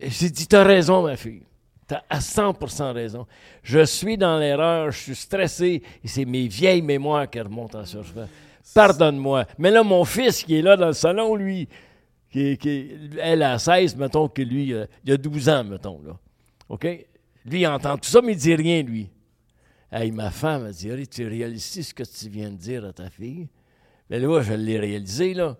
j'ai 0.00 0.28
dit, 0.28 0.48
t'as 0.48 0.64
raison, 0.64 1.04
ma 1.04 1.16
fille. 1.16 1.46
T'as 1.86 2.02
à 2.08 2.18
100% 2.18 2.92
raison. 2.92 3.26
Je 3.62 3.84
suis 3.84 4.16
dans 4.16 4.38
l'erreur, 4.38 4.90
je 4.90 4.98
suis 4.98 5.14
stressé, 5.14 5.82
et 6.02 6.08
c'est 6.08 6.24
mes 6.24 6.48
vieilles 6.48 6.82
mémoires 6.82 7.28
qui 7.28 7.40
remontent 7.40 7.78
en 7.78 7.84
surface. 7.84 8.28
Pardonne-moi. 8.74 9.44
Mais 9.58 9.70
là, 9.70 9.82
mon 9.82 10.04
fils 10.04 10.42
qui 10.44 10.56
est 10.56 10.62
là 10.62 10.76
dans 10.76 10.86
le 10.86 10.92
salon, 10.94 11.36
lui, 11.36 11.68
qui, 12.30 12.58
elle 13.20 13.42
a 13.42 13.58
16, 13.58 13.96
mettons 13.96 14.28
que 14.28 14.42
lui, 14.42 14.72
euh, 14.72 14.86
il 15.04 15.12
a 15.12 15.16
12 15.16 15.48
ans, 15.48 15.64
mettons, 15.64 16.00
là. 16.04 16.16
OK? 16.68 16.84
Lui, 17.44 17.60
il 17.60 17.66
entend 17.66 17.98
tout 17.98 18.08
ça, 18.08 18.22
mais 18.22 18.32
il 18.32 18.38
dit 18.38 18.54
rien, 18.54 18.82
lui. 18.82 19.10
Hey, 19.92 20.10
ma 20.10 20.30
femme 20.30 20.64
a 20.64 20.72
dit, 20.72 21.06
tu 21.06 21.28
réalises 21.28 21.86
ce 21.86 21.94
que 21.94 22.02
tu 22.02 22.28
viens 22.28 22.50
de 22.50 22.56
dire 22.56 22.84
à 22.86 22.92
ta 22.92 23.10
fille? 23.10 23.48
Mais 24.08 24.18
là, 24.18 24.40
je 24.40 24.54
l'ai 24.54 24.78
réalisé, 24.78 25.34
là. 25.34 25.56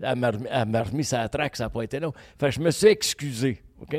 Elle 0.00 0.16
m'a 0.16 0.30
remis- 0.30 0.46
elle 0.50 0.82
remis 0.82 1.04
sa 1.04 1.26
traque, 1.28 1.56
ça 1.56 1.64
n'a 1.64 1.70
pas 1.70 1.82
été 1.82 1.98
long. 1.98 2.12
Fait 2.38 2.46
que 2.46 2.52
je 2.52 2.60
me 2.60 2.70
suis 2.70 2.88
excusé. 2.88 3.62
OK? 3.80 3.96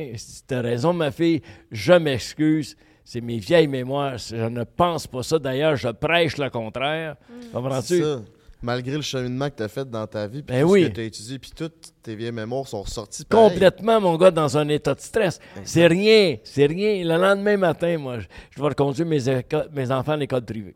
Tu 0.48 0.54
as 0.54 0.62
raison, 0.62 0.94
ma 0.94 1.12
fille, 1.12 1.42
je 1.72 1.94
m'excuse. 1.94 2.76
C'est 3.04 3.22
mes 3.22 3.38
vieilles 3.40 3.68
mémoires. 3.68 4.18
Je 4.18 4.36
ne 4.36 4.64
pense 4.64 5.08
pas 5.08 5.24
ça. 5.24 5.40
D'ailleurs, 5.40 5.76
je 5.78 5.88
prêche 5.90 6.38
le 6.38 6.50
contraire. 6.50 7.16
C'est 7.42 7.52
Comprends-tu? 7.52 8.02
ça. 8.02 8.22
Malgré 8.62 8.96
le 8.96 9.02
cheminement 9.04 9.50
que 9.52 9.56
tu 9.58 9.64
as 9.64 9.68
fait 9.68 9.88
dans 9.88 10.08
ta 10.08 10.26
vie, 10.26 10.42
puis 10.42 10.56
Ben 10.56 10.64
tout 10.66 10.72
oui. 10.72 10.84
ce 10.84 10.88
que 10.90 10.94
tu 10.96 11.00
as 11.02 11.04
étudié, 11.04 11.38
puis 11.40 11.52
toutes 11.56 11.94
tes 12.02 12.16
vieilles 12.16 12.32
mémoires 12.32 12.68
sont 12.68 12.82
ressorties 12.82 13.24
pareil. 13.24 13.50
Complètement, 13.52 14.02
mon 14.02 14.18
gars, 14.18 14.32
dans 14.32 14.58
un 14.58 14.68
état 14.70 14.96
de 14.96 15.00
stress. 15.00 15.40
C'est 15.64 15.86
rien, 15.86 16.38
c'est 16.44 16.66
rien. 16.66 17.04
Le 17.06 17.22
lendemain 17.22 17.56
matin, 17.56 17.98
moi, 18.00 18.20
je, 18.20 18.26
je 18.50 18.60
vais 18.62 18.68
reconduire 18.68 19.08
mes, 19.08 19.30
éco- 19.30 19.70
mes 19.72 19.92
enfants 19.92 20.14
à 20.14 20.18
l'école 20.18 20.44
privée. 20.44 20.76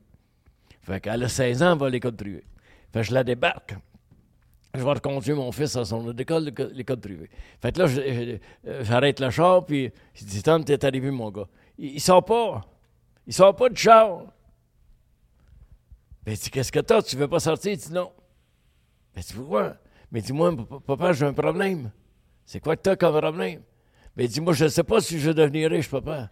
Fait 0.84 1.02
qu'elle 1.02 1.24
a 1.24 1.28
16 1.28 1.64
ans, 1.64 1.74
elle 1.74 1.80
va 1.80 1.88
à 1.88 1.90
l'école 1.90 2.16
privée. 2.16 2.44
Fait 2.94 3.00
que 3.02 3.08
je 3.08 3.14
la 3.16 3.24
débarque. 3.24 3.76
Je 4.74 4.80
vais 4.80 4.90
reconduire 4.90 5.36
mon 5.36 5.52
fils 5.52 5.76
à 5.76 5.84
son 5.84 6.16
école, 6.18 6.46
l'école- 6.74 7.00
privée. 7.00 7.30
Fait 7.62 7.74
que 7.74 7.80
là, 7.80 7.86
euh, 7.90 8.38
j'arrête 8.84 9.20
le 9.20 9.30
char, 9.30 9.66
puis 9.66 9.92
je 10.14 10.24
dis, 10.24 10.42
Tom, 10.42 10.64
t'es 10.64 10.84
arrivé, 10.86 11.12
mon 11.12 11.30
gars. 11.30 11.48
Il, 11.78 11.96
il 11.96 12.00
sort 12.00 12.24
pas. 12.24 12.62
Il 13.28 13.34
sort 13.34 13.56
pas 13.56 13.68
du 13.68 13.76
char. 13.76 14.24
Ben, 16.26 16.36
dit, 16.36 16.50
qu'est-ce 16.50 16.72
que 16.72 16.80
t'as? 16.80 17.02
Tu 17.02 17.18
veux 17.18 17.28
pas 17.28 17.40
sortir? 17.40 17.74
Il 17.74 17.78
dit, 17.78 17.92
non. 17.92 18.12
Ben, 19.14 19.22
tu 19.24 19.34
pourquoi? 19.34 19.76
Mais 20.10 20.22
dis-moi, 20.22 20.56
papa, 20.86 21.12
j'ai 21.14 21.26
un 21.26 21.34
problème. 21.34 21.92
C'est 22.46 22.60
quoi 22.62 22.76
que 22.78 22.82
t'as 22.82 22.96
comme 22.96 23.20
problème? 23.20 23.62
Ben, 24.16 24.28
dis-moi, 24.28 24.54
je 24.54 24.66
ne 24.66 24.70
sais 24.70 24.84
pas 24.84 25.02
si 25.02 25.20
je 25.20 25.28
veux 25.28 25.34
devenir 25.34 25.70
riche, 25.70 25.90
papa. 25.90 26.30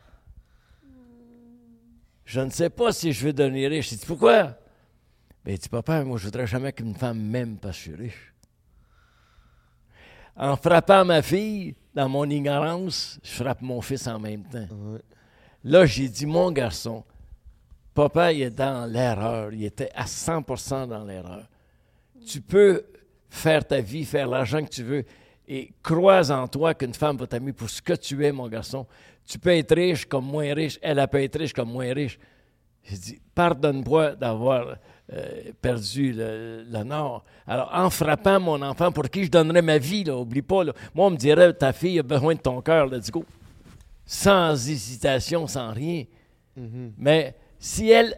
Je 2.23 2.39
ne 2.39 2.49
sais 2.51 2.69
pas 2.69 2.93
si 2.93 3.11
je 3.11 3.25
veux 3.25 3.33
devenir 3.33 3.69
riche. 3.69 3.91
Il 3.91 3.97
dit, 3.97 4.05
pourquoi? 4.05 4.55
Ben, 5.45 5.53
il 5.53 5.57
dit, 5.57 5.69
papa, 5.69 6.03
moi, 6.03 6.17
je 6.17 6.25
voudrais 6.25 6.47
jamais 6.47 6.73
qu'une 6.73 6.95
femme 6.95 7.19
m'aime 7.19 7.57
parce 7.57 7.77
que 7.77 7.83
je 7.83 7.89
suis 7.89 8.03
riche. 8.03 8.33
En 10.35 10.55
frappant 10.55 11.03
ma 11.05 11.21
fille, 11.21 11.75
dans 11.93 12.07
mon 12.07 12.29
ignorance, 12.29 13.19
je 13.23 13.31
frappe 13.31 13.61
mon 13.61 13.81
fils 13.81 14.07
en 14.07 14.19
même 14.19 14.43
temps. 14.43 14.67
Là, 15.63 15.85
j'ai 15.85 16.07
dit, 16.07 16.25
mon 16.25 16.51
garçon, 16.51 17.03
papa, 17.93 18.31
il 18.31 18.43
est 18.43 18.49
dans 18.49 18.89
l'erreur. 18.89 19.53
Il 19.53 19.65
était 19.65 19.91
à 19.93 20.05
100% 20.05 20.87
dans 20.87 21.03
l'erreur. 21.03 21.47
Tu 22.25 22.41
peux 22.41 22.85
faire 23.29 23.65
ta 23.65 23.81
vie, 23.81 24.05
faire 24.05 24.27
l'argent 24.27 24.63
que 24.63 24.69
tu 24.69 24.83
veux, 24.83 25.05
et 25.47 25.73
crois 25.81 26.31
en 26.31 26.47
toi 26.47 26.73
qu'une 26.73 26.93
femme 26.93 27.17
va 27.17 27.27
t'aimer 27.27 27.53
pour 27.53 27.69
ce 27.69 27.81
que 27.81 27.93
tu 27.93 28.25
es, 28.25 28.31
mon 28.31 28.47
garçon. 28.47 28.85
Tu 29.25 29.39
peux 29.39 29.51
être 29.51 29.75
riche 29.75 30.05
comme 30.05 30.25
moins 30.25 30.53
riche, 30.53 30.79
elle, 30.81 30.99
elle 30.99 31.07
peut 31.07 31.21
être 31.21 31.39
riche 31.39 31.53
comme 31.53 31.71
moins 31.71 31.93
riche. 31.93 32.19
J'ai 32.83 32.97
dit, 32.97 33.21
pardonne-moi 33.35 34.15
d'avoir 34.15 34.77
euh, 35.11 35.51
perdu 35.59 36.13
le, 36.13 36.65
le 36.69 36.83
nord. 36.83 37.23
Alors, 37.47 37.71
en 37.73 37.89
frappant 37.89 38.39
mon 38.39 38.61
enfant, 38.61 38.91
pour 38.91 39.09
qui 39.09 39.23
je 39.23 39.31
donnerais 39.31 39.63
ma 39.63 39.79
vie, 39.79 40.03
là, 40.03 40.15
oublie 40.15 40.43
pas, 40.43 40.63
là. 40.63 40.73
moi, 40.93 41.07
on 41.07 41.09
me 41.09 41.17
dirait, 41.17 41.51
ta 41.53 41.73
fille 41.73 41.97
a 41.97 42.03
besoin 42.03 42.35
de 42.35 42.39
ton 42.39 42.61
cœur, 42.61 42.85
let's 42.85 43.09
go. 43.09 43.25
Sans 44.05 44.51
hésitation, 44.69 45.47
sans 45.47 45.71
rien. 45.71 46.05
Mhm. 46.55 46.93
Mais 46.97 47.35
si 47.57 47.89
elle 47.89 48.15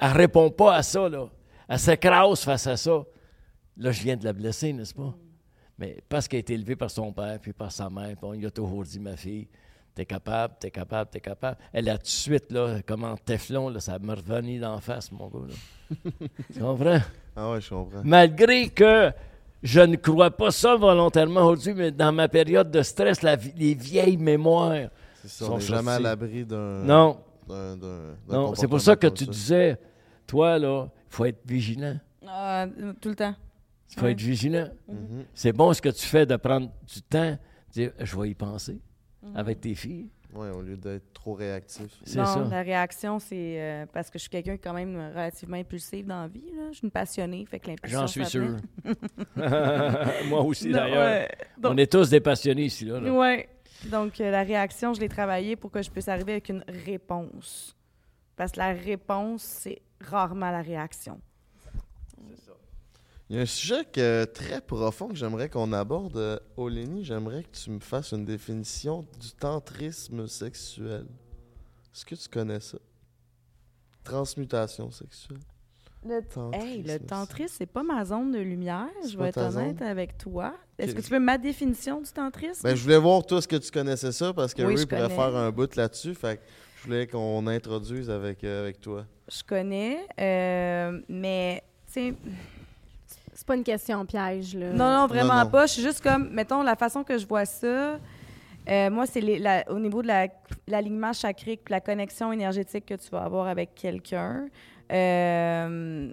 ne 0.00 0.08
répond 0.08 0.50
pas 0.50 0.76
à 0.76 0.82
ça, 0.82 1.08
là, 1.08 1.28
elle 1.68 1.78
s'écrase 1.78 2.40
face 2.40 2.66
à 2.68 2.76
ça, 2.76 3.04
là, 3.76 3.90
je 3.90 4.02
viens 4.02 4.16
de 4.16 4.24
la 4.24 4.32
blesser, 4.32 4.72
n'est-ce 4.72 4.94
pas? 4.94 5.14
Mais 5.78 5.98
parce 6.08 6.28
qu'elle 6.28 6.38
a 6.38 6.40
été 6.40 6.54
élevée 6.54 6.76
par 6.76 6.90
son 6.90 7.12
père 7.12 7.40
puis 7.40 7.52
par 7.52 7.72
sa 7.72 7.90
mère, 7.90 8.16
puis 8.16 8.18
on 8.22 8.32
lui 8.32 8.46
a 8.46 8.50
toujours 8.52 8.84
dit, 8.84 9.00
ma 9.00 9.16
fille, 9.16 9.48
t'es 9.94 10.04
capable, 10.06 10.54
t'es 10.58 10.70
capable, 10.70 11.10
t'es 11.10 11.20
capable. 11.20 11.56
Elle 11.72 11.88
a 11.88 11.96
tout 11.98 12.04
de 12.04 12.08
suite, 12.08 12.50
là, 12.52 12.82
comme 12.86 13.04
en 13.04 13.16
téflon, 13.16 13.68
là, 13.68 13.80
ça 13.80 13.98
me 13.98 14.12
revenait 14.14 14.58
d'en 14.58 14.80
face, 14.80 15.10
mon 15.12 15.28
gars. 15.28 15.46
Là. 15.48 16.10
tu 16.52 16.60
comprends? 16.60 17.00
Ah 17.36 17.50
ouais, 17.52 17.60
je 17.60 17.68
comprends. 17.70 18.02
Malgré 18.04 18.68
que 18.68 19.12
je 19.62 19.80
ne 19.80 19.96
crois 19.96 20.30
pas 20.30 20.50
ça 20.50 20.76
volontairement 20.76 21.40
aujourd'hui, 21.42 21.74
mais 21.74 21.90
dans 21.90 22.12
ma 22.12 22.28
période 22.28 22.70
de 22.70 22.82
stress, 22.82 23.22
la 23.22 23.36
les 23.56 23.74
vieilles 23.74 24.16
mémoires. 24.16 24.88
C'est 25.22 25.28
ça, 25.28 25.46
sont 25.46 25.52
on 25.54 25.56
n'est 25.56 25.62
jamais 25.64 25.92
à 25.92 25.98
l'abri 26.00 26.44
d'un. 26.44 26.82
Non, 26.84 27.18
d'un- 27.48 27.76
d'un- 27.76 28.14
d'un 28.28 28.34
non, 28.36 28.54
c'est 28.54 28.68
pour 28.68 28.80
ça 28.80 28.94
que 28.96 29.06
tu 29.06 29.24
ça. 29.24 29.30
disais, 29.30 29.78
toi, 30.26 30.58
là, 30.58 30.86
il 31.10 31.14
faut 31.14 31.24
être 31.24 31.40
vigilant. 31.46 31.96
Euh, 32.28 32.92
tout 33.00 33.08
le 33.10 33.14
temps. 33.16 33.34
Il 33.90 33.98
faut 34.00 34.06
Ouais. 34.06 34.12
être 34.12 34.20
vigilant. 34.20 34.68
Mhm. 34.88 35.24
C'est 35.34 35.52
bon 35.52 35.72
ce 35.72 35.80
que 35.80 35.88
tu 35.90 36.04
fais 36.04 36.26
de 36.26 36.36
prendre 36.36 36.68
du 36.92 37.02
temps, 37.02 37.30
de 37.32 37.72
dire, 37.72 37.92
je 38.00 38.16
vais 38.18 38.30
y 38.30 38.34
penser 38.34 38.78
avec 39.34 39.60
tes 39.60 39.74
filles. 39.74 40.08
Ouais, 40.34 40.50
au 40.50 40.62
lieu 40.62 40.76
d'être 40.76 41.12
trop 41.12 41.34
réactif. 41.34 41.86
C'est 42.02 42.18
non, 42.18 42.24
ça. 42.26 42.44
la 42.50 42.62
réaction, 42.62 43.20
c'est 43.20 43.60
euh, 43.60 43.86
parce 43.92 44.10
que 44.10 44.18
je 44.18 44.22
suis 44.22 44.30
quelqu'un 44.30 44.56
quand 44.56 44.72
même 44.72 44.96
relativement 44.96 45.56
impulsive 45.56 46.06
dans 46.06 46.22
la 46.22 46.26
vie. 46.26 46.50
Là. 46.56 46.72
Je 46.72 46.78
suis 46.78 46.84
une 46.86 46.90
passionnée, 46.90 47.46
fait 47.46 47.60
que 47.60 47.68
l'impulsion, 47.68 48.00
J'en 48.00 48.06
suis 48.08 48.26
sûr. 48.26 48.56
Moi 49.36 50.42
aussi, 50.42 50.70
Non, 50.70 50.78
d'ailleurs. 50.78 51.28
On 51.62 51.76
est 51.76 51.90
tous 51.90 52.10
des 52.10 52.18
passionnés 52.18 52.64
ici. 52.64 52.84
Là, 52.84 52.98
là. 52.98 53.12
Ouais. 53.12 53.48
Donc, 53.90 54.20
euh, 54.20 54.30
la 54.30 54.42
réaction, 54.42 54.92
je 54.92 55.00
l'ai 55.00 55.08
travaillée 55.08 55.54
pour 55.54 55.70
que 55.70 55.82
je 55.82 55.90
puisse 55.90 56.08
arriver 56.08 56.32
avec 56.32 56.48
une 56.48 56.64
réponse. 56.84 57.76
Parce 58.34 58.52
que 58.52 58.58
la 58.58 58.72
réponse, 58.72 59.42
c'est 59.42 59.82
rarement 60.00 60.50
la 60.50 60.62
réaction. 60.62 61.20
Il 63.34 63.38
y 63.38 63.40
a 63.40 63.42
un 63.42 63.46
sujet 63.46 63.84
que- 63.92 64.26
très 64.26 64.60
profond 64.60 65.08
que 65.08 65.16
j'aimerais 65.16 65.48
qu'on 65.48 65.72
aborde. 65.72 66.16
Euh, 66.16 66.38
Olénie, 66.56 67.04
j'aimerais 67.04 67.42
que 67.42 67.50
tu 67.50 67.68
me 67.70 67.80
fasses 67.80 68.12
une 68.12 68.24
définition 68.24 69.04
du 69.20 69.32
tantrisme 69.32 70.28
sexuel. 70.28 71.04
Est-ce 71.92 72.06
que 72.06 72.14
tu 72.14 72.28
connais 72.28 72.60
ça? 72.60 72.78
Transmutation 74.04 74.88
sexuelle. 74.92 75.40
Le 76.06 76.20
Tantrisme, 76.22 76.64
Hey, 76.64 76.82
le 76.84 76.98
tantrisme, 77.00 77.54
c'est 77.58 77.66
pas 77.66 77.82
ma 77.82 78.04
zone 78.04 78.30
de 78.30 78.38
lumière. 78.38 78.86
Je 79.10 79.18
vais 79.18 79.30
être 79.30 79.38
honnête 79.38 79.78
zone? 79.80 79.88
avec 79.88 80.16
toi. 80.16 80.54
Est-ce 80.78 80.94
que 80.94 81.00
tu 81.00 81.10
veux 81.10 81.18
ma 81.18 81.36
définition 81.36 82.00
du 82.00 82.10
tantrisme? 82.12 82.62
Ben, 82.68 82.76
je 82.76 82.82
voulais 82.84 82.98
voir 82.98 83.26
toi 83.26 83.42
ce 83.42 83.48
que 83.48 83.56
tu 83.56 83.72
connaissais 83.72 84.12
ça? 84.12 84.32
Parce 84.32 84.54
que 84.54 84.62
Oui, 84.62 84.76
Ray 84.76 84.86
pourrait 84.86 85.02
connais. 85.02 85.14
faire 85.16 85.34
un 85.34 85.50
bout 85.50 85.74
là-dessus. 85.74 86.14
Fait 86.14 86.36
que 86.36 86.42
je 86.76 86.84
voulais 86.84 87.06
qu'on 87.08 87.44
introduise 87.48 88.10
avec, 88.10 88.44
euh, 88.44 88.62
avec 88.62 88.80
toi. 88.80 89.06
Je 89.28 89.42
connais, 89.42 90.06
euh, 90.20 91.00
mais, 91.08 91.64
tu 91.86 91.92
sais, 91.94 92.14
C'est 93.44 93.48
pas 93.48 93.56
une 93.56 93.64
question 93.64 94.06
piège, 94.06 94.54
là. 94.56 94.70
non, 94.70 94.90
non, 95.02 95.06
vraiment 95.06 95.44
non. 95.44 95.50
pas. 95.50 95.66
Je 95.66 95.72
suis 95.74 95.82
juste 95.82 96.02
comme, 96.02 96.30
mettons, 96.30 96.62
la 96.62 96.76
façon 96.76 97.04
que 97.04 97.18
je 97.18 97.26
vois 97.26 97.44
ça, 97.44 97.98
euh, 98.70 98.88
moi, 98.90 99.04
c'est 99.04 99.20
les- 99.20 99.38
la- 99.38 99.70
au 99.70 99.78
niveau 99.78 100.00
de 100.00 100.06
la- 100.06 100.28
l'alignement 100.66 101.12
chakrique, 101.12 101.60
puis 101.62 101.72
la 101.72 101.82
connexion 101.82 102.32
énergétique 102.32 102.86
que 102.86 102.94
tu 102.94 103.10
vas 103.10 103.20
avoir 103.22 103.46
avec 103.48 103.74
quelqu'un. 103.74 104.46
euh, 104.92 106.10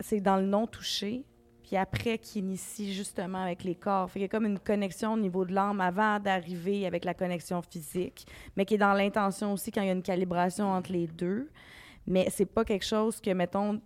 c'est 0.00 0.20
dans 0.20 0.36
le 0.36 0.44
non-touché, 0.46 1.24
puis 1.64 1.76
après 1.76 2.18
qui 2.18 2.38
initie 2.40 2.92
justement 2.94 3.42
avec 3.42 3.64
les 3.64 3.74
corps. 3.74 4.08
Fait 4.10 4.20
qu'il 4.20 4.22
y 4.22 4.24
a 4.26 4.28
comme 4.28 4.46
une 4.46 4.58
connexion 4.60 5.12
au 5.14 5.16
niveau 5.16 5.44
de 5.44 5.52
l'âme 5.52 5.80
avant 5.80 6.20
d'arriver 6.20 6.84
avec 6.86 7.04
la 7.04 7.14
connexion 7.14 7.62
physique, 7.62 8.26
mais 8.56 8.64
qui 8.64 8.74
est 8.74 8.78
dans 8.78 8.92
l'intention 8.92 9.52
aussi 9.52 9.70
quand 9.72 9.82
il 9.82 9.86
y 9.86 9.90
a 9.90 9.92
une 9.92 10.02
calibration 10.02 10.70
entre 10.72 10.92
les 10.92 11.06
deux. 11.06 11.48
Mais 12.06 12.28
c'est 12.30 12.46
pas 12.46 12.64
quelque 12.64 12.84
chose 12.84 13.20
que, 13.20 13.30
mettons, 13.30 13.80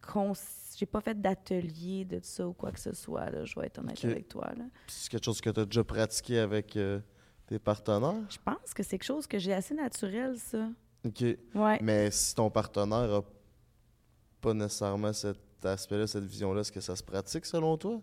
qu'on 0.00 0.32
s- 0.32 0.67
j'ai 0.78 0.86
pas 0.86 1.00
fait 1.00 1.20
d'atelier 1.20 2.04
de 2.04 2.20
ça 2.22 2.46
ou 2.46 2.52
quoi 2.52 2.70
que 2.70 2.78
ce 2.78 2.92
soit, 2.92 3.28
là, 3.30 3.44
je 3.44 3.58
vais 3.58 3.66
être 3.66 3.78
honnête 3.78 4.04
avec 4.04 4.28
toi. 4.28 4.48
C'est 4.86 5.10
quelque 5.10 5.24
chose 5.24 5.40
que 5.40 5.50
tu 5.50 5.58
as 5.58 5.64
déjà 5.64 5.82
pratiqué 5.82 6.38
avec 6.38 6.76
euh, 6.76 7.00
tes 7.46 7.58
partenaires? 7.58 8.22
Je 8.30 8.38
pense 8.44 8.72
que 8.72 8.84
c'est 8.84 8.90
quelque 8.90 9.04
chose 9.04 9.26
que 9.26 9.38
j'ai 9.38 9.52
assez 9.52 9.74
naturel, 9.74 10.38
ça. 10.38 10.68
OK. 11.04 11.24
Ouais. 11.54 11.78
Mais 11.82 12.12
si 12.12 12.32
ton 12.32 12.48
partenaire 12.48 13.12
a 13.12 13.24
pas 14.40 14.54
nécessairement 14.54 15.12
cet 15.12 15.36
aspect-là, 15.64 16.06
cette 16.06 16.24
vision-là, 16.24 16.60
est-ce 16.60 16.70
que 16.70 16.80
ça 16.80 16.94
se 16.94 17.02
pratique 17.02 17.44
selon 17.44 17.76
toi? 17.76 18.00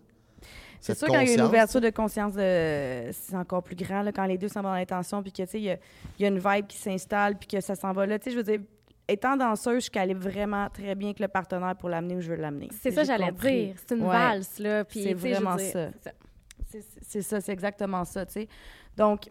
C'est 0.82 0.98
sûr 0.98 1.08
quand 1.08 1.20
il 1.22 1.30
y 1.30 1.32
a 1.32 1.34
une 1.36 1.42
ouverture 1.42 1.80
de 1.80 1.90
conscience, 1.92 2.34
de... 2.34 3.10
c'est 3.14 3.36
encore 3.36 3.64
plus 3.64 3.78
grand, 3.78 4.02
là, 4.02 4.12
quand 4.12 4.26
les 4.26 4.38
deux 4.38 4.50
sont 4.50 4.62
dans 4.62 4.74
l'intention, 4.74 5.24
puis 5.24 5.32
que, 5.32 5.44
tu 5.44 5.50
sais, 5.50 5.62
il 5.62 5.64
y 5.64 6.22
y 6.22 6.26
a 6.26 6.28
une 6.28 6.40
vibe 6.40 6.68
qui 6.68 6.78
s'installe, 6.78 7.38
puis 7.38 7.48
que 7.48 7.62
ça 7.62 7.76
s'en 7.76 7.94
va 7.94 8.06
là. 8.06 8.20
Tu 8.20 8.26
sais, 8.26 8.32
je 8.32 8.38
veux 8.38 8.44
dire, 8.44 8.60
étant 9.08 9.38
danseuse, 9.38 9.86
je 9.86 9.92
calibre 9.92 10.22
vraiment 10.22 10.70
très 10.70 10.96
bien 10.96 11.10
avec 11.10 11.20
le 11.20 11.28
partenaire 11.28 11.76
pour 11.76 11.90
l'amener 11.90 12.16
où 12.16 12.22
je 12.22 12.30
veux 12.30 12.36
l'amener. 12.36 12.70
C'est 12.82 12.92
ça, 12.92 13.04
j'allais 13.04 13.32
dire. 13.32 13.76
C'est 13.78 13.96
une 13.96 14.04
Ouais. 14.04 14.10
valse, 14.10 14.60
là. 14.60 14.84
Puis, 14.86 15.04
C'est 15.04 15.14
vraiment 15.14 15.56
dire, 15.56 15.72
ça. 15.72 15.90
c'est 17.02 17.22
ça, 17.22 17.42
c'est 17.42 17.52
exactement 17.54 18.04
ça, 18.06 18.26
tu 18.26 18.34
sais. 18.34 18.48
Donc, 18.98 19.30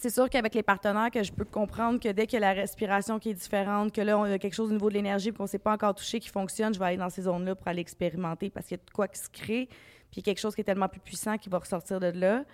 c'est 0.00 0.10
sûr 0.10 0.28
qu'avec 0.30 0.54
les 0.54 0.62
partenaires, 0.62 1.10
que 1.10 1.22
je 1.22 1.32
peux 1.32 1.44
comprendre 1.44 1.98
que 1.98 2.08
dès 2.10 2.26
qu'il 2.26 2.40
y 2.40 2.42
a 2.44 2.52
la 2.54 2.60
respiration 2.60 3.18
qui 3.18 3.30
est 3.30 3.34
différente, 3.34 3.92
que 3.92 4.00
là, 4.00 4.16
on 4.18 4.22
a 4.24 4.38
quelque 4.38 4.54
chose 4.54 4.70
au 4.70 4.72
niveau 4.72 4.88
de 4.88 4.94
l'énergie 4.94 5.32
qu'on 5.32 5.42
ne 5.44 5.48
s'est 5.48 5.58
pas 5.58 5.72
encore 5.72 5.94
touché 5.94 6.20
qui 6.20 6.28
fonctionne, 6.28 6.72
je 6.72 6.78
vais 6.78 6.84
aller 6.86 6.96
dans 6.96 7.10
ces 7.10 7.22
zones-là 7.22 7.54
pour 7.56 7.66
aller 7.66 7.80
expérimenter 7.80 8.50
parce 8.50 8.66
qu'il 8.66 8.76
y 8.76 8.80
a 8.80 8.84
de 8.84 8.90
quoi 8.92 9.08
qui 9.08 9.18
se 9.18 9.28
crée, 9.28 9.68
puis 10.12 10.22
quelque 10.22 10.38
chose 10.38 10.54
qui 10.54 10.60
est 10.60 10.64
tellement 10.64 10.88
plus 10.88 11.00
puissant 11.00 11.36
qui 11.36 11.48
va 11.48 11.58
ressortir 11.58 11.98
de 12.00 12.06
là. 12.08 12.44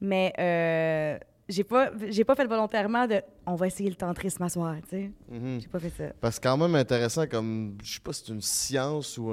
Mais 0.00 0.32
euh, 0.38 1.18
j'ai 1.48 1.64
pas, 1.64 1.90
j'ai 2.08 2.24
pas 2.24 2.34
fait 2.34 2.46
volontairement 2.46 3.06
de 3.06 3.20
«on 3.46 3.54
va 3.54 3.66
essayer 3.66 3.90
le 3.90 3.96
tantrisme 3.96 4.42
à 4.42 4.48
soir», 4.48 4.76
tu 4.82 4.88
sais. 4.90 5.10
Mhm. 5.30 5.60
J'ai 5.60 5.68
pas 5.68 5.78
fait 5.80 5.90
ça. 5.90 6.12
Parce 6.20 6.38
que 6.38 6.42
c'est 6.42 6.48
quand 6.48 6.56
même 6.56 6.74
intéressant 6.74 7.26
comme, 7.26 7.76
je 7.82 7.94
sais 7.94 8.00
pas 8.00 8.12
si 8.12 8.24
c'est 8.26 8.32
une 8.32 8.40
science 8.40 9.18
ou 9.18 9.26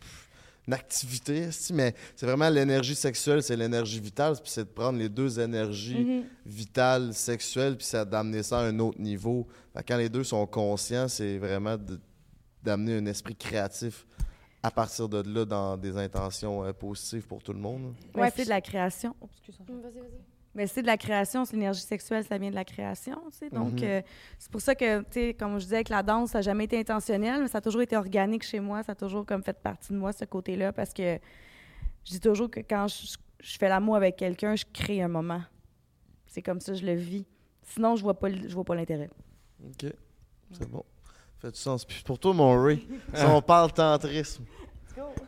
pff, 0.00 0.28
une 0.68 0.74
activité, 0.74 1.48
mais 1.72 1.94
c'est 2.16 2.26
vraiment 2.26 2.48
l'énergie 2.48 2.96
sexuelle, 2.96 3.40
c'est 3.42 3.54
l'énergie 3.56 4.00
vitale, 4.00 4.34
puis 4.34 4.50
c'est 4.50 4.64
de 4.64 4.68
prendre 4.70 4.98
les 4.98 5.08
deux 5.08 5.38
énergies 5.38 6.04
Mhm. 6.04 6.24
vitales, 6.44 7.14
sexuelles, 7.14 7.76
puis 7.76 7.86
c'est 7.86 8.04
d'amener 8.08 8.42
ça 8.42 8.58
à 8.58 8.62
un 8.64 8.78
autre 8.80 9.00
niveau. 9.00 9.46
Quand 9.86 9.96
les 9.96 10.08
deux 10.08 10.24
sont 10.24 10.44
conscients, 10.46 11.06
c'est 11.08 11.38
vraiment 11.38 11.76
d'amener 12.62 12.96
un 12.96 13.06
esprit 13.06 13.36
créatif 13.36 14.06
à 14.62 14.70
partir 14.72 15.08
de 15.08 15.22
là 15.22 15.44
dans 15.44 15.76
des 15.76 15.96
intentions 15.96 16.64
euh, 16.64 16.72
positives 16.72 17.24
pour 17.28 17.40
tout 17.40 17.52
le 17.52 17.60
monde. 17.60 17.94
Ouais, 18.16 18.26
c'est 18.30 18.32
puis- 18.34 18.44
de 18.46 18.48
la 18.50 18.60
création. 18.60 19.14
Oh, 19.20 19.28
excuse-moi. 19.32 19.80
Vas-y, 19.82 20.00
vas-y. 20.00 20.35
Mais 20.56 20.66
c'est 20.66 20.80
de 20.82 20.86
la 20.86 20.96
création, 20.96 21.44
c'est 21.44 21.54
l'énergie 21.54 21.82
sexuelle, 21.82 22.24
ça 22.24 22.38
vient 22.38 22.50
de 22.50 22.54
la 22.54 22.64
création, 22.64 23.20
tu 23.30 23.38
sais. 23.38 23.50
Donc, 23.50 23.72
Mhm. 23.74 23.84
euh, 23.84 24.02
c'est 24.38 24.50
pour 24.50 24.60
ça 24.62 24.74
que, 24.74 25.00
tu 25.02 25.06
sais, 25.10 25.34
comme 25.34 25.58
je 25.58 25.64
disais, 25.64 25.76
avec 25.76 25.90
la 25.90 26.02
danse, 26.02 26.30
ça 26.30 26.38
n'a 26.38 26.42
jamais 26.42 26.64
été 26.64 26.78
intentionnel, 26.80 27.42
mais 27.42 27.48
ça 27.48 27.58
a 27.58 27.60
toujours 27.60 27.82
été 27.82 27.94
organique 27.96 28.42
chez 28.42 28.58
moi, 28.58 28.82
ça 28.82 28.92
a 28.92 28.94
toujours 28.94 29.26
comme 29.26 29.42
fait 29.42 29.52
partie 29.60 29.92
de 29.92 29.98
moi, 29.98 30.12
ce 30.12 30.24
côté-là, 30.24 30.72
parce 30.72 30.92
que 30.94 31.18
je 32.04 32.10
dis 32.12 32.20
toujours 32.20 32.50
que 32.50 32.60
quand 32.60 32.88
je, 32.88 33.16
je 33.40 33.58
fais 33.58 33.68
l'amour 33.68 33.96
avec 33.96 34.16
quelqu'un, 34.16 34.56
je 34.56 34.64
crée 34.72 35.02
un 35.02 35.08
moment. 35.08 35.42
C'est 36.26 36.42
comme 36.42 36.60
ça, 36.60 36.72
je 36.74 36.86
le 36.86 36.94
vis. 36.94 37.26
Sinon, 37.62 37.94
je 37.96 38.02
vois 38.02 38.14
pas, 38.18 38.30
je 38.30 38.54
vois 38.54 38.64
pas 38.64 38.74
l'intérêt. 38.74 39.10
OK. 39.62 39.92
C'est 40.52 40.70
bon. 40.70 40.84
Fait 41.38 41.50
du 41.50 41.58
sens. 41.58 41.84
Puis 41.84 42.02
pour 42.02 42.18
toi, 42.18 42.32
mon 42.32 42.62
Ray, 42.62 42.86
si 43.12 43.24
on 43.26 43.42
parle 43.42 43.72
tantrisme. 43.72 44.44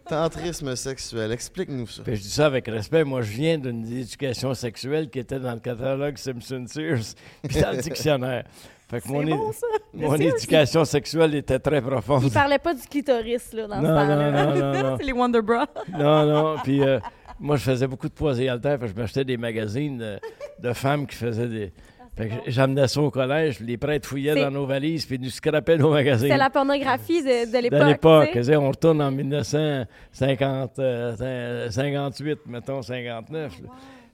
Tantrisme 0.09 0.75
sexuel, 0.77 1.33
explique-nous 1.33 1.87
ça. 1.87 2.03
Puis 2.03 2.17
je 2.17 2.23
dis 2.23 2.31
ça 2.31 2.47
avec 2.47 2.67
respect. 2.67 3.05
Moi, 3.05 3.23
je 3.23 3.31
viens 3.31 3.59
d'une 3.59 3.87
éducation 3.87 4.55
sexuelle 4.55 5.11
qui 5.11 5.19
était 5.19 5.39
dans 5.39 5.53
le 5.53 5.61
catalogue 5.61 6.17
Simpson 6.17 6.65
Sears, 6.67 7.15
puis 7.47 7.61
dans 7.61 7.73
le 7.73 7.83
dictionnaire. 7.83 8.45
Fait 8.91 9.03
que 9.03 9.09
mon, 9.09 9.23
bon, 9.23 9.53
ça! 9.53 9.67
mon 9.93 10.15
éducation 10.15 10.85
sexuelle 10.87 11.35
était 11.35 11.59
très 11.59 11.83
profonde. 11.83 12.23
Il 12.25 12.31
parlait 12.31 12.59
pas 12.59 12.73
du 12.73 12.81
clitoris, 12.89 13.53
là, 13.53 13.67
dans 13.67 13.77
ce 13.77 13.83
Non, 13.83 13.89
non, 13.89 13.95
temps-là. 13.95 14.31
non, 14.31 14.55
non, 14.55 14.83
non. 14.91 14.97
c'est 14.99 15.05
les 15.05 15.13
Wonder 15.13 15.43
Bras. 15.43 15.67
Non, 15.93 16.25
non. 16.25 16.57
Puis 16.65 16.83
euh, 16.83 16.99
moi, 17.39 17.57
je 17.57 17.65
faisais 17.65 17.87
beaucoup 17.87 18.09
de 18.09 18.15
poids 18.15 18.39
et 18.41 18.49
haltères. 18.49 18.79
Je 18.87 18.95
m'achetais 18.95 19.25
des 19.27 19.37
magazines 19.37 19.99
de, 19.99 20.19
de 20.59 20.73
femmes 20.73 21.07
qui 21.07 21.17
faisaient 21.17 21.49
des. 21.49 21.73
Fait 22.19 22.29
que 22.31 22.35
j'amenais 22.51 22.89
ça 22.89 23.01
au 23.01 23.13
collège. 23.13 23.61
Les 23.61 23.77
prêtres 23.77 24.09
fouillaient 24.09 24.35
dans 24.35 24.51
nos 24.51 24.67
valises, 24.67 25.07
puis 25.07 25.21
nous 25.21 25.31
scrapaient 25.31 25.79
nos 25.79 25.93
magazines. 25.93 26.27
C'était 26.27 26.37
la 26.37 26.51
pornographie 26.51 27.23
de, 27.23 27.49
de 27.49 27.63
l'époque. 27.63 27.79
de 27.81 27.87
l'époque. 27.87 28.31
tu 28.33 28.43
sais. 28.43 28.57
On 28.57 28.69
retourne 28.71 29.01
en 29.01 29.13
1958, 29.13 30.79
euh, 30.81 31.71
58, 31.71 32.41
mettons 32.47 32.83
59. 32.83 33.63
là. 33.63 33.69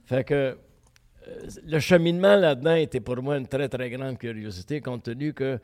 Fait 0.05 0.23
que 0.23 0.33
euh, 0.35 0.55
le 1.65 1.79
cheminement 1.79 2.35
là-dedans 2.35 2.75
était 2.75 2.99
pour 2.99 3.19
moi 3.23 3.37
une 3.37 3.47
très, 3.47 3.67
très 3.69 3.89
grande 3.89 4.19
curiosité, 4.19 4.81
compte 4.81 5.01
tenu 5.01 5.33
que, 5.33 5.57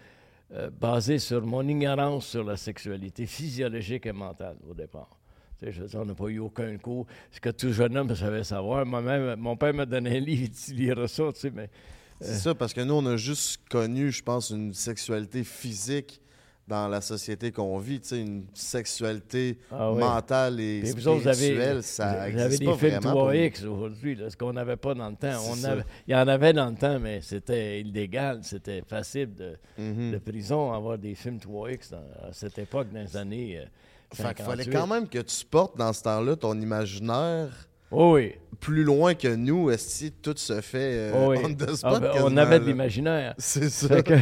euh, 0.53 0.71
basé 0.71 1.19
sur 1.19 1.45
mon 1.45 1.67
ignorance 1.67 2.25
sur 2.25 2.43
la 2.43 2.57
sexualité 2.57 3.27
physiologique 3.27 4.07
et 4.07 4.13
mentale 4.13 4.55
au 4.67 4.73
départ. 4.73 5.15
Je 5.61 5.79
veux 5.79 5.87
dire, 5.87 5.99
on 5.99 6.05
n'a 6.05 6.15
pas 6.15 6.25
eu 6.25 6.39
aucun 6.39 6.75
cours. 6.79 7.05
Ce 7.29 7.39
que 7.39 7.51
tout 7.51 7.71
jeune 7.71 7.95
homme 7.95 8.15
savait 8.15 8.43
savoir. 8.43 8.83
Moi-même, 8.83 9.35
mon 9.35 9.55
père 9.55 9.75
m'a 9.75 9.85
donné 9.85 10.17
un 10.17 10.19
livre, 10.19 10.45
il 10.45 10.49
dit 10.49 10.73
lire 10.73 11.07
ça, 11.07 11.25
tu 11.33 11.39
sais, 11.39 11.51
mais 11.53 11.69
C'est 12.21 12.35
ça, 12.39 12.55
parce 12.55 12.73
que 12.73 12.81
nous, 12.81 12.93
on 12.93 13.05
a 13.05 13.17
juste 13.17 13.61
connu, 13.69 14.11
je 14.11 14.21
pense, 14.23 14.49
une 14.51 14.73
sexualité 14.73 15.43
physique 15.43 16.21
dans 16.67 16.87
la 16.87 17.01
société 17.01 17.51
qu'on 17.51 17.77
vit, 17.79 17.99
tu 17.99 18.09
sais, 18.09 18.21
une 18.21 18.45
sexualité 18.53 19.57
Ah 19.71 19.91
oui. 19.91 19.99
mentale 19.99 20.59
et 20.59 20.81
Puis 20.81 20.91
vous 21.01 21.09
avez, 21.27 21.33
spirituelle, 21.33 21.83
ça 21.83 22.29
existe 22.29 22.59
des 22.59 22.65
pas 22.65 22.77
films 22.77 22.91
vraiment. 22.99 23.11
pour 23.11 23.25
nous. 23.25 23.31
3X 23.33 23.65
aujourd'hui, 23.65 24.17
ce 24.29 24.37
qu'on 24.37 24.53
n'avait 24.53 24.77
pas 24.77 24.93
dans 24.93 25.09
le 25.09 25.15
temps. 25.15 25.37
On 25.49 25.63
avait- 25.65 25.83
il 26.07 26.13
y 26.13 26.15
en 26.15 26.27
avait 26.27 26.53
dans 26.53 26.69
le 26.69 26.75
temps, 26.75 26.99
mais 26.99 27.19
c'était 27.21 27.81
illégal, 27.81 28.39
c'était 28.43 28.83
facile 28.87 29.33
de, 29.35 29.57
Mhm. 29.77 30.11
de 30.11 30.17
prison 30.19 30.71
avoir 30.71 30.97
des 30.97 31.15
films 31.15 31.39
3X 31.39 31.91
dans- 31.91 32.29
à 32.29 32.31
cette 32.31 32.57
époque, 32.59 32.87
dans 32.93 33.01
les 33.01 33.17
années 33.17 33.57
euh, 33.59 33.65
Fait 34.13 34.33
qu'il 34.35 34.45
fallait 34.45 34.63
58. 34.63 34.71
quand 34.71 34.87
même 34.87 35.07
que 35.09 35.19
tu 35.19 35.45
portes 35.45 35.77
dans 35.77 35.91
ce 35.91 36.03
temps-là 36.03 36.35
ton 36.35 36.59
imaginaire 36.59 37.49
Oh 37.91 38.13
oui, 38.15 38.33
plus 38.59 38.83
loin 38.83 39.13
que 39.15 39.27
nous, 39.35 39.69
si 39.77 40.11
tout 40.13 40.33
se 40.37 40.61
fait 40.61 41.11
euh, 41.11 41.11
oh 41.13 41.29
oui. 41.31 41.37
on 41.43 41.53
the 41.53 41.79
Ah, 41.83 41.99
ben, 41.99 42.11
on 42.23 42.37
avait 42.37 42.59
de 42.59 42.65
l'imaginaire. 42.65 43.33
C'est 43.37 43.69
ça. 43.69 44.01
Que- 44.01 44.13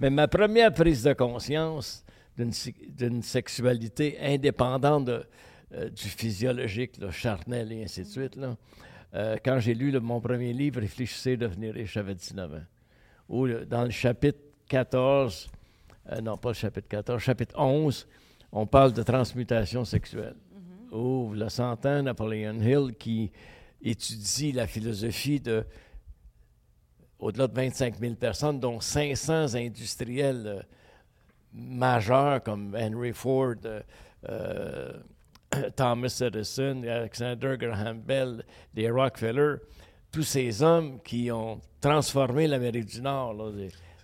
mais 0.00 0.10
ma 0.10 0.28
première 0.28 0.72
prise 0.74 1.02
de 1.04 1.12
conscience 1.14 2.04
d'une 2.36 2.52
se- 2.52 2.70
d'une 2.88 3.22
sexualité 3.22 4.18
indépendante 4.20 5.06
de, 5.06 5.24
euh, 5.74 5.88
du 5.88 6.02
physiologique, 6.08 6.98
là, 7.00 7.10
charnel 7.10 7.72
et 7.72 7.84
ainsi 7.84 8.02
de 8.02 8.06
suite, 8.08 8.36
là, 8.36 8.56
euh, 9.14 9.36
quand 9.44 9.58
j'ai 9.60 9.74
lu 9.74 9.90
le- 9.90 10.00
mon 10.00 10.20
premier 10.20 10.52
livre, 10.52 10.80
Réfléchissez, 10.80 11.36
devenir 11.36 11.72
riche, 11.74 11.92
j'avais 11.94 12.14
19 12.14 12.52
ans, 12.52 12.62
où 13.28 13.48
dans 13.48 13.84
le 13.84 13.90
chapitre 13.90 14.38
14, 14.68 15.48
euh, 16.12 16.20
non 16.20 16.36
pas 16.36 16.50
le 16.50 16.54
chapitre 16.54 16.88
14, 16.88 17.22
chapitre 17.22 17.54
11, 17.58 18.06
on 18.52 18.66
parle 18.66 18.92
de 18.92 19.02
transmutation 19.02 19.84
sexuelle. 19.84 20.34
Où, 20.94 21.32
le 21.34 21.48
100 21.48 21.86
ans, 21.86 22.02
Napoleon 22.02 22.60
Hill 22.60 22.94
qui 22.96 23.32
étudie 23.82 24.52
la 24.52 24.66
philosophie 24.66 25.40
de 25.40 25.66
au-delà 27.18 27.46
de 27.46 27.54
25 27.54 27.98
000 27.98 28.14
personnes, 28.14 28.60
dont 28.60 28.80
500 28.80 29.54
industriels 29.54 30.46
euh, 30.46 30.62
majeurs 31.52 32.42
comme 32.42 32.76
Henry 32.78 33.12
Ford, 33.12 33.54
euh, 33.64 33.80
euh, 34.28 34.92
Thomas 35.76 36.20
Edison, 36.20 36.82
Alexander 36.82 37.56
Graham 37.58 38.00
Bell, 38.00 38.44
les 38.74 38.90
Rockefeller, 38.90 39.56
tous 40.12 40.22
ces 40.22 40.62
hommes 40.62 41.00
qui 41.02 41.30
ont 41.30 41.60
transformé 41.80 42.46
l'Amérique 42.46 42.86
du 42.86 43.00
Nord. 43.00 43.52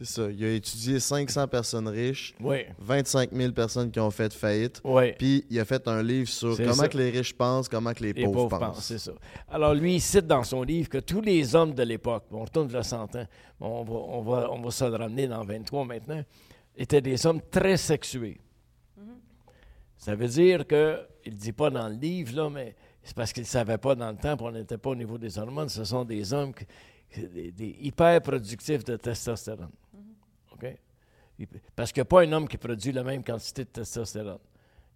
C'est 0.03 0.07
ça. 0.07 0.31
Il 0.31 0.43
a 0.45 0.53
étudié 0.53 0.99
500 0.99 1.47
personnes 1.49 1.87
riches, 1.89 2.35
Oui, 2.41 2.61
25 2.79 3.33
000 3.33 3.53
personnes 3.53 3.91
qui 3.91 4.01
ont 4.01 4.11
fait 4.11 4.33
faillite. 4.33 4.81
oui. 4.83 5.13
Puis 5.19 5.45
il 5.51 5.61
a 5.61 5.65
fait 5.67 5.87
un 5.89 6.03
livre 6.03 6.29
sur 6.29 6.57
comment 6.57 6.73
ça. 6.73 6.89
que 6.89 6.97
les 6.97 7.11
riches 7.11 7.35
pensent, 7.35 7.69
comment 7.69 7.93
que 7.93 8.03
les, 8.05 8.13
Les 8.15 8.25
pauvres, 8.25 8.49
pauvres 8.49 8.59
pensent. 8.59 8.77
pensent, 8.77 8.85
c'est 8.87 8.99
ça. 8.99 9.13
Alors, 9.49 9.75
lui, 9.75 9.97
il 9.97 10.01
cite 10.01 10.27
dans 10.27 10.43
son 10.43 10.63
livre 10.63 10.89
que 10.89 10.99
tous 10.99 11.21
les 11.21 11.55
hommes 11.55 11.75
de 11.75 11.83
l'époque, 11.83 12.25
on 12.31 12.45
retourne 12.45 12.69
de 12.69 12.81
100 12.81 13.15
ans, 13.17 13.27
on 13.61 13.85
va, 13.85 13.93
on, 13.93 14.23
va, 14.23 14.51
on 14.51 14.63
va 14.63 14.71
se 14.71 14.85
le 14.87 14.97
ramener 14.97 15.29
dans 15.29 15.45
23 15.45 15.85
maintenant, 15.85 16.23
étaient 16.77 17.03
des 17.03 17.27
hommes 17.27 17.43
très 17.51 17.77
sexués. 17.77 18.41
Ça 19.99 20.15
veut 20.15 20.29
dire 20.29 20.67
que, 20.67 20.99
il 21.27 21.35
ne 21.35 21.39
dit 21.39 21.53
pas 21.53 21.69
dans 21.69 21.89
le 21.89 21.95
livre, 21.95 22.35
là, 22.35 22.49
mais 22.49 22.75
c'est 23.03 23.15
parce 23.15 23.33
qu'il 23.35 23.43
ne 23.43 23.49
savait 23.49 23.77
pas 23.77 23.95
dans 23.95 24.11
le 24.11 24.17
temps, 24.17 24.35
puis 24.37 24.47
on 24.47 24.53
n'était 24.53 24.79
pas 24.79 24.91
au 24.91 24.95
niveau 24.95 25.19
des 25.19 25.37
hormones, 25.39 25.69
ce 25.69 25.85
sont 25.85 26.05
des 26.05 26.33
hommes 26.33 26.55
qui- 26.55 26.65
qui- 27.13 27.29
des, 27.29 27.53
des 27.53 27.77
hyper 27.81 28.23
productifs 28.23 28.83
de 28.85 28.97
testostérone. 28.97 29.69
Parce 31.77 31.93
qu'il 31.93 32.01
n'y 32.01 32.03
a 32.03 32.07
pas 32.07 32.23
un 32.23 32.33
homme 32.33 32.49
qui 32.49 32.57
produit 32.57 32.93
la 32.93 33.03
même 33.03 33.23
quantité 33.25 33.65
de 33.65 33.69
testostérone. 33.71 34.39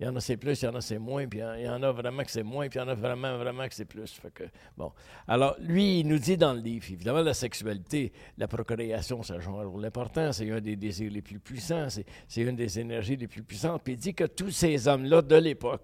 Il 0.00 0.06
y 0.06 0.08
en 0.08 0.16
a 0.16 0.20
c'est 0.20 0.36
plus, 0.36 0.60
il 0.60 0.64
y 0.64 0.68
en 0.68 0.74
a 0.74 0.80
c'est 0.80 0.98
moins, 0.98 1.24
puis 1.28 1.38
il 1.38 1.62
y 1.64 1.68
en- 1.68 1.80
a 1.82 1.92
vraiment 1.92 2.24
que 2.24 2.30
c'est 2.30 2.42
moins, 2.42 2.68
puis 2.68 2.80
il 2.80 2.82
y 2.82 2.84
en 2.84 2.88
a 2.88 2.94
vraiment, 2.96 3.38
vraiment 3.38 3.68
que 3.68 3.74
c'est 3.74 3.84
plus. 3.84 4.10
Fait 4.10 4.32
que, 4.32 4.42
bon. 4.76 4.90
Alors, 5.28 5.54
lui, 5.60 6.00
il 6.00 6.08
nous 6.08 6.18
dit 6.18 6.36
dans 6.36 6.52
le 6.52 6.58
livre, 6.58 6.84
évidemment, 6.90 7.20
la 7.22 7.32
sexualité, 7.32 8.12
la 8.36 8.48
procréation, 8.48 9.22
ça 9.22 9.38
joue 9.38 9.56
un 9.56 9.64
rôle 9.64 9.84
important, 9.84 10.32
c'est 10.32 10.50
un 10.50 10.60
des 10.60 10.74
désirs 10.74 11.12
les 11.12 11.22
plus 11.22 11.38
puissants, 11.38 11.86
c'est 12.26 12.40
une 12.40 12.56
des 12.56 12.80
énergies 12.80 13.16
les 13.16 13.28
plus 13.28 13.44
puissantes. 13.44 13.82
Puis 13.84 13.92
il 13.92 13.98
dit 13.98 14.14
que 14.14 14.24
tous 14.24 14.50
ces 14.50 14.88
hommes-là 14.88 15.22
de 15.22 15.36
l'époque 15.36 15.82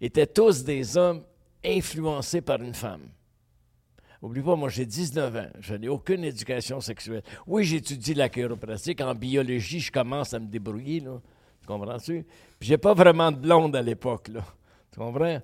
étaient 0.00 0.26
tous 0.26 0.64
des 0.64 0.96
hommes 0.96 1.22
influencés 1.62 2.40
par 2.40 2.62
une 2.62 2.74
femme. 2.74 3.02
Oublie 4.22 4.42
pas, 4.42 4.54
moi 4.54 4.68
j'ai 4.68 4.84
19 4.84 5.36
ans, 5.36 5.48
je 5.60 5.74
n'ai 5.74 5.88
aucune 5.88 6.24
éducation 6.24 6.80
sexuelle. 6.80 7.22
Oui, 7.46 7.64
j'étudie 7.64 8.12
la 8.12 8.28
chiropratique, 8.28 9.00
en 9.00 9.14
biologie, 9.14 9.80
je 9.80 9.90
commence 9.90 10.34
à 10.34 10.38
me 10.38 10.46
débrouiller, 10.46 11.00
là. 11.00 11.20
Tu 11.60 11.66
comprends-tu? 11.66 12.26
Puis 12.58 12.68
j'ai 12.68 12.78
pas 12.78 12.92
vraiment 12.92 13.32
de 13.32 13.38
blonde 13.38 13.74
à 13.76 13.82
l'époque, 13.82 14.28
là. 14.28 14.42
Tu 14.92 14.98
comprends? 14.98 15.40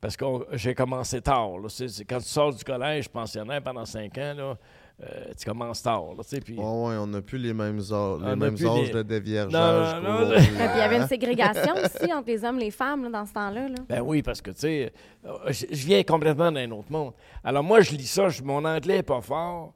Parce 0.00 0.16
que 0.16 0.24
j'ai 0.52 0.74
commencé 0.74 1.20
tard, 1.20 1.58
là. 1.58 1.68
Quand 2.08 2.18
tu 2.18 2.28
sors 2.28 2.52
du 2.52 2.64
collège 2.64 3.08
pensionnaire 3.08 3.62
pendant 3.62 3.84
5 3.84 4.18
ans, 4.18 4.56
euh, 5.02 5.32
tu 5.38 5.44
commences 5.46 5.82
tard, 5.82 6.14
là, 6.16 6.22
tu 6.22 6.28
sais, 6.28 6.40
puis... 6.40 6.56
Ouais, 6.56 6.62
ouais, 6.62 6.96
on 6.96 7.06
n'a 7.06 7.22
plus 7.22 7.38
les 7.38 7.54
mêmes, 7.54 7.78
les 7.78 7.82
plus 7.82 8.66
âges 8.66 8.86
les- 8.88 8.90
de 8.92 9.02
déviergeage. 9.02 9.52
Non, 9.52 10.02
non, 10.02 10.10
non, 10.10 10.18
qu'au- 10.18 10.24
non. 10.24 10.30
Ouais, 10.30 10.38
puis 10.46 10.48
il 10.74 10.78
y 10.78 10.82
avait 10.82 10.96
une 10.98 11.06
ségrégation 11.06 11.74
aussi 11.84 12.12
entre 12.12 12.26
les 12.28 12.44
hommes 12.44 12.58
et 12.60 12.64
les 12.64 12.70
femmes 12.70 13.04
là, 13.04 13.10
dans 13.10 13.26
ce 13.26 13.32
temps-là. 13.32 13.68
là. 13.68 13.74
Ben 13.88 14.00
oui, 14.02 14.22
parce 14.22 14.42
que, 14.42 14.50
tu 14.50 14.58
sais, 14.60 14.92
euh, 15.24 15.38
je 15.52 15.86
viens 15.86 16.02
complètement 16.02 16.52
d'un 16.52 16.70
autre 16.72 16.92
monde. 16.92 17.12
Alors, 17.42 17.62
moi, 17.64 17.80
je 17.80 17.92
lis 17.92 18.06
ça, 18.06 18.28
je- 18.28 18.42
mon 18.42 18.64
anglais 18.64 18.96
n'est 18.96 19.02
pas 19.02 19.20
fort. 19.22 19.72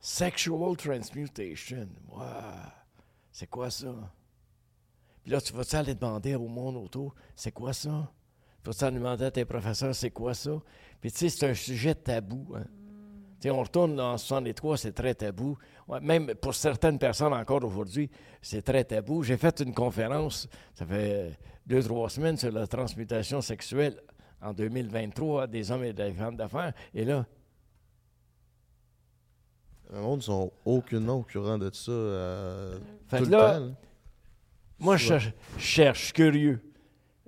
Sexual 0.00 0.76
transmutation. 0.76 1.88
Wow. 2.10 2.22
C'est 3.32 3.48
quoi 3.48 3.70
ça? 3.70 3.88
Puis 5.22 5.32
là, 5.32 5.40
tu 5.40 5.52
vas-tu 5.52 5.76
aller 5.76 5.94
demander 5.94 6.34
au 6.36 6.46
monde 6.48 6.76
autour, 6.76 7.14
c'est 7.36 7.52
quoi 7.52 7.72
ça? 7.72 8.10
Tu 8.62 8.70
vas-tu 8.70 8.84
aller 8.84 8.98
demander 8.98 9.24
à 9.26 9.30
tes 9.30 9.44
professeurs, 9.44 9.94
c'est 9.94 10.10
quoi 10.10 10.34
ça? 10.34 10.52
Puis, 11.00 11.12
tu 11.12 11.18
sais, 11.18 11.28
c'est 11.28 11.48
un 11.50 11.54
sujet 11.54 11.94
tabou. 11.94 12.54
hein. 12.56 12.64
On 13.46 13.60
retourne 13.62 13.94
dans 13.94 14.18
63, 14.18 14.76
c'est 14.78 14.92
très 14.92 15.14
tabou. 15.14 15.56
Ouais, 15.86 16.00
même 16.00 16.34
pour 16.34 16.54
certaines 16.54 16.98
personnes 16.98 17.32
encore 17.32 17.62
aujourd'hui, 17.64 18.10
c'est 18.42 18.62
très 18.62 18.84
tabou. 18.84 19.22
J'ai 19.22 19.36
fait 19.36 19.60
une 19.60 19.72
conférence, 19.72 20.48
ça 20.74 20.84
fait 20.84 21.38
deux, 21.66 21.82
trois 21.82 22.10
semaines, 22.10 22.36
sur 22.36 22.50
la 22.50 22.66
transmutation 22.66 23.40
sexuelle 23.40 24.00
en 24.42 24.52
2023 24.52 25.46
des 25.46 25.70
hommes 25.70 25.84
et 25.84 25.92
des 25.92 26.12
femmes 26.12 26.36
d'affaires. 26.36 26.72
Et 26.94 27.04
là, 27.04 27.26
Le 29.92 30.00
monde 30.00 30.22
sont 30.22 30.52
aucunement 30.64 31.14
au 31.20 31.22
courant 31.22 31.58
de 31.58 31.70
ça 31.72 31.90
euh, 31.92 32.78
Fait 33.06 33.18
tout 33.18 33.24
que 33.24 33.30
le 33.30 33.36
là, 33.36 33.54
temps. 33.54 33.64
là. 33.66 33.72
moi, 34.78 34.96
je 34.96 35.06
cherche, 35.06 35.32
je 35.56 35.62
cherche, 35.62 36.12
curieux. 36.12 36.60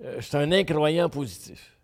Euh, 0.03 0.15
je 0.17 0.21
suis 0.27 0.37
un 0.37 0.51
incroyant 0.51 1.09
positif. 1.09 1.77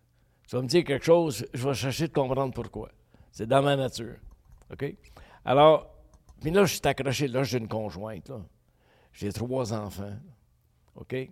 Tu 0.48 0.54
vas 0.54 0.62
me 0.62 0.68
dire 0.68 0.84
quelque 0.84 1.04
chose, 1.04 1.44
je 1.52 1.66
vais 1.68 1.74
chercher 1.74 2.08
de 2.08 2.12
comprendre 2.12 2.54
pourquoi. 2.54 2.90
C'est 3.38 3.46
dans 3.46 3.62
ma 3.62 3.76
nature. 3.76 4.16
OK? 4.72 4.96
Alors, 5.44 5.94
puis 6.40 6.50
là, 6.50 6.64
je 6.64 6.72
suis 6.72 6.80
accroché. 6.82 7.28
Là, 7.28 7.44
j'ai 7.44 7.58
une 7.58 7.68
conjointe. 7.68 8.32
J'ai 9.12 9.32
trois 9.32 9.72
enfants. 9.72 10.16
OK? 10.96 11.12
Et 11.12 11.30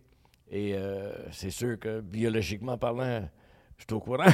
euh, 0.53 1.13
c'est 1.33 1.51
sûr 1.51 1.77
que 1.81 2.01
biologiquement 2.01 2.79
parlant, 2.79 3.29
je 3.77 3.83
suis 3.83 3.93
au 3.93 3.99
courant. 3.99 4.25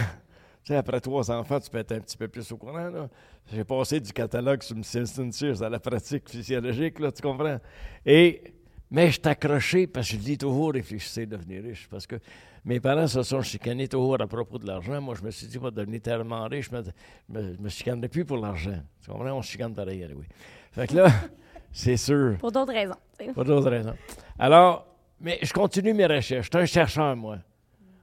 Tu 0.65 0.69
sais, 0.69 0.77
après 0.77 1.01
trois 1.01 1.28
enfants, 1.32 1.59
tu 1.59 1.69
peux 1.70 1.78
être 1.78 1.90
un 1.90 1.99
petit 1.99 2.16
peu 2.16 2.28
plus 2.28 2.53
au 2.53 2.57
courant. 2.57 3.09
J'ai 3.53 3.65
passé 3.65 3.99
du 3.99 4.12
catalogue 4.12 4.62
sur 4.62 4.77
Simpson 4.85 5.28
Sears 5.32 5.61
à 5.61 5.69
la 5.69 5.81
pratique 5.81 6.28
physiologique, 6.28 7.01
là, 7.01 7.11
tu 7.11 7.20
comprends? 7.20 7.59
Et, 8.07 8.55
mais 8.89 9.11
je 9.11 9.19
accroché 9.24 9.89
parce 9.89 10.09
que 10.09 10.15
je 10.15 10.20
dis 10.20 10.39
toujours 10.39 10.73
réfléchissez 10.73 11.27
devenir 11.27 11.65
riche. 11.65 11.89
Parce 11.90 12.07
que 12.07 12.15
mes 12.64 12.78
parents 12.78 13.09
se 13.09 13.22
sont 13.22 13.43
chicanés 13.43 13.89
toujours 13.89 14.20
à 14.20 14.26
propos 14.26 14.59
de 14.59 14.66
l'argent. 14.66 15.01
Moi, 15.01 15.14
je 15.18 15.24
me 15.24 15.30
suis 15.30 15.47
dit, 15.47 15.59
pas 15.59 15.70
devenir 15.70 16.01
tellement 16.01 16.44
riche, 16.47 16.70
je 16.70 16.76
me, 16.76 16.82
me, 17.28 17.56
me 17.59 17.68
chicanerai 17.68 18.09
plus 18.09 18.24
pour 18.24 18.36
l'argent. 18.36 18.80
Tu 19.02 19.10
comprends? 19.10 19.32
On 19.32 19.43
se 19.43 19.51
chicane 19.51 19.74
pareil, 19.74 20.09
oui. 20.14 20.26
Fait 20.70 20.86
que 20.86 20.94
là, 20.94 21.09
c'est 21.72 21.97
sûr. 21.97 22.36
Pour 22.39 22.52
d'autres 22.52 22.72
raisons. 22.72 22.97
Pas 23.34 23.44
d'autres 23.44 23.70
raisons. 23.70 23.94
Alors, 24.39 24.86
mais 25.20 25.39
je 25.43 25.52
continue 25.52 25.94
mes 25.94 26.06
recherches. 26.06 26.47
Je 26.52 26.59
suis 26.59 26.62
un 26.62 26.66
chercheur, 26.66 27.16
moi. 27.16 27.39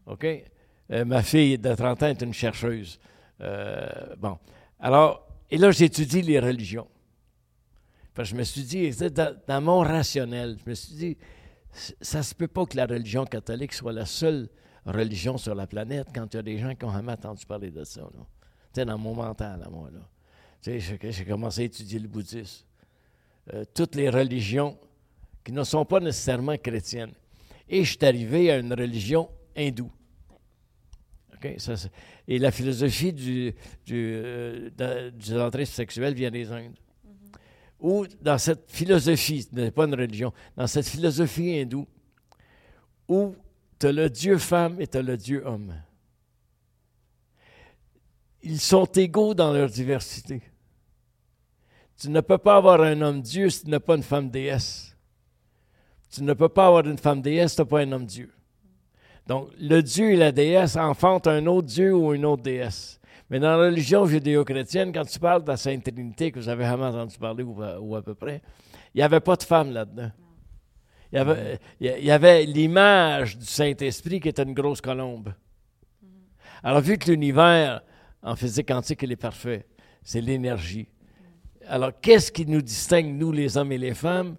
OK? 0.06 0.26
Euh, 0.91 1.06
ma 1.06 1.22
fille 1.22 1.57
de 1.57 1.73
30 1.73 2.03
ans 2.03 2.07
est 2.07 2.22
une 2.22 2.34
chercheuse. 2.34 2.99
Euh, 3.41 4.15
bon. 4.18 4.38
Alors, 4.80 5.27
et 5.49 5.57
là, 5.57 5.72
j'étudie 5.72 6.22
les 6.22 6.40
religions. 6.40 6.88
Parce 8.14 8.30
que 8.30 8.36
je 8.36 8.40
me 8.40 8.44
suis 8.44 8.64
dit, 8.64 8.91
c'est 8.91 9.14
dans, 9.14 9.36
dans 9.48 9.61
mon 9.61 9.80
rationnel, 9.80 10.57
je 10.64 10.69
me 10.69 10.76
suis 10.76 10.95
dit, 10.95 11.18
ça 11.72 12.24
se 12.24 12.34
peut 12.36 12.48
pas 12.48 12.66
que 12.66 12.76
la 12.78 12.86
religion 12.86 13.26
catholique 13.26 13.74
soit 13.74 13.94
la 13.94 14.06
seule 14.06 14.50
religion 14.86 15.38
sur 15.38 15.56
la 15.56 15.68
planète 15.68 16.08
quand 16.14 16.34
il 16.34 16.38
y 16.38 16.40
a 16.40 16.44
des 16.44 16.58
gens 16.58 16.74
qui 16.76 16.86
ont 16.86 16.91
jamais 16.91 17.12
entendu 17.12 17.46
parler 17.46 17.72
de 17.72 17.84
ça. 17.84 18.02
Tu 18.74 18.86
dans 18.86 18.98
mon 18.98 19.14
mental, 19.14 19.64
à 19.64 19.70
moi. 19.70 19.90
J'ai- 20.62 21.26
commencé 21.26 21.62
à 21.62 21.66
étudier 21.66 22.00
le 22.00 22.08
bouddhisme. 22.08 22.66
Euh, 23.54 23.64
toutes 23.74 23.96
les 23.96 24.10
religions 24.10 24.78
qui 25.44 25.52
ne 25.52 25.64
sont 25.64 25.86
pas 25.86 26.00
nécessairement 26.00 26.58
chrétiennes. 26.58 27.14
Et 27.68 27.84
je 27.84 27.90
suis 27.98 28.06
arrivé 28.06 28.52
à 28.52 28.58
une 28.58 28.74
religion 28.74 29.30
hindoue. 29.56 29.91
OK? 31.34 31.56
Ça, 31.58 31.78
c'est- 31.78 31.91
et 32.28 32.38
la 32.40 32.52
philosophie 32.52 33.14
du, 33.14 33.54
du, 33.86 34.14
euh, 34.24 34.70
sexuel 35.66 36.14
vient 36.14 36.32
des 36.32 36.52
Indes. 36.52 36.78
Ou 37.80 38.06
dans 38.22 38.38
cette 38.38 38.69
philosophie, 38.69 39.43
ce 39.43 39.56
n'est 39.56 39.72
pas 39.72 39.85
une 39.85 39.95
religion, 39.95 40.34
dans 40.57 40.68
cette 40.68 40.88
philosophie 40.88 41.61
hindoue, 41.61 41.88
où 43.07 43.35
tu 43.80 43.88
as 43.88 43.91
le 43.91 44.10
Dieu 44.10 44.38
femme 44.38 44.81
et 44.81 44.88
tu 44.88 44.97
as 44.97 45.01
le 45.01 45.15
Dieu 45.15 45.43
homme. 45.45 45.73
Ils 48.41 48.60
sont 48.60 48.85
égaux 48.85 49.34
dans 49.34 49.53
leur 49.53 49.69
diversité. 49.69 50.41
Tu 51.97 52.10
ne 52.10 52.22
peux 52.22 52.38
pas 52.38 52.57
avoir 52.57 52.81
un 52.81 53.01
homme 53.01 53.22
Dieu 53.22 53.49
si 53.49 53.64
tu 53.64 53.69
n'as 53.69 53.80
pas 53.80 53.95
une 53.95 54.03
femme 54.03 54.30
déesse. 54.30 54.95
Tu 56.10 56.23
ne 56.23 56.34
peux 56.34 56.49
pas 56.49 56.68
avoir 56.68 56.85
une 56.85 56.97
femme 56.97 57.22
déesse 57.22 57.51
si 57.51 57.56
tu 57.57 57.61
n'as 57.61 57.68
pas 57.68 57.81
un 57.81 57.91
homme 57.91 58.06
Dieu. 58.06 58.31
Donc, 59.27 59.49
le 59.60 59.81
Dieu 59.81 60.11
et 60.11 60.15
la 60.15 60.31
déesse 60.31 60.76
enfantent 60.76 61.27
un 61.27 61.45
autre 61.45 61.68
Dieu 61.68 61.93
ou 61.93 62.14
une 62.14 62.26
autre 62.26 62.43
déesse. 62.43 62.98
Mais 63.30 63.39
dans 63.39 63.49
la 63.49 63.57
religion 63.57 64.06
judéo-chrétienne, 64.06 64.91
quand 64.91 65.06
tu 65.06 65.19
parles 65.19 65.43
de 65.43 65.49
la 65.49 65.57
Sainte 65.57 65.84
Trinité, 65.84 66.31
que 66.31 66.39
vous 66.39 66.49
avez 66.49 66.64
jamais 66.65 66.85
entendu 66.85 67.18
parler 67.18 67.43
ou, 67.43 67.95
à- 67.95 68.01
peu 68.01 68.15
près, 68.15 68.41
il 68.93 68.97
n'y 68.97 69.03
avait 69.03 69.19
pas 69.19 69.35
de 69.35 69.43
femme 69.43 69.72
là-dedans. 69.72 70.11
Il 71.11 71.15
y 71.15 71.19
avait, 71.19 71.60
il 71.80 72.06
y 72.06 72.11
avait 72.11 72.45
l'image 72.45 73.38
du 73.38 73.45
Saint-Esprit 73.45 74.19
qui 74.19 74.30
était 74.30 74.43
une 74.43 74.53
grosse 74.53 74.81
colombe. 74.81 75.34
Alors, 76.64 76.81
vu 76.81 76.97
que 76.97 77.10
l'univers 77.11 77.81
en 78.22 78.35
physique 78.35 78.68
quantique, 78.68 79.01
il 79.03 79.11
est 79.11 79.15
parfait, 79.15 79.65
c'est 80.03 80.22
l'énergie. 80.22 80.88
Alors, 81.68 81.91
qu'est-ce 82.01 82.31
qui 82.31 82.45
nous 82.45 82.61
distingue, 82.61 83.14
nous, 83.15 83.31
les 83.31 83.57
hommes 83.57 83.72
et 83.72 83.77
les 83.77 83.93
femmes, 83.93 84.35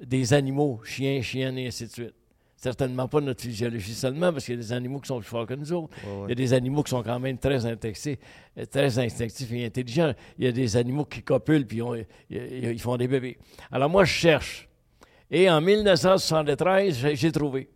des 0.00 0.32
animaux, 0.32 0.80
chiens, 0.84 1.20
chiennes 1.22 1.58
et 1.58 1.66
ainsi 1.66 1.86
de 1.86 1.90
suite? 1.92 2.14
Certainement 2.62 3.08
pas 3.08 3.20
notre 3.20 3.40
physiologie 3.42 3.92
seulement, 3.92 4.32
parce 4.32 4.44
qu'il 4.44 4.54
y 4.54 4.58
a 4.58 4.60
des 4.60 4.72
animaux 4.72 5.00
qui 5.00 5.08
sont 5.08 5.18
plus 5.18 5.26
forts 5.28 5.46
que 5.46 5.54
nous 5.54 5.72
autres. 5.72 5.92
Ouais, 6.06 6.12
ouais. 6.12 6.22
Il 6.26 6.28
y 6.28 6.32
a 6.32 6.34
des 6.36 6.52
animaux 6.52 6.84
qui 6.84 6.90
sont 6.90 7.02
quand 7.02 7.18
même 7.18 7.36
très 7.36 7.66
instinctifs, 7.66 8.18
euh, 8.56 8.64
très 8.66 8.98
instinctifs 9.00 9.50
et 9.52 9.66
intelligents. 9.66 10.12
Il 10.38 10.44
y 10.44 10.46
a 10.48 10.52
des 10.52 10.76
animaux 10.76 11.04
qui 11.04 11.22
copulent 11.24 11.66
puis 11.66 11.80
ils, 12.30 12.78
font 12.78 12.96
des 12.96 13.08
bébés. 13.08 13.36
Alors 13.72 13.90
moi, 13.90 14.04
je 14.04 14.12
cherche. 14.12 14.68
Et 15.28 15.50
en 15.50 15.60
1973, 15.60 17.14
j'ai 17.14 17.32
trouvé 17.32 17.68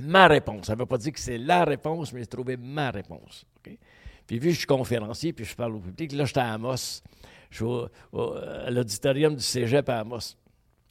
ma 0.00 0.26
réponse. 0.26 0.68
Ça 0.68 0.74
ne 0.74 0.78
veut 0.78 0.86
pas 0.86 0.96
dire 0.96 1.12
que 1.12 1.20
c'est 1.20 1.36
la 1.36 1.64
réponse, 1.64 2.14
mais 2.14 2.20
j'ai 2.20 2.26
trouvé 2.26 2.56
ma 2.56 2.90
réponse. 2.90 3.44
Puis 3.62 4.38
vu 4.38 4.48
que 4.48 4.52
je 4.54 4.58
suis 4.58 4.66
conférencier, 4.66 5.34
puis 5.34 5.44
je 5.44 5.54
parle 5.54 5.74
au 5.74 5.80
public, 5.80 6.12
là, 6.12 6.24
j'étais 6.24 6.40
à 6.40 6.54
Amos. 6.54 7.02
Je 7.50 7.56
suis 7.56 7.64
au- 7.64 7.88
au- 8.12 8.32
à 8.32 8.70
l'auditorium 8.70 9.34
du 9.36 9.42
cégep 9.42 9.86
à 9.90 9.98
Amos, 10.00 10.36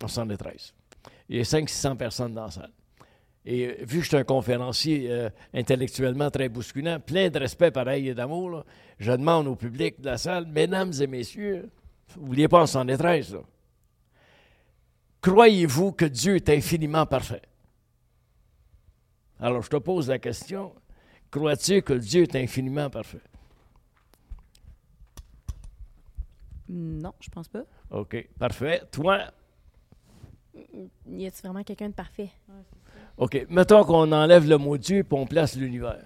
en 0.03 0.07
73. 0.07 0.75
Il 1.29 1.37
y 1.37 1.39
a 1.39 1.43
500-600 1.43 1.95
personnes 1.95 2.33
dans 2.35 2.43
la 2.45 2.51
salle. 2.51 2.69
Et 3.45 3.67
euh, 3.67 3.75
vu 3.79 3.99
que 3.99 4.03
je 4.03 4.09
suis 4.09 4.17
un 4.17 4.23
conférencier 4.23 5.11
euh, 5.11 5.29
intellectuellement 5.53 6.29
très 6.29 6.49
bousculant, 6.49 6.99
plein 6.99 7.29
de 7.29 7.39
respect 7.39 7.71
pareil 7.71 8.09
et 8.09 8.13
d'amour, 8.13 8.63
je 8.99 9.11
demande 9.11 9.47
au 9.47 9.55
public 9.55 9.99
de 9.99 10.05
la 10.05 10.17
salle, 10.17 10.45
mesdames 10.45 10.93
et 10.99 11.07
messieurs, 11.07 11.69
n'oubliez 12.17 12.47
pas 12.47 12.61
en 12.61 12.67
73, 12.67 13.33
là, 13.33 13.41
croyez-vous 15.21 15.91
que 15.93 16.05
Dieu 16.05 16.35
est 16.35 16.49
infiniment 16.49 17.05
parfait? 17.05 17.41
Alors 19.39 19.63
je 19.63 19.69
te 19.69 19.77
pose 19.77 20.09
la 20.09 20.19
question, 20.19 20.73
crois-tu 21.31 21.81
que 21.81 21.93
Dieu 21.93 22.23
est 22.23 22.35
infiniment 22.35 22.91
parfait? 22.91 23.21
Non, 26.69 27.13
je 27.19 27.29
pense 27.29 27.49
pas. 27.49 27.63
OK, 27.89 28.29
parfait. 28.37 28.81
Toi, 28.91 29.31
Y 31.07 31.25
a-tu 31.25 31.41
vraiment 31.41 31.63
quelqu'un 31.63 31.89
de 31.89 31.93
parfait? 31.93 32.29
OK, 33.17 33.45
mettons 33.49 33.83
qu'on 33.83 34.11
enlève 34.11 34.47
le 34.47 34.57
mot 34.57 34.77
Dieu 34.77 34.99
et 34.99 35.05
on 35.11 35.25
place 35.25 35.55
l'univers. 35.55 36.03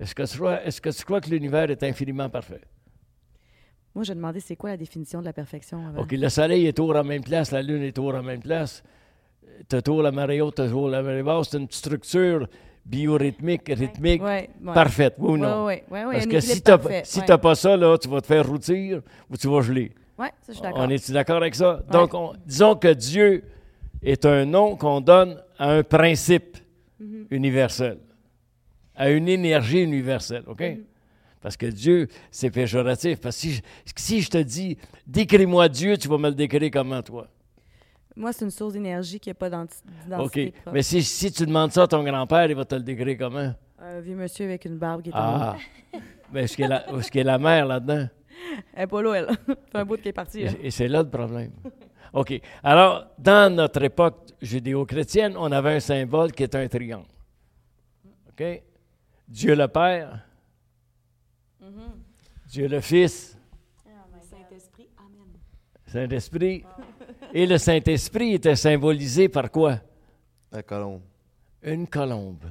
Est-ce 0.00 0.14
que, 0.14 0.22
tu 0.22 0.36
crois- 0.38 0.62
est-ce 0.64 0.80
que 0.80 0.90
tu 0.90 1.04
crois 1.04 1.20
que 1.20 1.28
l'univers 1.28 1.68
est 1.70 1.82
infiniment 1.82 2.28
parfait? 2.30 2.60
Moi, 3.94 4.04
j'ai 4.04 4.14
demandé 4.14 4.38
c'est 4.38 4.54
quoi 4.54 4.70
la 4.70 4.76
définition 4.76 5.18
de 5.20 5.24
la 5.24 5.32
perfection 5.32 5.84
avant? 5.88 6.02
OK, 6.02 6.12
le 6.12 6.28
soleil 6.28 6.66
est 6.66 6.72
toujours 6.72 6.92
à 6.92 6.98
la 6.98 7.02
même 7.02 7.24
place, 7.24 7.50
la 7.50 7.62
lune 7.62 7.82
est 7.82 7.90
toujours 7.92 8.12
à 8.12 8.18
la 8.18 8.22
même 8.22 8.40
place. 8.40 8.84
Tu 9.68 9.74
as 9.74 9.82
toujours 9.82 10.02
la 10.02 10.12
marée 10.12 10.40
haute, 10.40 10.54
tu 10.54 10.62
as 10.62 10.66
toujours 10.66 10.88
la 10.88 11.02
marée 11.02 11.22
basse. 11.24 11.48
C'est 11.50 11.58
une 11.58 11.68
structure 11.70 12.46
biorhythmique, 12.86 13.62
rythmique, 13.68 14.22
Ouais, 14.22 14.48
ouais. 14.62 14.72
parfaite, 14.74 15.14
oui 15.18 15.32
ou 15.32 15.36
non? 15.36 15.64
ouais, 15.66 15.84
Parce 15.90 16.26
que 16.26 16.38
si 16.40 16.62
n'as 16.64 16.78
parfait, 16.78 17.02
si 17.04 17.22
t'as 17.24 17.38
pas 17.38 17.54
ça, 17.56 17.76
là, 17.76 17.98
tu 17.98 18.08
vas 18.08 18.20
te 18.20 18.26
faire 18.28 18.46
routir 18.46 19.02
ou 19.28 19.36
tu 19.36 19.48
vas 19.48 19.60
geler. 19.62 19.92
Ouais, 20.16 20.28
ça, 20.42 20.48
je 20.48 20.52
suis 20.52 20.62
d'accord. 20.62 20.80
On 20.80 20.88
est-tu 20.90 21.12
d'accord 21.12 21.36
avec 21.38 21.54
ça? 21.56 21.82
Donc, 21.90 22.14
on- 22.14 22.34
disons 22.46 22.76
que 22.76 22.92
Dieu 22.94 23.42
est 24.02 24.24
un 24.26 24.44
nom 24.44 24.76
qu'on 24.76 25.00
donne 25.00 25.42
à 25.58 25.70
un 25.72 25.82
principe 25.82 26.56
Mm-hmm. 27.00 27.26
universel, 27.30 27.98
à 28.96 29.08
une 29.10 29.28
énergie 29.28 29.80
universelle, 29.84 30.42
OK? 30.48 30.58
Mm-hmm. 30.62 30.82
Parce 31.40 31.56
que 31.56 31.66
Dieu, 31.66 32.08
c'est 32.32 32.50
péjoratif. 32.50 33.20
Parce 33.20 33.36
que 33.36 33.40
si 33.42 33.52
je, 33.52 33.62
si 33.94 34.20
je 34.20 34.28
te 34.28 34.38
dis, 34.38 34.76
décris-moi 35.06 35.68
Dieu, 35.68 35.96
tu 35.96 36.08
vas 36.08 36.18
me 36.18 36.28
le 36.28 36.34
décrire 36.34 36.68
comment, 36.72 37.00
toi? 37.00 37.28
Moi, 38.16 38.32
c'est 38.32 38.44
une 38.44 38.50
source 38.50 38.72
d'énergie 38.72 39.20
qui 39.20 39.30
n'a 39.30 39.34
pas 39.34 39.48
d'identi- 39.48 39.78
d'identité 40.04 40.46
OK. 40.48 40.52
propre. 40.54 40.74
Mais 40.74 40.82
si, 40.82 41.04
si 41.04 41.30
tu 41.30 41.46
demandes 41.46 41.70
ça 41.70 41.84
à 41.84 41.86
ton 41.86 42.02
grand-père, 42.02 42.46
il 42.50 42.56
va 42.56 42.64
te 42.64 42.74
le 42.74 42.82
décrire 42.82 43.16
comment? 43.16 43.54
Un 43.78 44.00
vieux 44.00 44.16
monsieur 44.16 44.46
avec 44.46 44.64
une 44.64 44.76
barbe 44.76 45.02
qui 45.02 45.10
est 45.10 45.12
Ah! 45.14 45.56
Mais 46.32 46.42
est-ce 46.42 46.56
qu'il 46.56 46.64
y, 46.64 46.66
a 46.66 46.68
la- 46.84 46.98
est-ce 46.98 47.12
qu'il 47.12 47.18
y 47.18 47.22
a 47.22 47.24
la 47.26 47.38
mère 47.38 47.64
là-dedans? 47.64 48.08
Elle 48.74 48.82
est 48.82 48.86
pas 48.88 49.02
là, 49.02 49.14
elle. 49.14 49.28
C'est 49.70 49.78
un 49.78 49.84
bout 49.84 50.00
qui 50.02 50.08
est 50.08 50.12
parti. 50.12 50.40
Et, 50.40 50.66
et 50.66 50.70
c'est 50.72 50.88
là 50.88 51.04
le 51.04 51.08
problème. 51.08 51.52
OK. 52.12 52.40
Alors, 52.62 53.06
dans 53.18 53.54
notre 53.54 53.82
époque 53.82 54.30
judéo-chrétienne, 54.40 55.34
on 55.36 55.50
avait 55.52 55.76
un 55.76 55.80
symbole 55.80 56.32
qui 56.32 56.42
est 56.42 56.54
un 56.54 56.66
triangle. 56.68 57.06
OK? 58.30 58.62
Dieu 59.28 59.54
le 59.54 59.68
Père, 59.68 60.24
Dieu 62.48 62.66
le 62.66 62.80
Fils, 62.80 63.36
Saint-Esprit, 64.22 64.88
Amen. 64.96 65.28
Saint-Esprit. 65.86 66.64
Et 67.34 67.46
le 67.46 67.58
Saint-Esprit 67.58 68.34
était 68.34 68.56
symbolisé 68.56 69.28
par 69.28 69.50
quoi? 69.50 69.80
La 70.50 70.62
colombe. 70.62 71.02
Une 71.62 71.86
colombe. 71.86 72.50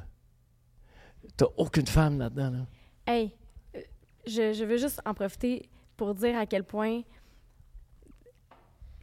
Tu 1.36 1.44
n'as 1.44 1.50
aucune 1.58 1.88
femme 1.88 2.20
là-dedans, 2.20 2.52
là? 2.52 2.68
Hey, 3.08 3.34
euh, 3.76 3.82
je, 4.26 4.54
je 4.54 4.64
veux 4.66 4.78
juste 4.78 5.02
en 5.04 5.14
profiter 5.16 5.68
pour 5.96 6.14
dire 6.14 6.38
à 6.38 6.46
quel 6.46 6.64
point, 6.64 7.02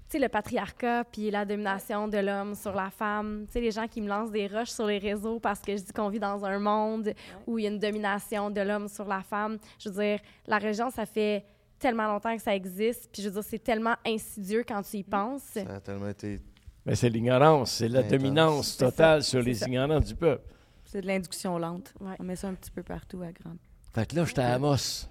sais, 0.09 0.19
le 0.19 0.29
patriarcat 0.29 1.05
puis 1.05 1.31
la 1.31 1.45
domination 1.45 2.09
de 2.09 2.19
l'homme 2.19 2.55
sur 2.55 2.75
la 2.75 2.91
femme, 2.91 3.45
tu 3.47 3.53
sais, 3.53 3.61
les 3.61 3.71
gens 3.71 3.87
qui 3.89 4.01
me 4.01 4.09
lancent 4.09 4.31
des 4.31 4.47
roches 4.47 4.71
sur 4.71 4.87
les 4.87 4.99
réseaux 4.99 5.41
parce 5.41 5.61
que 5.61 5.77
je 5.77 5.83
dis 5.83 5.93
qu'on 5.93 6.09
vit 6.09 6.21
dans 6.21 6.45
un 6.45 6.59
monde 6.59 7.13
où 7.47 7.59
il 7.59 7.65
y 7.65 7.67
a 7.67 7.71
une 7.71 7.79
domination 7.79 8.51
de 8.51 8.61
l'homme 8.61 8.89
sur 8.89 9.07
la 9.07 9.23
femme. 9.23 9.59
Je 9.79 9.89
veux 9.89 10.01
dire, 10.03 10.19
la 10.47 10.59
religion, 10.59 10.91
ça 10.91 11.07
fait 11.07 11.45
tellement 11.79 12.07
longtemps 12.07 12.35
que 12.37 12.43
ça 12.43 12.55
existe, 12.55 13.11
puis 13.13 13.23
je 13.23 13.29
veux 13.29 13.35
dire, 13.35 13.45
c'est 13.45 13.59
tellement 13.63 13.95
insidieux 14.07 14.65
quand 14.67 14.83
tu 14.83 14.99
y 14.99 15.03
penses. 15.03 15.43
Ça 15.43 15.61
a 15.77 15.81
tellement 15.81 16.09
été. 16.09 16.41
Mais 16.87 16.95
c'est 16.95 17.09
l'ignorance, 17.09 17.73
c'est 17.73 17.89
la 17.89 18.01
Intense. 18.01 18.11
dominance 18.13 18.77
totale 18.77 19.23
ça, 19.23 19.29
sur 19.31 19.43
les 19.43 19.55
ça. 19.55 19.67
ignorants 19.67 20.01
du 20.01 20.15
peuple. 20.15 20.45
C'est 20.85 21.01
de 21.01 21.07
l'induction 21.07 21.59
lente. 21.59 21.93
Ouais. 22.01 22.15
On 22.21 22.25
met 22.25 22.37
ça 22.37 22.49
un 22.49 22.55
petit 22.55 22.71
peu 22.71 22.83
partout 22.83 23.21
à 23.23 23.33
grande. 23.33 23.57
Fait 23.95 24.07
que 24.07 24.17
là, 24.17 24.25
j'étais 24.25 24.43
à 24.43 24.55
Amos. 24.55 25.07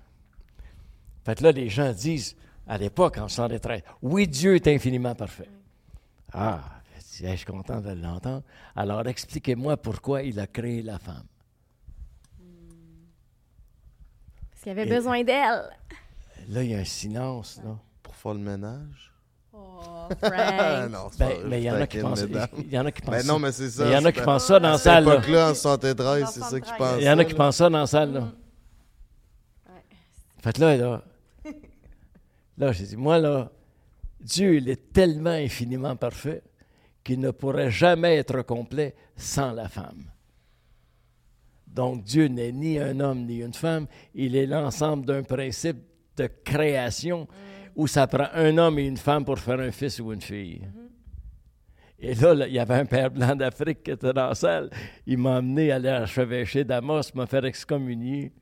Fait 1.26 1.36
que 1.36 1.44
là, 1.44 1.52
les 1.52 1.70
gens 1.70 1.92
disent, 1.92 2.36
à 2.68 2.78
l'époque, 2.78 3.18
en 3.18 3.28
113, 3.28 3.82
oui, 4.02 4.28
Dieu 4.28 4.56
est 4.56 4.68
infiniment 4.68 5.16
parfait. 5.16 5.50
Ah, 6.32 6.62
je 7.22 7.36
suis 7.36 7.46
content 7.46 7.80
de 7.82 7.92
l'entendre? 7.92 8.44
Alors, 8.76 9.06
expliquez-moi 9.08 9.78
pourquoi 9.78 10.24
il 10.24 10.40
a 10.40 10.48
créé 10.48 10.82
la 10.82 10.98
femme. 11.00 11.24
qu'il 14.62 14.72
avait 14.72 14.88
Et- 14.88 14.90
besoin 14.90 15.24
d'elle. 15.24 15.70
Là, 16.50 16.64
il 16.64 16.72
y 16.72 16.76
a 16.76 16.80
un 16.80 16.86
silence, 16.86 17.60
là. 17.64 17.76
Pour 18.02 18.16
faire 18.16 18.34
le 18.34 18.40
ménage? 18.40 19.12
Oh, 19.52 19.82
Ah 19.84 20.08
Frank. 20.22 20.32
non, 20.92 21.10
Ben, 21.20 21.30
pas- 21.30 21.48
mais 21.48 21.62
il 21.62 21.66
y 21.66 21.72
en 21.72 21.76
a 21.76 21.86
qui 21.88 21.98
pensent, 22.00 22.22
il 22.58 22.72
y 22.74 22.80
en 22.80 22.86
a 22.86 22.92
qui 22.92 23.02
pensent 23.02 23.12
Ben 23.16 23.26
non, 23.28 23.34
ça. 23.34 23.40
mais 23.40 23.52
c'est 23.52 23.70
ça. 23.70 23.86
Il 23.86 23.92
y 23.92 23.96
en 23.98 24.06
a 24.06 24.12
qui 24.14 24.22
pensent 24.22 24.46
ça 24.48 24.60
dans 24.60 24.70
À 24.70 24.72
la 24.72 24.78
cette 24.78 24.84
salle, 24.86 25.04
là. 25.06 25.14
époque-là, 25.16 25.50
en 25.52 25.54
73, 25.54 26.30
c'est 26.32 26.40
ça 26.40 26.60
qu'ils 26.62 26.66
73. 26.70 26.78
pensent. 26.78 27.02
Il 27.02 27.06
y 27.06 27.10
en 27.10 27.20
a 27.20 27.26
qui 27.26 27.34
pensent 27.34 27.56
ça 27.58 27.70
dans 27.70 27.78
la 27.80 27.88
salle, 27.88 28.14
là. 28.14 28.32
Fait 30.42 30.54
que 30.54 30.62
là, 30.62 30.76
là, 30.78 31.02
là, 32.58 32.72
j'ai 32.72 32.86
dit, 32.86 32.98
moi, 32.98 33.18
là, 33.20 33.52
Dieu, 34.20 34.56
il 34.56 34.70
est 34.70 34.92
tellement 34.94 35.32
infiniment 35.32 35.96
parfait 35.96 36.44
qu'il 37.04 37.20
ne 37.20 37.32
pourrait 37.32 37.72
jamais 37.72 38.16
être 38.16 38.42
complet 38.42 38.96
sans 39.16 39.52
la 39.52 39.68
femme. 39.68 40.06
Donc, 41.68 42.04
Dieu 42.04 42.28
n'est 42.28 42.52
ni 42.52 42.80
un 42.80 43.00
homme 43.00 43.26
ni 43.26 43.42
une 43.42 43.54
femme, 43.54 43.88
il 44.14 44.36
est 44.36 44.46
l'ensemble 44.46 45.06
d'un 45.06 45.24
principe 45.24 45.78
de 46.16 46.30
création 46.44 47.28
où 47.76 47.88
ça 47.88 48.06
prend 48.06 48.28
un 48.34 48.58
homme 48.58 48.78
et 48.78 48.86
une 48.86 48.98
femme 48.98 49.26
pour 49.26 49.40
faire 49.40 49.60
un 49.60 49.72
fils 49.72 50.00
ou 50.00 50.14
une 50.14 50.22
fille. 50.22 50.62
Et 52.00 52.14
là, 52.16 52.34
là, 52.34 52.48
il 52.48 52.54
y 52.54 52.60
avait 52.60 52.76
un 52.76 52.86
père 52.86 53.10
blanc 53.10 53.36
d'Afrique 53.36 53.84
qui 53.84 53.92
était 53.92 54.14
dans 54.14 54.28
la 54.28 54.36
salle. 54.36 54.70
Il 55.08 55.18
m'a 55.18 55.38
amené 55.38 55.72
à 55.72 55.80
l'archevêché 55.80 56.64
d'Amos, 56.64 57.02
m'a 57.16 57.26
fait 57.26 57.44
excommunier. 57.46 58.34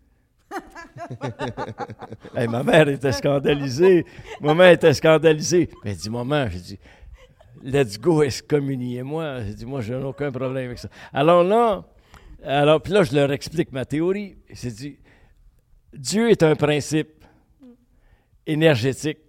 Hey, 2.35 2.47
ma 2.47 2.63
mère 2.63 2.87
était 2.87 3.11
scandalisée. 3.11 4.05
Ma 4.39 4.53
mère 4.53 4.71
était 4.71 4.93
scandalisée. 4.93 5.69
Mais 5.83 5.91
elle 5.91 5.97
dit, 5.97 6.09
maman, 6.09 6.47
j'ai 6.49 6.59
dit, 6.59 6.79
let's 7.63 7.99
go, 7.99 8.23
excommuniez-moi. 8.23 9.43
J'ai 9.43 9.53
dit, 9.53 9.65
moi, 9.65 9.81
je 9.81 9.93
n'ai 9.93 10.03
aucun 10.03 10.31
problème 10.31 10.67
avec 10.67 10.79
ça. 10.79 10.89
Alors 11.13 11.43
là, 11.43 11.83
alors, 12.43 12.81
puis 12.81 12.93
là, 12.93 13.03
je 13.03 13.13
leur 13.15 13.31
explique 13.31 13.71
ma 13.71 13.85
théorie. 13.85 14.35
J'ai 14.49 14.71
dit, 14.71 14.97
Dieu 15.93 16.29
est 16.29 16.41
un 16.43 16.55
principe 16.55 17.25
énergétique 18.45 19.19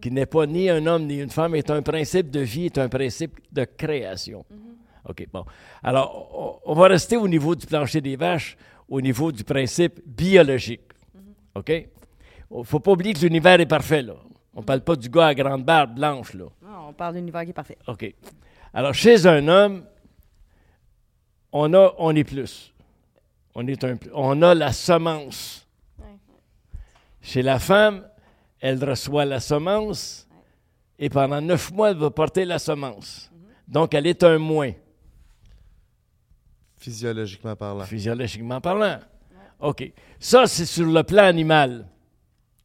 qui 0.00 0.10
n'est 0.10 0.26
pas 0.26 0.46
ni 0.46 0.68
un 0.68 0.86
homme 0.86 1.06
ni 1.06 1.20
une 1.20 1.30
femme, 1.30 1.54
est 1.54 1.70
un 1.70 1.82
principe 1.82 2.30
de 2.30 2.40
vie, 2.40 2.66
est 2.66 2.78
un 2.78 2.88
principe 2.88 3.38
de 3.52 3.64
création. 3.64 4.44
OK, 5.08 5.26
bon. 5.32 5.44
Alors, 5.82 6.60
on, 6.64 6.72
on 6.72 6.74
va 6.74 6.88
rester 6.88 7.16
au 7.16 7.28
niveau 7.28 7.54
du 7.54 7.66
plancher 7.66 8.00
des 8.00 8.16
vaches, 8.16 8.56
au 8.90 9.00
niveau 9.00 9.30
du 9.30 9.44
principe 9.44 10.00
biologique. 10.04 10.82
OK? 11.54 11.68
Il 11.70 12.58
ne 12.58 12.62
faut 12.64 12.80
pas 12.80 12.90
oublier 12.90 13.14
que 13.14 13.20
l'univers 13.20 13.60
est 13.60 13.66
parfait, 13.66 14.02
là. 14.02 14.14
On 14.52 14.60
ne 14.60 14.64
parle 14.64 14.80
pas 14.80 14.96
du 14.96 15.08
gars 15.08 15.28
à 15.28 15.34
grande 15.34 15.64
barbe 15.64 15.94
blanche, 15.94 16.34
là. 16.34 16.46
Non, 16.62 16.88
on 16.88 16.92
parle 16.92 17.14
d'univers 17.14 17.44
qui 17.44 17.50
est 17.50 17.54
parfait. 17.54 17.78
OK. 17.86 18.12
Alors, 18.74 18.92
chez 18.92 19.24
un 19.26 19.46
homme, 19.46 19.84
on, 21.52 21.72
a, 21.72 21.94
on 21.98 22.14
est 22.16 22.24
plus. 22.24 22.74
On, 23.54 23.66
est 23.66 23.82
un, 23.84 23.96
on 24.12 24.42
a 24.42 24.54
la 24.54 24.72
semence. 24.72 25.66
Ouais. 25.98 26.06
Chez 27.22 27.42
la 27.42 27.60
femme, 27.60 28.04
elle 28.58 28.84
reçoit 28.84 29.24
la 29.24 29.40
semence 29.40 30.28
et 30.98 31.08
pendant 31.08 31.40
neuf 31.40 31.72
mois, 31.72 31.90
elle 31.90 31.96
va 31.96 32.10
porter 32.10 32.44
la 32.44 32.58
semence. 32.58 33.30
Donc, 33.66 33.94
elle 33.94 34.06
est 34.06 34.22
un 34.24 34.38
moins, 34.38 34.72
Physiologiquement 36.80 37.54
parlant. 37.54 37.84
physiologiquement 37.84 38.60
parlant. 38.60 38.98
OK. 39.60 39.92
Ça, 40.18 40.46
c'est 40.46 40.64
sur 40.64 40.86
le 40.86 41.02
plan 41.02 41.24
animal. 41.24 41.86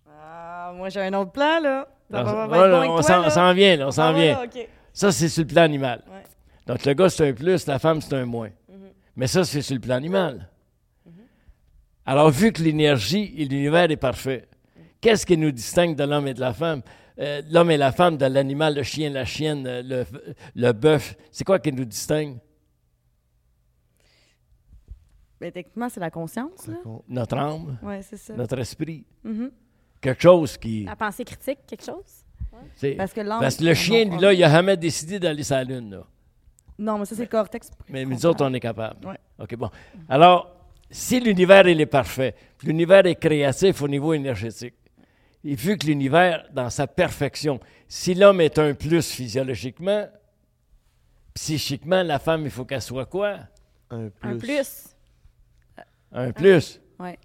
Ah, 0.09 0.71
moi, 0.75 0.89
j'ai 0.89 1.01
un 1.01 1.13
autre 1.13 1.31
plan, 1.31 1.59
là. 1.61 1.87
Ça 2.09 2.23
va- 2.23 2.33
va 2.33 2.47
voilà, 2.47 2.65
être 2.65 2.71
bon 2.71 2.77
avec 2.77 3.25
on 3.25 3.29
s'en 3.29 3.53
vient, 3.53 3.75
là, 3.75 3.87
on 3.87 3.91
s'en 3.91 4.03
Ah, 4.07 4.13
vient. 4.13 4.35
voilà. 4.35 4.51
Ça, 4.93 5.11
c'est 5.11 5.27
sur 5.27 5.43
le 5.43 5.47
plan 5.47 5.63
animal. 5.63 6.01
Ouais. 6.07 6.23
Donc, 6.65 6.85
le 6.85 6.93
gars, 6.93 7.09
c'est 7.09 7.27
un 7.29 7.33
plus, 7.33 7.67
la 7.67 7.77
femme, 7.79 7.99
c'est 8.01 8.13
un 8.15 8.25
moins. 8.25 8.49
Mais 9.17 9.27
ça, 9.27 9.43
c'est 9.43 9.61
sur 9.61 9.75
le 9.75 9.81
plan 9.81 9.95
animal. 9.95 10.49
Alors, 12.05 12.29
vu 12.29 12.51
que 12.51 12.61
l'énergie 12.61 13.33
et 13.37 13.45
l'univers 13.45 13.89
est 13.91 13.97
parfait, 13.97 14.47
qu'est-ce 15.01 15.25
qui 15.25 15.35
nous 15.37 15.51
distingue 15.51 15.95
de 15.95 16.03
l'homme 16.03 16.27
et 16.27 16.33
de 16.33 16.39
la 16.39 16.53
femme? 16.53 16.81
Euh, 17.19 17.41
l'homme 17.49 17.71
et 17.71 17.77
la 17.77 17.91
femme, 17.91 18.17
de 18.17 18.25
l'animal, 18.25 18.75
le 18.75 18.83
chien, 18.83 19.09
la 19.09 19.25
chienne, 19.25 19.65
euh, 19.65 19.81
le, 19.83 20.05
le 20.55 20.71
bœuf, 20.73 21.15
c'est 21.31 21.43
quoi 21.45 21.59
qui 21.59 21.71
nous 21.71 21.85
distingue? 21.85 22.37
Ben, 25.45 25.51
techniquement, 25.51 25.89
c'est 25.89 25.99
la 25.99 26.09
conscience, 26.09 26.65
là. 26.67 26.75
Notre 27.07 27.37
âme, 27.37 27.77
Oui, 27.83 27.95
c'est 28.01 28.17
ça. 28.17 28.33
notre 28.33 28.57
esprit. 28.59 29.05
Mhm. 29.23 29.51
Quelque 30.01 30.21
chose 30.23 30.57
qui... 30.57 30.83
La 30.85 30.95
pensée 30.95 31.23
critique, 31.23 31.59
quelque 31.67 31.85
chose? 31.85 32.23
c'est- 32.75 32.93
Parce 32.95 33.13
que 33.13 33.21
l'âme. 33.21 33.39
Parce 33.41 33.57
que 33.57 33.63
le 33.63 33.73
chien, 33.75 34.05
lui, 34.05 34.17
là, 34.19 34.33
il 34.33 34.39
n'a 34.39 34.49
jamais 34.49 34.75
décidé 34.77 35.19
d'aller 35.19 35.43
sur 35.43 35.55
la 35.55 35.63
Lune, 35.63 35.91
là. 35.91 36.03
Non, 36.79 36.97
mais 36.97 37.05
ça, 37.05 37.15
c'est 37.15 37.21
le 37.23 37.27
cortex. 37.27 37.69
Mais 37.89 38.05
nous 38.05 38.25
autres, 38.25 38.43
on 38.43 38.53
est 38.53 38.59
capable. 38.59 39.05
Ouais. 39.07 39.17
OK, 39.39 39.55
bon. 39.55 39.69
Alors, 40.09 40.51
si 40.89 41.19
l'univers, 41.19 41.67
il 41.67 41.79
est 41.79 41.85
parfait, 41.85 42.33
l'univers 42.63 43.05
est 43.05 43.15
créatif 43.15 43.81
au 43.83 43.87
niveau 43.87 44.13
énergétique, 44.13 44.73
et 45.43 45.53
vu 45.53 45.77
que 45.77 45.85
l'univers, 45.85 46.45
dans 46.53 46.71
sa 46.71 46.87
perfection, 46.87 47.59
si 47.87 48.15
l'homme 48.15 48.41
est 48.41 48.57
un 48.57 48.73
plus 48.73 49.11
physiologiquement, 49.11 50.07
psychiquement, 51.35 52.01
la 52.03 52.17
femme, 52.19 52.45
il 52.45 52.51
faut 52.51 52.65
qu'elle 52.65 52.81
soit 52.81 53.05
quoi? 53.05 53.37
Un 53.91 54.09
plus. 54.09 54.29
Un 54.29 54.37
plus. 54.37 54.94
Un 56.11 56.31
plus. 56.31 56.79
Ouais. 56.99 57.17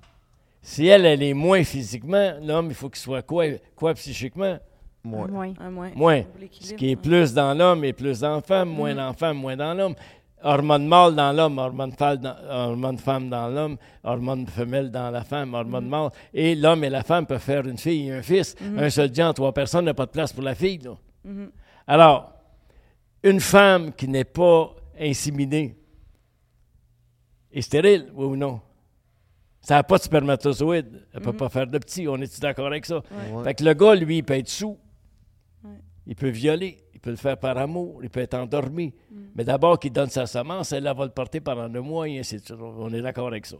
Si 0.63 0.87
elle, 0.87 1.07
elle 1.07 1.23
est 1.23 1.35
moins 1.35 1.65
physiquement, 1.65 2.33
l'homme, 2.43 2.69
il 2.69 2.75
faut 2.75 2.89
qu'il 2.91 3.01
soit 3.01 3.23
quoi, 3.23 3.45
quoi 3.75 3.95
psychiquement? 3.95 4.59
Moins. 5.03 5.29
Moins. 5.29 5.55
Un 5.59 5.71
moins. 5.71 5.91
Moins. 5.95 6.23
Ce 6.61 6.75
qui 6.75 6.91
est 6.91 6.97
plus 6.97 7.33
dans 7.33 7.55
l'homme 7.57 7.85
et 7.85 7.93
plus 7.95 8.21
dans 8.21 8.35
la 8.37 8.41
femme, 8.43 8.69
moins 8.69 8.95
dans 8.95 9.07
la 9.07 9.13
femme, 9.15 9.39
moins 9.39 9.57
dans 9.57 9.73
l'homme. 9.75 9.95
Hormone 10.43 10.87
mâle 10.87 11.15
dans 11.15 11.33
l'homme, 11.35 11.59
hormone, 11.59 11.93
femme 11.93 12.17
dans- 12.19 12.37
hormone 12.49 12.97
femme 12.99 13.29
dans 13.29 13.49
l'homme, 13.49 13.77
hormone 14.03 14.47
femelle 14.47 14.91
dans 14.91 15.11
la 15.11 15.23
femme, 15.23 15.53
hormone 15.55 15.87
mâle. 15.87 16.11
Et 16.33 16.55
l'homme 16.55 16.83
et 16.85 16.89
la 16.91 17.03
femme 17.03 17.27
peuvent 17.27 17.41
faire 17.43 17.67
une 17.67 17.77
fille 17.79 18.09
et 18.09 18.13
un 18.13 18.23
fils. 18.23 18.55
Un 18.77 18.89
seul 18.91 19.11
en 19.21 19.33
trois 19.35 19.53
personnes 19.53 19.85
n'a 19.87 19.95
pas 19.95 20.07
de 20.07 20.11
place 20.11 20.33
pour 20.33 20.43
la 20.43 20.55
fille. 20.55 20.79
là. 20.79 20.95
Alors, 21.87 22.33
une 23.23 23.41
femme 23.41 23.93
qui 23.93 24.09
n'est 24.09 24.25
pas 24.25 24.75
inséminée 24.99 25.77
est 27.53 27.61
stérile, 27.63 28.11
oui 28.15 28.25
ou 28.27 28.37
non? 28.37 28.61
Ça 29.61 29.75
n'a 29.75 29.83
pas 29.83 29.99
de 29.99 30.03
spermatozoïde. 30.03 31.07
Elle 31.13 31.21
ne 31.21 31.25
peut 31.25 31.37
pas 31.37 31.49
faire 31.49 31.67
de 31.67 31.79
petit. 31.79 32.09
On 32.09 32.17
est 32.17 32.41
d'accord 32.41 32.67
avec 32.67 32.87
ça? 32.87 32.97
Ouais. 32.97 33.45
Fait 33.45 33.55
que 33.55 33.65
le 33.65 33.75
gars, 33.75 33.95
lui, 33.95 34.19
il 34.19 34.25
peut 34.25 34.35
être 34.35 34.49
sous. 34.49 34.79
Ouais. 35.63 35.71
Il 36.07 36.17
peut 36.17 36.31
violer. 36.31 36.79
Il 36.95 37.01
peut 37.01 37.11
le 37.11 37.17
faire 37.17 37.39
par 37.39 37.59
amour. 37.59 38.01
Il 38.03 38.11
peut 38.11 38.21
être 38.21 38.35
endormi. 38.35 38.95
Mm. 39.11 39.17
Mais 39.35 39.45
d'abord 39.45 39.79
qu'il 39.79 39.93
donne 39.93 40.09
sa 40.09 40.27
semence, 40.27 40.73
elle, 40.73 40.87
elle 40.87 40.97
va 40.97 41.05
le 41.05 41.11
porter 41.11 41.41
pendant 41.41 41.69
deux 41.69 41.83
mois 41.83 42.09
et 42.09 42.19
ainsi 42.19 42.37
de 42.37 42.41
suite. 42.41 42.59
On 42.59 42.93
est 42.93 43.03
d'accord 43.03 43.29
avec 43.29 43.47
ça. 43.47 43.57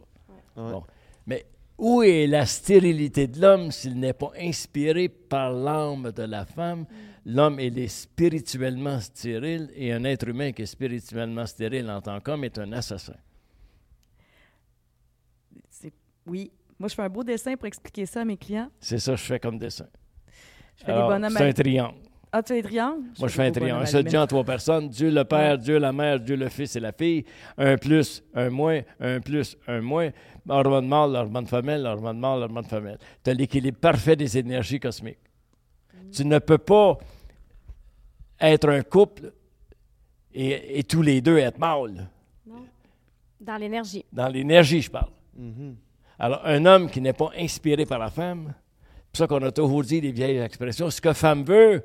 Ouais. 0.57 0.71
Bon. 0.71 0.83
Mais 1.27 1.45
où 1.77 2.01
est 2.03 2.27
la 2.27 2.45
stérilité 2.45 3.27
de 3.27 3.39
l'homme 3.39 3.71
s'il 3.71 3.99
n'est 3.99 4.13
pas 4.13 4.31
inspiré 4.39 5.07
par 5.07 5.51
l'âme 5.51 6.11
de 6.11 6.23
la 6.23 6.45
femme? 6.45 6.85
L'homme, 7.25 7.59
il 7.59 7.77
est 7.77 7.87
spirituellement 7.87 8.99
stérile 8.99 9.69
et 9.75 9.93
un 9.93 10.03
être 10.03 10.27
humain 10.27 10.51
qui 10.51 10.63
est 10.63 10.67
spirituellement 10.67 11.45
stérile 11.45 11.89
en 11.91 12.01
tant 12.01 12.19
qu'homme 12.19 12.43
est 12.43 12.57
un 12.57 12.71
assassin. 12.71 13.13
C'est- 16.25 16.29
Oui. 16.31 16.51
Moi, 16.79 16.89
je 16.89 16.95
fais 16.95 17.03
un 17.03 17.09
beau 17.09 17.23
dessin 17.23 17.55
pour 17.55 17.67
expliquer 17.67 18.05
ça 18.05 18.21
à 18.21 18.25
mes 18.25 18.37
clients. 18.37 18.69
C'est 18.79 18.97
ça 18.97 19.11
que 19.11 19.17
je 19.19 19.23
fais 19.23 19.39
comme 19.39 19.59
dessin. 19.59 19.85
Je 20.77 20.83
fais 20.85 20.91
Alors, 20.91 21.09
des 21.09 21.15
bonhommes 21.15 21.37
C'est 21.37 21.43
à... 21.43 21.47
un 21.47 21.53
triangle. 21.53 21.95
Ah, 22.33 22.41
tu 22.41 22.53
fais 22.53 22.61
des 22.61 22.67
triangles? 22.69 23.03
Moi, 23.19 23.27
je 23.27 23.33
fais 23.33 23.45
un 23.45 23.51
triangle. 23.51 23.71
Un 23.71 23.73
bonhommes 23.75 23.85
seul 23.87 24.05
à 24.07 24.09
Dieu 24.09 24.19
en 24.19 24.27
trois 24.27 24.43
personnes. 24.43 24.89
Dieu 24.89 25.11
le 25.11 25.23
Père, 25.25 25.57
Dieu 25.57 25.77
la 25.77 25.91
Mère, 25.91 26.19
Dieu 26.19 26.35
le 26.37 26.49
Fils 26.49 26.75
et 26.75 26.79
la 26.79 26.91
Fille. 26.93 27.23
Un 27.57 27.77
plus, 27.77 28.23
un 28.33 28.49
moins, 28.49 28.81
un 28.99 29.19
plus, 29.19 29.57
un 29.67 29.81
moins. 29.81 30.09
Hormone 30.49 30.87
mâle, 30.87 31.15
hormone 31.15 31.45
femelle, 31.45 31.85
hormone 31.85 32.17
mâle, 32.19 32.41
hormone 32.43 32.63
femelle. 32.65 32.97
Tu 33.23 33.29
as 33.29 33.33
l'équilibre 33.33 33.77
parfait 33.79 34.15
des 34.15 34.37
énergies 34.37 34.79
cosmiques. 34.79 35.19
Tu 36.11 36.25
ne 36.25 36.39
peux 36.39 36.57
pas 36.57 36.97
être 38.39 38.69
un 38.69 38.81
couple 38.81 39.33
et, 40.33 40.79
et 40.79 40.83
tous 40.83 41.01
les 41.03 41.21
deux 41.21 41.37
être 41.37 41.59
mâles. 41.59 42.09
Dans 43.39 43.57
l'énergie. 43.57 44.05
Dans 44.11 44.27
l'énergie, 44.29 44.81
je 44.81 44.89
parle. 44.89 45.11
Mhm. 45.35 45.75
Alors, 46.23 46.41
un 46.45 46.63
homme 46.67 46.87
qui 46.87 47.01
n'est 47.01 47.13
pas 47.13 47.31
inspiré 47.35 47.83
par 47.87 47.97
la 47.97 48.11
femme, 48.11 48.53
c'est 48.53 49.09
pour 49.11 49.17
ça 49.17 49.27
qu'on 49.27 49.41
a 49.43 49.51
toujours 49.51 49.81
dit 49.83 49.99
les 49.99 50.11
vieilles 50.11 50.37
expressions, 50.37 50.87
ce 50.91 51.01
que 51.01 51.13
femme 51.13 51.43
veut, 51.43 51.83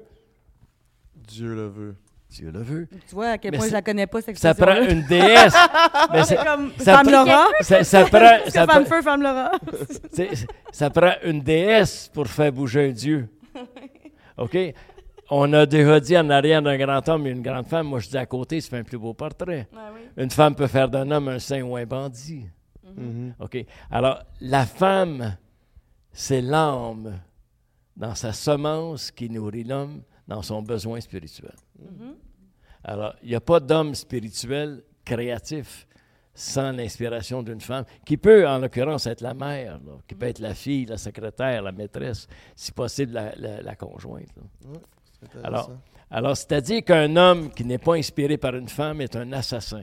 Dieu 1.14 1.54
le 1.54 1.68
veut. 1.68 1.96
Dieu 2.28 2.50
le 2.50 2.60
veut. 2.60 2.86
Tu 3.08 3.14
vois 3.14 3.28
à 3.28 3.38
quel 3.38 3.52
Mais 3.52 3.56
point 3.56 3.68
je 3.68 3.72
la 3.72 3.80
connais 3.80 4.06
pas, 4.06 4.20
cette 4.20 4.36
Ça 4.36 4.52
prend 4.54 4.76
une 4.82 5.02
déesse. 5.06 5.54
mais 6.12 6.22
c'est- 6.24 6.36
comme 6.44 6.70
ça 6.76 6.96
femme 6.98 7.06
prend- 7.06 7.24
Laura. 7.24 7.46
ça, 7.60 7.82
ça 7.82 8.04
prend, 8.04 8.50
ça, 8.50 8.66
femme 8.66 8.84
prend- 8.84 8.96
feu, 8.96 9.00
femme 9.02 9.22
Laura. 9.22 9.52
ça 10.70 10.90
prend 10.90 11.12
une 11.24 11.40
déesse 11.40 12.10
pour 12.12 12.26
faire 12.26 12.52
bouger 12.52 12.90
un 12.90 12.92
Dieu. 12.92 13.28
OK? 14.36 14.58
On 15.30 15.50
a 15.54 15.64
déjà 15.64 15.98
dit 15.98 16.18
en 16.18 16.28
arrière 16.28 16.60
d'un 16.60 16.76
grand 16.76 17.08
homme 17.08 17.26
et 17.26 17.30
une 17.30 17.42
grande 17.42 17.66
femme. 17.68 17.86
Moi, 17.86 18.00
je 18.00 18.08
dis 18.10 18.18
à 18.18 18.26
côté, 18.26 18.60
ça 18.60 18.68
fait 18.68 18.78
un 18.78 18.84
plus 18.84 18.98
beau 18.98 19.14
portrait. 19.14 19.66
Une 20.18 20.30
femme 20.30 20.54
peut 20.54 20.66
faire 20.66 20.90
d'un 20.90 21.10
homme 21.10 21.28
un 21.28 21.38
saint 21.38 21.62
ou 21.62 21.74
un 21.76 21.86
bandit. 21.86 22.44
Mhm. 22.94 23.34
OK? 23.40 23.64
Alors, 23.90 24.22
la 24.40 24.66
femme, 24.66 25.36
c'est 26.12 26.40
l'âme 26.42 27.18
dans 27.96 28.14
sa 28.14 28.32
semence 28.32 29.10
qui 29.10 29.28
nourrit 29.30 29.64
l'homme 29.64 30.02
dans 30.28 30.42
son 30.42 30.62
besoin 30.62 31.00
spirituel. 31.00 31.54
Alors, 32.84 33.14
il 33.22 33.30
n'y 33.30 33.34
a 33.34 33.40
pas 33.40 33.58
d'homme 33.60 33.94
spirituel 33.94 34.82
créatif 35.04 35.86
sans 36.34 36.72
l'inspiration 36.72 37.42
d'une 37.42 37.60
femme, 37.62 37.84
qui 38.04 38.18
peut, 38.18 38.46
en 38.46 38.58
l'occurrence, 38.58 39.06
être 39.06 39.22
la 39.22 39.32
mère, 39.32 39.78
là, 39.86 39.92
qui 40.06 40.14
peut 40.14 40.26
être 40.26 40.38
la 40.40 40.52
fille, 40.54 40.84
la 40.84 40.98
secrétaire, 40.98 41.62
la 41.62 41.72
maîtresse, 41.72 42.28
si 42.54 42.72
possible, 42.72 43.14
la, 43.14 43.34
la- 43.36 43.62
la 43.62 43.74
conjointe. 43.74 44.28
Alors, 45.42 45.70
alors, 46.10 46.36
c'est-à-dire 46.36 46.84
qu'un 46.84 47.16
homme 47.16 47.50
qui 47.50 47.64
n'est 47.64 47.78
pas 47.78 47.94
inspiré 47.94 48.36
par 48.36 48.54
une 48.54 48.68
femme 48.68 49.00
est 49.00 49.16
un 49.16 49.32
assassin. 49.32 49.82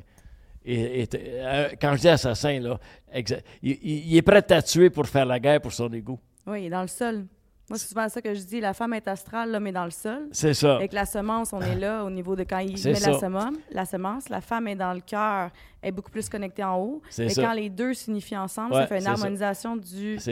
Et, 0.66 1.02
et- 1.04 1.10
euh, 1.16 1.70
quand 1.82 1.94
je 1.96 2.02
dis 2.02 2.10
assassin, 2.10 2.60
là, 2.60 2.80
il, 3.14 3.78
il- 3.84 4.18
est 4.18 4.22
prêt 4.22 4.46
à 4.52 4.62
tuer 4.62 4.90
pour 4.90 5.06
faire 5.08 5.26
la 5.26 5.40
guerre 5.40 5.62
pour 5.62 5.74
son 5.74 5.90
égout. 5.92 6.20
Oui, 6.48 6.62
il 6.64 6.66
est 6.66 6.70
dans 6.70 6.82
le 6.82 6.88
sol. 6.88 7.26
Moi, 7.70 7.80
c'est 7.80 7.88
souvent 7.88 8.10
ça 8.10 8.22
que 8.22 8.34
je 8.34 8.42
dis. 8.42 8.60
La 8.60 8.74
femme 8.74 8.94
est 8.94 9.08
astrale, 9.08 9.50
l'homme 9.52 9.68
est 9.68 9.72
dans 9.72 9.86
le 9.86 9.92
sol. 9.92 10.28
C'est 10.34 10.54
ça. 10.54 10.76
Avec 10.76 10.92
la 10.92 11.06
semence, 11.06 11.54
on 11.54 11.62
est 11.62 11.76
là 11.76 12.04
au 12.04 12.10
niveau 12.10 12.36
de 12.36 12.44
quand 12.44 12.60
il 12.60 12.74
met 12.74 13.00
la 13.00 13.20
semence, 13.20 13.54
la 13.72 13.86
semence. 13.86 14.28
La 14.30 14.42
femme 14.42 14.68
est 14.68 14.76
dans 14.76 14.94
le 14.94 15.00
cœur, 15.00 15.50
elle 15.82 15.90
est 15.90 15.92
beaucoup 15.94 16.12
plus 16.12 16.28
connectée 16.28 16.64
en 16.64 16.78
haut. 16.78 17.02
C'est 17.10 17.26
Et 17.26 17.30
ça. 17.30 17.42
quand 17.42 17.54
les 17.54 17.70
deux 17.70 17.94
s'unifient 17.94 18.36
ensemble, 18.38 18.74
Ouais, 18.74 18.82
ça 18.82 18.88
fait 18.88 19.00
une 19.00 19.08
harmonisation 19.08 19.78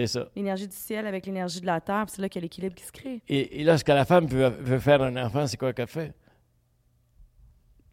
ça. 0.08 0.28
l'énergie 0.36 0.68
du 0.68 0.76
ciel 0.76 1.08
avec 1.08 1.26
l'énergie 1.26 1.62
de 1.62 1.66
la 1.68 1.80
terre. 1.80 2.04
C'est 2.10 2.22
là 2.22 2.28
qu'il 2.28 2.42
y 2.42 2.44
a 2.44 2.46
l'équilibre 2.46 2.76
qui 2.76 2.84
se 2.84 2.92
crée. 2.92 3.22
Et, 3.30 3.62
et 3.62 3.64
lorsque 3.64 3.88
la 3.88 4.04
femme 4.04 4.26
veut, 4.28 4.50
veut 4.50 4.80
faire 4.80 5.02
un 5.02 5.16
enfant, 5.16 5.48
c'est 5.48 5.58
quoi 5.58 5.72
qu'elle 5.72 5.88
fait? 5.88 6.14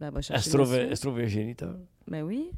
Ben, 0.01 0.07
elle 0.09 0.13
va 0.13 0.19
Elle 0.19 0.23
chercher 0.25 0.51
se 0.51 0.57
trouve, 0.57 0.75
elle 0.75 0.97
se 0.97 1.03
trouve 1.03 1.19
un 1.19 1.27
géniteur. 1.27 1.75
Ben 2.07 2.23
oui. 2.23 2.51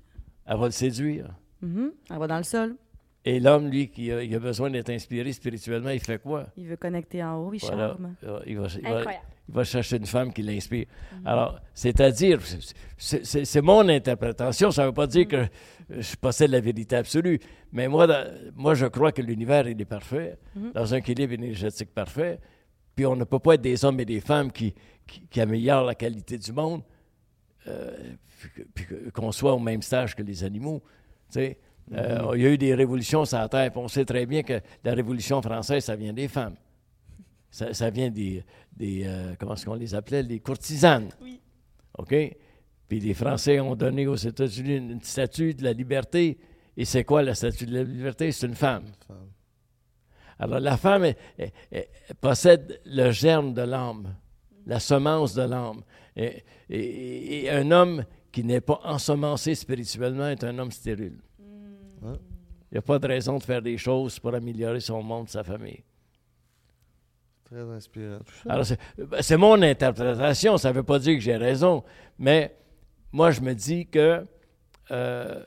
Elle 0.46 0.58
va 0.58 0.66
le 0.66 0.72
séduire. 0.72 1.28
Mhm. 1.62 1.92
Elle 2.10 2.18
va 2.18 2.26
dans 2.26 2.36
le 2.38 2.42
sol. 2.44 2.76
Et 3.24 3.38
l'homme, 3.38 3.68
lui, 3.68 3.88
qui 3.88 4.10
a, 4.10 4.22
il 4.22 4.34
a 4.34 4.38
besoin 4.38 4.70
d'être 4.70 4.88
inspiré 4.90 5.30
spirituellement, 5.32 5.90
il 5.90 6.00
fait 6.00 6.18
quoi? 6.20 6.46
Il 6.56 6.66
veut 6.68 6.76
connecter 6.76 7.22
en 7.22 7.36
haut, 7.36 7.52
il 7.52 7.60
Voilà. 7.60 7.88
charme. 7.88 8.14
Euh, 8.24 8.40
Il 8.46 8.58
va, 8.58 8.66
il 8.74 8.82
va- 8.82 8.96
Incroyable. 8.98 9.24
il 9.48 9.54
va 9.54 9.64
chercher 9.64 9.96
une 9.98 10.06
femme 10.06 10.32
qui 10.32 10.42
l'inspire. 10.42 10.86
Alors, 11.26 11.60
c'est-à-dire, 11.74 12.40
c'est- 12.96 13.60
mon 13.60 13.86
interprétation, 13.88 14.70
ça 14.70 14.82
ne 14.82 14.86
veut 14.88 14.94
pas 14.94 15.06
dire 15.06 15.28
que 15.28 15.44
je 15.90 16.16
possède 16.16 16.50
la 16.50 16.60
vérité 16.60 16.96
absolue, 16.96 17.38
mais 17.72 17.88
moi, 17.88 18.06
dans- 18.06 18.26
moi 18.56 18.72
je 18.74 18.86
crois 18.86 19.12
que 19.12 19.20
l'univers, 19.22 19.68
il 19.68 19.78
est 19.80 19.84
parfait, 19.84 20.38
dans 20.74 20.94
un 20.94 20.96
équilibre 20.98 21.34
énergétique 21.34 21.92
parfait, 21.94 22.38
puis 22.96 23.04
on 23.04 23.16
ne 23.16 23.24
peut 23.24 23.38
pas 23.38 23.54
être 23.54 23.60
des 23.62 23.84
hommes 23.84 24.00
et 24.00 24.06
des 24.06 24.20
femmes 24.20 24.50
qui, 24.50 24.74
qui, 25.06 25.26
qui 25.28 25.40
améliorent 25.42 25.84
la 25.84 25.94
qualité 25.94 26.38
du 26.38 26.52
monde, 26.52 26.82
euh, 27.66 28.14
qu'on 29.12 29.32
soit 29.32 29.52
au 29.54 29.58
même 29.58 29.82
stage 29.82 30.14
que 30.14 30.22
les 30.22 30.44
animaux. 30.44 30.82
tu 31.28 31.34
sais. 31.40 31.58
Euh, 31.92 32.32
Il 32.34 32.42
y 32.42 32.46
a 32.46 32.50
eu 32.50 32.58
des 32.58 32.74
révolutions 32.74 33.24
sur 33.24 33.38
la 33.38 33.48
Terre, 33.48 33.70
puis 33.70 33.80
on 33.80 33.88
sait 33.88 34.04
très 34.04 34.24
bien 34.26 34.42
que 34.42 34.60
la 34.84 34.94
Révolution 34.94 35.42
française, 35.42 35.84
ça 35.84 35.96
vient 35.96 36.12
des 36.12 36.28
femmes. 36.28 36.54
Ça, 37.50 37.74
ça 37.74 37.90
vient 37.90 38.10
des, 38.10 38.44
des 38.76 39.02
euh, 39.04 39.34
comment 39.38 39.54
est-ce 39.54 39.64
qu'on 39.66 39.74
les 39.74 39.94
appelait, 39.94 40.22
les 40.22 40.38
courtisanes. 40.38 41.08
Oui. 41.20 41.40
OK? 41.98 42.14
Puis 42.88 43.00
les 43.00 43.14
Français 43.14 43.58
ont 43.60 43.74
donné 43.74 44.06
aux 44.06 44.14
États-Unis 44.16 44.76
une, 44.76 44.90
une 44.92 45.02
statue 45.02 45.54
de 45.54 45.64
la 45.64 45.72
liberté. 45.72 46.38
Et 46.76 46.84
c'est 46.84 47.02
quoi 47.04 47.22
la 47.22 47.34
statue 47.34 47.66
de 47.66 47.74
la 47.74 47.82
liberté? 47.82 48.30
C'est 48.30 48.46
une 48.46 48.54
femme. 48.54 48.84
Femme. 49.06 49.28
Alors 50.38 50.60
la 50.60 50.76
femme 50.76 51.04
elle- 51.04 51.16
elle- 51.38 51.52
elle 52.08 52.14
possède 52.20 52.80
le 52.86 53.10
germe 53.10 53.52
de 53.52 53.62
l'âme, 53.62 54.14
la 54.66 54.80
semence 54.80 55.34
de 55.34 55.42
l'âme. 55.42 55.82
Et, 56.16 56.42
et- 56.68 57.44
et 57.44 57.50
un 57.50 57.70
homme 57.70 58.04
qui 58.32 58.44
n'est 58.44 58.60
pas 58.60 58.80
ensemencé 58.84 59.54
spirituellement 59.54 60.28
est 60.28 60.44
un 60.44 60.58
homme 60.58 60.70
stérile. 60.70 61.18
Ouais. 62.02 62.14
Il 62.70 62.74
n'y 62.74 62.78
a 62.78 62.82
pas 62.82 62.98
de 62.98 63.06
raison 63.08 63.38
de 63.38 63.42
faire 63.42 63.60
des 63.62 63.76
choses 63.78 64.18
pour 64.18 64.34
améliorer 64.34 64.80
son 64.80 65.02
monde, 65.02 65.28
sa 65.28 65.42
famille. 65.42 65.82
Très 67.44 67.62
inspirant. 67.62 68.20
Alors, 68.48 68.64
c'est 68.64 68.78
ben, 68.96 69.20
c'est 69.22 69.36
mon 69.36 69.60
interprétation, 69.60 70.56
ça 70.56 70.68
ne 70.70 70.74
veut 70.74 70.84
pas 70.84 71.00
dire 71.00 71.14
que 71.14 71.20
j'ai 71.20 71.36
raison, 71.36 71.82
mais 72.18 72.56
moi, 73.10 73.32
je 73.32 73.40
me 73.40 73.54
dis 73.54 73.86
que 73.88 74.24
euh, 74.92 75.44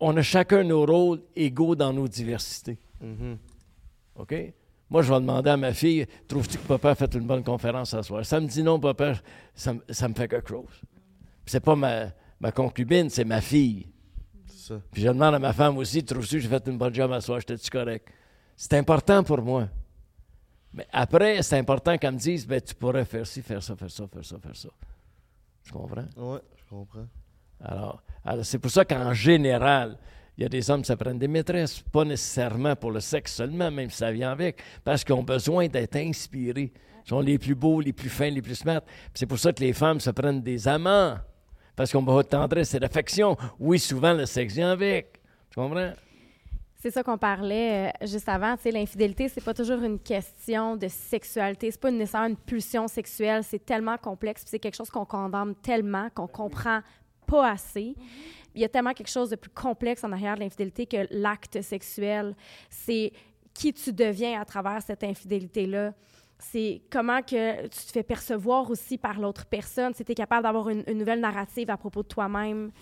on 0.00 0.16
a 0.16 0.22
chacun 0.22 0.64
nos 0.64 0.84
rôles 0.86 1.20
égaux 1.36 1.74
dans 1.74 1.92
nos 1.92 2.08
diversités. 2.08 2.78
Mhm. 3.02 3.36
OK? 4.16 4.34
Moi, 4.92 5.00
je 5.00 5.10
vais 5.10 5.20
demander 5.20 5.48
à 5.48 5.56
ma 5.56 5.72
fille 5.72 6.06
Trouves-tu 6.28 6.58
que 6.58 6.66
papa 6.66 6.90
a 6.90 6.94
fait 6.94 7.14
une 7.14 7.26
bonne 7.26 7.42
conférence 7.42 7.92
ce 7.92 8.02
soir? 8.02 8.26
Ça 8.26 8.38
me 8.38 8.46
dit 8.46 8.62
non, 8.62 8.78
papa, 8.78 9.14
ça, 9.54 9.72
me- 9.72 9.80
ça 9.88 10.06
me 10.06 10.12
fait 10.12 10.28
quelque 10.28 10.50
chose. 10.50 10.68
C'est 11.46 11.60
pas 11.60 11.74
ma, 11.74 12.08
ma 12.38 12.52
concubine, 12.52 13.08
c'est 13.08 13.24
ma 13.24 13.40
fille. 13.40 13.86
Ça. 14.46 14.74
Puis 14.92 15.00
je 15.00 15.08
demande 15.08 15.34
à 15.34 15.38
ma 15.38 15.54
femme 15.54 15.78
aussi, 15.78 16.04
trouves-tu 16.04 16.36
que 16.36 16.40
j'ai 16.42 16.48
fait 16.48 16.66
une 16.68 16.76
bonne 16.76 16.94
job 16.94 17.10
à 17.10 17.22
soir, 17.22 17.40
j'étais-tu 17.40 17.70
correct? 17.70 18.06
C'est 18.54 18.74
important 18.74 19.24
pour 19.24 19.40
moi. 19.40 19.66
Mais 20.74 20.86
après, 20.92 21.42
c'est 21.42 21.56
important 21.58 21.96
qu'elle 21.96 22.12
me 22.12 22.18
dise, 22.18 22.46
ben, 22.46 22.60
tu 22.60 22.74
pourrais 22.74 23.06
faire 23.06 23.26
ci, 23.26 23.40
faire 23.40 23.62
ça, 23.62 23.74
faire 23.74 23.90
ça, 23.90 24.06
faire 24.06 24.24
ça, 24.26 24.38
faire 24.38 24.56
ça. 24.56 24.68
Tu 25.64 25.72
comprends? 25.72 26.04
Ouais, 26.18 26.40
je 26.54 26.64
comprends. 26.68 27.06
Alors, 27.64 28.02
alors 28.26 28.44
c'est 28.44 28.58
pour 28.58 28.70
ça 28.70 28.84
qu'en 28.84 29.14
général, 29.14 29.96
il 30.36 30.42
y 30.42 30.46
a 30.46 30.48
des 30.48 30.70
hommes 30.70 30.82
qui 30.82 30.88
se 30.88 30.94
prennent 30.94 31.18
des 31.18 31.28
maîtresses, 31.28 31.80
pas 31.80 32.04
nécessairement 32.04 32.74
pour 32.74 32.90
le 32.90 33.00
sexe 33.00 33.34
seulement, 33.34 33.70
même 33.70 33.90
si 33.90 33.98
ça 33.98 34.10
vient 34.10 34.32
avec, 34.32 34.62
parce 34.82 35.04
qu'ils 35.04 35.14
ont 35.14 35.22
besoin 35.22 35.68
d'être 35.68 35.96
inspirés. 35.96 36.72
Ils 37.04 37.08
sont 37.08 37.20
les 37.20 37.38
plus 37.38 37.54
beaux, 37.54 37.80
les 37.80 37.92
plus 37.92 38.08
fins, 38.08 38.30
les 38.30 38.42
plus 38.42 38.54
smart. 38.54 38.80
Puis 38.80 39.12
C'est 39.14 39.26
pour 39.26 39.38
ça 39.38 39.52
que 39.52 39.60
les 39.60 39.72
femmes 39.72 40.00
se 40.00 40.10
prennent 40.10 40.40
des 40.42 40.66
amants, 40.68 41.16
parce 41.76 41.92
qu'on 41.92 42.02
va 42.02 42.22
de 42.22 42.28
tendresse 42.28 42.74
et 42.74 42.80
d'affection. 42.80 43.36
Oui, 43.58 43.78
souvent, 43.78 44.12
le 44.12 44.26
sexe 44.26 44.54
vient 44.54 44.72
avec. 44.72 45.20
Tu 45.50 45.60
comprends? 45.60 45.92
C'est 46.82 46.90
ça 46.90 47.04
qu'on 47.04 47.18
parlait 47.18 47.92
euh, 48.02 48.06
juste 48.06 48.28
avant. 48.28 48.56
Tu 48.56 48.64
sais, 48.64 48.70
l'infidélité, 48.72 49.28
c'est 49.28 49.44
pas 49.44 49.54
toujours 49.54 49.80
une 49.82 50.00
question 50.00 50.76
de 50.76 50.88
sexualité. 50.88 51.70
C'est 51.70 51.80
pas 51.80 51.92
nécessairement 51.92 52.30
une 52.30 52.36
pulsion 52.36 52.88
sexuelle. 52.88 53.44
C'est 53.44 53.64
tellement 53.64 53.96
complexe. 53.96 54.42
puis 54.42 54.50
C'est 54.50 54.58
quelque 54.58 54.74
chose 54.74 54.90
qu'on 54.90 55.04
condamne 55.04 55.54
tellement, 55.54 56.08
qu'on 56.12 56.26
comprend 56.26 56.80
pas 57.24 57.52
assez. 57.52 57.94
Il 58.54 58.60
y 58.60 58.64
a 58.64 58.68
tellement 58.68 58.92
quelque 58.92 59.10
chose 59.10 59.30
de 59.30 59.36
plus 59.36 59.50
complexe 59.50 60.04
en 60.04 60.12
arrière 60.12 60.34
de 60.34 60.40
l'infidélité 60.40 60.86
que 60.86 61.06
l'acte 61.10 61.62
sexuel. 61.62 62.36
C'est 62.70 63.12
qui 63.54 63.72
tu 63.72 63.92
deviens 63.92 64.40
à 64.40 64.44
travers 64.44 64.82
cette 64.82 65.04
infidélité-là. 65.04 65.92
C'est 66.38 66.82
comment 66.90 67.22
que 67.22 67.62
tu 67.68 67.86
te 67.86 67.92
fais 67.92 68.02
percevoir 68.02 68.68
aussi 68.68 68.98
par 68.98 69.20
l'autre 69.20 69.46
personne. 69.46 69.94
Si 69.94 70.04
tu 70.04 70.12
es 70.12 70.14
capable 70.14 70.42
d'avoir 70.42 70.68
une, 70.68 70.82
nouvelle 70.92 71.20
narrative 71.20 71.70
à 71.70 71.76
propos 71.76 72.02
de 72.02 72.08
toi-même, 72.08 72.72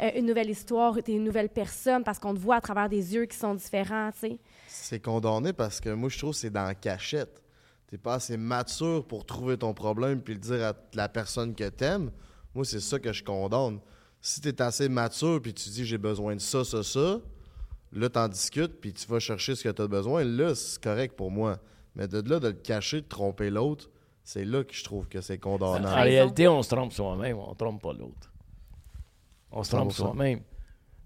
euh, 0.00 0.10
une 0.16 0.26
nouvelle 0.26 0.48
histoire, 0.48 0.94
tu 0.94 1.12
es 1.12 1.14
une 1.14 1.24
nouvelle 1.24 1.50
personne 1.50 2.04
parce 2.04 2.18
qu'on 2.18 2.32
te 2.32 2.38
voit 2.38 2.56
à 2.56 2.60
travers 2.62 2.88
des 2.88 3.14
yeux 3.14 3.26
qui 3.26 3.36
sont 3.36 3.54
différents, 3.54 4.10
tu. 4.18 4.38
C'est 4.66 5.00
condamné 5.00 5.52
parce 5.52 5.78
que 5.78 5.90
moi, 5.90 6.08
je 6.08 6.18
trouve 6.18 6.30
que 6.30 6.38
c'est 6.38 6.50
dans 6.50 6.64
la 6.64 6.74
cachette. 6.74 7.42
T'es 7.86 7.98
pas 7.98 8.14
assez 8.14 8.38
mature 8.38 9.06
pour 9.06 9.26
trouver 9.26 9.58
ton 9.58 9.74
problème 9.74 10.22
puis 10.22 10.32
le 10.32 10.40
dire 10.40 10.64
à 10.64 10.72
la 10.94 11.10
personne 11.10 11.54
que 11.54 11.68
t'aimes. 11.68 12.10
Moi, 12.54 12.64
c'est 12.64 12.80
ça 12.80 12.98
que 12.98 13.12
je 13.12 13.22
condamne. 13.22 13.78
Si 14.22 14.40
t'es 14.40 14.62
assez 14.62 14.88
mature 14.88 15.42
puis 15.42 15.52
tu 15.52 15.68
dis 15.68 15.84
j'ai 15.84 15.98
besoin 15.98 16.34
de 16.36 16.40
ça, 16.40 16.64
ça, 16.64 16.82
ça, 16.82 17.20
là, 17.92 18.08
t'en 18.08 18.28
discutes 18.28 18.80
puis 18.80 18.92
tu 18.92 19.06
vas 19.08 19.18
chercher 19.18 19.54
ce 19.54 19.64
que 19.64 19.68
t'as 19.68 19.88
besoin. 19.88 20.24
Là, 20.24 20.54
c'est 20.54 20.80
correct 20.80 21.16
pour 21.16 21.30
moi. 21.30 21.58
Mais 21.96 22.08
de 22.08 22.26
là, 22.28 22.40
de 22.40 22.48
le 22.48 22.54
cacher, 22.54 23.02
de 23.02 23.06
tromper 23.08 23.50
l'autre, 23.50 23.90
c'est 24.24 24.44
là 24.44 24.64
que 24.64 24.72
je 24.72 24.84
trouve 24.84 25.08
que 25.08 25.20
c'est 25.20 25.44
En 25.44 25.50
condamnant. 25.50 25.88
Raison. 25.88 26.02
réalité, 26.02 26.48
on 26.48 26.62
se 26.62 26.70
trompe 26.74 26.92
soi-même, 26.92 27.36
on 27.36 27.50
ne 27.50 27.56
trompe 27.56 27.82
pas 27.82 27.92
l'autre. 27.92 28.32
On 29.50 29.62
se 29.62 29.70
trompe 29.70 29.90
100%. 29.90 29.94
soi-même. 29.94 30.38
Tu 30.38 30.44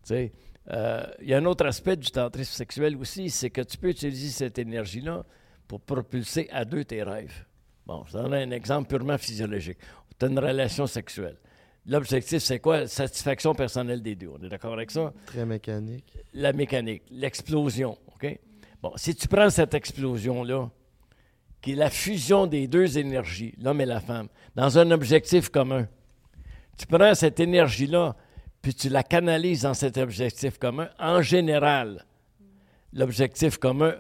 sais, 0.05 0.33
euh, 0.71 1.05
il 1.21 1.29
y 1.29 1.35
a 1.35 1.39
un 1.39 1.45
autre 1.47 1.65
aspect 1.67 1.97
du 1.97 2.11
tantrisme 2.11 2.53
sexuel 2.53 2.97
aussi, 2.97 3.31
c'est 3.31 3.51
que 3.51 3.63
tu 3.63 3.79
peux 3.79 3.89
utiliser 3.89 4.31
cette 4.31 4.59
énergie-là 4.59 5.25
pour 5.67 5.81
propulser 5.81 6.49
à 6.51 6.65
deux 6.65 6.85
tes 6.85 7.03
rêves. 7.03 7.47
Bon, 7.87 8.05
je 8.07 8.13
donne 8.13 8.35
un 8.35 8.51
exemple 8.51 8.89
purement 8.89 9.19
physiologique. 9.19 9.79
Tu 10.19 10.27
as 10.27 10.29
une 10.29 10.39
relation 10.39 10.87
sexuelle. 10.87 11.39
L'objectif, 11.89 12.43
c'est 12.43 12.59
quoi? 12.59 12.89
Satisfaction 12.89 13.55
personnelle 13.55 14.03
des 14.03 14.17
deux. 14.17 14.29
On 14.29 14.45
est 14.45 14.49
d'accord 14.49 14.73
avec 14.73 14.91
ça? 14.91 15.13
Très 15.27 15.47
mécanique. 15.47 16.05
la 16.35 16.53
mécanique, 16.53 17.03
l'explosion. 17.11 17.97
OK? 18.15 18.39
Bon, 18.83 18.93
si 18.97 19.15
tu 19.15 19.29
prends 19.29 19.51
cette 19.51 19.73
explosion-là, 19.73 20.69
qui 21.61 21.73
est 21.73 21.77
la 21.77 21.91
fusion 21.91 22.47
des 22.47 22.67
deux 22.67 22.99
énergies, 22.99 23.55
l'homme 23.59 23.81
et 23.81 23.87
la 23.87 24.01
femme, 24.01 24.29
dans 24.55 24.79
un 24.79 24.91
objectif 24.91 25.49
commun, 25.49 25.89
tu 26.77 26.87
prends 26.87 27.15
cette 27.15 27.41
énergie-là, 27.41 28.17
puis 28.61 28.75
tu 28.75 28.89
la 28.89 29.03
canalises 29.03 29.63
dans 29.63 29.75
cet 29.75 29.97
objectif 29.97 30.59
commun, 30.59 30.89
en 30.99 31.23
général, 31.23 32.05
l'objectif 32.93 33.59
commun 33.59 33.95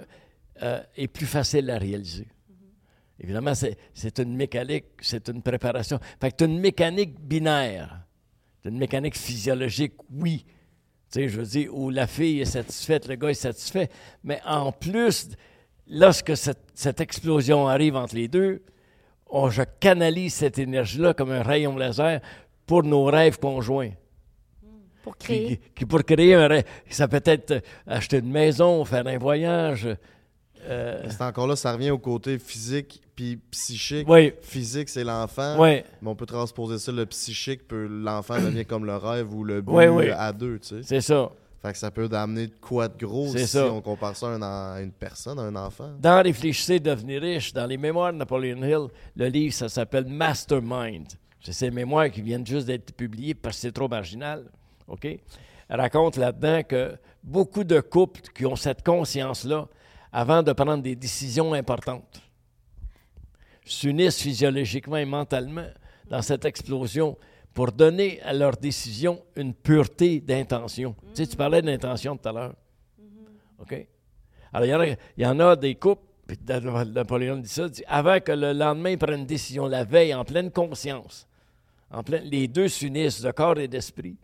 euh, 0.62 0.80
est 0.96 1.08
plus 1.08 1.26
facile 1.26 1.70
à 1.70 1.78
réaliser. 1.78 2.26
Évidemment, 3.18 3.54
c'est 3.54 4.18
une 4.18 4.36
mécanique, 4.36 4.84
c'est 5.00 5.28
une 5.28 5.40
préparation. 5.42 5.98
Fait 6.20 6.30
que 6.30 6.36
tu 6.36 6.44
une 6.44 6.60
mécanique 6.60 7.18
binaire. 7.20 8.00
Tu 8.62 8.68
une 8.68 8.78
mécanique 8.78 9.16
physiologique, 9.16 9.94
oui. 10.12 10.44
Tu 11.10 11.20
sais, 11.20 11.28
je 11.28 11.38
veux 11.40 11.46
dire, 11.46 11.74
où 11.74 11.88
la 11.90 12.06
fille 12.06 12.40
est 12.40 12.44
satisfaite, 12.44 13.08
le 13.08 13.14
gars 13.16 13.30
est 13.30 13.34
satisfait. 13.34 13.88
Mais 14.22 14.40
en 14.44 14.70
plus, 14.72 15.28
lorsque 15.88 16.36
cette, 16.36 16.64
cette 16.74 17.00
explosion 17.00 17.66
arrive 17.68 17.96
entre 17.96 18.16
les 18.16 18.28
deux, 18.28 18.62
on, 19.30 19.48
je 19.50 19.62
canalise 19.80 20.34
cette 20.34 20.58
énergie-là 20.58 21.14
comme 21.14 21.30
un 21.30 21.42
rayon 21.42 21.76
laser 21.76 22.20
pour 22.66 22.82
nos 22.82 23.04
rêves 23.04 23.38
conjoints. 23.38 23.92
Pour 25.02 25.16
créer. 25.16 25.60
qui- 25.74 25.86
pour 25.86 26.02
créer 26.04 26.34
un 26.34 26.48
rêve. 26.48 26.64
Ça 26.90 27.06
peut 27.08 27.22
être 27.24 27.52
euh, 27.52 27.60
acheter 27.86 28.18
une 28.18 28.30
maison, 28.30 28.84
faire 28.84 29.06
un 29.06 29.18
voyage, 29.18 29.88
euh, 30.64 31.06
C'est 31.08 31.22
encore 31.22 31.46
là, 31.46 31.54
ça 31.54 31.72
revient 31.72 31.90
au 31.92 31.98
côté 31.98 32.38
physique 32.40 33.00
puis 33.16 33.38
psychique. 33.50 34.06
oui, 34.08 34.32
Physique, 34.42 34.88
c'est 34.90 35.02
l'enfant. 35.02 35.56
oui, 35.58 35.82
Mais 36.02 36.08
on 36.08 36.14
peut 36.14 36.26
transposer 36.26 36.78
ça, 36.78 36.92
le 36.92 37.06
psychique, 37.06 37.66
peut 37.66 37.86
l'enfant 37.86 38.38
devient 38.38 38.66
comme 38.66 38.84
le 38.84 38.96
rêve 38.96 39.34
ou 39.34 39.42
le 39.42 39.62
but 39.62 40.10
à 40.16 40.32
deux, 40.32 40.58
tu 40.58 40.68
sais. 40.68 40.82
c'est 40.82 41.00
ça. 41.00 41.30
Fait 41.62 41.72
que 41.72 41.78
ça 41.78 41.90
peut 41.90 42.08
amener 42.12 42.46
de 42.46 42.54
quoi 42.60 42.86
de 42.86 43.04
gros 43.04 43.26
si 43.28 43.46
ça. 43.46 43.66
on 43.72 43.80
compare 43.80 44.14
ça 44.14 44.28
à, 44.40 44.80
une 44.80 44.92
personne, 44.92 45.38
à 45.38 45.42
un 45.42 45.56
enfant. 45.56 45.90
Dans 45.98 46.22
Réfléchissez, 46.22 46.78
devenir 46.78 47.22
riche, 47.22 47.52
dans 47.52 47.66
les 47.66 47.76
mémoires 47.78 48.12
de 48.12 48.18
Napoleon 48.18 48.62
Hill, 48.62 48.88
le 49.16 49.26
livre, 49.26 49.54
ça 49.54 49.68
s'appelle 49.68 50.04
Mastermind. 50.04 51.06
C'est 51.40 51.52
ces 51.52 51.70
mémoires 51.70 52.10
qui 52.10 52.22
viennent 52.22 52.46
juste 52.46 52.66
d'être 52.66 52.92
publiées 52.94 53.34
parce 53.34 53.56
que 53.56 53.62
c'est 53.62 53.72
trop 53.72 53.88
marginal. 53.88 54.44
OK? 54.86 55.06
Elle 55.68 55.80
raconte 55.80 56.16
là-dedans 56.16 56.62
que 56.62 56.96
beaucoup 57.24 57.64
de 57.64 57.80
couples 57.80 58.20
qui 58.34 58.46
ont 58.46 58.56
cette 58.56 58.84
conscience-là, 58.84 59.66
avant 60.12 60.42
de 60.42 60.52
prendre 60.52 60.82
des 60.82 60.94
décisions 60.94 61.52
importantes, 61.52 62.22
s'unissent 63.66 64.22
physiologiquement 64.22 64.96
et 64.96 65.04
mentalement 65.04 65.66
dans 66.08 66.22
cette 66.22 66.44
explosion 66.44 67.18
pour 67.52 67.72
donner 67.72 68.20
à 68.22 68.32
leurs 68.32 68.56
décisions 68.56 69.22
une 69.34 69.54
pureté 69.54 70.20
d'intention. 70.20 70.94
Tu 71.14 71.24
sais, 71.24 71.26
tu 71.26 71.36
parlais 71.36 71.62
d'intention 71.62 72.16
tout 72.16 72.28
à 72.28 72.32
l'heure. 72.32 72.54
OK? 73.58 73.86
Alors, 74.52 74.66
il 74.66 74.70
y 74.70 74.74
en 74.74 74.80
a, 74.80 74.86
il 74.86 74.96
y 75.16 75.26
en 75.26 75.40
a 75.40 75.56
des 75.56 75.74
couples, 75.74 76.02
puis 76.26 76.38
Napoléon 76.46 77.36
dit 77.36 77.48
ça, 77.48 77.68
dit, 77.68 77.82
avant 77.86 78.20
que 78.20 78.32
le 78.32 78.52
lendemain 78.52 78.90
ils 78.90 78.98
prennent 78.98 79.20
une 79.20 79.26
décision, 79.26 79.66
la 79.66 79.84
veille, 79.84 80.14
en 80.14 80.24
pleine 80.24 80.50
conscience, 80.50 81.26
en 81.90 82.02
pleine, 82.02 82.24
les 82.24 82.48
deux 82.48 82.68
s'unissent 82.68 83.22
de 83.22 83.30
corps 83.30 83.58
et 83.58 83.68
d'esprit 83.68 84.16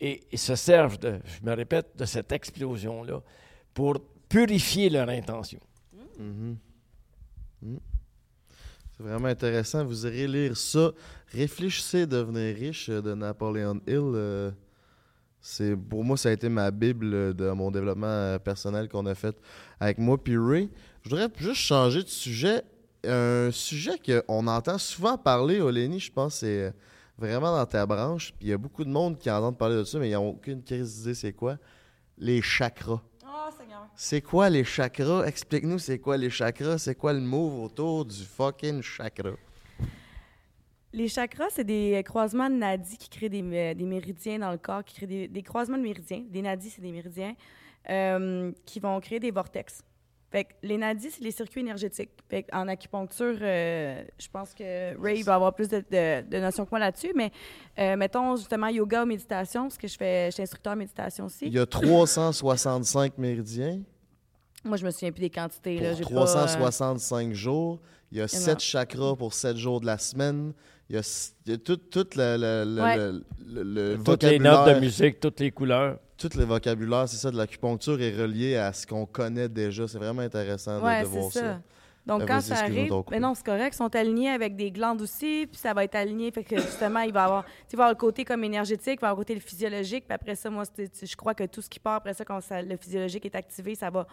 et, 0.00 0.22
et 0.30 0.36
se 0.36 0.54
servent, 0.54 0.98
de, 0.98 1.20
je 1.24 1.48
me 1.48 1.54
répète, 1.54 1.96
de 1.96 2.04
cette 2.04 2.32
explosion-là 2.32 3.22
pour 3.72 3.98
purifier 4.28 4.90
leur 4.90 5.08
intention. 5.08 5.60
C'est 8.98 9.04
vraiment 9.04 9.28
intéressant. 9.28 9.84
Vous 9.84 10.06
irez 10.08 10.26
lire 10.26 10.56
ça. 10.56 10.90
Réfléchissez, 11.28 12.04
devenir 12.04 12.56
riche 12.56 12.88
euh, 12.88 13.00
de 13.00 13.14
Napoleon 13.14 13.80
Hill. 13.86 14.12
euh, 14.14 14.50
c'est 15.40 15.76
pour 15.76 16.02
moi, 16.02 16.16
ça 16.16 16.30
a 16.30 16.32
été 16.32 16.48
ma 16.48 16.72
bible 16.72 17.32
de 17.32 17.50
mon 17.52 17.70
développement 17.70 18.08
euh, 18.08 18.38
personnel 18.40 18.88
qu'on 18.88 19.06
a 19.06 19.14
fait 19.14 19.36
avec 19.78 19.98
moi 19.98 20.18
puis 20.18 20.36
Ray. 20.36 20.68
Je 21.02 21.10
voudrais 21.10 21.28
juste 21.36 21.60
changer 21.60 22.02
de 22.02 22.08
sujet. 22.08 22.64
Un 23.04 23.50
sujet 23.52 24.00
qu'on 24.04 24.48
entend 24.48 24.78
souvent 24.78 25.16
parler, 25.16 25.60
Olénie, 25.60 26.00
je 26.00 26.10
pense, 26.10 26.38
c'est 26.38 26.74
vraiment 27.16 27.56
dans 27.56 27.66
ta 27.66 27.86
branche. 27.86 28.34
Puis 28.36 28.48
il 28.48 28.50
y 28.50 28.52
a 28.52 28.58
beaucoup 28.58 28.84
de 28.84 28.90
monde 28.90 29.16
qui 29.16 29.30
entendent 29.30 29.56
parler 29.56 29.76
de 29.76 29.84
ça, 29.84 30.00
mais 30.00 30.10
ils 30.10 30.14
n'ont 30.14 30.30
aucune 30.30 30.60
crise 30.60 30.98
d'idée 30.98 31.14
c'est 31.14 31.32
quoi. 31.32 31.56
Les 32.18 32.42
chakras. 32.42 33.00
Oh, 33.48 33.54
Seigneur. 33.58 33.86
C'est 33.94 34.20
quoi 34.20 34.50
les 34.50 34.64
chakras? 34.64 35.24
Explique-nous 35.24 35.78
c'est 35.78 35.98
quoi 35.98 36.16
les 36.16 36.28
chakras, 36.28 36.78
c'est 36.78 36.94
quoi 36.94 37.12
le 37.12 37.20
move 37.20 37.62
autour 37.62 38.04
du 38.04 38.22
fucking 38.24 38.82
chakra? 38.82 39.30
Les 40.92 41.08
chakras, 41.08 41.48
c'est 41.50 41.64
des 41.64 42.02
croisements 42.04 42.50
de 42.50 42.56
nadis 42.56 42.96
qui 42.98 43.08
créent 43.08 43.28
des, 43.28 43.42
mé- 43.42 43.74
des 43.74 43.84
méridiens 43.84 44.38
dans 44.38 44.50
le 44.50 44.58
corps, 44.58 44.84
qui 44.84 44.96
créent 44.96 45.06
des, 45.06 45.28
des 45.28 45.42
croisements 45.42 45.78
de 45.78 45.82
méridiens. 45.82 46.24
Des 46.28 46.42
nadis, 46.42 46.70
c'est 46.70 46.82
des 46.82 46.92
méridiens 46.92 47.34
euh, 47.88 48.52
qui 48.66 48.80
vont 48.80 48.98
créer 49.00 49.20
des 49.20 49.30
vortex. 49.30 49.82
Fait 50.30 50.44
que 50.44 50.52
les 50.62 50.76
nadis, 50.76 51.10
c'est 51.10 51.22
les 51.24 51.30
circuits 51.30 51.60
énergétiques. 51.62 52.10
Fait 52.28 52.42
que 52.42 52.54
en 52.54 52.68
acupuncture, 52.68 53.38
euh, 53.40 54.02
je 54.18 54.28
pense 54.28 54.52
que 54.52 55.00
Ray 55.02 55.22
va 55.22 55.36
avoir 55.36 55.54
plus 55.54 55.68
de, 55.68 55.78
de- 55.78 56.20
de 56.28 56.38
notions 56.38 56.64
que 56.66 56.70
moi 56.70 56.78
là-dessus, 56.78 57.12
mais 57.14 57.30
euh, 57.78 57.96
mettons 57.96 58.36
justement 58.36 58.66
yoga 58.68 59.04
ou 59.04 59.06
méditation, 59.06 59.62
parce 59.62 59.78
que 59.78 59.88
je, 59.88 59.96
fais, 59.96 60.26
je 60.26 60.34
suis 60.34 60.42
instructeur 60.42 60.74
en 60.74 60.76
méditation 60.76 61.24
aussi. 61.24 61.46
Il 61.46 61.54
y 61.54 61.58
a 61.58 61.64
365 61.64 63.16
méridiens 63.16 63.80
Moi, 64.64 64.76
je 64.76 64.84
me 64.84 64.90
souviens 64.90 65.12
plus 65.12 65.20
des 65.22 65.30
quantités. 65.30 65.78
Là, 65.78 65.90
pour 65.90 65.98
j'ai 65.98 66.04
pas, 66.04 66.20
euh, 66.20 66.24
365 66.24 67.32
jours. 67.32 67.80
Il 68.12 68.18
y 68.18 68.20
a 68.20 68.24
non. 68.24 68.28
7 68.28 68.58
chakras 68.60 69.14
pour 69.16 69.32
7 69.34 69.56
jours 69.56 69.80
de 69.80 69.86
la 69.86 69.96
semaine. 69.98 70.52
Il 70.90 70.96
y 70.96 70.98
a, 70.98 71.30
il 71.46 71.52
y 71.52 71.54
a 71.54 71.58
tout, 71.58 71.76
tout 71.76 72.06
le, 72.16 72.36
le- 72.36 72.74
le- 72.76 72.82
Ouais. 72.82 72.96
le- 72.96 73.22
le- 73.46 73.62
le 73.92 73.96
Toutes 74.02 74.22
les 74.22 74.38
vocabulaire. 74.38 74.64
notes 74.66 74.74
de 74.76 74.80
musique, 74.80 75.20
toutes 75.20 75.40
les 75.40 75.50
couleurs. 75.50 75.98
Tout 76.16 76.30
le 76.36 76.44
vocabulaire, 76.44 77.08
c'est 77.08 77.16
ça, 77.18 77.30
de 77.30 77.36
l'acupuncture 77.36 78.00
est 78.00 78.16
relié 78.16 78.56
à 78.56 78.72
ce 78.72 78.86
qu'on 78.86 79.04
connaît 79.06 79.48
déjà. 79.48 79.86
C'est 79.86 79.98
vraiment 79.98 80.22
intéressant 80.22 80.78
de- 80.80 80.84
Ouais, 80.84 81.00
de, 81.02 81.06
c'est 81.06 81.10
voir 81.18 81.32
ça. 81.32 81.40
ça. 81.40 81.60
Donc, 82.06 82.20
Ben, 82.20 82.26
quand 82.26 82.40
ça 82.40 82.60
arrive, 82.60 82.90
mais 83.10 83.20
non, 83.20 83.34
c'est 83.34 83.44
correct, 83.44 83.74
ils 83.74 83.76
sont 83.76 83.94
alignés 83.94 84.30
avec 84.30 84.56
des 84.56 84.70
glandes 84.70 85.02
aussi, 85.02 85.46
puis 85.46 85.60
ça 85.60 85.74
va 85.74 85.84
être 85.84 85.94
aligné, 85.94 86.30
fait 86.30 86.42
que 86.42 86.56
justement, 86.56 87.00
il 87.00 87.12
va 87.12 87.24
avoir, 87.24 87.44
tu 87.68 87.76
avoir 87.76 87.90
le 87.90 87.96
côté 87.96 88.24
comme 88.24 88.42
énergétique, 88.44 88.94
il 88.96 89.00
va 89.02 89.08
avoir 89.10 89.18
le 89.28 89.34
côté 89.34 89.38
physiologique, 89.40 90.06
puis 90.08 90.14
après 90.14 90.34
ça, 90.34 90.48
moi, 90.48 90.62
je 90.78 91.16
crois 91.16 91.34
que 91.34 91.44
tout 91.44 91.60
ce 91.60 91.68
qui 91.68 91.78
part 91.78 91.96
après 91.96 92.14
ça, 92.14 92.24
quand 92.24 92.40
ça- 92.40 92.62
le 92.62 92.78
physiologique 92.78 93.26
est 93.26 93.34
activé, 93.34 93.74
ça 93.74 93.90
va 93.90 94.06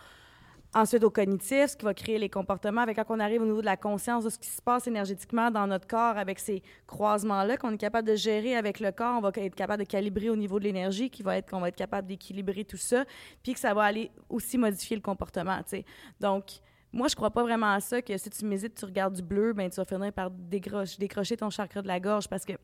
ensuite 0.75 1.03
au 1.05 1.09
cognitif, 1.09 1.67
ce 1.67 1.77
qui 1.77 1.85
va 1.85 1.93
créer 1.93 2.19
les 2.19 2.29
comportements. 2.29 2.81
Avec 2.81 2.97
quand 2.97 3.05
on 3.15 3.19
arrive 3.19 3.41
au 3.41 3.45
niveau 3.45 3.61
de 3.61 3.65
la 3.65 3.77
conscience 3.77 4.25
de 4.25 4.29
ce 4.29 4.37
qui 4.37 4.49
se 4.49 4.61
passe 4.61 4.85
énergétiquement 4.87 5.49
dans 5.49 5.65
notre 5.65 5.87
corps 5.87 6.17
avec 6.17 6.37
ces 6.37 6.61
croisements-là, 6.85 7.55
qu'on 7.55 7.71
est 7.71 7.77
capable 7.77 8.07
de 8.07 8.15
gérer 8.15 8.55
avec 8.55 8.81
le 8.81 8.91
corps, 8.91 9.17
on 9.17 9.21
va 9.21 9.31
être 9.35 9.55
capable 9.55 9.83
de 9.83 9.87
calibrer 9.87 10.29
au 10.29 10.35
niveau 10.35 10.59
de 10.59 10.65
l'énergie, 10.65 11.09
qui 11.09 11.23
va 11.23 11.37
être 11.37 11.49
qu'on 11.49 11.61
va 11.61 11.69
être 11.69 11.77
capable 11.77 12.09
d'équilibrer 12.09 12.65
tout 12.65 12.77
ça, 12.77 13.05
puis 13.41 13.53
que 13.53 13.59
ça 13.59 13.73
va 13.73 13.83
aller 13.83 14.11
aussi 14.29 14.57
modifier 14.57 14.97
le 14.97 15.01
comportement, 15.01 15.57
tu 15.59 15.77
sais. 15.77 15.85
Donc, 16.19 16.59
moi, 16.91 17.07
je 17.07 17.15
crois 17.15 17.31
pas 17.31 17.43
vraiment 17.43 17.71
à 17.71 17.79
ça, 17.79 18.01
que 18.01 18.17
si 18.17 18.29
tu 18.29 18.45
médites, 18.45 18.75
tu 18.75 18.85
regardes 18.85 19.15
du 19.15 19.21
bleu, 19.21 19.53
ben 19.53 19.69
tu 19.69 19.77
vas 19.77 19.85
finir 19.85 20.11
par 20.11 20.29
décrocher, 20.29 21.37
ton 21.37 21.49
chakra 21.49 21.81
de 21.81 21.87
la 21.87 21.99
gorge 21.99 22.27
parce 22.27 22.43
que, 22.43 22.53
tu 22.53 22.59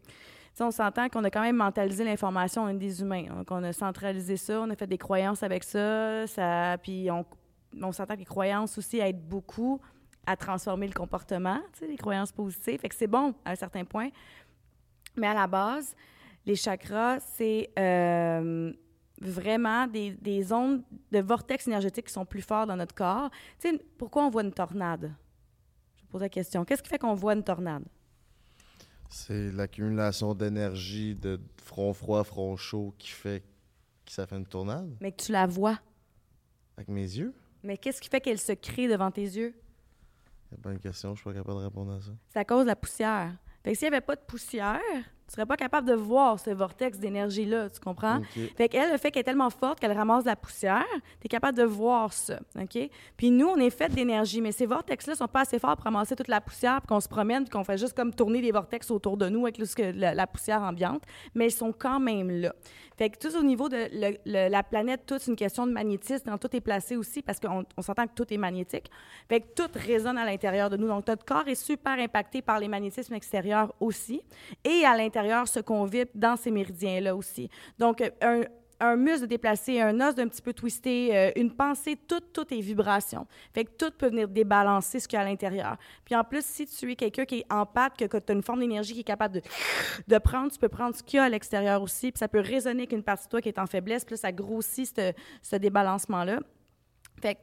sais, 0.53 0.63
on 0.63 0.71
s'entend 0.71 1.07
qu'on 1.07 1.23
a 1.23 1.29
quand 1.29 1.41
même 1.41 1.57
mentalisé 1.57 2.03
l'information, 2.03 2.63
on 2.63 2.69
est 2.69 2.73
des 2.73 3.01
humains. 3.01 3.25
hein, 3.29 3.43
qu'on 3.45 3.63
a 3.63 3.71
centralisé 3.71 4.35
ça, 4.35 4.61
on 4.61 4.69
a 4.69 4.75
fait 4.75 4.87
des 4.87 4.97
croyances 4.97 5.43
avec 5.43 5.63
ça, 5.63 6.27
ça 6.27 6.77
puis 6.81 7.09
on, 7.11 7.25
on 7.79 7.91
s'entend 7.91 8.13
que 8.15 8.19
les 8.19 8.25
croyances 8.25 8.77
aussi 8.77 8.99
aident 8.99 9.27
beaucoup 9.27 9.79
à 10.25 10.35
transformer 10.35 10.87
le 10.87 10.93
comportement, 10.93 11.59
les 11.81 11.97
croyances 11.97 12.31
positives. 12.31 12.79
Fait 12.79 12.89
que 12.89 12.95
c'est 12.95 13.07
bon 13.07 13.33
à 13.45 13.51
un 13.51 13.55
certain 13.55 13.85
point. 13.85 14.09
Mais 15.17 15.27
à 15.27 15.33
la 15.33 15.47
base, 15.47 15.95
les 16.45 16.55
chakras, 16.55 17.19
c'est 17.19 17.69
euh, 17.77 18.71
vraiment 19.19 19.87
des, 19.87 20.11
des 20.11 20.43
zones 20.43 20.83
de 21.11 21.19
vortex 21.19 21.67
énergétiques 21.67 22.07
qui 22.07 22.13
sont 22.13 22.25
plus 22.25 22.41
forts 22.41 22.67
dans 22.67 22.75
notre 22.75 22.95
corps. 22.95 23.29
Tu 23.59 23.69
sais, 23.69 23.79
pourquoi 23.97 24.25
on 24.25 24.29
voit 24.29 24.43
une 24.43 24.53
tornade? 24.53 25.11
Je 25.97 26.05
pose 26.05 26.21
la 26.21 26.29
question. 26.29 26.65
Qu'est-ce 26.65 26.83
qui 26.83 26.89
fait 26.89 26.99
qu'on 26.99 27.13
voit 27.15 27.33
une 27.33 27.43
tornade? 27.43 27.83
C'est 29.09 29.51
l'accumulation 29.51 30.33
d'énergie 30.33 31.15
de 31.15 31.39
front 31.57 31.93
froid, 31.93 32.23
front 32.23 32.55
chaud 32.55 32.93
qui 32.97 33.09
fait 33.09 33.43
que 34.05 34.11
ça 34.11 34.25
fait 34.25 34.37
une 34.37 34.45
tournade 34.45 34.95
Mais 35.01 35.11
que 35.11 35.21
tu 35.23 35.31
la 35.33 35.45
vois. 35.47 35.79
avec 36.77 36.87
mes 36.87 37.01
yeux. 37.01 37.33
Mais 37.63 37.77
qu'est-ce 37.77 38.01
qui 38.01 38.09
fait 38.09 38.21
qu'elle 38.21 38.39
se 38.39 38.53
crée 38.53 38.87
devant 38.87 39.11
tes 39.11 39.21
yeux? 39.23 39.53
C'est 40.49 40.59
pas 40.61 40.71
une 40.71 40.79
question, 40.79 41.11
je 41.15 41.21
suis 41.21 41.23
pas 41.29 41.33
capable 41.33 41.59
de 41.59 41.63
répondre 41.65 41.93
à 41.93 42.01
ça. 42.01 42.11
C'est 42.33 42.39
à 42.39 42.45
cause 42.45 42.63
de 42.63 42.67
la 42.67 42.75
poussière. 42.75 43.31
Fait 43.63 43.71
que 43.73 43.77
s'il 43.77 43.87
n'y 43.89 43.95
avait 43.95 44.05
pas 44.05 44.15
de 44.15 44.21
poussière, 44.21 44.79
tu 45.27 45.35
serais 45.35 45.45
pas 45.45 45.55
capable 45.55 45.87
de 45.87 45.93
voir 45.93 46.39
ce 46.39 46.49
vortex 46.49 46.97
d'énergie-là, 46.97 47.69
tu 47.69 47.79
comprends? 47.79 48.17
Ok. 48.17 48.55
Fait 48.57 48.67
qu'elle, 48.67 48.91
le 48.91 48.97
fait 48.97 49.11
qu'elle 49.11 49.21
est 49.21 49.23
tellement 49.23 49.51
forte 49.51 49.79
qu'elle 49.79 49.91
ramasse 49.93 50.23
de 50.23 50.29
la 50.29 50.35
poussière, 50.35 50.83
tu 51.21 51.25
es 51.25 51.29
capable 51.29 51.55
de 51.57 51.63
voir 51.63 52.11
ça, 52.11 52.39
OK? 52.59 52.89
Puis 53.15 53.29
nous, 53.29 53.45
on 53.47 53.57
est 53.57 53.69
fait 53.69 53.87
d'énergie, 53.93 54.41
mais 54.41 54.51
ces 54.51 54.65
vortex-là 54.65 55.13
sont 55.15 55.27
pas 55.27 55.41
assez 55.41 55.59
forts 55.59 55.75
pour 55.77 55.85
ramasser 55.85 56.15
toute 56.15 56.27
la 56.27 56.41
poussière, 56.41 56.81
puis 56.81 56.87
qu'on 56.87 56.99
se 56.99 57.07
promène, 57.07 57.43
puis 57.43 57.51
qu'on 57.51 57.63
fait 57.63 57.77
juste 57.77 57.93
comme 57.95 58.13
tourner 58.13 58.41
des 58.41 58.51
vortex 58.51 58.89
autour 58.91 59.15
de 59.15 59.29
nous 59.29 59.45
avec 59.45 59.59
le- 59.59 59.91
la 59.93 60.27
poussière 60.27 60.63
ambiante, 60.63 61.03
mais 61.35 61.47
ils 61.47 61.51
sont 61.51 61.71
quand 61.71 61.99
même 61.99 62.29
là. 62.31 62.53
Fait 63.01 63.09
que 63.09 63.17
tout 63.17 63.35
au 63.35 63.41
niveau 63.41 63.67
de 63.67 63.87
la 64.25 64.61
planète, 64.61 65.07
tout, 65.07 65.17
c'est 65.17 65.31
une 65.31 65.35
question 65.35 65.65
de 65.65 65.71
magnétisme, 65.71 66.29
quand 66.29 66.37
tout 66.37 66.55
est 66.55 66.61
placé 66.61 66.95
aussi, 66.95 67.23
parce 67.23 67.39
qu'on 67.39 67.65
on 67.75 67.81
s'entend 67.81 68.05
que 68.05 68.13
tout 68.13 68.31
est 68.31 68.37
magnétique. 68.37 68.91
Fait 69.27 69.41
que 69.41 69.47
tout 69.55 69.71
résonne 69.73 70.19
à 70.19 70.23
l'intérieur 70.23 70.69
de 70.69 70.77
nous. 70.77 70.87
Donc, 70.87 71.07
notre 71.07 71.25
corps 71.25 71.47
est 71.47 71.55
super 71.55 71.93
impacté 71.93 72.43
par 72.43 72.59
les 72.59 72.67
magnétismes 72.67 73.15
extérieurs 73.15 73.73
aussi. 73.79 74.21
Et 74.63 74.85
à 74.85 74.95
l'intérieur, 74.95 75.47
ce 75.47 75.61
qu'on 75.61 75.85
vibre 75.85 76.11
dans 76.13 76.35
ces 76.35 76.51
méridiens-là 76.51 77.15
aussi. 77.15 77.49
Donc, 77.79 78.03
un, 78.21 78.43
un 78.81 78.95
muscle 78.95 79.27
déplacé, 79.27 79.79
un 79.79 79.99
os 80.01 80.15
d'un 80.15 80.27
petit 80.27 80.41
peu 80.41 80.53
twisté, 80.53 81.15
euh, 81.15 81.31
une 81.35 81.51
pensée, 81.51 81.95
tout, 81.95 82.21
est 82.53 82.59
vibration. 82.59 83.27
Fait 83.53 83.65
que 83.65 83.71
tout 83.71 83.91
peut 83.97 84.09
venir 84.09 84.27
débalancer 84.27 84.99
ce 84.99 85.07
qu'il 85.07 85.17
y 85.17 85.19
a 85.19 85.21
à 85.21 85.25
l'intérieur. 85.25 85.77
Puis 86.03 86.15
en 86.15 86.23
plus, 86.23 86.43
si 86.43 86.65
tu 86.65 86.91
es 86.91 86.95
quelqu'un 86.95 87.25
qui 87.25 87.39
est 87.39 87.53
empathe, 87.53 87.95
que, 87.95 88.05
que 88.05 88.17
tu 88.17 88.31
as 88.31 88.35
une 88.35 88.41
forme 88.41 88.59
d'énergie 88.59 88.93
qui 88.93 89.01
est 89.01 89.03
capable 89.03 89.35
de, 89.35 89.41
de 90.07 90.17
prendre, 90.17 90.51
tu 90.51 90.57
peux 90.57 90.69
prendre 90.69 90.95
ce 90.95 91.03
qu'il 91.03 91.17
y 91.17 91.19
a 91.19 91.25
à 91.25 91.29
l'extérieur 91.29 91.81
aussi, 91.81 92.11
puis 92.11 92.19
ça 92.19 92.27
peut 92.27 92.39
résonner 92.39 92.81
avec 92.81 92.93
une 92.93 93.03
partie 93.03 93.25
de 93.25 93.29
toi 93.29 93.41
qui 93.41 93.49
est 93.49 93.59
en 93.59 93.67
faiblesse, 93.67 94.03
puis 94.03 94.13
là, 94.13 94.17
ça 94.17 94.31
grossit 94.31 94.93
ce, 94.95 95.13
ce 95.41 95.55
débalancement-là. 95.55 96.39
Fait 97.21 97.35
que 97.35 97.41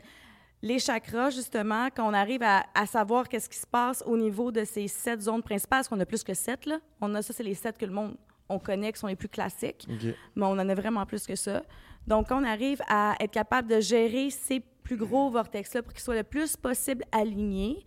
les 0.60 0.80
chakras, 0.80 1.30
justement, 1.30 1.86
quand 1.94 2.08
on 2.08 2.14
arrive 2.14 2.42
à, 2.42 2.64
à 2.74 2.84
savoir 2.86 3.28
qu'est-ce 3.28 3.48
qui 3.48 3.58
se 3.58 3.66
passe 3.66 4.02
au 4.04 4.16
niveau 4.16 4.50
de 4.50 4.64
ces 4.64 4.88
sept 4.88 5.20
zones 5.20 5.42
principales, 5.42 5.78
parce 5.78 5.88
qu'on 5.88 6.00
a 6.00 6.06
plus 6.06 6.24
que 6.24 6.34
sept, 6.34 6.66
là. 6.66 6.80
On 7.00 7.14
a 7.14 7.22
ça, 7.22 7.32
c'est 7.32 7.44
les 7.44 7.54
sept 7.54 7.78
que 7.78 7.86
le 7.86 7.92
monde, 7.92 8.16
on 8.48 8.58
connaît, 8.58 8.92
qui 8.92 8.98
sont 8.98 9.06
les 9.06 9.16
plus 9.16 9.28
classiques 9.28 9.86
mais 9.88 10.44
on 10.44 10.52
en 10.52 10.68
a 10.68 10.74
vraiment 10.74 11.04
plus 11.06 11.26
que 11.26 11.36
ça. 11.36 11.62
Donc, 12.06 12.28
on 12.30 12.44
arrive 12.44 12.80
à 12.88 13.14
être 13.20 13.30
capable 13.30 13.68
de 13.68 13.80
gérer 13.80 14.30
ces 14.30 14.60
plus 14.82 14.96
gros 14.96 15.30
vortex-là 15.30 15.82
pour 15.82 15.92
qu'ils 15.92 16.02
soient 16.02 16.16
le 16.16 16.22
plus 16.22 16.56
possible 16.56 17.04
alignés. 17.12 17.84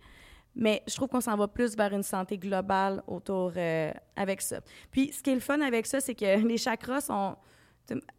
Mais 0.54 0.82
je 0.86 0.94
trouve 0.94 1.08
qu'on 1.08 1.20
s'en 1.20 1.36
va 1.36 1.48
plus 1.48 1.76
vers 1.76 1.92
une 1.92 2.02
santé 2.02 2.38
globale 2.38 3.02
autour 3.06 3.52
euh, 3.56 3.90
avec 4.14 4.42
ça. 4.42 4.60
Puis, 4.90 5.12
ce 5.12 5.22
qui 5.22 5.30
est 5.30 5.34
le 5.34 5.40
fun 5.40 5.60
avec 5.60 5.86
ça, 5.86 6.00
c'est 6.00 6.14
que 6.14 6.38
les 6.46 6.56
chakras 6.56 7.00
sont. 7.02 7.36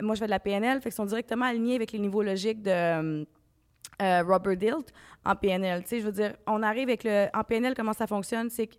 Moi, 0.02 0.16
je 0.16 0.20
fais 0.20 0.26
de 0.26 0.32
la 0.32 0.40
PNL, 0.40 0.82
fait 0.82 0.90
qu'ils 0.90 0.96
sont 0.96 1.06
directement 1.06 1.46
alignés 1.46 1.76
avec 1.76 1.94
les 1.94 2.00
niveaux 2.00 2.22
logiques 2.22 2.62
de, 2.62 3.26
euh, 4.02 4.24
Robert 4.24 4.58
Dilt 4.58 4.92
en 5.24 5.36
PNL. 5.36 5.84
Tu 5.84 5.90
sais, 5.90 6.00
je 6.00 6.06
veux 6.06 6.12
dire, 6.12 6.36
on 6.48 6.62
arrive 6.64 6.90
avec 6.90 7.06
le. 7.06 7.28
En 7.34 7.44
PNL, 7.44 7.76
comment 7.76 7.94
ça 7.94 8.08
fonctionne? 8.08 8.50
C'est 8.50 8.68
que 8.68 8.76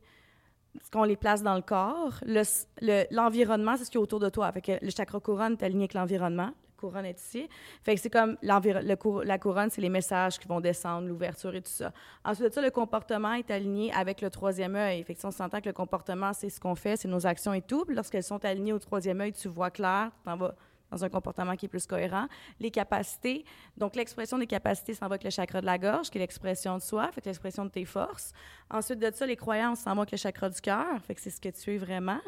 qu'on 0.93 1.05
les 1.05 1.17
place 1.17 1.43
dans 1.43 1.55
le 1.55 1.63
corps. 1.63 2.15
Le- 2.27 2.43
le- 2.81 3.05
L'environnement, 3.11 3.77
c'est 3.77 3.85
ce 3.85 3.91
qui 3.91 3.97
est 3.97 4.01
autour 4.01 4.21
de 4.21 4.29
toi. 4.29 4.51
Fait 4.53 4.79
le 4.83 4.91
chakra 4.91 5.21
couronne 5.21 5.53
est 5.55 5.63
aligné 5.65 5.85
avec 5.85 5.95
l'environnement. 5.95 6.51
La 6.53 6.91
couronne 6.91 7.07
est 7.07 7.19
ici. 7.21 7.49
Fait 7.83 7.97
c'est 7.97 8.11
comme 8.11 8.37
la 8.43 9.39
couronne, 9.39 9.71
c'est 9.71 9.81
les 9.81 9.89
messages 9.89 10.39
qui 10.39 10.47
vont 10.47 10.61
descendre, 10.61 11.09
l'ouverture 11.09 11.55
et 11.55 11.63
tout 11.63 11.71
ça. 11.71 11.93
Ensuite 12.25 12.49
de 12.49 12.53
ça, 12.53 12.61
le 12.61 12.71
comportement 12.71 13.33
est 13.33 13.51
aligné 13.51 13.93
avec 13.95 14.21
le 14.21 14.29
troisième 14.29 14.77
œil. 14.77 15.03
Fait 15.05 15.15
que 15.15 15.21
si 15.21 15.25
on 15.27 15.31
s'entend 15.31 15.61
que 15.61 15.67
le 15.69 15.73
comportement, 15.73 16.33
c'est 16.35 16.51
ce 16.51 16.61
qu'on 16.61 16.75
fait, 16.75 16.97
c'est 16.97 17.09
nos 17.09 17.27
actions 17.27 17.55
et 17.55 17.63
tout. 17.63 17.85
Lorsqu'elles 17.89 18.23
sont 18.25 18.45
alignées 18.45 18.73
au 18.75 18.79
troisième 18.79 19.21
œil, 19.23 19.33
tu 19.33 19.49
vois 19.49 19.71
clair, 19.71 20.11
tu 20.19 20.25
t'en 20.25 20.37
vas 20.37 20.55
dans 20.91 21.05
un 21.05 21.09
comportement 21.09 21.57
qui 21.57 21.67
est 21.67 21.69
plus 21.69 21.87
cohérent. 21.87 22.27
Les 22.61 22.71
capacités, 22.71 23.45
donc 23.77 23.97
l'expression 23.97 24.39
des 24.39 24.47
capacités 24.47 24.95
s'en 24.95 25.07
va 25.07 25.15
avec 25.15 25.25
le 25.25 25.31
chakra 25.31 25.61
de 25.61 25.67
la 25.67 25.79
gorge, 25.79 26.11
qui 26.11 26.19
est 26.19 26.21
l'expression 26.21 26.77
de 26.77 26.83
soi, 26.83 27.11
fait 27.13 27.21
que 27.21 27.27
l'expression 27.27 27.65
de 27.65 27.71
tes 27.71 27.85
forces. 27.85 28.33
Ensuite 28.71 28.99
de 28.99 29.11
ça, 29.13 29.27
les 29.27 29.37
croyances 29.37 29.81
s'en 29.81 29.95
vont 29.95 30.03
avec 30.03 30.13
le 30.13 30.19
chakra 30.19 30.49
du 30.49 30.61
cœur, 30.61 30.87
fait 31.07 31.15
que 31.15 31.21
c'est 31.21 31.31
ce 31.31 31.41
que 31.41 31.49
tu 31.49 31.75
es 31.75 31.79
vraiment. 31.79 32.21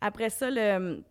Après 0.00 0.30
ça, 0.30 0.50
le, 0.50 1.02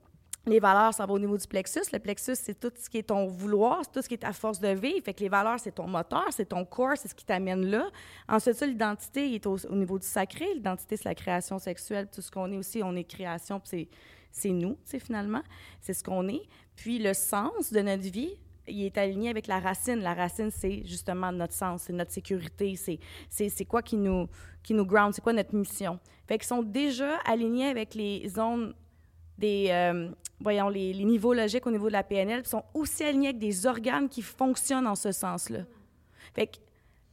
les 0.46 0.60
valeurs 0.60 0.94
s'en 0.94 1.06
vont 1.06 1.16
au 1.16 1.20
niveau 1.20 1.38
du 1.38 1.48
plexus. 1.48 1.82
Le 1.94 2.00
plexus, 2.00 2.36
c'est 2.36 2.60
tout 2.60 2.72
ce 2.76 2.90
qui 2.90 2.98
est 2.98 3.04
ton 3.04 3.28
vouloir, 3.28 3.82
c'est 3.84 3.92
tout 3.92 4.02
ce 4.02 4.08
qui 4.08 4.16
est 4.16 4.20
ta 4.26 4.34
force 4.34 4.60
de 4.60 4.70
vivre. 4.70 5.04
Fait 5.04 5.14
que 5.14 5.22
les 5.22 5.30
valeurs, 5.30 5.60
c'est 5.60 5.74
ton 5.74 5.88
moteur, 5.88 6.26
c'est 6.32 6.48
ton 6.48 6.66
corps, 6.66 6.98
c'est 6.98 7.08
ce 7.08 7.16
qui 7.16 7.26
t'amène 7.26 7.66
là. 7.66 7.88
Ensuite, 8.28 8.56
ça, 8.56 8.66
l'identité 8.66 9.36
est 9.36 9.46
au, 9.46 9.58
au 9.70 9.76
niveau 9.76 10.00
du 10.00 10.08
sacré. 10.08 10.48
L'identité, 10.56 10.98
c'est 10.98 11.06
la 11.06 11.16
création 11.16 11.60
sexuelle. 11.60 12.08
Tout 12.12 12.22
ce 12.22 12.32
qu'on 12.32 12.52
est 12.52 12.58
aussi, 12.58 12.82
on 12.84 12.96
est 12.96 13.04
création, 13.04 13.60
c'est 14.32 14.52
nous, 14.52 14.78
sais, 14.86 15.00
finalement. 15.00 15.42
C'est 15.80 15.94
ce 15.94 16.04
qu'on 16.04 16.28
est. 16.28 16.44
Puis 16.76 17.00
le 17.00 17.14
sens 17.14 17.72
de 17.72 17.80
notre 17.82 18.04
vie, 18.04 18.38
il 18.68 18.84
est 18.84 18.98
aligné 18.98 19.30
avec 19.30 19.48
la 19.48 19.60
racine. 19.60 20.00
La 20.00 20.14
racine, 20.14 20.52
c'est 20.52 20.84
justement 20.86 21.32
notre 21.32 21.54
sens, 21.54 21.84
c'est 21.84 21.94
notre 21.94 22.12
sécurité, 22.12 22.76
c'est, 22.76 23.00
c'est, 23.30 23.50
c'est 23.50 23.66
quoi 23.66 23.82
qui 23.82 23.98
nous, 23.98 24.28
qui 24.64 24.74
nous 24.74 24.86
ground, 24.86 25.14
c'est 25.14 25.22
quoi 25.22 25.34
notre 25.34 25.56
mission. 25.56 26.00
Fait 26.28 26.38
qu'ils 26.38 26.48
sont 26.48 26.64
déjà 26.64 27.18
alignés 27.26 27.68
avec 27.68 27.96
les 27.96 28.28
zones 28.30 28.74
des, 29.38 29.68
euh, 29.70 30.10
voyons, 30.40 30.70
les, 30.70 30.94
les 30.94 31.04
niveaux 31.04 31.34
logiques 31.34 31.66
au 31.66 31.72
niveau 31.72 31.88
de 31.88 31.94
la 31.94 32.04
PNL, 32.04 32.46
sont 32.46 32.64
aussi 32.74 33.04
alignés 33.04 33.30
avec 33.30 33.40
des 33.40 33.66
organes 33.66 34.08
qui 34.08 34.22
fonctionnent 34.22 34.88
en 34.88 34.96
ce 34.96 35.12
sens-là. 35.12 35.66
Fait 36.34 36.48
que 36.48 36.58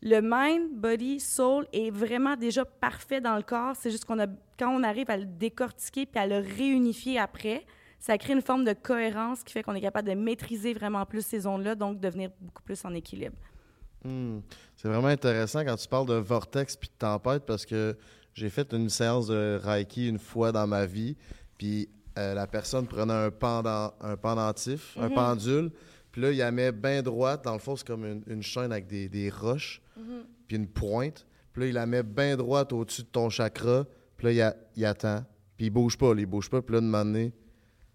le 0.02 0.20
mind, 0.22 0.74
body, 0.74 1.18
soul 1.18 1.66
est 1.72 1.90
vraiment 1.90 2.36
déjà 2.36 2.64
parfait 2.64 3.20
dans 3.20 3.36
le 3.36 3.42
corps. 3.42 3.74
C'est 3.74 3.90
juste 3.90 4.04
qu'on 4.04 4.18
a, 4.20 4.26
quand 4.58 4.70
on 4.74 4.82
arrive 4.82 5.10
à 5.10 5.16
le 5.16 5.24
décortiquer 5.24 6.06
puis 6.06 6.20
à 6.20 6.26
le 6.26 6.38
réunifier 6.38 7.18
après, 7.18 7.64
ça 7.98 8.16
crée 8.18 8.32
une 8.32 8.42
forme 8.42 8.64
de 8.64 8.72
cohérence 8.72 9.42
qui 9.42 9.52
fait 9.52 9.62
qu'on 9.62 9.74
est 9.74 9.80
capable 9.80 10.08
de 10.08 10.14
maîtriser 10.14 10.72
vraiment 10.72 11.04
plus 11.04 11.24
ces 11.24 11.40
zones-là, 11.40 11.74
donc 11.74 12.00
devenir 12.00 12.30
beaucoup 12.40 12.62
plus 12.62 12.84
en 12.84 12.94
équilibre. 12.94 13.36
Hmm. 14.04 14.40
C'est 14.76 14.88
vraiment 14.88 15.08
intéressant 15.08 15.64
quand 15.64 15.76
tu 15.76 15.88
parles 15.88 16.06
de 16.06 16.14
vortex 16.14 16.76
puis 16.76 16.88
de 16.88 16.94
tempête 16.98 17.44
parce 17.44 17.66
que 17.66 17.96
j'ai 18.34 18.50
fait 18.50 18.72
une 18.72 18.88
séance 18.88 19.26
de 19.26 19.58
Reiki 19.62 20.08
une 20.08 20.20
fois 20.20 20.52
dans 20.52 20.66
ma 20.66 20.86
vie. 20.86 21.16
Puis 21.56 21.88
euh, 22.16 22.34
la 22.34 22.46
personne 22.46 22.86
prenait 22.86 23.12
un, 23.12 23.30
pendant, 23.30 23.92
un 24.00 24.16
pendentif, 24.16 24.96
un 25.00 25.10
pendule. 25.10 25.72
Puis 26.12 26.22
là, 26.22 26.30
il 26.30 26.38
la 26.38 26.52
met 26.52 26.70
bien 26.70 27.02
droite. 27.02 27.44
Dans 27.44 27.52
le 27.52 27.58
fond, 27.58 27.74
c'est 27.74 27.86
comme 27.86 28.04
une, 28.04 28.22
une 28.28 28.42
chaîne 28.42 28.70
avec 28.70 28.86
des, 28.86 29.08
des 29.08 29.30
roches. 29.30 29.82
Puis 30.46 30.56
une 30.56 30.68
pointe. 30.68 31.26
Puis 31.52 31.62
là, 31.62 31.68
il 31.68 31.74
la 31.74 31.86
met 31.86 32.04
bien 32.04 32.36
droite 32.36 32.72
au-dessus 32.72 33.02
de 33.02 33.08
ton 33.08 33.28
chakra. 33.28 33.84
Puis 34.18 34.26
là, 34.26 34.32
il, 34.32 34.42
a- 34.42 34.56
il 34.76 34.84
attend. 34.84 35.24
Puis 35.56 35.66
il 35.66 35.70
bouge 35.70 35.96
pas, 35.96 36.12
là, 36.14 36.20
il 36.20 36.26
bouge 36.26 36.50
pas. 36.50 36.60
Puis 36.60 36.74
là, 36.74 36.80
de 36.82 36.86
moment 36.86 37.04
donné, 37.04 37.32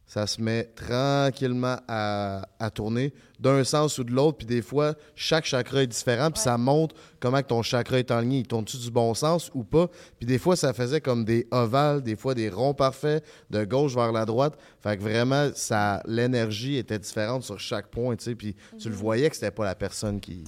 ça 0.06 0.28
se 0.28 0.42
met 0.42 0.66
tranquillement 0.76 1.78
à, 1.88 2.48
à 2.60 2.70
tourner 2.70 3.14
d'un 3.40 3.64
sens 3.64 3.98
ou 3.98 4.04
de 4.04 4.12
l'autre. 4.12 4.38
Puis 4.40 4.46
des 4.48 4.62
fois, 4.62 4.96
chaque 5.16 5.46
chakra 5.46 5.84
est 5.84 5.88
différent. 5.88 6.30
Puis 6.30 6.42
ça 6.42 6.58
montre 6.58 6.94
comment 7.22 7.42
que 7.42 7.48
ton 7.48 7.62
chakra 7.62 8.00
est 8.00 8.12
aligné. 8.12 8.40
Il 8.40 8.48
tourne-tu 8.48 8.78
du 8.78 8.92
bon 8.92 9.14
sens 9.14 9.50
ou 9.54 9.64
pas? 9.64 9.90
Puis 10.18 10.26
des 10.26 10.38
fois, 10.40 10.56
ça 10.56 10.74
faisait 10.74 11.00
comme 11.02 11.24
des 11.24 11.48
ovales, 11.52 12.02
des 12.04 12.16
fois 12.18 12.36
des 12.36 12.50
ronds 12.50 12.74
parfaits, 12.74 13.24
de 13.50 13.64
gauche 13.64 13.96
vers 13.96 14.12
la 14.12 14.26
droite. 14.26 14.58
Fait 14.82 14.98
que 14.98 15.02
vraiment, 15.02 15.50
ça, 15.56 16.02
l'énergie 16.06 16.76
était 16.78 17.00
différente 17.00 17.44
sur 17.44 17.60
chaque 17.60 17.88
point. 17.88 18.16
Puis 18.16 18.56
tu 18.78 18.90
le 18.90 18.96
voyais 18.96 19.30
que 19.30 19.36
c'était 19.36 19.52
pas 19.52 19.66
la 19.66 19.76
personne 19.76 20.20
qui, 20.20 20.44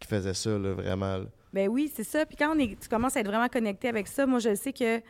qui 0.00 0.08
faisait 0.08 0.34
ça, 0.34 0.50
là, 0.50 0.72
vraiment. 0.72 1.18
là. 1.18 1.24
Ben 1.52 1.68
oui, 1.68 1.90
c'est 1.94 2.04
ça. 2.04 2.26
Puis 2.26 2.36
quand 2.36 2.54
on 2.54 2.58
est, 2.58 2.78
tu 2.80 2.88
commences 2.88 3.16
à 3.16 3.20
être 3.20 3.26
vraiment 3.26 3.48
connecté 3.48 3.88
avec 3.88 4.06
ça, 4.08 4.26
moi, 4.26 4.38
je 4.38 4.54
sais 4.54 4.72
que 4.72 5.00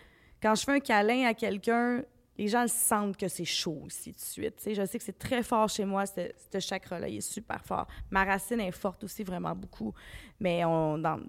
quand 0.42 0.54
je 0.54 0.64
fais 0.64 0.72
un 0.72 0.80
câlin 0.80 1.26
à 1.26 1.34
quelqu'un, 1.34 2.02
les 2.38 2.46
gens 2.46 2.62
le 2.62 2.68
sentent 2.68 3.16
que 3.16 3.26
c'est 3.26 3.44
chaud 3.44 3.82
aussi 3.84 4.12
tout 4.12 4.18
de 4.18 4.24
suite. 4.24 4.54
Je 4.64 4.86
sais 4.86 4.98
que 4.98 5.04
c'est 5.04 5.18
très 5.18 5.42
fort 5.42 5.68
chez 5.68 5.84
moi, 5.84 6.04
ce, 6.06 6.60
chakra-là. 6.60 7.08
Il 7.08 7.16
est 7.16 7.20
super 7.20 7.64
fort. 7.64 7.88
Ma 8.10 8.24
racine 8.24 8.60
est 8.60 8.70
forte 8.70 9.02
aussi, 9.02 9.24
vraiment 9.24 9.54
beaucoup. 9.56 9.92
Mais 10.38 10.64
on, 10.64 10.98
dans. 10.98 11.20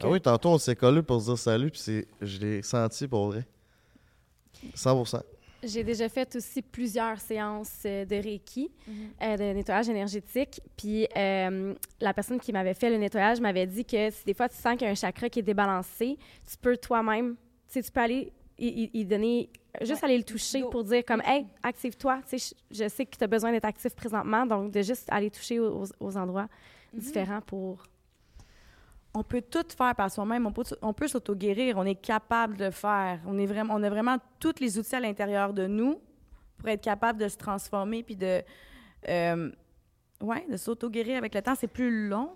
Ah 0.00 0.08
oui, 0.08 0.20
tantôt, 0.20 0.50
on 0.50 0.58
s'est 0.58 0.76
collé 0.76 1.02
pour 1.02 1.20
se 1.20 1.26
dire 1.26 1.38
salut. 1.38 1.70
Puis 1.70 2.04
je 2.20 2.38
l'ai 2.38 2.62
senti 2.62 3.08
pour 3.08 3.28
vrai. 3.28 3.46
100 4.74 5.04
J'ai 5.66 5.84
déjà 5.84 6.08
fait 6.08 6.34
aussi 6.36 6.62
plusieurs 6.62 7.18
séances 7.20 7.82
euh, 7.86 8.04
de 8.04 8.16
Reiki, 8.16 8.70
euh, 9.22 9.36
de 9.36 9.54
nettoyage 9.54 9.88
énergétique. 9.88 10.60
Puis 10.76 11.06
euh, 11.16 11.74
la 12.00 12.14
personne 12.14 12.38
qui 12.38 12.52
m'avait 12.52 12.74
fait 12.74 12.90
le 12.90 12.96
nettoyage 12.96 13.40
m'avait 13.40 13.66
dit 13.66 13.84
que 13.84 14.10
si 14.10 14.24
des 14.24 14.34
fois 14.34 14.48
tu 14.48 14.56
sens 14.56 14.72
qu'il 14.76 14.82
y 14.82 14.88
a 14.88 14.90
un 14.90 14.94
chakra 14.94 15.28
qui 15.28 15.40
est 15.40 15.42
débalancé, 15.42 16.18
tu 16.48 16.56
peux 16.60 16.76
toi-même, 16.76 17.36
tu 17.68 17.74
sais, 17.74 17.82
tu 17.82 17.90
peux 17.90 18.00
aller 18.00 18.32
y, 18.58 19.04
donner, 19.04 19.50
juste 19.80 20.04
aller 20.04 20.16
le 20.16 20.22
toucher 20.22 20.62
pour 20.70 20.84
dire 20.84 21.04
comme, 21.04 21.22
hey, 21.24 21.46
active-toi. 21.62 22.20
Tu 22.28 22.38
sais, 22.38 22.54
je, 22.70 22.84
je 22.84 22.88
sais 22.88 23.04
que 23.04 23.16
tu 23.16 23.24
as 23.24 23.26
besoin 23.26 23.50
d'être 23.50 23.64
actif 23.64 23.94
présentement, 23.94 24.46
donc 24.46 24.70
de 24.70 24.82
juste 24.82 25.06
aller 25.10 25.30
toucher 25.30 25.58
aux, 25.58 25.84
aux 25.98 26.16
endroits 26.16 26.48
différents 26.92 27.40
pour. 27.40 27.82
On 29.14 29.22
peut 29.22 29.42
tout 29.42 29.64
faire 29.76 29.94
par 29.94 30.10
soi-même. 30.10 30.46
On 30.82 30.92
peut, 30.92 31.08
s'auto-guérir. 31.08 31.78
On 31.78 31.84
est 31.84 31.94
capable 31.94 32.56
de 32.56 32.70
faire. 32.70 33.20
On, 33.26 33.38
est 33.38 33.46
vraiment, 33.46 33.74
on 33.74 33.82
a 33.82 33.88
vraiment 33.88 34.16
tous 34.40 34.54
les 34.60 34.76
outils 34.76 34.96
à 34.96 35.00
l'intérieur 35.00 35.52
de 35.52 35.66
nous 35.66 36.00
pour 36.58 36.68
être 36.68 36.82
capable 36.82 37.20
de 37.20 37.28
se 37.28 37.36
transformer 37.36 38.02
puis 38.02 38.16
de, 38.16 38.42
euh, 39.08 39.50
de 40.20 40.56
s'auto-guérir 40.56 41.16
avec 41.18 41.34
le 41.34 41.42
temps. 41.42 41.54
C'est 41.54 41.68
plus 41.68 42.08
long. 42.08 42.30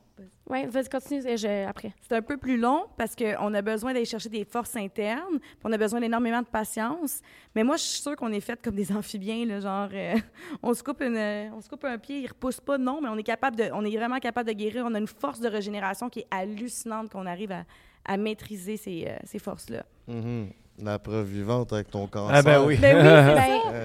Oui, 0.48 0.66
vas-y, 0.66 0.88
continue 0.88 1.26
et 1.26 1.36
je, 1.36 1.66
après. 1.66 1.92
C'est 2.00 2.16
un 2.16 2.22
peu 2.22 2.36
plus 2.36 2.56
long 2.56 2.86
parce 2.96 3.14
qu'on 3.14 3.54
a 3.54 3.62
besoin 3.62 3.92
d'aller 3.92 4.04
chercher 4.04 4.28
des 4.28 4.44
forces 4.44 4.76
internes, 4.76 5.38
puis 5.38 5.60
on 5.64 5.72
a 5.72 5.78
besoin 5.78 6.00
d'énormément 6.00 6.40
de 6.40 6.46
patience. 6.46 7.20
Mais 7.54 7.64
moi, 7.64 7.76
je 7.76 7.82
suis 7.82 8.00
sûre 8.00 8.16
qu'on 8.16 8.32
est 8.32 8.40
fait 8.40 8.60
comme 8.62 8.74
des 8.74 8.90
amphibiens, 8.92 9.44
là, 9.44 9.60
genre, 9.60 9.88
euh, 9.92 10.14
on, 10.62 10.72
se 10.74 10.82
coupe 10.82 11.02
une, 11.02 11.16
euh, 11.16 11.50
on 11.54 11.60
se 11.60 11.68
coupe 11.68 11.84
un 11.84 11.98
pied, 11.98 12.20
il 12.20 12.26
repousse 12.28 12.60
pas, 12.60 12.78
non, 12.78 13.00
mais 13.02 13.08
on 13.08 13.16
est, 13.16 13.22
capable 13.22 13.56
de, 13.56 13.70
on 13.72 13.84
est 13.84 13.96
vraiment 13.96 14.18
capable 14.18 14.48
de 14.48 14.54
guérir. 14.54 14.84
On 14.86 14.94
a 14.94 14.98
une 14.98 15.06
force 15.06 15.40
de 15.40 15.48
régénération 15.48 16.08
qui 16.08 16.20
est 16.20 16.26
hallucinante 16.30 17.10
qu'on 17.10 17.26
arrive 17.26 17.52
à, 17.52 17.64
à 18.04 18.16
maîtriser 18.16 18.76
ces, 18.76 19.04
euh, 19.06 19.16
ces 19.24 19.38
forces-là. 19.38 19.84
Mhm. 20.08 20.50
La 20.80 20.98
preuve 20.98 21.26
vivante 21.26 21.72
avec 21.72 21.90
ton 21.90 22.06
cancer. 22.06 22.36
Ah 22.36 22.42
ben 22.42 22.64
oui. 22.64 22.76
Ben 22.80 22.96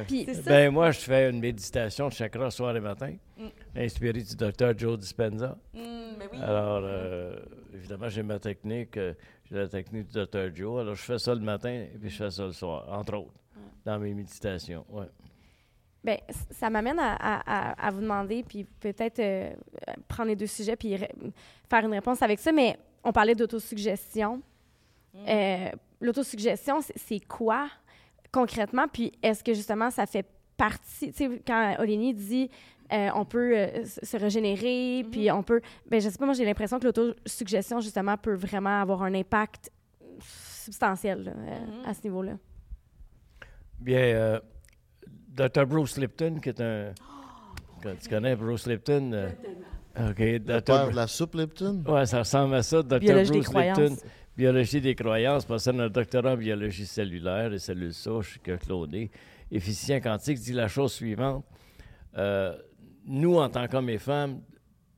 oui, 0.10 0.26
Ben, 0.28 0.36
ça. 0.36 0.42
Ben 0.50 0.72
moi, 0.72 0.92
je 0.92 1.00
fais 1.00 1.30
une 1.30 1.40
méditation 1.40 2.08
de 2.10 2.14
chakra 2.14 2.52
soir 2.52 2.76
et 2.76 2.80
matin, 2.80 3.14
Mm. 3.38 3.48
inspiré 3.78 4.22
du 4.22 4.36
docteur 4.36 4.78
Joe 4.78 4.98
Dispenza. 5.00 5.58
Mm, 5.74 5.80
ben 6.20 6.28
oui. 6.32 6.38
Alors, 6.42 6.82
euh, 6.84 7.36
évidemment, 7.74 8.10
j'ai 8.10 8.22
ma 8.22 8.38
technique, 8.40 8.96
euh, 8.98 9.14
j'ai 9.50 9.56
la 9.58 9.68
technique 9.68 10.08
du 10.08 10.14
docteur 10.14 10.50
Joe. 10.56 10.82
Alors, 10.82 10.94
je 10.96 11.02
fais 11.02 11.18
ça 11.18 11.34
le 11.34 11.42
matin 11.42 11.70
et 11.72 11.98
puis 12.00 12.10
je 12.12 12.18
fais 12.18 12.30
ça 12.30 12.46
le 12.46 12.52
soir, 12.52 12.86
entre 12.92 13.16
autres, 13.18 13.34
dans 13.84 13.98
mes 13.98 14.14
méditations. 14.14 14.86
Ouais. 14.92 15.08
Bien, 16.04 16.18
ça 16.52 16.70
m'amène 16.70 17.00
à, 17.00 17.14
à- 17.16 17.72
à- 17.72 17.88
à 17.88 17.92
vous 17.92 18.02
demander, 18.02 18.44
puis 18.44 18.66
peut-être 18.66 19.20
euh, 19.20 19.50
prendre 20.08 20.30
les 20.30 20.36
deux 20.36 20.48
sujets, 20.48 20.76
puis 20.76 20.96
faire 20.98 21.86
une 21.86 21.94
réponse 21.94 22.22
avec 22.22 22.40
ça, 22.40 22.52
mais 22.52 22.78
on 23.04 23.12
parlait 23.12 23.36
d'autosuggestion. 23.36 24.42
Euh, 25.28 25.70
L'autosuggestion, 26.04 26.80
c'est- 26.82 27.26
quoi 27.28 27.68
concrètement? 28.32 28.88
Puis 28.88 29.12
est-ce 29.24 29.44
que 29.44 29.54
justement 29.54 29.90
ça 29.90 30.06
fait 30.06 30.26
partie, 30.58 31.12
tu 31.12 31.18
sais, 31.18 31.42
quand 31.48 31.76
Olénie 31.80 32.14
dit 32.14 32.50
euh, 32.92 33.10
on 33.16 33.26
peut 33.26 33.58
euh, 33.58 33.86
se 33.86 34.18
régénérer, 34.18 35.06
puis 35.12 35.32
on 35.32 35.42
peut, 35.42 35.62
ben 35.90 36.00
je 36.02 36.10
sais 36.10 36.18
pas, 36.18 36.26
moi 36.26 36.34
j'ai 36.34 36.46
l'impression 36.46 36.80
que 36.80 36.86
l'autosuggestion 36.86 37.80
justement 37.80 38.18
peut 38.18 38.36
vraiment 38.36 38.82
avoir 38.82 39.02
un 39.04 39.14
impact 39.16 39.72
substantiel 40.20 41.24
là, 41.24 41.32
euh, 41.32 41.60
à 41.86 41.94
ce 41.94 42.02
niveau-là. 42.04 42.34
Bien, 43.80 44.00
euh, 44.00 44.40
Dr. 45.30 45.66
Bruce 45.66 45.98
Lipton, 45.98 46.40
qui 46.42 46.50
est 46.50 46.62
un. 46.62 46.94
Tu 48.02 48.10
connais 48.10 48.36
Bruce 48.36 48.66
Lipton? 48.68 49.12
euh, 49.14 49.30
OK, 50.12 50.20
Le 50.20 50.40
Dr. 50.40 50.62
père 50.64 50.90
de 50.90 50.96
la 50.96 51.08
soupe 51.08 51.36
Lipton? 51.36 51.84
Ouais, 51.88 52.06
ça 52.06 52.20
ressemble 52.20 52.56
à 52.56 52.64
ça. 52.64 52.82
Dr. 52.82 53.00
Biologie 53.00 53.32
Bruce 53.32 53.46
croyances. 53.50 53.78
Lipton, 53.80 54.08
biologie 54.36 54.82
des 54.82 54.96
croyances, 54.96 55.46
possède 55.46 55.80
un 55.80 55.90
doctorat 55.90 56.34
en 56.34 56.38
biologie 56.38 56.86
cellulaire 56.86 57.54
et 57.54 57.60
cellules 57.60 57.94
souches 57.94 58.40
que 58.44 58.56
cloné. 58.56 59.12
Efficient 59.52 60.00
quantique 60.00 60.40
dit 60.40 60.54
la 60.54 60.68
chose 60.68 60.94
suivante. 60.94 61.46
Euh, 62.18 62.56
nous, 63.06 63.38
en 63.38 63.50
tant 63.50 63.68
qu'hommes 63.68 63.90
et 63.90 64.00
femmes, 64.00 64.42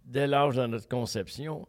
dès 0.05 0.27
l'âge 0.27 0.55
de 0.55 0.65
notre 0.65 0.87
conception, 0.87 1.67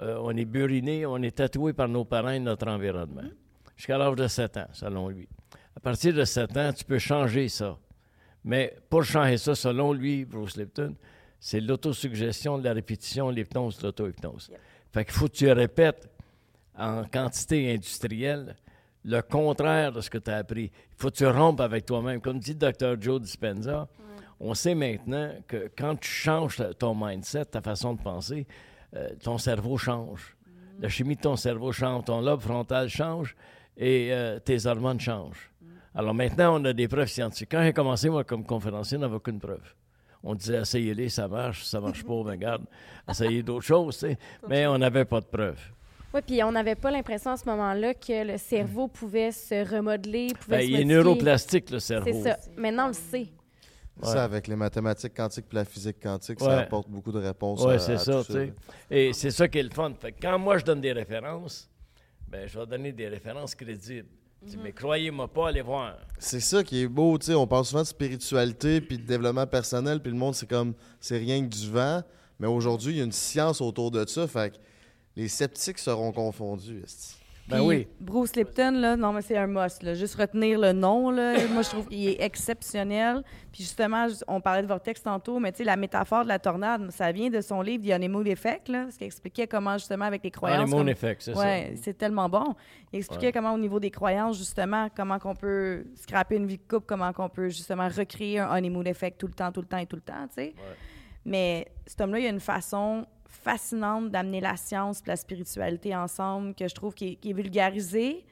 euh, 0.00 0.18
on 0.20 0.36
est 0.36 0.44
burinés, 0.44 1.06
on 1.06 1.18
est 1.22 1.36
tatoués 1.36 1.72
par 1.72 1.88
nos 1.88 2.04
parents 2.04 2.30
et 2.30 2.38
notre 2.38 2.68
environnement. 2.68 3.28
Jusqu'à 3.76 3.96
l'âge 3.96 4.16
de 4.16 4.26
7 4.26 4.56
ans, 4.56 4.68
selon 4.72 5.08
lui. 5.08 5.28
À 5.76 5.80
partir 5.80 6.12
de 6.12 6.24
7 6.24 6.56
ans, 6.56 6.72
tu 6.72 6.84
peux 6.84 6.98
changer 6.98 7.48
ça. 7.48 7.78
Mais 8.44 8.76
pour 8.90 9.04
changer 9.04 9.38
ça, 9.38 9.54
selon 9.54 9.92
lui, 9.92 10.24
Bruce 10.24 10.56
Lipton, 10.56 10.94
c'est 11.40 11.60
l'autosuggestion, 11.60 12.58
de 12.58 12.64
la 12.64 12.72
répétition, 12.72 13.30
l'hypnose, 13.30 13.80
l'auto-hypnose. 13.82 14.50
Fait 14.92 15.04
qu'il 15.04 15.14
faut 15.14 15.28
que 15.28 15.32
tu 15.32 15.50
répètes 15.50 16.08
en 16.78 17.04
quantité 17.04 17.72
industrielle 17.72 18.56
le 19.04 19.22
contraire 19.22 19.92
de 19.92 20.00
ce 20.00 20.10
que 20.10 20.18
tu 20.18 20.30
as 20.30 20.36
appris. 20.36 20.70
Il 20.72 20.96
faut 20.96 21.10
que 21.10 21.16
tu 21.16 21.26
rompes 21.26 21.60
avec 21.60 21.86
toi-même. 21.86 22.20
Comme 22.20 22.38
dit 22.38 22.56
le 22.60 22.72
Dr. 22.72 23.00
Joe 23.00 23.20
Dispenza, 23.20 23.88
on 24.40 24.54
sait 24.54 24.74
maintenant 24.74 25.32
que 25.46 25.70
quand 25.76 25.96
tu 25.96 26.08
changes 26.08 26.62
ton 26.78 26.94
mindset, 26.94 27.46
ta 27.46 27.60
façon 27.60 27.94
de 27.94 28.02
penser, 28.02 28.46
euh, 28.96 29.08
ton 29.22 29.38
cerveau 29.38 29.76
change. 29.76 30.36
La 30.80 30.88
chimie 30.88 31.16
de 31.16 31.20
ton 31.20 31.36
cerveau 31.36 31.72
change, 31.72 32.04
ton 32.04 32.20
lobe 32.20 32.40
frontal 32.40 32.88
change 32.88 33.34
et 33.76 34.10
euh, 34.12 34.38
tes 34.38 34.66
hormones 34.66 35.00
changent. 35.00 35.50
Alors 35.94 36.14
maintenant, 36.14 36.60
on 36.60 36.64
a 36.64 36.72
des 36.72 36.86
preuves 36.86 37.08
scientifiques. 37.08 37.50
Quand 37.50 37.62
j'ai 37.62 37.72
commencé, 37.72 38.08
moi, 38.08 38.22
comme 38.22 38.44
conférencier, 38.44 38.96
on 38.96 39.00
n'avait 39.00 39.16
aucune 39.16 39.40
preuve. 39.40 39.74
On 40.22 40.34
disait, 40.34 40.60
essayez-les, 40.60 41.08
ça 41.08 41.26
marche, 41.26 41.64
ça 41.64 41.80
marche 41.80 42.04
pas, 42.04 42.22
ben 42.24 42.36
garde, 42.36 42.64
essayez 43.08 43.42
d'autres 43.42 43.66
choses, 43.66 43.94
tu 43.98 44.06
sais. 44.06 44.18
Mais 44.48 44.66
on 44.66 44.78
n'avait 44.78 45.04
pas 45.04 45.20
de 45.20 45.26
preuves. 45.26 45.72
Oui, 46.14 46.20
puis 46.26 46.42
on 46.42 46.52
n'avait 46.52 46.74
pas 46.74 46.90
l'impression 46.90 47.32
à 47.32 47.36
ce 47.36 47.44
moment-là 47.46 47.92
que 47.94 48.26
le 48.32 48.38
cerveau 48.38 48.88
pouvait 48.88 49.30
se 49.30 49.68
remodeler, 49.74 50.28
pouvait 50.40 50.58
Ben, 50.58 50.62
se 50.66 50.70
il 50.70 50.80
est 50.80 50.84
neuroplastique, 50.84 51.70
le 51.70 51.80
cerveau. 51.80 52.10
C'est 52.10 52.22
ça. 52.22 52.38
Maintenant, 52.56 52.84
on 52.86 52.88
le 52.88 52.92
sait. 52.94 53.26
Ça, 54.02 54.24
avec 54.24 54.46
les 54.46 54.54
mathématiques 54.56 55.12
quantiques 55.14 55.46
et 55.52 55.54
la 55.56 55.64
physique 55.64 55.96
quantique, 56.00 56.38
ça 56.40 56.60
apporte 56.60 56.88
beaucoup 56.88 57.10
de 57.12 57.18
réponses. 57.18 57.60
Oui, 57.64 57.74
à- 57.74 57.78
c'est 57.78 57.98
ça, 57.98 58.22
tout 58.24 58.32
sais. 58.32 58.52
Et 58.90 59.12
c'est 59.12 59.32
ça 59.32 59.48
qui 59.48 59.58
est 59.58 59.62
le 59.62 59.70
fun. 59.70 59.92
Fait 60.00 60.12
que 60.12 60.20
quand 60.22 60.38
moi, 60.38 60.56
je 60.58 60.64
donne 60.64 60.80
des 60.80 60.92
références, 60.92 61.68
ben, 62.28 62.46
je 62.46 62.58
vais 62.58 62.66
donner 62.66 62.92
des 62.92 63.08
références 63.08 63.54
crédibles. 63.56 64.08
Je 64.44 64.50
dis, 64.50 64.58
Mais 64.62 64.70
croyez-moi 64.72 65.26
pas, 65.26 65.48
allez 65.48 65.62
voir. 65.62 65.96
C'est 66.18 66.38
ça 66.38 66.62
qui 66.62 66.82
est 66.82 66.86
beau, 66.86 67.18
tu 67.18 67.26
sais. 67.26 67.34
On 67.34 67.46
parle 67.48 67.64
souvent 67.64 67.82
de 67.82 67.88
spiritualité 67.88 68.80
puis 68.80 68.98
de 68.98 69.02
développement 69.04 69.48
personnel, 69.48 70.00
puis 70.00 70.12
le 70.12 70.18
monde, 70.18 70.36
c'est 70.36 70.48
comme, 70.48 70.74
c'est 71.00 71.18
rien 71.18 71.40
que 71.42 71.48
du 71.52 71.68
vent. 71.68 72.02
Mais 72.38 72.46
aujourd'hui, 72.46 72.92
il 72.92 72.98
y 72.98 73.00
a 73.00 73.04
une 73.04 73.10
science 73.10 73.60
autour 73.60 73.90
de 73.90 74.06
ça, 74.06 74.28
fait 74.28 74.50
que 74.52 74.56
les 75.18 75.28
sceptiques 75.28 75.78
seront 75.78 76.12
confondus. 76.12 76.82
Ben 77.48 77.56
Puis 77.56 77.66
oui. 77.66 77.88
Bruce 77.98 78.36
Lipton, 78.36 78.72
là, 78.72 78.94
non, 78.94 79.10
mais 79.14 79.22
c'est 79.22 79.36
un 79.38 79.46
must. 79.46 79.82
Là. 79.82 79.94
Juste 79.94 80.16
retenir 80.16 80.58
le 80.58 80.72
nom, 80.72 81.10
là, 81.10 81.34
moi, 81.52 81.62
je 81.62 81.70
trouve 81.70 81.88
qu'il 81.88 82.06
est 82.06 82.20
exceptionnel. 82.20 83.22
Puis 83.50 83.62
justement, 83.64 84.06
ju- 84.06 84.16
on 84.28 84.38
parlait 84.40 84.60
de 84.60 84.66
vortex 84.66 85.02
tantôt, 85.02 85.38
mais 85.40 85.50
tu 85.52 85.58
sais, 85.58 85.64
la 85.64 85.76
métaphore 85.76 86.24
de 86.24 86.28
la 86.28 86.38
tornade, 86.38 86.90
ça 86.90 87.10
vient 87.10 87.30
de 87.30 87.40
son 87.40 87.62
livre 87.62 87.86
The 87.88 87.92
Honeymoon 87.94 88.26
Effect, 88.26 88.68
là, 88.68 88.86
ce 88.90 88.98
qui 88.98 89.04
expliquait 89.04 89.46
comment, 89.46 89.78
justement, 89.78 90.04
avec 90.04 90.22
les 90.24 90.30
croyances... 90.30 90.58
Honeymoon 90.60 90.78
comme- 90.80 90.88
effect, 90.90 91.22
c'est 91.22 91.34
Ouais, 91.34 91.72
c'est 91.82 91.96
tellement 91.96 92.28
bon. 92.28 92.54
Il 92.92 92.98
expliquait 92.98 93.26
Ouais. 93.28 93.32
comment, 93.32 93.54
au 93.54 93.58
niveau 93.58 93.80
des 93.80 93.90
croyances, 93.90 94.36
justement, 94.36 94.88
comment 94.94 95.18
qu'on 95.18 95.34
peut 95.34 95.84
scraper 95.94 96.36
une 96.36 96.46
vie 96.46 96.58
de 96.58 96.62
couple, 96.68 96.84
comment 96.86 97.14
qu'on 97.14 97.30
peut, 97.30 97.48
justement, 97.48 97.88
recréer 97.88 98.40
un 98.40 98.50
honeymoon 98.58 98.84
effect 98.84 99.18
tout 99.18 99.26
le 99.26 99.32
temps, 99.32 99.50
tout 99.52 99.62
le 99.62 99.66
temps 99.68 99.78
et 99.78 99.86
tout 99.86 99.96
le 99.96 100.02
temps, 100.02 100.26
tu 100.28 100.34
sais. 100.42 100.54
Mais 101.24 101.66
cet 101.86 102.00
homme-là, 102.02 102.18
il 102.20 102.26
a 102.26 102.30
une 102.30 102.40
façon 102.40 103.04
fascinante 103.28 104.10
d'amener 104.10 104.40
la 104.40 104.56
science 104.56 105.00
et 105.00 105.08
la 105.08 105.16
spiritualité 105.16 105.94
ensemble 105.94 106.54
que 106.54 106.66
je 106.66 106.74
trouve 106.74 106.94
qui 106.94 107.18
est, 107.22 107.32
vulgarisée, 107.32 108.24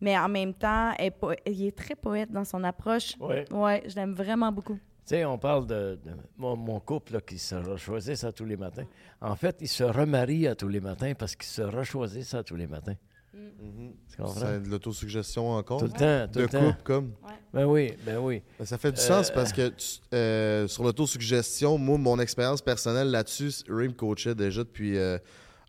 mais 0.00 0.18
en 0.18 0.28
même 0.28 0.52
temps, 0.52 0.92
est 0.98 1.12
po- 1.12 1.32
il 1.46 1.66
est 1.66 1.76
très 1.76 1.94
poète 1.94 2.30
dans 2.30 2.44
son 2.44 2.62
approche. 2.64 3.16
ça. 3.18 3.24
Ouais. 3.24 3.44
Ouais, 3.52 3.82
je 3.86 3.94
l'aime 3.94 4.14
vraiment 4.14 4.50
beaucoup. 4.52 4.74
Tu 5.04 5.16
sais, 5.16 5.24
on 5.24 5.38
parle 5.38 5.66
de, 5.66 5.98
de 6.04 6.10
mon, 6.36 6.56
mon 6.56 6.78
couple 6.80 7.14
là, 7.14 7.20
qui 7.20 7.38
se 7.38 7.54
rechoisissent 7.54 8.24
à 8.24 8.32
tous 8.32 8.44
les 8.44 8.56
matins. 8.56 8.86
En 9.20 9.34
fait, 9.34 9.56
ils 9.60 9.68
se 9.68 9.82
remarient 9.84 10.48
à 10.48 10.54
tous 10.54 10.68
les 10.68 10.80
matins 10.80 11.12
parce 11.18 11.34
qu'ils 11.34 11.46
se 11.48 11.62
rechoisissent 11.62 12.34
à 12.34 12.42
tous 12.44 12.56
les 12.56 12.66
matins. 12.68 12.94
Tu 13.32 14.16
comprends? 14.18 14.34
C'est 14.40 14.62
de 14.62 14.68
l'autosuggestion 14.68 15.50
encore. 15.52 15.78
Tout 15.78 15.86
le 15.86 15.92
temps, 15.92 16.26
tout 16.30 16.38
de 16.38 16.42
le 16.42 16.48
temps. 16.48 16.66
couple, 16.66 16.82
comme. 16.84 17.12
Ben 17.54 17.64
oui, 17.64 17.92
ben 18.04 18.18
oui. 18.18 18.42
Ben, 18.58 18.64
Ça 18.66 18.76
fait 18.78 18.92
du 18.92 19.00
Euh, 19.00 19.02
sens 19.02 19.30
parce 19.30 19.52
que 19.52 19.68
tu- 19.68 20.00
euh, 20.14 20.68
sur 20.68 20.84
l'autosuggestion, 20.84 21.78
moi, 21.78 21.96
mon 21.98 22.18
expérience 22.20 22.60
personnelle 22.60 23.10
là-dessus, 23.10 23.50
Ray 23.68 23.88
me 23.88 23.94
coachait 23.94 24.34
déjà 24.34 24.62
depuis 24.64 24.98
euh, 24.98 25.18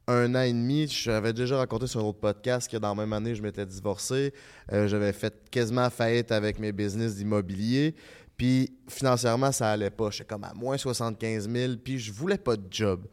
un 0.08 0.36
an 0.36 0.42
et 0.42 0.52
demi. 0.52 0.88
J'avais 0.90 1.32
déjà 1.32 1.58
raconté 1.58 1.88
sur 1.88 2.02
un 2.02 2.04
autre 2.04 2.20
podcast 2.20 2.70
que 2.70 2.76
dans 2.78 2.90
la 2.90 2.96
même 2.96 3.14
année, 3.14 3.34
je 3.36 3.42
m'étais 3.42 3.66
divorcé. 3.66 4.34
Euh, 4.74 4.88
J'avais 4.88 5.14
fait 5.14 5.34
quasiment 5.50 5.90
faillite 5.90 6.32
avec 6.34 6.60
mes 6.60 6.72
business 6.74 7.16
d'immobilier. 7.16 7.96
Puis 8.36 8.74
financièrement, 8.90 9.52
ça 9.54 9.72
allait 9.72 9.90
pas. 9.92 10.10
J'étais 10.10 10.26
comme 10.26 10.44
à 10.44 10.54
moins 10.54 10.78
75 10.78 11.50
000. 11.50 11.74
Puis 11.84 12.00
je 12.00 12.12
voulais 12.12 12.38
pas 12.38 12.58
de 12.58 12.64
job. 12.70 13.06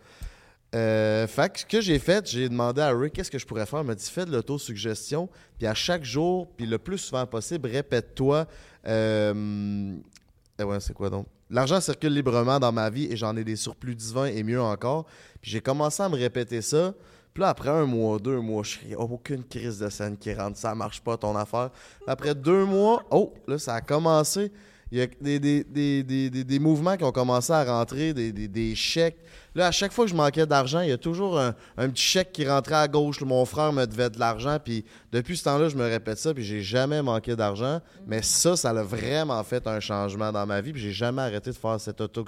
Euh, 0.74 1.26
fait 1.26 1.52
que 1.52 1.60
ce 1.60 1.66
que 1.66 1.80
j'ai 1.80 1.98
fait, 1.98 2.28
j'ai 2.28 2.48
demandé 2.48 2.80
à 2.80 2.96
Ray 2.96 3.10
qu'est-ce 3.10 3.30
que 3.30 3.38
je 3.38 3.46
pourrais 3.46 3.66
faire? 3.66 3.80
Il 3.80 3.86
m'a 3.86 3.94
dit 3.94 4.08
fais 4.08 4.24
de 4.24 4.30
l'autosuggestion, 4.30 5.28
puis 5.58 5.66
à 5.66 5.74
chaque 5.74 6.04
jour, 6.04 6.48
puis 6.56 6.66
le 6.66 6.78
plus 6.78 6.98
souvent 6.98 7.26
possible, 7.26 7.68
répète-toi. 7.68 8.46
eh 8.86 10.62
ouais, 10.62 10.80
c'est 10.80 10.94
quoi 10.94 11.10
donc? 11.10 11.26
L'argent 11.52 11.80
circule 11.80 12.14
librement 12.14 12.60
dans 12.60 12.70
ma 12.70 12.88
vie 12.90 13.08
et 13.10 13.16
j'en 13.16 13.36
ai 13.36 13.42
des 13.42 13.56
surplus 13.56 13.96
divins 13.96 14.26
et 14.26 14.44
mieux 14.44 14.62
encore. 14.62 15.06
Puis 15.42 15.50
j'ai 15.50 15.60
commencé 15.60 16.00
à 16.00 16.08
me 16.08 16.14
répéter 16.14 16.62
ça. 16.62 16.94
Puis 17.34 17.40
là, 17.42 17.48
après 17.48 17.70
un 17.70 17.86
mois, 17.86 18.18
deux 18.20 18.40
mois, 18.40 18.62
je 18.62 18.70
suis 18.70 18.94
aucune 18.94 19.42
crise 19.44 19.80
de 19.80 19.88
scène 19.88 20.16
qui 20.16 20.32
rentre, 20.32 20.56
ça 20.56 20.74
marche 20.74 21.00
pas 21.00 21.16
ton 21.16 21.36
affaire. 21.36 21.70
Après 22.06 22.34
deux 22.36 22.64
mois, 22.64 23.02
oh, 23.10 23.34
là, 23.48 23.58
ça 23.58 23.74
a 23.74 23.80
commencé. 23.80 24.52
Il 24.92 24.98
y 24.98 25.02
a 25.02 25.06
des, 25.20 25.38
des, 25.38 26.30
des, 26.30 26.58
mouvements 26.58 26.96
qui 26.96 27.04
ont 27.04 27.12
commencé 27.12 27.52
à 27.52 27.62
rentrer, 27.64 28.12
des, 28.12 28.74
chèques. 28.74 29.18
Là, 29.54 29.68
à 29.68 29.70
chaque 29.70 29.92
fois 29.92 30.04
que 30.04 30.10
je 30.10 30.16
manquais 30.16 30.46
d'argent, 30.46 30.80
il 30.80 30.88
y 30.88 30.92
a 30.92 30.98
toujours 30.98 31.38
un, 31.38 31.54
un 31.76 31.88
petit 31.90 32.02
chèque 32.02 32.32
qui 32.32 32.48
rentrait 32.48 32.74
à 32.74 32.88
gauche. 32.88 33.20
Mon 33.20 33.44
frère 33.44 33.72
me 33.72 33.84
devait 33.84 34.10
de 34.10 34.18
l'argent. 34.18 34.58
Puis 34.62 34.84
depuis 35.12 35.36
ce 35.36 35.44
temps-là, 35.44 35.68
je 35.68 35.76
me 35.76 35.84
répète 35.84 36.18
ça. 36.18 36.34
Puis 36.34 36.42
j'ai 36.42 36.62
jamais 36.62 37.02
manqué 37.02 37.36
d'argent. 37.36 37.80
Mais 38.06 38.22
ça, 38.22 38.56
ça 38.56 38.70
a 38.70 38.82
vraiment 38.82 39.42
fait 39.44 39.66
un 39.66 39.78
changement 39.78 40.32
dans 40.32 40.46
ma 40.46 40.60
vie. 40.60 40.72
Puis 40.72 40.82
j'ai 40.82 40.92
jamais 40.92 41.22
arrêté 41.22 41.50
de 41.50 41.56
faire 41.56 41.80
cette, 41.80 42.00
auto 42.00 42.24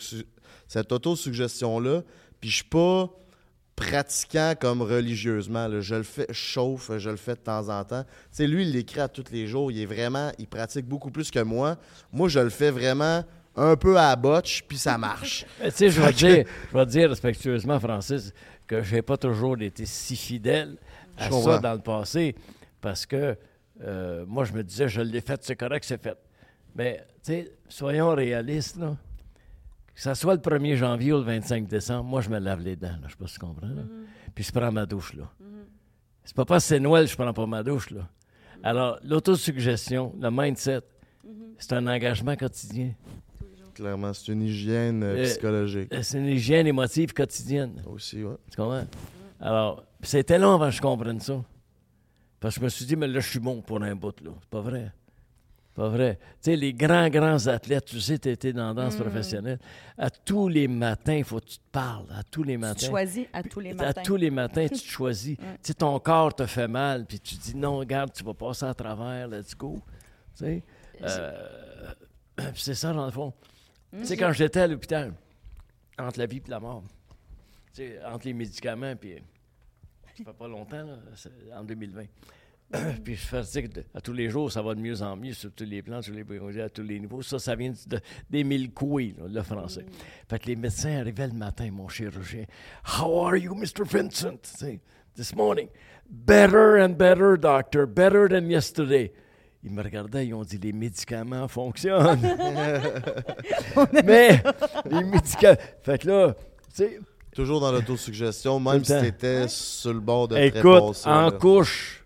cette 0.68 0.92
autosuggestion-là. 0.92 2.02
Puis 2.40 2.50
je 2.50 2.56
suis 2.56 2.64
pas 2.64 3.08
pratiquant 3.86 4.54
comme 4.58 4.82
religieusement. 4.82 5.68
là. 5.68 5.80
Je 5.80 5.96
le 5.96 6.02
fais, 6.02 6.26
je 6.28 6.34
chauffe, 6.34 6.90
je 6.98 7.10
le 7.10 7.16
fais 7.16 7.34
de 7.34 7.40
temps 7.40 7.68
en 7.68 7.84
temps. 7.84 8.04
Lui, 8.38 8.62
il 8.62 8.72
l'écrit 8.72 9.00
à 9.00 9.08
tous 9.08 9.30
les 9.30 9.46
jours. 9.46 9.70
Il 9.70 9.80
est 9.80 9.86
vraiment, 9.86 10.30
il 10.38 10.46
pratique 10.46 10.86
beaucoup 10.86 11.10
plus 11.10 11.30
que 11.30 11.40
moi. 11.40 11.76
Moi, 12.12 12.28
je 12.28 12.40
le 12.40 12.50
fais 12.50 12.70
vraiment 12.70 13.24
un 13.54 13.76
peu 13.76 13.96
à 13.98 14.10
la 14.10 14.16
botche, 14.16 14.64
puis 14.66 14.78
ça 14.78 14.96
marche. 14.96 15.44
Tu 15.64 15.70
sais, 15.70 15.90
je 15.90 16.00
vais 16.00 16.12
te 16.12 16.18
dire, 16.18 16.86
dire 16.86 17.08
respectueusement, 17.10 17.78
Francis, 17.78 18.32
que 18.66 18.82
je 18.82 18.94
n'ai 18.94 19.02
pas 19.02 19.16
toujours 19.16 19.60
été 19.60 19.84
si 19.84 20.16
fidèle 20.16 20.76
à 21.18 21.28
Je 21.28 21.34
ça 21.34 21.58
dans 21.58 21.74
le 21.74 21.80
passé, 21.80 22.34
parce 22.80 23.04
que 23.04 23.36
euh, 23.82 24.24
moi, 24.26 24.44
je 24.44 24.52
me 24.52 24.62
disais, 24.62 24.88
je 24.88 25.00
l'ai 25.00 25.20
fait, 25.20 25.42
c'est 25.44 25.56
correct, 25.56 25.84
c'est 25.86 26.02
fait. 26.02 26.16
Mais, 26.74 27.04
tu 27.22 27.32
sais, 27.32 27.52
soyons 27.68 28.14
réalistes, 28.14 28.76
là. 28.76 28.96
Que 29.94 30.00
ça 30.00 30.14
soit 30.14 30.34
le 30.34 30.40
1er 30.40 30.76
janvier 30.76 31.12
ou 31.12 31.18
le 31.18 31.22
25 31.24 31.66
décembre, 31.68 32.04
moi, 32.04 32.20
je 32.22 32.30
me 32.30 32.38
lave 32.38 32.60
les 32.60 32.76
dents, 32.76 32.88
là, 32.88 32.98
je 33.06 33.10
sais 33.10 33.16
pas 33.16 33.26
si 33.26 33.34
tu 33.34 33.40
comprends, 33.40 33.66
là. 33.66 33.82
Puis 34.34 34.44
je 34.44 34.52
prends 34.52 34.72
ma 34.72 34.86
douche, 34.86 35.14
là. 35.14 35.24
C'est 36.24 36.34
pas 36.36 36.44
parce 36.44 36.64
que 36.64 36.68
c'est 36.68 36.80
Noël, 36.80 37.06
je 37.08 37.14
prends 37.16 37.32
pas 37.32 37.46
ma 37.46 37.62
douche, 37.62 37.90
là. 37.90 38.08
Alors, 38.62 38.98
l'autosuggestion, 39.04 40.14
le 40.20 40.30
mindset, 40.30 40.80
c'est 41.58 41.72
un 41.74 41.86
engagement 41.86 42.36
quotidien. 42.36 42.92
Clairement, 43.74 44.12
c'est 44.12 44.32
une 44.32 44.42
hygiène 44.42 45.02
euh, 45.02 45.16
Euh, 45.16 45.24
psychologique. 45.24 45.88
C'est 46.02 46.18
une 46.18 46.26
hygiène 46.26 46.66
émotive 46.66 47.12
quotidienne. 47.12 47.82
Aussi, 47.86 48.22
ouais. 48.22 48.36
Tu 48.50 48.56
comprends? 48.56 48.86
Alors, 49.40 49.82
pis 50.00 50.08
c'était 50.10 50.38
long 50.38 50.54
avant 50.54 50.66
que 50.66 50.72
je 50.76 50.80
comprenne 50.82 51.20
ça. 51.20 51.42
Parce 52.38 52.54
que 52.56 52.60
je 52.60 52.64
me 52.64 52.68
suis 52.70 52.84
dit, 52.84 52.96
mais 52.96 53.08
là, 53.08 53.20
je 53.20 53.28
suis 53.28 53.38
bon 53.40 53.60
pour 53.62 53.82
un 53.82 53.94
bout, 53.94 54.20
là. 54.20 54.30
C'est 54.40 54.50
pas 54.50 54.60
vrai. 54.60 54.92
Pas 55.74 55.88
vrai? 55.88 56.18
Tu 56.20 56.50
sais, 56.50 56.56
les 56.56 56.74
grands, 56.74 57.08
grands 57.08 57.46
athlètes, 57.46 57.86
tu 57.86 57.98
sais, 58.00 58.18
tu 58.18 58.28
étais 58.28 58.52
dans 58.52 58.74
la 58.74 58.82
danse 58.84 58.96
professionnelle. 58.96 59.58
À 59.96 60.10
tous 60.10 60.48
les 60.48 60.68
matins, 60.68 61.14
il 61.14 61.24
faut 61.24 61.40
que 61.40 61.46
tu 61.46 61.56
te 61.58 61.70
parles. 61.72 62.04
À 62.14 62.22
tous 62.22 62.42
les 62.42 62.54
Tu 62.56 62.60
te 62.60 62.66
matins. 62.66 62.86
choisis 62.88 63.26
à 63.32 63.42
tous 63.42 63.60
les 63.60 63.70
À 63.70 63.74
matins. 63.74 64.02
tous 64.04 64.16
les 64.16 64.30
matins, 64.30 64.66
tu 64.68 64.78
te 64.80 64.84
choisis. 64.86 65.36
Tu 65.38 65.44
sais, 65.62 65.74
ton 65.74 65.98
corps 65.98 66.34
te 66.34 66.44
fait 66.44 66.68
mal, 66.68 67.06
puis 67.06 67.18
tu 67.20 67.36
dis, 67.36 67.56
non, 67.56 67.78
regarde, 67.78 68.12
tu 68.12 68.22
vas 68.22 68.34
passer 68.34 68.66
à 68.66 68.74
travers, 68.74 69.28
let's 69.28 69.56
go. 69.56 69.80
Tu 70.36 70.44
sais? 70.44 70.62
Euh, 71.02 71.92
puis 72.36 72.44
c'est 72.62 72.74
ça, 72.74 72.92
dans 72.92 73.06
le 73.06 73.12
fond. 73.12 73.32
Tu 73.96 74.04
sais, 74.04 74.16
quand 74.18 74.32
j'étais 74.32 74.60
à 74.60 74.66
l'hôpital, 74.66 75.14
entre 75.98 76.18
la 76.18 76.26
vie 76.26 76.42
et 76.46 76.50
la 76.50 76.60
mort, 76.60 76.82
tu 77.72 77.82
sais, 77.82 77.98
entre 78.04 78.26
les 78.26 78.34
médicaments, 78.34 78.94
puis 78.94 79.14
ça 80.18 80.24
fait 80.24 80.32
pas 80.36 80.48
longtemps, 80.48 80.84
là, 80.84 80.96
en 81.58 81.64
2020. 81.64 82.02
puis 83.04 83.14
je 83.16 83.20
fais 83.26 83.62
que 83.62 83.80
à 83.94 84.00
tous 84.00 84.12
les 84.12 84.28
jours, 84.30 84.50
ça 84.50 84.62
va 84.62 84.74
de 84.74 84.80
mieux 84.80 85.02
en 85.02 85.16
mieux 85.16 85.32
sur 85.34 85.52
tous 85.52 85.64
les 85.64 85.82
plans, 85.82 86.00
sur 86.02 86.14
les 86.14 86.24
projets, 86.24 86.62
à 86.62 86.68
tous 86.68 86.82
les 86.82 86.98
niveaux. 86.98 87.22
Ça, 87.22 87.38
ça 87.38 87.54
vient 87.54 87.70
de- 87.86 88.00
d'Émile 88.30 88.70
Coué, 88.72 89.14
là, 89.18 89.24
le 89.28 89.42
français. 89.42 89.84
Fait 90.28 90.38
que 90.38 90.46
les 90.46 90.56
médecins 90.56 90.98
arrivaient 91.00 91.26
le 91.28 91.34
matin, 91.34 91.68
mon 91.70 91.88
chirurgien. 91.88 92.44
How 92.98 93.26
are 93.26 93.36
you, 93.36 93.54
Mr. 93.54 93.84
Vincent? 93.84 94.36
Tu 94.42 94.50
sais, 94.58 94.80
This 95.14 95.34
morning. 95.36 95.68
Better 96.08 96.80
and 96.82 96.96
better, 96.96 97.36
doctor. 97.38 97.86
Better 97.86 98.28
than 98.28 98.48
yesterday. 98.48 99.12
Ils 99.62 99.70
me 99.70 99.82
regardaient, 99.82 100.26
ils 100.26 100.34
ont 100.34 100.42
dit 100.42 100.58
les 100.58 100.72
médicaments 100.72 101.46
fonctionnent. 101.48 102.18
Mais 104.04 104.42
les 104.90 105.04
médicaments. 105.04 105.56
Fait 105.82 105.98
que 105.98 106.08
là, 106.08 106.34
tu 106.34 106.40
sais, 106.74 107.00
Toujours 107.34 107.60
dans 107.60 107.72
l'autosuggestion, 107.72 108.60
même 108.60 108.84
si 108.84 108.92
tu 108.98 109.06
étais 109.06 109.48
sur 109.48 109.92
le 109.94 110.00
bord 110.00 110.28
de 110.28 110.36
écoute, 110.36 111.02
en 111.06 111.30
là. 111.30 111.30
couche, 111.32 112.01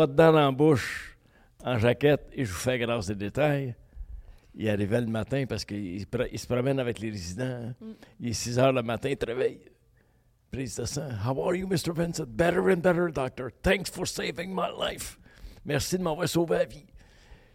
pas 0.00 0.06
de 0.06 0.12
dents 0.14 0.32
dans 0.32 0.46
la 0.46 0.50
bouche, 0.50 1.16
en 1.62 1.78
jaquette, 1.78 2.28
et 2.32 2.44
je 2.44 2.50
vous 2.52 2.58
fais 2.58 2.78
grâce 2.78 3.06
des 3.08 3.14
détails. 3.14 3.74
il 4.54 4.68
arrivait 4.68 5.00
le 5.02 5.06
matin 5.06 5.44
parce 5.46 5.64
qu'il 5.64 6.00
se 6.00 6.06
pro- 6.06 6.24
il 6.32 6.38
se 6.38 6.46
promène 6.46 6.78
avec 6.80 6.98
les 7.00 7.10
résidents. 7.10 7.44
hein. 7.68 7.74
Mm. 7.80 7.92
Il 8.20 8.28
est 8.30 8.32
6 8.32 8.58
heures 8.58 8.72
le 8.72 8.82
matin, 8.82 9.10
il 9.10 9.16
te 9.16 9.26
réveille. 9.26 9.60
Prise 10.50 10.76
de 10.76 10.84
sang. 10.86 11.08
How 11.24 11.38
are 11.44 11.54
you, 11.54 11.68
Mr. 11.68 11.92
Vincent? 11.94 12.24
Better 12.26 12.60
and 12.72 12.78
better, 12.78 13.10
doctor. 13.12 13.50
Thanks 13.62 13.90
for 13.90 14.06
saving 14.06 14.52
my 14.54 14.68
life. 14.80 15.18
Merci 15.64 15.98
de 15.98 16.02
m'avoir 16.02 16.28
sauvé 16.28 16.56
la 16.58 16.64
vie. 16.64 16.86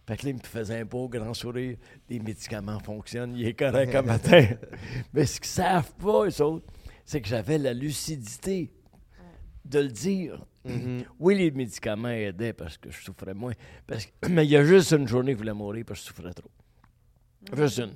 Fait 0.06 0.16
que 0.16 0.24
là, 0.26 0.30
il 0.30 0.36
me 0.36 0.40
faisait 0.42 0.80
un 0.80 0.84
beau 0.84 1.08
grand 1.08 1.34
sourire. 1.34 1.76
Les 2.08 2.20
médicaments 2.20 2.78
fonctionnent, 2.78 3.34
il 3.36 3.44
est 3.46 3.54
correct 3.54 3.92
un 3.94 4.02
matin. 4.02 4.46
Mais 5.12 5.26
ce 5.26 5.40
qu'ils 5.40 5.50
savent 5.50 5.92
pas, 5.96 6.26
eux 6.28 6.42
autres, 6.42 6.66
c'est 7.04 7.20
que 7.20 7.26
j'avais 7.28 7.58
la 7.58 7.74
lucidité 7.74 8.72
de 9.64 9.80
le 9.80 9.88
dire. 9.88 10.46
Mhm. 10.68 11.04
Oui, 11.20 11.36
les 11.36 11.50
médicaments 11.50 12.08
aidaient 12.08 12.52
parce 12.52 12.76
que 12.78 12.90
je 12.90 13.02
souffrais 13.02 13.34
moins. 13.34 13.52
Parce 13.86 14.06
que- 14.06 14.12
mais 14.28 14.44
il 14.44 14.50
y 14.50 14.56
a 14.56 14.64
juste 14.64 14.92
une 14.92 15.06
journée 15.08 15.32
que 15.32 15.38
je 15.38 15.42
voulais 15.42 15.52
mourir 15.54 15.84
parce 15.86 16.00
que 16.00 16.06
je 16.06 16.08
souffrais 16.14 16.32
trop. 16.32 16.50
Juste 17.56 17.78
une. 17.78 17.92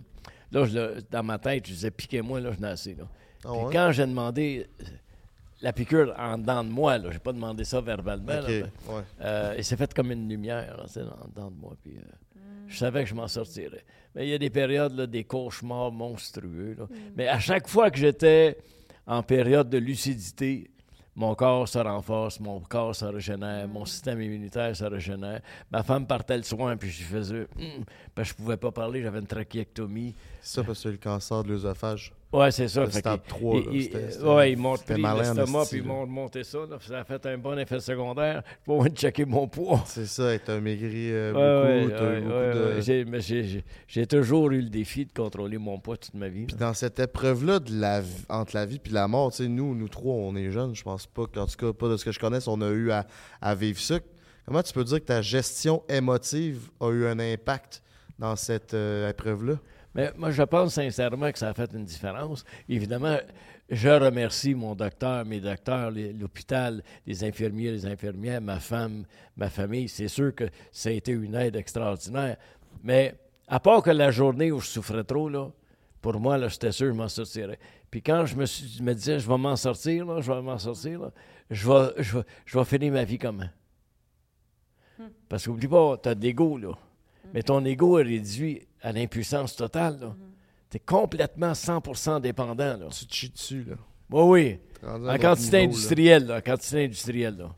Là, 0.52 0.64
je 0.66 1.00
dans 1.10 1.22
ma 1.22 1.38
tête, 1.38 1.66
je 1.66 1.72
disais, 1.72 1.90
piquez-moi, 1.90 2.40
là, 2.40 2.52
je 2.52 2.60
n'ai 2.60 2.68
assez. 2.68 2.94
Là. 2.94 3.04
Ah 3.44 3.48
Puis 3.52 3.72
quand 3.72 3.90
j'ai 3.92 4.06
demandé 4.06 4.66
euh, 4.80 4.84
la 5.62 5.72
piqûre 5.72 6.14
en 6.18 6.38
dedans 6.38 6.64
de 6.64 6.68
moi, 6.70 6.98
je 7.00 7.08
n'ai 7.08 7.18
pas 7.18 7.32
demandé 7.32 7.64
ça 7.64 7.80
verbalement, 7.80 8.26
là, 8.32 8.40
Ok, 8.42 8.48
mais, 8.48 8.62
ouais. 8.94 9.02
euh, 9.22 9.54
et 9.54 9.62
c'est 9.62 9.76
fait 9.76 9.92
comme 9.94 10.10
une 10.12 10.28
lumière 10.28 10.76
là, 10.76 10.84
en 11.22 11.28
dedans 11.28 11.50
de 11.50 11.56
moi. 11.60 11.76
Puis, 11.82 11.96
euh, 11.96 12.40
Je 12.68 12.76
savais 12.76 13.02
que 13.04 13.08
je 13.10 13.14
m'en 13.14 13.26
sortirais. 13.28 13.84
Mais 14.14 14.26
il 14.26 14.30
y 14.30 14.34
a 14.34 14.38
des 14.38 14.50
périodes, 14.50 14.96
là, 14.96 15.06
des 15.06 15.24
cauchemars 15.24 15.90
monstrueux. 15.92 16.74
là. 16.78 16.86
Mais 17.16 17.26
à 17.28 17.38
chaque 17.40 17.66
fois 17.68 17.90
que 17.90 17.98
j'étais 17.98 18.58
en 19.06 19.22
période 19.22 19.68
de 19.70 19.78
lucidité, 19.78 20.70
mon 21.20 21.34
corps 21.34 21.68
se 21.68 21.78
renforce, 21.78 22.40
mon 22.40 22.60
corps 22.60 22.96
se 22.96 23.04
régénère, 23.04 23.68
mon 23.68 23.84
système 23.84 24.22
immunitaire 24.22 24.74
se 24.74 24.84
régénère. 24.84 25.42
Ma 25.70 25.82
femme 25.82 26.06
partait 26.06 26.38
le 26.38 26.42
soin, 26.42 26.78
puis 26.78 26.88
je 26.88 27.02
faisais. 27.02 27.46
Hum, 27.58 27.84
parce 28.14 28.30
que 28.30 28.38
je 28.38 28.42
pouvais 28.42 28.56
pas 28.56 28.72
parler, 28.72 29.02
j'avais 29.02 29.18
une 29.18 29.26
trachéectomie. 29.26 30.14
Ça 30.40 30.64
parce 30.64 30.82
que 30.82 30.88
le 30.88 30.96
cancer 30.96 31.44
de 31.44 31.50
l'œsophage. 31.50 32.14
Ouais, 32.32 32.52
c'est 32.52 32.68
ça. 32.68 32.82
Le 32.84 32.90
Fait 32.90 33.00
stade 33.00 33.22
qu'il- 33.22 33.28
3, 33.28 33.54
là, 33.56 33.60
il- 33.72 33.82
c'était- 33.82 33.98
il- 34.06 34.12
c'était- 34.12 34.24
ouais, 34.24 34.52
ils 34.52 34.56
m'ont 34.56 34.76
pris 34.76 35.04
en 35.04 35.14
l'estomac, 35.14 35.64
puis 35.68 35.78
ils 35.78 35.84
m'ont 35.84 36.06
monté 36.06 36.44
ça. 36.44 36.58
là. 36.58 36.78
Ça 36.80 37.00
a 37.00 37.04
fait 37.04 37.26
un 37.26 37.38
bon 37.38 37.58
effet 37.58 37.80
secondaire. 37.80 38.44
Pour 38.64 38.76
moi 38.76 38.88
de 38.88 38.96
checker 38.96 39.24
mon 39.24 39.48
poids. 39.48 39.82
C'est 39.86 40.06
ça, 40.06 40.32
et 40.32 40.38
t'as 40.38 40.60
maigri 40.60 41.10
euh, 41.10 41.32
Ouais, 41.32 41.80
beaucoup. 41.82 41.92
ouais, 41.92 41.98
t'as 41.98 42.04
eu 42.04 42.14
ouais, 42.14 42.20
beaucoup 43.00 43.10
ouais. 43.16 43.60
J'ai- 43.88 44.06
toujours 44.06 44.50
eu 44.52 44.60
le 44.60 44.68
défi 44.70 45.06
de 45.06 45.12
contrôler 45.12 45.58
mon 45.58 45.78
poids 45.80 45.96
toute 45.96 46.14
ma 46.14 46.28
vie. 46.28 46.44
Puis 46.46 46.56
dans 46.56 46.72
cette 46.72 47.00
épreuve-là 47.00 47.58
de 47.58 47.74
la 47.80 48.02
entre 48.28 48.54
la 48.54 48.64
vie 48.64 48.80
et 48.84 48.90
la 48.90 49.08
mort, 49.08 49.32
tu 49.32 49.38
sais, 49.42 49.48
nous, 49.48 49.74
nous 49.74 49.88
trois, 49.88 50.14
on 50.14 50.36
est 50.36 50.50
jeunes. 50.52 50.74
Je 50.76 50.84
pense 50.84 51.06
pas 51.08 51.26
qu'en 51.26 51.46
tout 51.46 51.56
cas, 51.56 51.72
pas 51.72 51.88
de 51.88 51.96
ce 51.96 52.04
que 52.04 52.12
je 52.12 52.20
connaisse, 52.20 52.46
on 52.46 52.60
a 52.60 52.68
eu 52.70 52.92
à, 52.92 53.06
à 53.40 53.54
vivre 53.56 53.80
ça. 53.80 53.98
Comment 54.46 54.62
tu 54.62 54.72
peux 54.72 54.84
dire 54.84 55.00
que 55.00 55.04
ta 55.06 55.20
gestion 55.20 55.82
émotive 55.88 56.70
a 56.80 56.90
eu 56.90 57.06
un 57.06 57.18
impact 57.18 57.82
dans 58.20 58.36
cette 58.36 58.74
euh, 58.74 59.08
épreuve-là? 59.10 59.54
Mais 59.94 60.12
moi, 60.16 60.30
je 60.30 60.42
pense 60.42 60.74
sincèrement 60.74 61.32
que 61.32 61.38
ça 61.38 61.48
a 61.48 61.54
fait 61.54 61.70
une 61.72 61.84
différence. 61.84 62.44
Évidemment, 62.68 63.18
je 63.68 63.88
remercie 63.88 64.54
mon 64.54 64.74
docteur, 64.74 65.24
mes 65.24 65.40
docteurs, 65.40 65.90
l'hôpital, 65.90 66.82
les 67.06 67.24
infirmiers, 67.24 67.72
les 67.72 67.86
infirmières, 67.86 68.40
ma 68.40 68.60
femme, 68.60 69.04
ma 69.36 69.50
famille. 69.50 69.88
C'est 69.88 70.08
sûr 70.08 70.34
que 70.34 70.48
ça 70.70 70.90
a 70.90 70.92
été 70.92 71.12
une 71.12 71.34
aide 71.34 71.56
extraordinaire. 71.56 72.36
Mais 72.82 73.14
à 73.48 73.58
part 73.58 73.82
que 73.82 73.90
la 73.90 74.10
journée 74.10 74.52
où 74.52 74.60
je 74.60 74.68
souffrais 74.68 75.04
trop, 75.04 75.28
là, 75.28 75.50
pour 76.00 76.18
moi, 76.18 76.38
là, 76.38 76.48
j'étais 76.48 76.72
sûr 76.72 76.86
que 76.86 76.92
je 76.92 76.96
m'en 76.96 77.08
sortirais. 77.08 77.58
Puis 77.90 78.00
quand 78.00 78.26
je 78.26 78.36
me, 78.36 78.46
suis, 78.46 78.68
je 78.68 78.82
me 78.82 78.94
disais, 78.94 79.18
je 79.18 79.28
vais 79.28 79.38
m'en 79.38 79.56
sortir, 79.56 80.06
là, 80.06 80.20
je 80.20 80.32
vais 80.32 80.40
m'en 80.40 80.58
sortir, 80.58 81.00
là, 81.00 81.12
je, 81.50 81.68
vais, 81.68 82.02
je, 82.02 82.18
vais, 82.18 82.24
je 82.46 82.58
vais 82.58 82.64
finir 82.64 82.92
ma 82.92 83.04
vie 83.04 83.18
comment? 83.18 83.48
Parce 85.28 85.46
qu'oublie 85.46 85.68
pas, 85.68 85.96
tu 86.02 86.08
as 86.08 86.14
de 86.14 86.22
l'ego, 86.22 86.58
là. 86.58 86.72
Mais 87.32 87.42
ton 87.42 87.64
ego 87.64 87.98
est 87.98 88.02
réduit 88.02 88.66
à 88.82 88.92
l'impuissance 88.92 89.56
totale, 89.56 89.98
là. 90.00 90.14
Tu 90.70 90.76
es 90.76 90.80
complètement 90.80 91.52
100% 91.52 92.20
dépendant, 92.20 92.76
là. 92.76 92.86
Tu 92.90 93.06
te 93.06 93.14
chies 93.14 93.30
dessus, 93.30 93.64
là. 93.64 93.76
Oui, 94.10 94.58
oui. 94.82 94.88
En 95.08 95.18
quantité 95.18 95.60
niveau, 95.60 95.72
industrielle, 95.74 96.26
là. 96.26 96.38
En 96.38 96.40
quantité 96.40 96.84
industrielle, 96.84 97.36
là. 97.36 97.54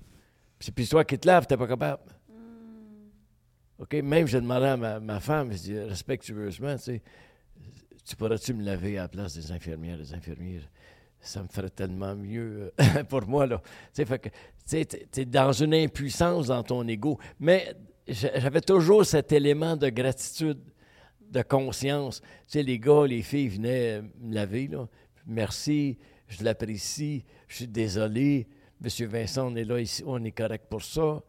Puis, 0.59 0.71
puis 0.71 0.87
toi 0.89 1.05
qui 1.05 1.19
te 1.19 1.27
laves, 1.27 1.47
t'es 1.47 1.57
pas 1.57 1.67
capable. 1.67 2.03
OK? 3.79 3.95
Même, 3.95 4.27
j'ai 4.27 4.41
demandé 4.41 4.67
à 4.67 4.77
ma, 4.77 5.01
ma 5.01 5.21
femme, 5.21 5.53
je 5.53 5.59
dis 5.59 5.79
respectueusement, 5.79 6.77
tu 6.77 6.83
sais, 6.83 7.03
tu 8.05 8.17
pourrais-tu 8.17 8.55
me 8.55 8.63
laver 8.65 8.99
à 8.99 9.03
la 9.03 9.09
place 9.09 9.35
des 9.35 9.51
infirmières, 9.53 9.99
des 9.99 10.15
infirmiers? 10.15 10.61
Ça 11.21 11.43
me 11.43 11.49
ferait 11.49 11.71
tellement 11.71 12.15
mieux 12.17 12.73
euh, 12.81 13.05
pour 13.09 13.27
moi, 13.27 13.47
là. 13.47 13.59
Tu 13.65 13.71
sais, 13.93 14.05
fait 14.05 14.19
que, 14.19 14.29
tu 14.29 14.35
sais, 14.67 14.85
t'es- 14.85 15.07
t'es 15.11 15.25
dans 15.25 15.53
une 15.53 15.75
impuissance 15.75 16.49
dans 16.49 16.63
ton 16.65 16.87
ego. 16.89 17.19
Mais 17.39 17.75
j'a- 18.09 18.39
j'avais 18.41 18.61
toujours 18.61 19.05
cet 19.07 19.31
élément 19.33 19.77
de 19.77 19.89
gratitude, 19.89 20.59
de 21.33 21.43
conscience. 21.43 22.21
Tu 22.21 22.27
sais, 22.59 22.63
les 22.63 22.79
gars, 22.79 23.07
les 23.07 23.23
filles 23.23 23.49
venaient 23.49 24.03
me 24.21 24.35
laver, 24.35 24.69
là. 24.69 24.87
Merci, 25.27 25.99
je 26.29 26.45
l'apprécie, 26.45 27.25
je 27.49 27.57
suis 27.57 27.69
désolé. 27.69 28.47
Monsieur 28.81 29.07
Vincent, 29.07 29.51
on 29.53 29.57
est 29.57 29.65
là 29.65 29.79
ici, 29.81 30.03
on 30.07 30.23
est 30.25 30.33
correct 30.33 30.67
pour 30.69 30.83
ça. 30.83 31.23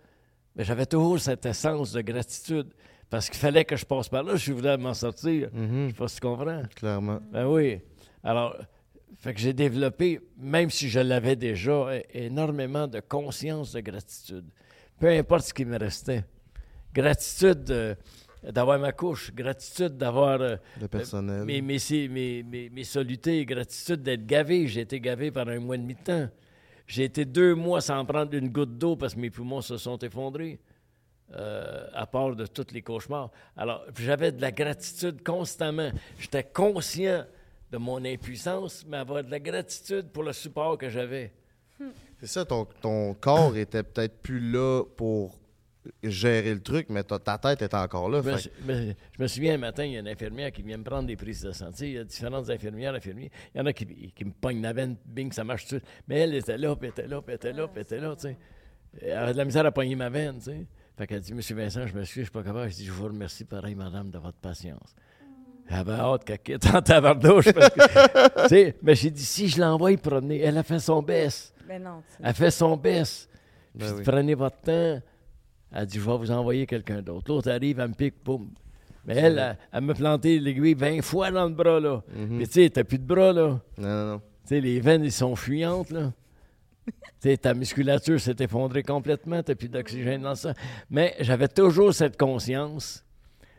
Mais 0.56 0.64
j'avais 0.64 0.86
toujours 0.86 1.20
cette 1.20 1.46
essence 1.46 1.92
de 1.94 2.02
gratitude. 2.02 2.68
Parce 3.10 3.30
qu'il 3.30 3.40
fallait 3.40 3.64
que 3.66 3.76
je 3.76 3.86
passe 3.86 4.10
par 4.10 4.24
là, 4.24 4.36
je 4.36 4.52
voulais 4.54 4.76
m'en 4.78 4.94
sortir. 4.96 5.50
Mhm, 5.54 5.86
Je 5.86 5.88
sais 5.90 5.94
pas 5.98 6.08
si 6.08 6.16
tu 6.16 6.22
comprends. 6.22 6.64
clairement. 6.76 7.20
Ben 7.32 7.46
oui. 7.48 7.80
Alors, 8.24 8.56
fait 9.20 9.36
que 9.36 9.40
j'ai 9.40 9.54
développé, 9.54 10.20
même 10.38 10.72
si 10.72 10.90
je 10.90 11.00
l'avais 11.00 11.36
déjà, 11.36 11.90
énormément 12.12 12.88
de 12.88 13.00
conscience 13.00 13.72
de 13.74 13.82
gratitude. 13.82 14.46
Peu 15.00 15.10
importe 15.10 15.46
ce 15.46 15.54
qui 15.54 15.64
me 15.66 15.78
restait. 15.78 16.24
Gratitude 16.94 17.70
euh, 17.70 17.96
d'avoir 18.52 18.78
ma 18.80 18.92
couche, 18.92 19.34
gratitude 19.34 19.98
d'avoir 19.98 20.42
euh, 20.42 20.56
Le 20.82 20.88
personnel. 20.88 21.46
mes, 21.46 21.62
mes, 21.62 21.78
mes, 22.10 22.44
mes, 22.44 22.70
mes- 22.70 22.84
solutés, 22.84 23.46
gratitude 23.46 24.02
d'être 24.04 24.26
gavé. 24.26 24.68
J'ai 24.68 24.82
été 24.82 25.00
gavé 25.00 25.32
pendant 25.32 25.52
un 25.52 25.60
mois 25.60 25.76
et 25.76 25.80
demi 25.80 25.94
de 25.96 26.00
temps. 26.04 26.30
J'ai 26.88 27.06
été 27.06 27.24
deux 27.26 27.56
mois 27.56 27.80
sans 27.82 28.04
prendre 28.06 28.34
une 28.34 28.50
goutte 28.50 28.78
d'eau 28.78 28.96
parce 28.98 29.16
que 29.16 29.20
mes 29.20 29.30
poumons 29.30 29.62
se 29.62 29.78
sont 29.78 29.98
effondrés, 30.00 30.60
euh, 31.34 31.88
à 31.94 32.06
part 32.06 32.36
de 32.36 32.46
tous 32.46 32.68
les 32.74 32.82
cauchemars. 32.82 33.32
Alors, 33.56 33.86
j'avais 33.98 34.32
de 34.34 34.42
la 34.42 34.52
gratitude 34.52 35.24
constamment. 35.24 35.92
J'étais 36.20 36.44
conscient 36.44 37.26
de 37.72 37.78
mon 37.78 38.04
impuissance, 38.04 38.86
mais 38.88 38.98
avoir 38.98 39.24
de 39.24 39.32
la 39.32 39.40
gratitude 39.40 40.10
pour 40.10 40.24
le 40.24 40.34
support 40.34 40.78
que 40.78 40.90
j'avais. 40.90 41.32
C'est 42.20 42.28
ça, 42.28 42.46
ton, 42.46 42.66
ton 42.82 43.14
corps 43.16 43.56
était 43.58 43.84
peut-être 43.84 44.22
plus 44.22 44.40
là 44.52 44.84
pour 44.96 45.40
gérer 46.02 46.54
le 46.54 46.62
truc, 46.62 46.88
mais 46.90 47.04
ta, 47.04 47.20
ta 47.20 47.38
tête 47.38 47.62
était 47.62 47.76
encore 47.76 48.10
là. 48.10 48.22
Je 48.24 48.30
me, 48.30 48.36
fait 48.38 48.42
sou- 48.44 48.50
me- 48.66 48.94
je 49.18 49.22
me 49.22 49.28
souviens 49.28 49.56
un 49.56 49.58
matin, 49.58 49.84
il 49.84 49.94
y 49.94 49.98
a 49.98 50.00
une 50.00 50.08
infirmière 50.08 50.52
qui 50.52 50.62
vient 50.62 50.78
me 50.78 50.84
prendre 50.84 51.08
des 51.08 51.16
prises 51.16 51.42
de 51.42 51.52
santé. 51.52 51.88
Il 51.90 51.94
y 51.94 51.98
a 51.98 52.04
différentes 52.04 52.50
infirmières, 52.50 52.94
infirmiers. 52.94 53.32
Il 53.54 53.58
y 53.58 53.62
en 53.62 53.66
a 53.66 53.74
qui, 53.74 53.86
qui 53.86 54.26
me 54.26 54.32
pognent 54.32 54.62
la 54.62 54.74
veine, 54.74 54.96
bing, 55.06 55.32
ça 55.32 55.44
marche 55.44 55.68
tout. 55.68 55.80
Mais 56.08 56.20
elle 56.20 56.36
était 56.36 56.58
là, 56.58 56.76
puis 56.76 56.88
elle 56.88 57.04
était 57.04 57.08
là, 57.08 57.22
puis 57.22 57.30
elle 57.32 57.36
était 57.36 57.54
là, 57.54 57.68
puis 57.68 57.76
elle 57.78 57.82
était 57.82 58.00
là, 58.00 58.16
tu 58.16 58.22
sais. 58.22 58.38
Elle 59.02 59.12
avait 59.18 59.34
de 59.34 59.38
la 59.38 59.46
misère 59.46 59.66
à 59.66 59.72
pogner 59.72 59.96
ma 59.96 60.10
veine, 60.10 60.38
tu 60.38 60.46
sais. 60.46 60.66
Fait 60.98 61.08
qu'elle 61.08 61.22
dit, 61.22 61.34
Monsieur 61.34 61.56
Vincent, 61.56 61.88
je 61.88 61.94
m'excuse, 61.96 62.22
je 62.22 62.26
suis 62.26 62.32
pas 62.32 62.44
capable. 62.44 62.70
Je 62.70 62.76
dis, 62.76 62.86
je 62.86 62.92
vous 62.92 63.06
remercie 63.06 63.44
pareil, 63.46 63.74
madame, 63.76 64.12
de 64.12 64.20
votre 64.20 64.38
patience. 64.38 64.96
Elle 65.68 65.76
avait 65.78 65.94
hâte 65.94 66.24
qu'elle 66.26 66.40
quitte 66.40 66.66
en 66.74 66.82
tabardouche. 66.82 67.52
Parce 67.52 67.70
que, 67.74 68.42
tu 68.44 68.48
sais, 68.50 68.76
mais 68.84 68.94
j'ai 68.96 69.10
dit, 69.10 69.26
si 69.26 69.48
je 69.50 69.60
l'envoie 69.60 69.96
promener, 69.98 70.42
elle 70.42 70.58
a 70.58 70.64
fait 70.64 70.80
son 70.80 71.02
baisse. 71.02 71.54
Ben 71.68 71.82
non. 71.82 72.04
Elle 72.22 72.34
fait 72.34 72.52
son 72.52 72.78
baisse. 72.78 73.28
Ben 73.74 73.92
oui. 73.96 74.04
prenez 74.04 74.36
votre 74.36 74.60
temps. 74.62 75.02
Elle 75.74 75.86
dit, 75.88 75.98
je 75.98 76.06
vais 76.06 76.18
vous 76.18 76.32
envoyer 76.32 76.66
quelqu'un 76.66 77.02
d'autre. 77.02 77.26
L'autre 77.28 77.50
arrive, 77.50 77.80
elle 77.80 77.90
me 77.90 77.94
pique, 77.94 78.16
boum. 78.24 78.50
Mais 79.06 79.16
elle, 79.16 79.38
elle, 79.38 79.58
elle 79.72 79.82
m'a 79.82 79.94
planté 79.94 80.40
l'aiguille 80.40 80.76
20 80.76 81.02
fois 81.02 81.32
dans 81.32 81.46
le 81.46 81.54
bras, 81.54 81.80
là. 81.80 82.04
Mhm. 82.16 82.38
Puis 82.38 82.48
tu 82.48 82.54
sais, 82.54 82.70
t'as 82.70 82.84
plus 82.84 83.00
de 83.00 83.06
bras, 83.06 83.34
là. 83.34 83.60
Non, 83.78 83.88
non, 83.88 84.06
non. 84.14 84.20
Tu 84.20 84.50
sais, 84.50 84.62
les 84.62 84.80
veines, 84.80 85.04
ils 85.04 85.12
sont 85.12 85.36
fuyantes, 85.36 85.92
là. 85.92 86.14
tu 86.86 86.94
sais, 87.20 87.38
ta 87.38 87.54
musculature 87.54 88.20
s'est 88.20 88.36
effondrée 88.40 88.84
complètement, 88.84 89.42
t'as 89.42 89.56
plus 89.56 89.70
d'oxygène 89.70 90.22
dans 90.22 90.36
ça. 90.36 90.54
Mais 90.90 91.16
j'avais 91.20 91.48
toujours 91.48 91.94
cette 91.94 92.18
conscience. 92.18 93.04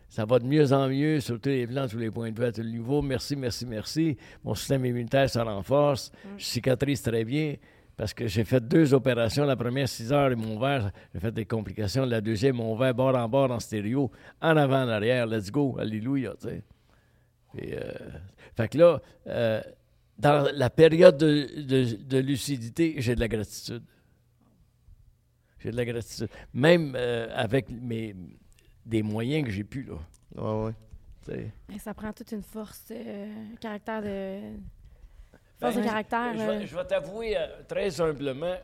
Ça 0.08 0.24
va 0.24 0.38
de 0.38 0.46
mieux 0.46 0.72
en 0.72 0.88
mieux 0.88 1.18
sur 1.18 1.40
tous 1.40 1.48
les 1.48 1.66
plans, 1.66 1.88
tous 1.88 1.98
les 1.98 2.10
points 2.10 2.30
de 2.30 2.38
vue, 2.38 2.46
à 2.46 2.52
tous 2.52 2.62
les 2.62 2.70
niveaux. 2.70 3.02
Merci, 3.02 3.34
merci, 3.34 3.66
merci. 3.66 4.16
Mon 4.44 4.54
système 4.54 4.84
immunitaire 4.86 5.28
se 5.28 5.40
renforce. 5.40 6.12
Je 6.38 6.44
cicatrise 6.44 7.02
très 7.02 7.24
bien 7.24 7.56
parce 7.96 8.12
que 8.14 8.26
j'ai 8.26 8.44
fait 8.44 8.60
deux 8.66 8.92
opérations. 8.94 9.44
La 9.44 9.56
première, 9.56 9.88
6 9.88 10.12
heures, 10.12 10.30
ils 10.32 10.36
m'ont 10.36 10.56
ouvert. 10.56 10.90
J'ai 11.12 11.20
fait 11.20 11.32
des 11.32 11.44
complications. 11.44 12.04
La 12.04 12.20
deuxième, 12.20 12.56
m'ont 12.56 12.72
ouvert 12.74 12.94
bord 12.94 13.14
en 13.16 13.28
bord 13.28 13.50
en 13.50 13.60
stéréo, 13.60 14.10
en 14.42 14.56
avant, 14.56 14.82
en 14.84 14.88
arrière. 14.88 15.26
Let's 15.26 15.50
go. 15.50 15.76
Alléluia, 15.78 16.34
tu 16.40 16.48
sais. 16.48 16.62
Puis, 17.56 17.72
euh, 17.72 17.80
fait 18.56 18.68
que 18.68 18.78
là, 18.78 19.00
euh, 19.28 19.60
dans 20.18 20.50
la 20.54 20.70
période 20.70 21.16
de, 21.16 21.62
de- 21.62 22.02
de 22.02 22.18
lucidité, 22.18 22.94
j'ai 22.98 23.14
de 23.14 23.20
la 23.20 23.28
gratitude. 23.28 23.82
J'ai 25.60 25.70
de 25.70 25.76
la 25.76 25.84
gratitude. 25.84 26.28
Même 26.52 26.94
euh, 26.96 27.28
avec 27.34 27.70
mes, 27.70 28.14
des 28.84 29.02
moyens 29.02 29.44
que 29.46 29.50
j'ai 29.50 29.64
pu, 29.64 29.84
là. 29.84 29.94
Ouais, 30.36 30.64
ouais. 30.66 30.72
tu 31.24 31.32
sais. 31.32 31.52
Et 31.74 31.78
ça 31.78 31.94
prend 31.94 32.12
toute 32.12 32.32
une 32.32 32.42
force, 32.42 32.84
euh, 32.90 33.26
caractère 33.60 34.02
de. 34.02 34.40
Force 35.64 35.74
Ben, 35.76 35.82
de 35.82 35.86
caractère. 35.86 36.32
Je 36.34 36.38
vais, 36.38 36.66
je 36.66 36.76
vais 36.76 36.84
t'avouer 36.84 37.36
euh, 37.36 37.46
très 37.68 38.00
humblement 38.00 38.54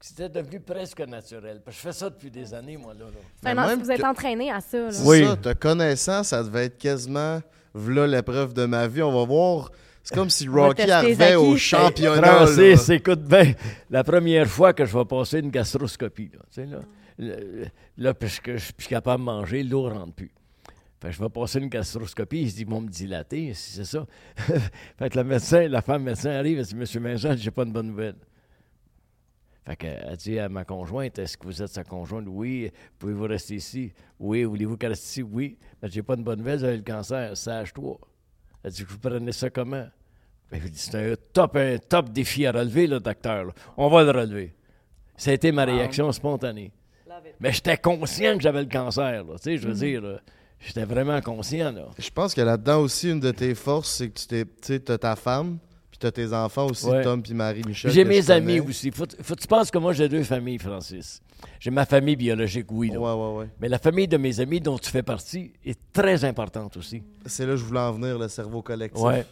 C'était 0.00 0.28
devenu 0.28 0.60
presque 0.60 1.00
naturel. 1.00 1.60
Parce 1.64 1.76
que 1.76 1.82
je 1.82 1.86
fais 1.88 1.92
ça 1.92 2.10
depuis 2.10 2.30
des 2.30 2.54
années, 2.54 2.76
moi, 2.76 2.94
là. 2.94 3.06
Mais 3.42 3.54
même 3.54 3.82
vous 3.82 3.90
êtes 3.90 4.00
que- 4.00 4.06
entraîné 4.06 4.50
à 4.50 4.60
ça. 4.60 4.78
là. 4.78 4.90
Oui. 5.04 5.24
ça, 5.26 5.36
te 5.36 5.52
connaissant, 5.54 6.22
ça 6.22 6.42
devait 6.42 6.66
être 6.66 6.78
quasiment 6.78 7.40
v'là 7.74 8.06
l'épreuve 8.06 8.54
de 8.54 8.64
ma 8.66 8.86
vie. 8.86 9.02
On 9.02 9.12
va 9.12 9.24
voir. 9.24 9.70
C'est 10.04 10.14
comme 10.14 10.30
si 10.30 10.48
Rocky 10.48 10.90
arrivait 10.90 11.34
au 11.34 11.56
championnat. 11.56 12.46
Francis, 12.46 12.88
là. 12.88 12.94
écoute 12.94 13.22
bien, 13.24 13.52
la 13.90 14.04
première 14.04 14.46
fois 14.46 14.72
que 14.72 14.84
je 14.84 14.96
vais 14.96 15.04
passer 15.04 15.40
une 15.40 15.50
gastroscopie, 15.50 16.30
là, 16.32 16.40
tu 16.52 16.62
sais, 16.62 16.66
là, 16.66 16.78
le- 17.18 17.66
là, 17.98 18.14
puisque 18.14 18.52
je 18.52 18.58
suis 18.64 18.72
plus 18.72 18.86
capable 18.86 19.20
de 19.20 19.24
manger, 19.26 19.62
l'eau 19.64 19.88
ne 19.90 19.94
rentre 19.98 20.14
plus. 20.14 20.30
Fait 21.00 21.08
que 21.08 21.14
je 21.14 21.22
vais 21.22 21.28
passer 21.28 21.60
une 21.60 21.68
gastroscopie, 21.68 22.42
il 22.42 22.50
se 22.50 22.56
dit, 22.56 22.62
ils 22.62 22.68
vont 22.68 22.80
me 22.80 22.88
dilater, 22.88 23.54
si 23.54 23.72
c'est 23.72 23.84
ça. 23.84 24.06
fait 24.36 25.10
que 25.10 25.18
le 25.18 25.24
médecin, 25.24 25.68
la 25.68 25.80
femme 25.80 26.02
médecin 26.02 26.30
arrive, 26.30 26.58
elle 26.58 26.64
dit, 26.64 26.74
Monsieur 26.74 27.00
Vincent, 27.00 27.36
j'ai 27.36 27.52
pas 27.52 27.64
de 27.64 27.70
bonne 27.70 27.88
nouvelle. 27.88 28.16
Fait 29.64 29.76
qu'elle 29.76 30.16
dit 30.16 30.38
à 30.38 30.48
ma 30.48 30.64
conjointe, 30.64 31.18
est-ce 31.18 31.36
que 31.36 31.46
vous 31.46 31.62
êtes 31.62 31.68
sa 31.68 31.84
conjointe? 31.84 32.24
Oui. 32.26 32.72
Pouvez-vous 32.98 33.24
rester 33.24 33.56
ici? 33.56 33.92
Oui. 34.18 34.42
Voulez-vous 34.44 34.76
qu'elle 34.76 34.90
reste 34.90 35.04
ici? 35.04 35.22
Oui. 35.22 35.58
Mais 35.82 35.90
j'ai 35.90 36.02
pas 36.02 36.16
de 36.16 36.22
bonne 36.22 36.38
nouvelle, 36.38 36.64
avez 36.64 36.78
le 36.78 36.82
cancer, 36.82 37.36
sage-toi. 37.36 37.98
Elle 38.64 38.72
dit, 38.72 38.82
vous 38.82 38.98
prenez 38.98 39.30
ça 39.30 39.50
comment? 39.50 39.86
Ben, 40.50 40.60
je 40.62 40.68
dis, 40.68 40.78
c'est 40.78 41.12
un 41.12 41.14
top, 41.32 41.56
un 41.56 41.76
top 41.76 42.08
défi 42.08 42.46
à 42.46 42.52
relever, 42.52 42.86
le 42.86 42.98
docteur. 42.98 43.44
là. 43.44 43.52
On 43.76 43.88
va 43.88 44.02
le 44.02 44.10
relever. 44.10 44.54
Ça 45.16 45.30
a 45.30 45.34
été 45.34 45.52
ma 45.52 45.64
réaction 45.64 46.10
spontanée. 46.12 46.72
Mais 47.40 47.52
j'étais 47.52 47.76
conscient 47.76 48.36
que 48.36 48.42
j'avais 48.42 48.62
le 48.62 48.68
cancer. 48.68 49.24
Là, 49.24 49.34
tu 49.36 49.42
sais, 49.42 49.56
je 49.58 49.68
veux 49.68 49.74
dire, 49.74 50.00
là, 50.00 50.20
j'étais 50.60 50.84
vraiment 50.84 51.20
conscient. 51.20 51.72
Là. 51.72 51.86
Je 51.98 52.10
pense 52.10 52.34
que 52.34 52.40
là-dedans 52.40 52.80
aussi, 52.80 53.10
une 53.10 53.20
de 53.20 53.30
tes 53.30 53.54
forces, 53.54 53.90
c'est 53.96 54.08
que 54.08 54.18
tu 54.18 54.26
t'es, 54.26 54.44
tu 54.44 54.50
sais, 54.62 54.80
ta 54.80 55.16
femme, 55.16 55.58
puis 55.90 55.98
t'as 55.98 56.10
tes 56.10 56.32
enfants 56.32 56.66
aussi, 56.66 56.86
Ouais. 56.86 57.02
Tom 57.02 57.22
puis 57.22 57.34
Marie-Michel. 57.34 57.90
J'ai 57.90 58.04
mes 58.04 58.30
amis 58.30 58.60
aussi. 58.60 58.90
Faut, 58.90 59.06
faut 59.22 59.34
que 59.34 59.40
tu 59.40 59.46
penses 59.46 59.70
que 59.70 59.78
moi, 59.78 59.92
j'ai 59.92 60.08
deux 60.08 60.22
familles, 60.24 60.58
Francis. 60.58 61.20
J'ai 61.60 61.70
ma 61.70 61.86
famille 61.86 62.16
biologique, 62.16 62.66
oui. 62.70 62.90
là. 62.90 62.98
Ouais, 62.98 63.12
ouais, 63.12 63.38
ouais. 63.40 63.48
Mais 63.60 63.68
la 63.68 63.78
famille 63.78 64.08
de 64.08 64.16
mes 64.16 64.40
amis 64.40 64.60
dont 64.60 64.76
tu 64.78 64.90
fais 64.90 65.04
partie 65.04 65.52
est 65.64 65.78
très 65.92 66.24
importante 66.24 66.76
aussi. 66.76 67.02
C'est 67.26 67.46
là 67.46 67.52
que 67.52 67.58
je 67.58 67.64
voulais 67.64 67.78
en 67.80 67.92
venir, 67.92 68.18
le 68.18 68.26
cerveau 68.28 68.60
collectif. 68.62 69.00
Ouais. 69.02 69.24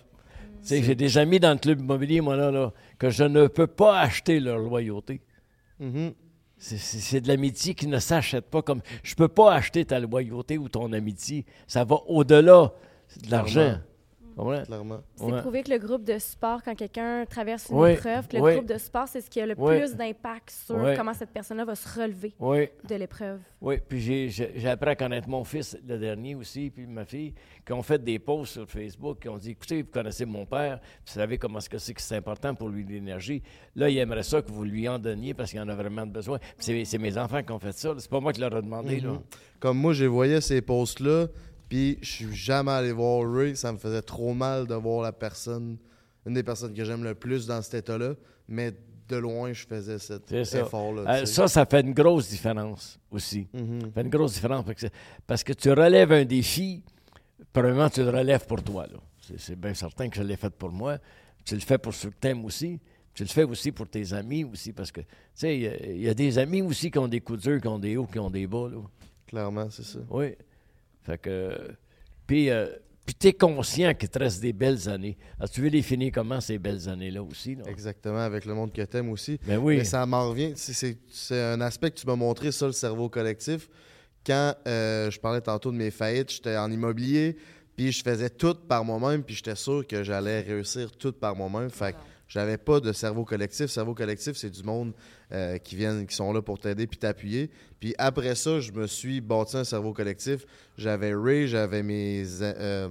Tu 0.62 0.69
sais, 0.69 0.82
J'ai 0.82 0.94
des 0.94 1.19
amis 1.19 1.39
dans 1.40 1.53
le 1.53 1.59
club 1.59 1.81
immobilier, 1.81 2.20
moi, 2.20 2.36
là, 2.36 2.51
là, 2.51 2.73
que 2.98 3.11
je 3.11 3.24
ne 3.24 3.47
peux 3.48 3.66
pas 3.66 4.01
acheter 4.01 4.39
leur 4.40 4.59
loyauté. 4.59 5.20
Mhm. 5.81 6.12
C'est- 6.12 6.15
C'est 6.59 7.20
de 7.20 7.28
l'amitié 7.28 7.74
qui 7.74 7.87
ne 7.87 7.99
s'achète 7.99 8.47
pas 8.47 8.62
comme. 8.62 8.81
Je 9.03 9.15
peux 9.15 9.28
pas 9.28 9.55
acheter 9.55 9.85
ta 9.85 10.01
loyauté 10.01 10.57
ou 10.57 10.69
ton 10.69 10.93
amitié. 10.93 11.45
Ça 11.66 11.85
va 11.85 11.97
au-delà 12.07 12.73
de 13.24 13.31
l'argent. 13.31 13.78
Clairement. 14.37 15.01
C'est 15.17 15.25
Ouais. 15.25 15.41
prouvé 15.41 15.63
que 15.63 15.71
le 15.71 15.79
groupe 15.79 16.05
de 16.05 16.19
support, 16.19 16.63
quand 16.63 16.75
quelqu'un 16.75 17.25
traverse 17.25 17.69
une 17.71 17.79
Oui, 17.79 17.91
épreuve, 17.93 18.29
que 18.29 18.37
le 18.37 18.43
oui. 18.43 18.55
groupe 18.55 18.67
de 18.67 18.77
support, 18.77 19.09
c'est 19.09 19.21
ce 19.23 19.31
qui 19.31 19.41
a 19.41 19.47
le 19.47 19.55
Oui. 19.57 19.79
plus 19.79 19.95
d'impact 19.97 20.51
sur 20.51 20.77
comment 20.97 21.15
cette 21.15 21.31
personne-là 21.31 21.65
va 21.65 21.75
se 21.75 21.89
relever 22.01 22.35
de 22.39 22.95
l'épreuve. 22.95 23.41
oui. 23.63 23.77
Puis 23.89 24.01
j'ai- 24.01 24.69
appris 24.69 24.91
à 24.91 24.97
connaître 24.97 25.29
mon 25.29 25.43
fils, 25.45 25.77
le 25.87 25.99
dernier 25.99 26.35
aussi, 26.35 26.71
puis 26.71 26.87
ma 26.87 27.05
fille, 27.05 27.33
qui 27.65 27.73
ont 27.73 27.83
fait 27.83 28.03
des 28.03 28.19
posts 28.19 28.53
sur 28.55 28.69
Facebook, 28.69 29.21
qui 29.23 29.29
ont 29.29 29.39
dit 29.39 29.51
Écoutez, 29.53 29.83
vous 29.83 29.89
connaissez 29.91 30.27
mon 30.27 30.45
père, 30.45 30.81
vous 31.07 31.13
savez 31.13 31.39
comment 31.39 31.59
est-ce 31.59 31.71
que 31.71 31.79
c'est 31.79 31.95
que 31.95 32.03
c'est 32.03 32.17
important 32.17 32.55
pour 32.55 32.69
lui 32.69 32.85
l'énergie. 32.85 33.43
Là, 33.75 33.89
il 33.89 33.97
aimerait 33.99 34.23
ça 34.23 34.43
que 34.43 34.51
vous 34.51 34.65
lui 34.65 34.89
en 34.89 34.99
donniez 34.99 35.33
parce 35.35 35.51
qu'il 35.51 35.61
en 35.61 35.69
a 35.69 35.75
vraiment 35.75 36.07
besoin. 36.07 36.39
Puis 36.39 36.55
c'est 36.59 36.85
c'est 36.85 36.99
mes 36.99 37.17
enfants 37.17 37.43
qui 37.43 37.53
ont 37.53 37.59
fait 37.59 37.73
ça. 37.73 37.89
là. 37.89 37.95
C'est 37.99 38.11
pas 38.11 38.21
moi 38.21 38.33
qui 38.33 38.41
leur 38.41 38.57
ai 38.57 38.63
demandé. 38.63 39.01
là. 39.01 39.13
Mhm. 39.13 39.21
Comme 39.59 39.79
moi, 39.79 39.95
j'ai 39.95 40.07
voyé 40.07 40.41
ces 40.43 40.61
posts-là, 40.61 41.29
puis 41.69 41.99
je 42.03 42.07
suis 42.11 42.35
jamais 42.35 42.71
allé 42.73 42.93
voir 42.93 43.31
Ray. 43.31 43.57
Ça 43.57 43.73
me 43.73 43.79
faisait 43.79 44.03
trop 44.03 44.35
mal 44.35 44.67
de 44.67 44.75
voir 44.75 45.03
la 45.03 45.13
personne, 45.13 45.77
une 46.27 46.35
des 46.35 46.43
personnes 46.43 46.75
que 46.75 46.85
j'aime 46.85 47.05
le 47.05 47.15
plus 47.15 47.47
dans 47.47 47.61
cet 47.63 47.75
état-là. 47.75 48.15
Mais 48.49 48.73
de 49.09 49.17
loin, 49.17 49.53
je 49.53 49.67
faisais 49.67 49.99
cet 49.99 50.33
effort-là. 50.33 51.03
Euh, 51.23 51.27
ça, 51.27 51.47
ça 51.49 51.65
fait 51.67 51.81
une 51.81 51.93
grosse 51.95 52.29
différence 52.29 52.99
aussi. 53.11 53.47
Mhm. 53.53 53.81
Ça 53.83 53.87
fait 53.95 54.01
une 54.03 54.09
grosse 54.11 54.35
différence 54.35 54.65
parce 54.65 54.81
que, 54.81 54.87
parce 55.27 55.45
que 55.45 55.53
tu 55.53 55.71
relèves 55.71 56.13
un 56.13 56.25
défi, 56.25 56.83
premièrement, 57.53 57.89
tu 57.89 58.03
le 58.03 58.11
relèves 58.11 58.47
pour 58.47 58.63
toi. 58.63 58.87
C'est, 59.37 59.59
bien 59.59 59.75
certain 59.75 60.09
que 60.09 60.17
je 60.17 60.23
l'ai 60.23 60.37
fait 60.37 60.51
pour 60.51 60.71
moi. 60.71 60.99
Tu 61.45 61.55
le 61.55 61.61
fais 61.61 61.79
pour 61.79 61.95
ceux 61.95 62.11
que 62.11 62.17
t'aimes 62.21 62.45
aussi. 62.45 62.81
Tu 63.15 63.23
le 63.23 63.29
fais 63.29 63.45
aussi 63.45 63.73
pour 63.73 63.89
tes 63.89 64.13
amis 64.13 64.45
aussi 64.45 64.73
parce 64.73 64.93
que, 64.93 65.01
tu 65.01 65.07
sais, 65.35 65.57
il 65.57 65.63
y 65.63 65.67
a- 65.69 65.87
il 65.87 66.03
y, 66.03 66.09
a 66.09 66.15
des 66.15 66.39
amis 66.39 66.61
aussi 66.63 66.91
qui 66.91 66.99
ont 66.99 67.09
des 67.09 67.21
coups 67.21 67.41
durs, 67.41 67.61
qui 67.61 67.69
ont 67.69 67.79
des 67.79 67.97
hauts, 67.97 68.07
qui 68.07 68.19
ont 68.19 68.31
des 68.31 68.47
bas. 68.47 68.69
Là. 68.69 68.79
Clairement, 69.27 69.69
c'est 69.71 69.85
ça. 69.85 70.01
Oui. 70.11 70.35
Fait 71.07 71.19
que. 71.19 71.57
Puis, 72.27 72.51
euh, 72.51 72.66
puis 73.05 73.15
tu 73.15 73.28
es 73.28 73.33
conscient 73.33 73.95
qu'il 73.95 74.09
te 74.09 74.19
reste 74.19 74.41
des 74.43 74.53
belles 74.53 74.89
années. 74.89 75.16
Alors, 75.39 75.49
tu 75.49 75.61
veux 75.61 75.69
les 75.69 75.83
finir 75.83 76.11
comment, 76.12 76.41
ces 76.41 76.59
belles 76.59 76.89
années-là 76.89 77.23
aussi? 77.23 77.55
Là? 77.55 77.62
Exactement, 77.69 78.19
avec 78.19 78.45
le 78.45 78.55
monde 78.55 78.73
que 78.73 78.83
t'aimes 78.83 79.11
aussi. 79.11 79.39
Ben 79.47 79.59
oui. 79.59 79.77
Mais 79.77 79.85
ça 79.85 80.05
m'en 80.05 80.28
revient. 80.31 80.55
C'est- 80.57 80.99
un 81.31 81.61
aspect 81.61 81.93
que 81.93 82.01
tu 82.01 82.07
m'as 82.07 82.16
montré, 82.16 82.51
ça, 82.51 82.66
le 82.66 82.73
cerveau 82.73 83.09
collectif. 83.09 83.69
Quand 84.27 84.55
euh, 84.66 85.09
je 85.09 85.20
parlais 85.20 85.41
tantôt 85.41 85.70
de 85.70 85.77
mes 85.77 85.93
faillites, 85.93 86.33
j'étais 86.33 86.57
en 86.57 86.69
immobilier, 86.73 87.37
puis 87.77 87.93
je 87.93 88.03
faisais 88.03 88.28
tout 88.31 88.55
par 88.55 88.85
moi-même, 88.85 89.23
puis 89.23 89.37
j'étais 89.37 89.55
sûr 89.55 89.87
que 89.87 90.03
j'allais 90.03 90.41
réussir 90.41 90.91
tout 90.91 91.12
par 91.12 91.37
moi-même. 91.37 91.70
Fait 91.70 91.93
que 91.93 91.99
j'avais 92.28 92.59
pas 92.59 92.81
de 92.81 92.93
cerveau 92.93 93.24
collectif. 93.24 93.66
Cerveau 93.66 93.94
collectif, 93.94 94.36
c'est 94.36 94.51
du 94.51 94.62
monde 94.62 94.93
euh, 95.32 95.59
qui 95.59 95.77
viennent, 95.77 96.07
qui 96.07 96.15
sont 96.16 96.32
là 96.32 96.43
pour 96.43 96.59
t'aider 96.59 96.86
puis 96.86 96.98
t'appuyer. 96.98 97.51
Puis 97.81 97.94
après 97.98 98.35
ça, 98.35 98.61
je 98.61 98.73
me 98.73 98.86
suis 98.86 99.20
bâti 99.20 99.57
un 99.57 99.65
cerveau 99.65 99.93
collectif. 99.93 100.44
J'avais 100.77 101.15
Ray, 101.15 101.47
j'avais 101.48 101.82
mes. 101.82 102.24
Euh, 102.43 102.89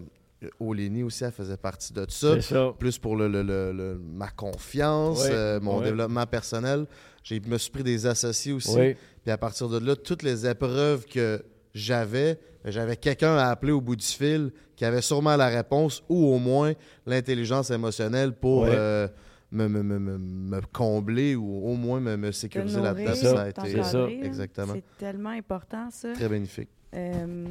Oleni 0.60 1.02
aussi, 1.02 1.24
elle 1.24 1.32
faisait 1.32 1.58
partie 1.58 1.92
de 1.94 2.06
ça 2.10 2.40
ça. 2.42 2.74
plus 2.78 2.98
pour 3.00 3.16
le, 3.16 3.28
le- 3.28 3.42
le- 3.42 3.72
le- 3.72 3.98
ma 3.98 4.30
confiance, 4.30 5.22
Oui, 5.24 5.30
euh, 5.32 5.60
mon 5.60 5.80
oui. 5.80 5.86
développement 5.86 6.26
personnel. 6.28 6.86
J'ai 7.24 7.40
me 7.40 7.58
suis 7.58 7.72
pris 7.72 7.84
des 7.84 8.06
associés 8.06 8.54
aussi. 8.54 8.78
Oui. 8.78 8.96
Puis 9.24 9.32
à 9.32 9.38
partir 9.38 9.70
de 9.70 9.80
là, 9.80 9.96
toutes 9.96 10.22
les 10.22 10.46
épreuves 10.46 11.06
que 11.06 11.44
j'avais, 11.76 12.40
j'avais 12.64 12.96
quelqu'un 12.96 13.36
à 13.38 13.50
appeler 13.50 13.72
au 13.74 13.82
bout 13.82 13.96
du 13.98 14.06
fil 14.06 14.52
qui 14.76 14.86
avait 14.86 15.02
sûrement 15.02 15.36
la 15.36 15.50
réponse 15.50 16.04
ou 16.10 16.34
au 16.34 16.40
moins 16.40 16.74
l'intelligence 17.06 17.70
émotionnelle 17.70 18.32
pour 18.34 18.62
Ouais. 18.64 18.70
euh, 18.74 19.08
me, 19.52 19.68
me- 19.68 19.84
me- 19.84 20.00
me- 20.00 20.18
me 20.18 20.62
combler 20.74 21.36
ou 21.36 21.68
au 21.68 21.76
moins 21.76 22.00
me, 22.00 22.32
sécuriser 22.32 22.82
là-dedans. 22.82 23.12
C'est 23.14 23.26
ça, 23.28 23.36
Ça 23.36 24.06
a 24.06 24.10
été. 24.10 24.26
Exactement. 24.26 24.74
C'est 24.74 24.98
tellement 24.98 25.30
important, 25.30 25.90
ça. 25.92 26.14
très 26.14 26.28
bénéfique. 26.30 26.70
Euh, 26.96 27.46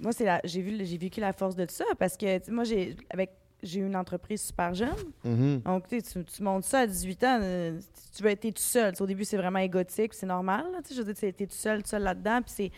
moi, 0.00 0.12
c'est 0.12 0.24
la- 0.24 0.40
j'ai 0.44 0.62
vu, 0.62 0.84
j'ai 0.84 0.96
vécu 0.96 1.20
la 1.20 1.32
force 1.32 1.56
de 1.56 1.66
ça 1.68 1.84
parce 1.98 2.16
que 2.16 2.38
tu 2.38 2.46
sais, 2.46 2.52
moi, 2.52 2.64
j'ai 2.64 2.96
avec 3.10 3.30
j'ai 3.64 3.80
eu 3.80 3.86
une 3.86 3.96
entreprise 3.96 4.42
super 4.42 4.72
jeune. 4.74 4.94
Mhm. 5.24 5.60
Donc, 5.62 5.88
tu, 5.88 6.00
tu 6.02 6.42
montes 6.42 6.64
ça 6.64 6.80
à 6.80 6.86
18 6.86 7.24
ans, 7.24 7.38
euh, 7.42 7.80
tu 8.16 8.22
veux 8.22 8.30
être 8.30 8.42
tout 8.42 8.52
seul. 8.56 8.92
Au 9.00 9.06
début, 9.06 9.24
c'est 9.24 9.36
vraiment 9.36 9.58
égotique, 9.58 10.14
c'est 10.14 10.26
normal. 10.26 10.64
là, 10.72 10.78
je 10.88 11.00
veux 11.02 11.12
dire, 11.12 11.32
tu 11.34 11.42
es 11.42 11.46
tout 11.46 11.54
seul, 11.54 11.82
tout 11.82 11.88
seul 11.88 12.02
là-dedans. 12.02 12.40
Puis 12.42 12.52
c'est 12.54 12.70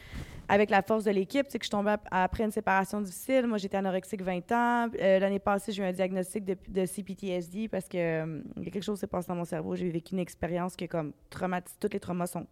avec 0.48 0.70
la 0.70 0.80
force 0.82 1.04
de 1.04 1.10
l'équipe 1.10 1.48
que 1.48 1.64
je 1.64 1.68
tombais 1.70 1.90
ap- 1.92 2.06
après 2.10 2.44
une 2.44 2.52
séparation 2.52 3.00
difficile. 3.00 3.46
Moi, 3.46 3.58
j'étais 3.58 3.76
anorexique 3.76 4.22
20 4.22 4.52
ans. 4.52 4.88
Euh, 5.00 5.18
L'année 5.18 5.40
passée, 5.40 5.72
j'ai 5.72 5.82
eu 5.82 5.86
un 5.86 5.92
diagnostic 5.92 6.44
de, 6.44 6.56
de 6.68 6.86
CPTSD 6.86 7.68
parce 7.68 7.88
que 7.88 7.98
euh, 7.98 8.42
il 8.56 8.62
y 8.64 8.68
a 8.68 8.70
quelque 8.70 8.84
chose 8.84 8.98
s'est 9.00 9.06
passé 9.08 9.26
dans 9.28 9.34
mon 9.34 9.44
cerveau. 9.44 9.74
J'ai 9.74 9.90
vécu 9.90 10.12
une 10.14 10.20
expérience 10.20 10.76
qui 10.76 10.84
est 10.84 10.88
comme 10.88 11.12
traumatisée. 11.30 11.76
Tous 11.80 11.88
les 11.92 11.98
traumas 12.00 12.26
sont... 12.28 12.46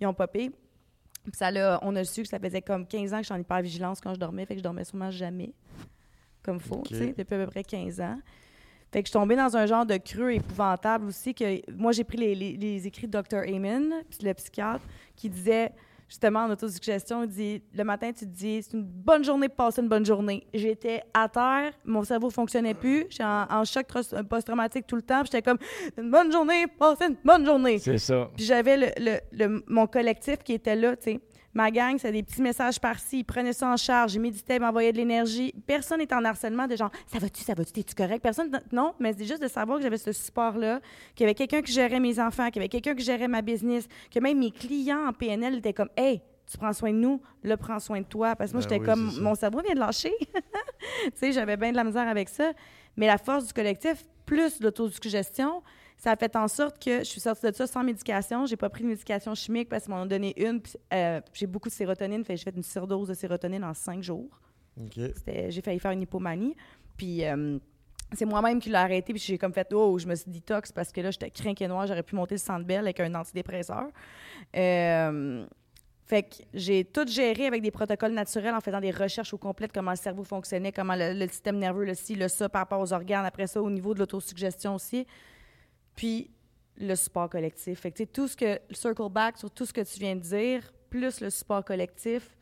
Ils 0.00 0.06
ont 0.06 0.14
popé. 0.14 0.50
Puis 1.24 1.32
ça, 1.34 1.50
là, 1.50 1.80
on 1.82 1.96
a 1.96 2.04
su 2.04 2.22
que 2.22 2.28
ça 2.28 2.38
faisait 2.38 2.62
comme 2.62 2.86
15 2.86 3.12
ans 3.12 3.16
que 3.16 3.22
je 3.22 3.26
suis 3.26 3.34
en 3.34 3.38
hypervigilance 3.40 4.00
quand 4.00 4.14
je 4.14 4.20
dormais. 4.20 4.46
Fait 4.46 4.54
que 4.54 4.60
je 4.60 4.62
dormais 4.64 4.84
sûrement 4.84 5.10
jamais 5.10 5.52
comme 6.46 6.60
faut, 6.60 6.76
Ok. 6.76 6.84
tu 6.88 6.94
sais, 6.94 7.14
depuis 7.18 7.34
à 7.34 7.38
peu 7.44 7.46
près 7.50 7.64
15 7.64 8.00
ans. 8.00 8.18
Fait 8.92 9.02
que 9.02 9.08
je 9.08 9.10
suis 9.10 9.18
tombée 9.18 9.36
dans 9.36 9.54
un 9.56 9.66
genre 9.66 9.84
de 9.84 9.96
creux 9.96 10.30
épouvantable 10.32 11.06
aussi. 11.08 11.34
que 11.34 11.44
Moi, 11.72 11.92
j'ai 11.92 12.04
pris 12.04 12.16
les, 12.16 12.34
les- 12.34 12.56
les 12.56 12.86
écrits 12.86 13.08
de 13.08 13.20
Dr. 13.20 13.38
Amen, 13.54 13.92
le 14.22 14.32
psychiatre, 14.32 14.84
qui 15.16 15.28
disait, 15.28 15.72
justement, 16.08 16.44
en 16.44 16.50
autosuggestion, 16.50 17.24
il 17.24 17.28
dit 17.28 17.62
Le 17.74 17.82
matin, 17.84 18.12
tu 18.12 18.24
te 18.24 18.30
dis, 18.30 18.62
c'est 18.62 18.74
une 18.74 18.84
bonne 18.84 19.24
journée 19.24 19.48
pour 19.48 19.56
passer 19.56 19.82
une 19.82 19.88
bonne 19.88 20.06
journée. 20.06 20.46
J'étais 20.54 21.02
à 21.12 21.28
terre, 21.28 21.72
mon 21.84 22.04
cerveau 22.04 22.30
fonctionnait 22.30 22.74
plus, 22.74 23.06
j'étais 23.10 23.24
en, 23.24 23.46
en 23.50 23.64
choc 23.64 23.86
post-traumatique 24.30 24.86
tout 24.86 24.96
le 24.96 25.02
temps, 25.02 25.22
puis 25.24 25.30
j'étais 25.32 25.42
comme 25.42 25.58
Une 25.98 26.10
bonne 26.10 26.30
journée, 26.32 26.66
passer 26.78 27.06
une 27.06 27.16
bonne 27.24 27.44
journée. 27.44 27.78
C'est 27.80 27.98
ça. 27.98 28.30
Puis 28.36 28.44
j'avais 28.46 28.76
le, 28.76 28.86
le- 28.98 29.20
le- 29.32 29.64
mon 29.66 29.86
collectif 29.88 30.38
qui 30.44 30.52
était 30.54 30.76
là, 30.76 30.96
tu 30.96 31.02
sais. 31.12 31.20
Ma 31.56 31.70
gang, 31.70 31.96
c'est 31.98 32.12
des 32.12 32.22
petits 32.22 32.42
messages 32.42 32.78
par-ci. 32.78 33.20
Ils 33.20 33.24
prenaient 33.24 33.54
ça 33.54 33.72
en 33.72 33.78
charge. 33.78 34.14
Ils 34.14 34.20
méditaient, 34.20 34.56
ils 34.56 34.60
m'envoyaient 34.60 34.92
de 34.92 34.98
l'énergie. 34.98 35.54
Personne 35.66 36.00
n'est 36.00 36.12
en 36.12 36.22
harcèlement 36.22 36.66
de 36.66 36.76
genre, 36.76 36.90
ça 37.06 37.18
va-tu, 37.18 37.42
ça 37.42 37.54
va-tu, 37.54 37.72
t'es-tu 37.72 37.94
correct? 37.94 38.22
Personne, 38.22 38.50
non, 38.72 38.92
mais 39.00 39.14
c'est 39.16 39.24
juste 39.24 39.40
de 39.40 39.48
savoir 39.48 39.78
que 39.78 39.84
j'avais 39.84 39.96
ce 39.96 40.12
support-là, 40.12 40.80
qu'il 41.14 41.24
y 41.24 41.26
avait 41.26 41.34
quelqu'un 41.34 41.62
qui 41.62 41.72
gérait 41.72 41.98
mes 41.98 42.20
enfants, 42.20 42.48
qu'il 42.48 42.56
y 42.56 42.58
avait 42.58 42.68
quelqu'un 42.68 42.94
qui 42.94 43.02
gérait 43.02 43.26
ma 43.26 43.40
business, 43.40 43.88
que 44.14 44.20
même 44.20 44.38
mes 44.38 44.50
clients 44.50 45.06
en 45.08 45.14
PNL 45.14 45.54
étaient 45.54 45.72
comme, 45.72 45.88
hey, 45.96 46.20
tu 46.46 46.58
prends 46.58 46.74
soin 46.74 46.92
de 46.92 46.98
nous, 46.98 47.22
là, 47.42 47.56
prends 47.56 47.80
soin 47.80 48.02
de 48.02 48.06
toi. 48.06 48.36
Parce 48.36 48.50
que 48.50 48.58
moi, 48.58 48.62
Ben 48.66 48.74
j'étais 48.74 48.80
oui, 48.82 48.86
comme, 48.86 49.22
mon 49.22 49.34
cerveau 49.34 49.62
vient 49.62 49.74
de 49.74 49.80
lâcher. 49.80 50.12
tu 50.20 51.10
sais, 51.14 51.32
j'avais 51.32 51.56
bien 51.56 51.70
de 51.70 51.76
la 51.76 51.84
misère 51.84 52.06
avec 52.06 52.28
ça. 52.28 52.52
Mais 52.98 53.06
la 53.06 53.16
force 53.16 53.46
du 53.46 53.54
collectif, 53.54 54.04
plus 54.26 54.60
l'autosuggestion, 54.60 55.62
ça 55.96 56.12
a 56.12 56.16
fait 56.16 56.36
en 56.36 56.46
sorte 56.48 56.82
que 56.82 56.98
je 56.98 57.04
suis 57.04 57.20
sortie 57.20 57.50
de 57.50 57.54
ça 57.54 57.66
sans 57.66 57.82
médication. 57.82 58.46
J'ai 58.46 58.56
pas 58.56 58.68
pris 58.68 58.82
de 58.82 58.88
médication 58.88 59.34
chimique 59.34 59.68
parce 59.68 59.84
qu'ils 59.84 59.94
m'en 59.94 60.02
ont 60.02 60.06
donné 60.06 60.34
une. 60.40 60.60
euh, 60.92 61.20
j'ai 61.32 61.46
beaucoup 61.46 61.68
de 61.68 61.74
sérotonine, 61.74 62.24
fait 62.24 62.36
j'ai 62.36 62.44
fait 62.44 62.56
une 62.56 62.62
surdose 62.62 63.08
de 63.08 63.14
sérotonine 63.14 63.64
en 63.64 63.74
cinq 63.74 64.02
jours. 64.02 64.40
J'ai 64.94 65.62
failli 65.62 65.78
faire 65.78 65.92
une 65.92 66.02
hypomanie. 66.02 66.54
Puis 66.96 67.24
euh, 67.24 67.58
c'est 68.12 68.26
moi-même 68.26 68.60
qui 68.60 68.68
l'ai 68.68 68.76
arrêté, 68.76 69.12
puis 69.12 69.22
j'ai 69.22 69.38
comme 69.38 69.52
fait, 69.52 69.72
oh, 69.72 69.98
je 69.98 70.06
me 70.06 70.14
suis 70.14 70.30
detox 70.30 70.70
parce 70.70 70.92
que 70.92 71.00
là, 71.00 71.10
j'étais 71.10 71.30
crinqué 71.30 71.66
noir, 71.66 71.86
j'aurais 71.86 72.02
pu 72.02 72.14
monter 72.14 72.34
le 72.34 72.40
centre 72.40 72.66
belle 72.66 72.80
avec 72.80 73.00
un 73.00 73.14
antidépresseur. 73.14 73.88
Euh, 74.54 75.46
fait 76.04 76.22
que 76.22 76.36
j'ai 76.54 76.84
tout 76.84 77.06
géré 77.08 77.46
avec 77.46 77.62
des 77.62 77.72
protocoles 77.72 78.12
naturels 78.12 78.54
en 78.54 78.60
faisant 78.60 78.80
des 78.80 78.92
recherches 78.92 79.34
au 79.34 79.38
complet 79.38 79.66
de 79.66 79.72
comment 79.72 79.90
le 79.90 79.96
cerveau 79.96 80.22
fonctionnait, 80.22 80.70
comment 80.70 80.94
le, 80.94 81.14
le 81.14 81.26
système 81.26 81.58
nerveux, 81.58 81.84
le 81.84 81.94
ci, 81.94 82.14
le 82.14 82.28
ça, 82.28 82.48
par 82.48 82.60
rapport 82.60 82.80
aux 82.80 82.92
organes, 82.92 83.24
après 83.24 83.48
ça, 83.48 83.60
au 83.60 83.70
niveau 83.70 83.92
de 83.92 83.98
l'autosuggestion 83.98 84.76
aussi. 84.76 85.06
Puis 85.96 86.30
le 86.78 86.94
support 86.94 87.28
collectif. 87.30 87.80
Fait 87.80 87.90
que, 87.90 88.04
tout 88.04 88.28
ce 88.28 88.36
que, 88.36 88.60
circle 88.70 89.08
back 89.10 89.38
sur 89.38 89.50
tout 89.50 89.64
ce 89.66 89.72
que 89.72 89.80
tu 89.80 89.98
viens 89.98 90.14
de 90.14 90.20
dire, 90.20 90.72
plus 90.90 91.20
le 91.20 91.30
support 91.30 91.64
collectif, 91.64 92.36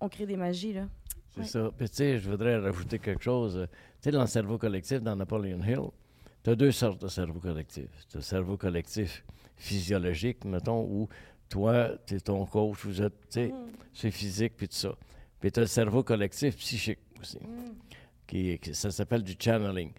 on 0.00 0.08
crée 0.08 0.26
des 0.26 0.36
magies, 0.36 0.74
là. 0.74 0.88
C'est 1.30 1.40
Ouais. 1.40 1.46
ça. 1.46 1.70
Puis, 1.76 1.88
tu 1.88 1.96
sais, 1.96 2.18
je 2.18 2.30
voudrais 2.30 2.56
rajouter 2.58 2.98
quelque 2.98 3.22
chose. 3.22 3.66
Tu 3.70 3.78
sais, 4.02 4.10
dans 4.10 4.20
le 4.20 4.26
cerveau 4.26 4.58
collectif, 4.58 5.00
dans 5.02 5.16
Napoleon 5.16 5.62
Hill, 5.62 5.90
tu 6.44 6.50
as 6.50 6.54
deux 6.54 6.72
sortes 6.72 7.00
de 7.02 7.08
cerveau 7.08 7.40
collectif. 7.40 7.88
Tu 8.08 8.16
as 8.16 8.20
le 8.20 8.22
cerveau 8.22 8.56
collectif 8.56 9.24
physiologique, 9.56 10.44
mettons, 10.44 10.82
où 10.84 11.08
toi, 11.48 11.90
tu 12.06 12.14
es 12.14 12.20
ton 12.20 12.44
coach, 12.46 12.84
vous 12.84 13.02
êtes, 13.02 13.18
tu 13.22 13.26
sais, 13.30 13.54
c'est 13.92 14.10
physique, 14.10 14.54
puis 14.56 14.68
tout 14.68 14.74
ça. 14.76 14.94
Puis 15.40 15.50
tu 15.50 15.58
as 15.60 15.62
le 15.62 15.66
cerveau 15.68 16.02
collectif 16.02 16.56
psychique 16.56 16.98
aussi, 17.20 17.38
qui, 17.38 17.44
qui- 18.28 18.60
ça 18.72 18.90
s'appelle 18.92 19.22
du 19.24 19.34
channeling. 19.38 19.90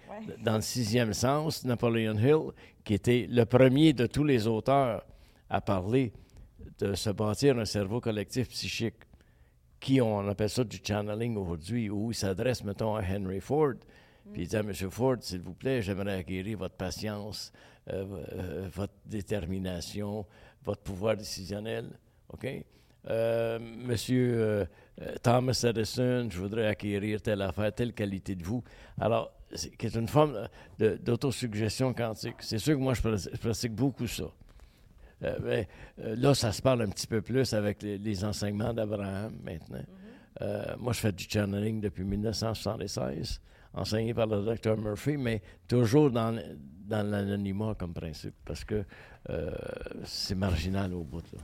Dans 0.44 0.56
le 0.56 0.62
sixième 0.62 1.14
sens, 1.14 1.66
Napoleon 1.66 2.16
Hill, 2.18 2.52
qui 2.86 2.94
était 2.94 3.28
le 3.30 3.44
premier 3.46 3.92
de 3.92 4.06
tous 4.06 4.24
les 4.24 4.48
auteurs 4.48 5.04
à 5.50 5.60
parler 5.60 6.14
de 6.80 6.94
se 6.94 7.10
bâtir 7.10 7.58
un 7.58 7.66
cerveau 7.66 8.00
collectif 8.00 8.48
psychique 8.50 8.96
qui 9.80 10.00
on 10.00 10.28
appelle 10.30 10.50
ça 10.50 10.64
du 10.64 10.78
channeling 10.82 11.36
aujourd'hui, 11.38 11.90
où 11.90 12.12
il 12.12 12.16
s'adresse, 12.16 12.64
mettons, 12.64 12.96
à 12.96 13.02
Henry 13.02 13.40
Ford, 13.42 13.74
puis 14.32 14.44
il 14.44 14.48
dit 14.48 14.56
à 14.56 14.60
M. 14.60 14.74
Ford, 14.74 15.16
s'il 15.22 15.42
vous 15.42 15.54
plaît, 15.54 15.82
j'aimerais 15.82 16.16
acquérir 16.20 16.58
votre 16.60 16.76
patience, 16.76 17.52
euh, 17.90 18.06
euh, 18.34 18.70
votre 18.72 18.94
détermination, 19.06 20.26
votre 20.64 20.82
pouvoir 20.82 21.18
décisionnel. 21.18 21.90
OK? 22.32 22.46
Euh, 23.10 23.58
Monsieur 23.60 24.34
euh, 24.36 24.66
Thomas 25.24 25.64
Edison, 25.68 26.28
je 26.30 26.40
voudrais 26.40 26.68
acquérir 26.68 27.22
telle 27.22 27.42
affaire, 27.42 27.74
telle 27.74 27.94
qualité 27.94 28.36
de 28.36 28.44
vous. 28.44 28.64
Alors, 29.00 29.32
c'est 29.54 29.96
une 29.96 30.08
forme 30.08 30.48
d'autosuggestion 30.78 31.94
quantique. 31.94 32.36
C'est 32.40 32.60
sûr 32.60 32.76
que 32.76 32.82
moi, 32.82 32.94
je 32.94 33.02
pratique, 33.02 33.32
je 33.34 33.40
pratique 33.40 33.74
beaucoup 33.74 34.08
ça. 34.08 34.26
Euh, 35.24 35.38
mais, 35.42 35.68
euh, 36.00 36.16
là, 36.16 36.34
ça 36.34 36.52
se 36.52 36.62
parle 36.62 36.82
un 36.82 36.90
petit 36.90 37.08
peu 37.08 37.22
plus 37.22 37.54
avec 37.54 37.82
les, 37.82 37.98
les 37.98 38.24
enseignements 38.24 38.74
d'Abraham 38.74 39.34
maintenant. 39.44 39.84
Euh, 40.42 40.76
moi, 40.78 40.94
je 40.94 41.00
fais 41.00 41.12
du 41.12 41.26
channeling 41.28 41.82
depuis 41.82 42.04
1976, 42.04 43.42
enseigné 43.74 44.14
par 44.14 44.28
le 44.28 44.44
Dr. 44.44 44.78
Murphy, 44.78 45.18
mais 45.18 45.42
toujours 45.68 46.12
dans, 46.12 46.40
l'anonymat 46.90 47.76
comme 47.76 47.94
principe, 47.94 48.36
parce 48.46 48.64
que 48.64 48.84
euh, 49.30 49.52
c'est 50.06 50.36
marginal 50.36 50.94
au 50.94 51.04
bout. 51.04 51.24
là. 51.34 51.40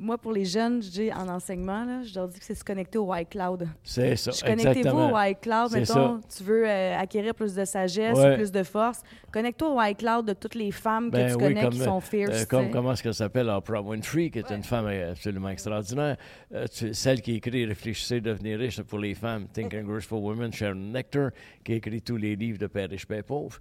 Moi, 0.00 0.16
pour 0.16 0.32
les 0.32 0.44
jeunes, 0.44 0.80
je 0.80 0.90
dis 0.90 1.12
en 1.12 1.28
enseignement, 1.28 1.84
là, 1.84 2.02
je 2.04 2.14
leur 2.14 2.28
dis 2.28 2.38
que 2.38 2.44
c'est 2.44 2.54
se 2.54 2.62
connecter 2.62 2.98
au 2.98 3.12
iCloud. 3.12 3.66
C'est 3.82 4.14
ça, 4.14 4.30
Connectez-vous 4.46 4.96
au 4.96 5.18
iCloud. 5.18 5.72
Mettons, 5.72 6.20
tu 6.36 6.44
veux 6.44 6.68
euh, 6.68 6.96
acquérir 6.96 7.34
plus 7.34 7.52
de 7.52 7.64
sagesse, 7.64 8.16
Ouais. 8.16 8.36
plus 8.36 8.52
de 8.52 8.62
force. 8.62 9.02
Connecte-toi 9.32 9.68
au 9.74 9.82
iCloud 9.82 10.24
de 10.24 10.34
toutes 10.34 10.54
les 10.54 10.70
femmes 10.70 11.10
Ben 11.10 11.26
que 11.26 11.32
tu 11.32 11.36
oui, 11.38 11.42
connais 11.48 11.62
comme, 11.62 11.70
qui 11.72 11.78
sont. 11.80 11.98
Euh, 12.14 12.38
tu 12.40 12.46
comme, 12.46 12.64
sais. 12.66 12.70
comment 12.70 12.92
est-ce 12.92 13.02
qu'elle 13.02 13.14
s'appelle, 13.14 13.48
Oprah 13.48 13.82
Winfrey, 13.82 14.30
qui 14.30 14.38
est 14.38 14.50
une 14.52 14.62
femme 14.62 14.86
euh, 14.86 15.10
absolument 15.10 15.48
extraordinaire. 15.48 16.16
Euh, 16.54 16.66
tu- 16.72 16.94
celle 16.94 17.20
qui 17.20 17.34
écrit 17.34 17.66
Réfléchissez, 17.66 18.20
devenir 18.20 18.60
riche 18.60 18.80
pour 18.82 19.00
les 19.00 19.14
femmes, 19.16 19.48
Think 19.52 19.74
and 19.74 19.82
Grow 19.82 20.00
for 20.00 20.22
Women, 20.22 20.52
Sharon 20.52 20.76
Nectar, 20.76 21.30
qui 21.64 21.72
écrit 21.72 22.00
tous 22.02 22.16
les 22.16 22.36
livres 22.36 22.58
de 22.58 22.68
Père 22.68 22.88
riche, 22.88 23.04
Père 23.06 23.24
pauvre. 23.24 23.58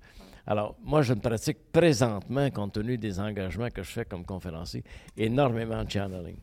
Alors, 0.47 0.75
moi, 0.81 1.01
je 1.01 1.13
me 1.13 1.19
pratique 1.19 1.57
présentement, 1.71 2.49
compte 2.51 2.73
tenu 2.73 2.97
des 2.97 3.19
engagements 3.19 3.69
que 3.69 3.83
je 3.83 3.91
fais 3.91 4.05
comme 4.05 4.25
conférencier, 4.25 4.83
énormément 5.17 5.83
de 5.83 5.91
channeling. 5.91 6.37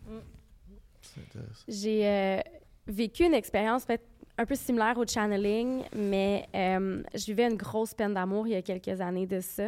J'ai 1.67 2.07
euh, 2.07 2.41
vécu 2.87 3.25
une 3.25 3.35
expérience 3.35 3.85
peut-être 3.87 4.05
un 4.37 4.45
peu 4.45 4.55
similaire 4.57 4.99
au 4.99 5.07
channeling, 5.07 5.85
mais 5.97 6.47
euh, 6.55 7.03
je 7.15 7.25
vivais 7.27 7.47
une 7.49 7.57
grosse 7.57 7.95
peine 7.95 8.13
d'amour 8.15 8.47
il 8.47 8.53
y 8.53 8.57
a 8.57 8.63
quelques 8.63 9.01
années 9.01 9.27
de 9.27 9.41
ça. 9.41 9.63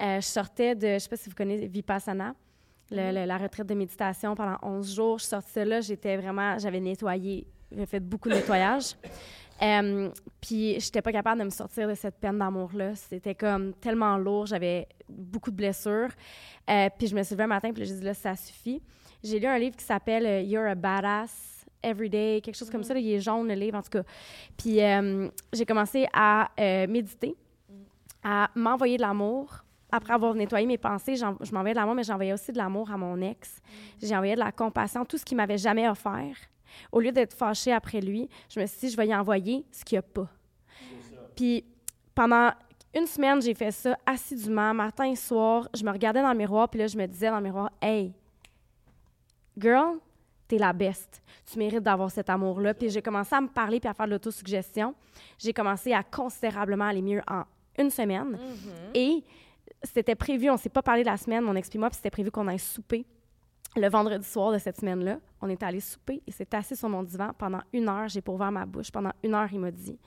Euh, 0.00 0.20
je 0.20 0.26
sortais 0.26 0.74
de, 0.74 0.86
je 0.86 0.92
ne 0.94 0.98
sais 1.00 1.08
pas 1.08 1.16
si 1.16 1.28
vous 1.28 1.34
connaissez 1.34 1.66
Vipassana, 1.66 2.34
le- 2.90 3.12
le- 3.12 3.24
la 3.24 3.38
retraite 3.38 3.66
de 3.66 3.74
méditation 3.74 4.34
pendant 4.36 4.58
11 4.62 4.94
jours. 4.94 5.18
Je 5.18 5.24
sortais 5.24 5.64
de 5.64 5.70
là, 5.70 5.80
j'étais 5.80 6.16
vraiment, 6.16 6.58
j'avais 6.58 6.80
nettoyé, 6.80 7.46
j'avais 7.72 7.86
fait 7.86 8.00
beaucoup 8.00 8.28
de 8.28 8.34
nettoyage. 8.34 8.94
Euh, 9.62 10.10
puis 10.40 10.78
j'étais 10.80 11.02
pas 11.02 11.12
capable 11.12 11.40
de 11.40 11.44
me 11.44 11.50
sortir 11.50 11.88
de 11.88 11.94
cette 11.94 12.16
peine 12.16 12.38
d'amour-là. 12.38 12.94
C'était 12.94 13.34
comme 13.34 13.72
tellement 13.74 14.16
lourd, 14.16 14.46
j'avais 14.46 14.88
beaucoup 15.08 15.50
de 15.50 15.56
blessures. 15.56 16.10
Euh, 16.68 16.88
puis 16.98 17.06
je 17.06 17.14
me 17.14 17.22
suis 17.22 17.34
levée 17.34 17.44
un 17.44 17.48
matin, 17.48 17.72
puis 17.72 17.84
j'ai 17.84 17.94
dit 17.94 18.04
là, 18.04 18.14
ça 18.14 18.34
suffit. 18.36 18.82
J'ai 19.22 19.38
lu 19.38 19.46
un 19.46 19.58
livre 19.58 19.76
qui 19.76 19.84
s'appelle 19.84 20.26
euh, 20.26 20.40
You're 20.40 20.66
a 20.66 20.74
Badass 20.74 21.66
Everyday, 21.82 22.40
quelque 22.42 22.56
chose 22.56 22.70
comme 22.70 22.82
ça. 22.82 22.94
là. 22.94 23.00
il 23.00 23.12
est 23.12 23.20
jaune, 23.20 23.46
le 23.46 23.54
livre, 23.54 23.76
en 23.76 23.82
tout 23.82 23.90
cas. 23.90 24.02
Puis 24.56 24.78
j'ai 25.52 25.66
commencé 25.66 26.06
à 26.14 26.50
euh, 26.58 26.86
méditer, 26.86 27.36
à 28.22 28.50
m'envoyer 28.54 28.96
de 28.96 29.02
l'amour. 29.02 29.64
Après 29.92 30.14
avoir 30.14 30.34
nettoyé 30.34 30.66
mes 30.66 30.78
pensées, 30.78 31.14
je 31.14 31.52
m'envoyais 31.52 31.74
de 31.74 31.78
l'amour, 31.78 31.94
mais 31.94 32.02
j'envoyais 32.02 32.32
aussi 32.32 32.52
de 32.52 32.58
l'amour 32.58 32.90
à 32.90 32.96
mon 32.96 33.20
ex. 33.20 33.60
J'ai 34.02 34.14
envoyé 34.14 34.34
de 34.34 34.40
la 34.40 34.50
compassion, 34.50 35.04
tout 35.04 35.18
ce 35.18 35.24
qu'il 35.24 35.36
m'avait 35.36 35.58
jamais 35.58 35.88
offert. 35.88 36.36
Au 36.92 37.00
lieu 37.00 37.12
d'être 37.12 37.34
fâchée 37.34 37.72
après 37.72 38.00
lui, 38.00 38.28
je 38.48 38.60
me 38.60 38.66
suis 38.66 38.80
dit, 38.80 38.90
je 38.90 38.96
vais 38.96 39.08
y 39.08 39.14
envoyer 39.14 39.64
ce 39.70 39.84
qu'il 39.84 39.96
n'y 39.96 40.00
a 40.00 40.02
pas. 40.02 40.28
Puis 41.36 41.64
pendant 42.14 42.50
une 42.94 43.06
semaine, 43.06 43.42
j'ai 43.42 43.54
fait 43.54 43.72
ça 43.72 43.98
assidûment, 44.06 44.72
matin 44.72 45.04
et 45.04 45.16
soir. 45.16 45.68
Je 45.74 45.84
me 45.84 45.90
regardais 45.90 46.22
dans 46.22 46.32
le 46.32 46.38
miroir, 46.38 46.68
puis 46.68 46.78
là, 46.80 46.86
je 46.86 46.96
me 46.96 47.06
disais 47.06 47.28
dans 47.28 47.38
le 47.38 47.42
miroir, 47.42 47.70
Hey, 47.82 48.12
girl, 49.58 49.98
t'es 50.46 50.58
la 50.58 50.72
best. 50.72 51.22
Tu 51.50 51.58
mérites 51.58 51.82
d'avoir 51.82 52.10
cet 52.10 52.30
amour-là. 52.30 52.74
Puis 52.74 52.90
j'ai 52.90 53.02
commencé 53.02 53.34
à 53.34 53.40
me 53.40 53.48
parler 53.48 53.80
puis 53.80 53.88
à 53.88 53.94
faire 53.94 54.06
de 54.06 54.12
l'autosuggestion. 54.12 54.94
J'ai 55.38 55.52
commencé 55.52 55.92
à 55.92 56.02
considérablement 56.02 56.84
aller 56.86 57.02
mieux 57.02 57.22
en 57.28 57.42
une 57.78 57.90
semaine. 57.90 58.38
Et 58.94 59.24
c'était 59.82 60.14
prévu, 60.14 60.48
on 60.50 60.56
s'est 60.56 60.68
pas 60.68 60.82
parlé 60.82 61.02
la 61.04 61.16
semaine, 61.16 61.42
mon 61.42 61.54
ex 61.56 61.68
puis 61.68 61.78
moi, 61.78 61.90
puis 61.90 61.96
c'était 61.96 62.10
prévu 62.10 62.30
qu'on 62.30 62.46
aille 62.46 62.58
souper. 62.58 63.04
Le 63.76 63.88
vendredi 63.88 64.26
soir 64.26 64.52
de 64.52 64.58
cette 64.58 64.78
semaine-là, 64.78 65.18
on 65.40 65.48
est 65.48 65.62
allé 65.62 65.80
souper. 65.80 66.22
Il 66.26 66.32
s'est 66.32 66.54
assis 66.54 66.76
sur 66.76 66.88
mon 66.88 67.02
divan 67.02 67.30
pendant 67.36 67.60
une 67.72 67.88
heure. 67.88 68.08
J'ai 68.08 68.20
pas 68.20 68.32
ouvert 68.32 68.52
ma 68.52 68.64
bouche. 68.66 68.92
Pendant 68.92 69.12
une 69.22 69.34
heure, 69.34 69.48
il 69.52 69.58
m'a 69.58 69.72
dit 69.72 69.98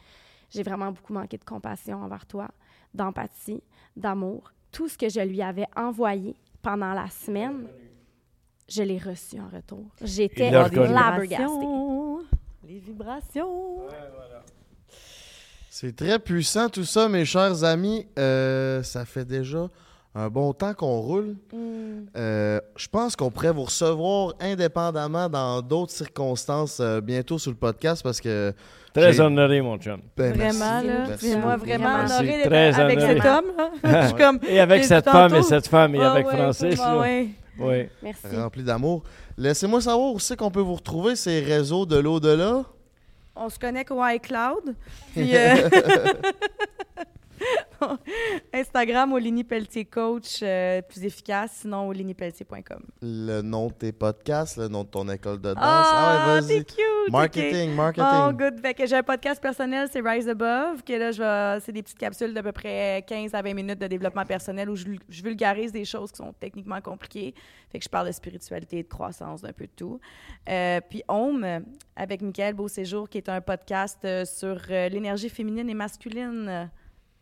J'ai 0.50 0.64
vraiment 0.64 0.92
beaucoup 0.92 1.14
manqué 1.14 1.38
de 1.38 1.44
compassion 1.44 2.02
envers 2.02 2.26
toi, 2.26 2.48
d'empathie, 2.94 3.62
d'amour. 3.96 4.52
Tout 4.72 4.88
ce 4.88 4.98
que 4.98 5.10
je 5.10 5.20
lui 5.20 5.42
avais 5.42 5.66
envoyé 5.76 6.36
pendant 6.62 6.94
la 6.94 7.10
semaine, 7.10 7.68
je 8.70 8.84
l'ai 8.84 8.98
reçu 8.98 9.40
en 9.40 9.50
retour. 9.50 9.86
J'étais 10.02 10.50
flabbergastée. 10.50 11.36
vibrations. 11.46 12.20
Les 12.64 12.80
vibrations. 12.80 13.88
C'est 15.70 15.96
très 15.96 16.20
puissant 16.20 16.70
tout 16.70 16.86
ça, 16.86 17.08
mes 17.10 17.26
chers 17.26 17.64
amis. 17.64 18.08
Euh, 18.18 18.82
ça 18.82 19.06
fait 19.06 19.26
déjà 19.26 19.70
un 20.20 20.30
bon 20.30 20.52
temps 20.52 20.74
qu'on 20.74 21.00
roule. 21.00 21.36
Euh, 22.16 22.60
je 22.76 22.88
pense 22.88 23.16
qu'on 23.16 23.30
pourrait 23.30 23.52
vous 23.52 23.66
recevoir 23.66 24.34
indépendamment 24.40 25.30
dans 25.30 25.62
d'autres 25.62 25.92
circonstances 25.92 26.80
euh, 26.80 27.02
bientôt 27.02 27.38
sur 27.38 27.52
le 27.52 27.58
podcast 27.58 28.02
parce 28.02 28.20
que. 28.20 28.52
Très 28.94 29.20
honoré, 29.20 29.62
mon 29.62 29.78
chum. 29.78 30.00
Ben, 30.16 30.34
Vraiment, 30.34 30.82
merci. 30.82 30.88
là. 30.88 31.06
Merci 31.08 31.38
moi, 31.38 31.56
vraiment 31.58 31.98
Merci. 32.00 32.14
honorée 32.20 32.42
Très 32.42 32.50
d'être 32.50 32.80
avec 32.80 32.98
honoré. 32.98 33.16
cet 33.16 33.26
homme. 33.26 33.46
là. 33.84 34.02
Je 34.02 34.08
suis 34.08 34.16
comme. 34.18 34.40
Et 34.48 34.60
avec 34.60 34.84
cette 34.86 35.06
femme 35.06 35.36
et 35.36 35.44
cette 35.44 35.68
femme 35.68 35.94
et 35.94 36.00
Ah 36.02 36.14
avec 36.14 36.26
ouais, 36.26 36.36
Francis. 36.36 36.78
là. 36.80 36.98
ouais. 37.00 37.28
Oui. 37.60 37.88
Merci. 38.02 38.36
Rempli 38.36 38.64
d'amour. 38.64 39.04
Laissez-moi 39.38 39.82
savoir 39.82 40.14
où 40.14 40.20
c'est 40.20 40.36
qu'on 40.36 40.50
peut 40.52 40.62
vous 40.62 40.76
retrouver, 40.76 41.16
ces 41.16 41.42
réseaux 41.42 41.86
de 41.86 41.98
l'au-delà? 41.98 42.64
On 43.36 43.50
se 43.50 43.60
connecte 43.60 43.92
au 43.92 44.04
iCloud. 44.04 44.74
Puis 45.16 45.36
euh, 45.36 45.56
Instagram, 48.54 49.14
Olini 49.14 49.44
Pelletier 49.44 49.86
Coach, 49.86 50.40
euh, 50.42 50.82
plus 50.82 51.04
efficace, 51.04 51.60
sinon 51.62 51.88
olinipelletier.com. 51.88 52.84
Le 53.02 53.42
nom 53.42 53.68
de 53.68 53.74
tes 53.74 53.92
podcasts, 53.92 54.58
le 54.58 54.68
nom 54.68 54.84
de 54.84 54.90
ton 54.90 55.08
école 55.10 55.40
de 55.40 55.54
danse. 55.54 55.64
Ah, 55.64 56.34
ouais, 56.36 56.42
vas-y. 56.42 56.66
cute! 56.66 57.12
Marketing, 57.12 57.74
marketing. 57.74 58.08
Oh, 58.28 58.32
good. 58.34 58.60
Fait 58.60 58.74
que 58.74 58.86
j'ai 58.86 58.96
un 58.96 59.04
podcast 59.04 59.42
personnel, 59.42 59.88
c'est 59.92 60.02
Rise 60.02 60.28
Above, 60.28 60.84
que 60.84 60.94
là, 60.94 61.12
je 61.12 61.60
c'est 61.64 61.72
des 61.72 61.84
petites 61.84 61.98
capsules 61.98 62.34
d'à 62.34 62.44
peu 62.44 62.52
près 62.52 63.04
15 63.08 63.34
à 63.34 63.42
20 63.42 63.54
minutes 63.54 63.80
de 63.80 63.88
développement 63.88 64.26
personnel 64.26 64.70
où 64.70 64.76
je, 64.76 64.86
je 65.10 65.24
vulgarise 65.24 65.72
des 65.72 65.86
choses 65.86 66.12
qui 66.12 66.18
sont 66.18 66.34
techniquement 66.40 66.82
compliquées. 66.82 67.34
Fait 67.72 67.80
que 67.80 67.84
je 67.84 67.90
parle 67.90 68.08
de 68.08 68.12
spiritualité, 68.12 68.84
de 68.84 68.88
croissance, 68.88 69.42
d'un 69.42 69.54
peu 69.54 69.66
de 69.66 69.72
tout. 69.76 70.00
Euh, 70.50 70.80
puis 70.90 71.04
Home, 71.08 71.46
avec 71.96 72.22
Michael 72.22 72.54
Beauséjour, 72.54 73.10
qui 73.10 73.18
est 73.18 73.30
un 73.30 73.42
podcast 73.42 74.00
euh, 74.06 74.26
sur 74.26 74.58
l'énergie 74.70 75.30
féminine 75.30 75.70
et 75.70 75.74
masculine 75.74 76.70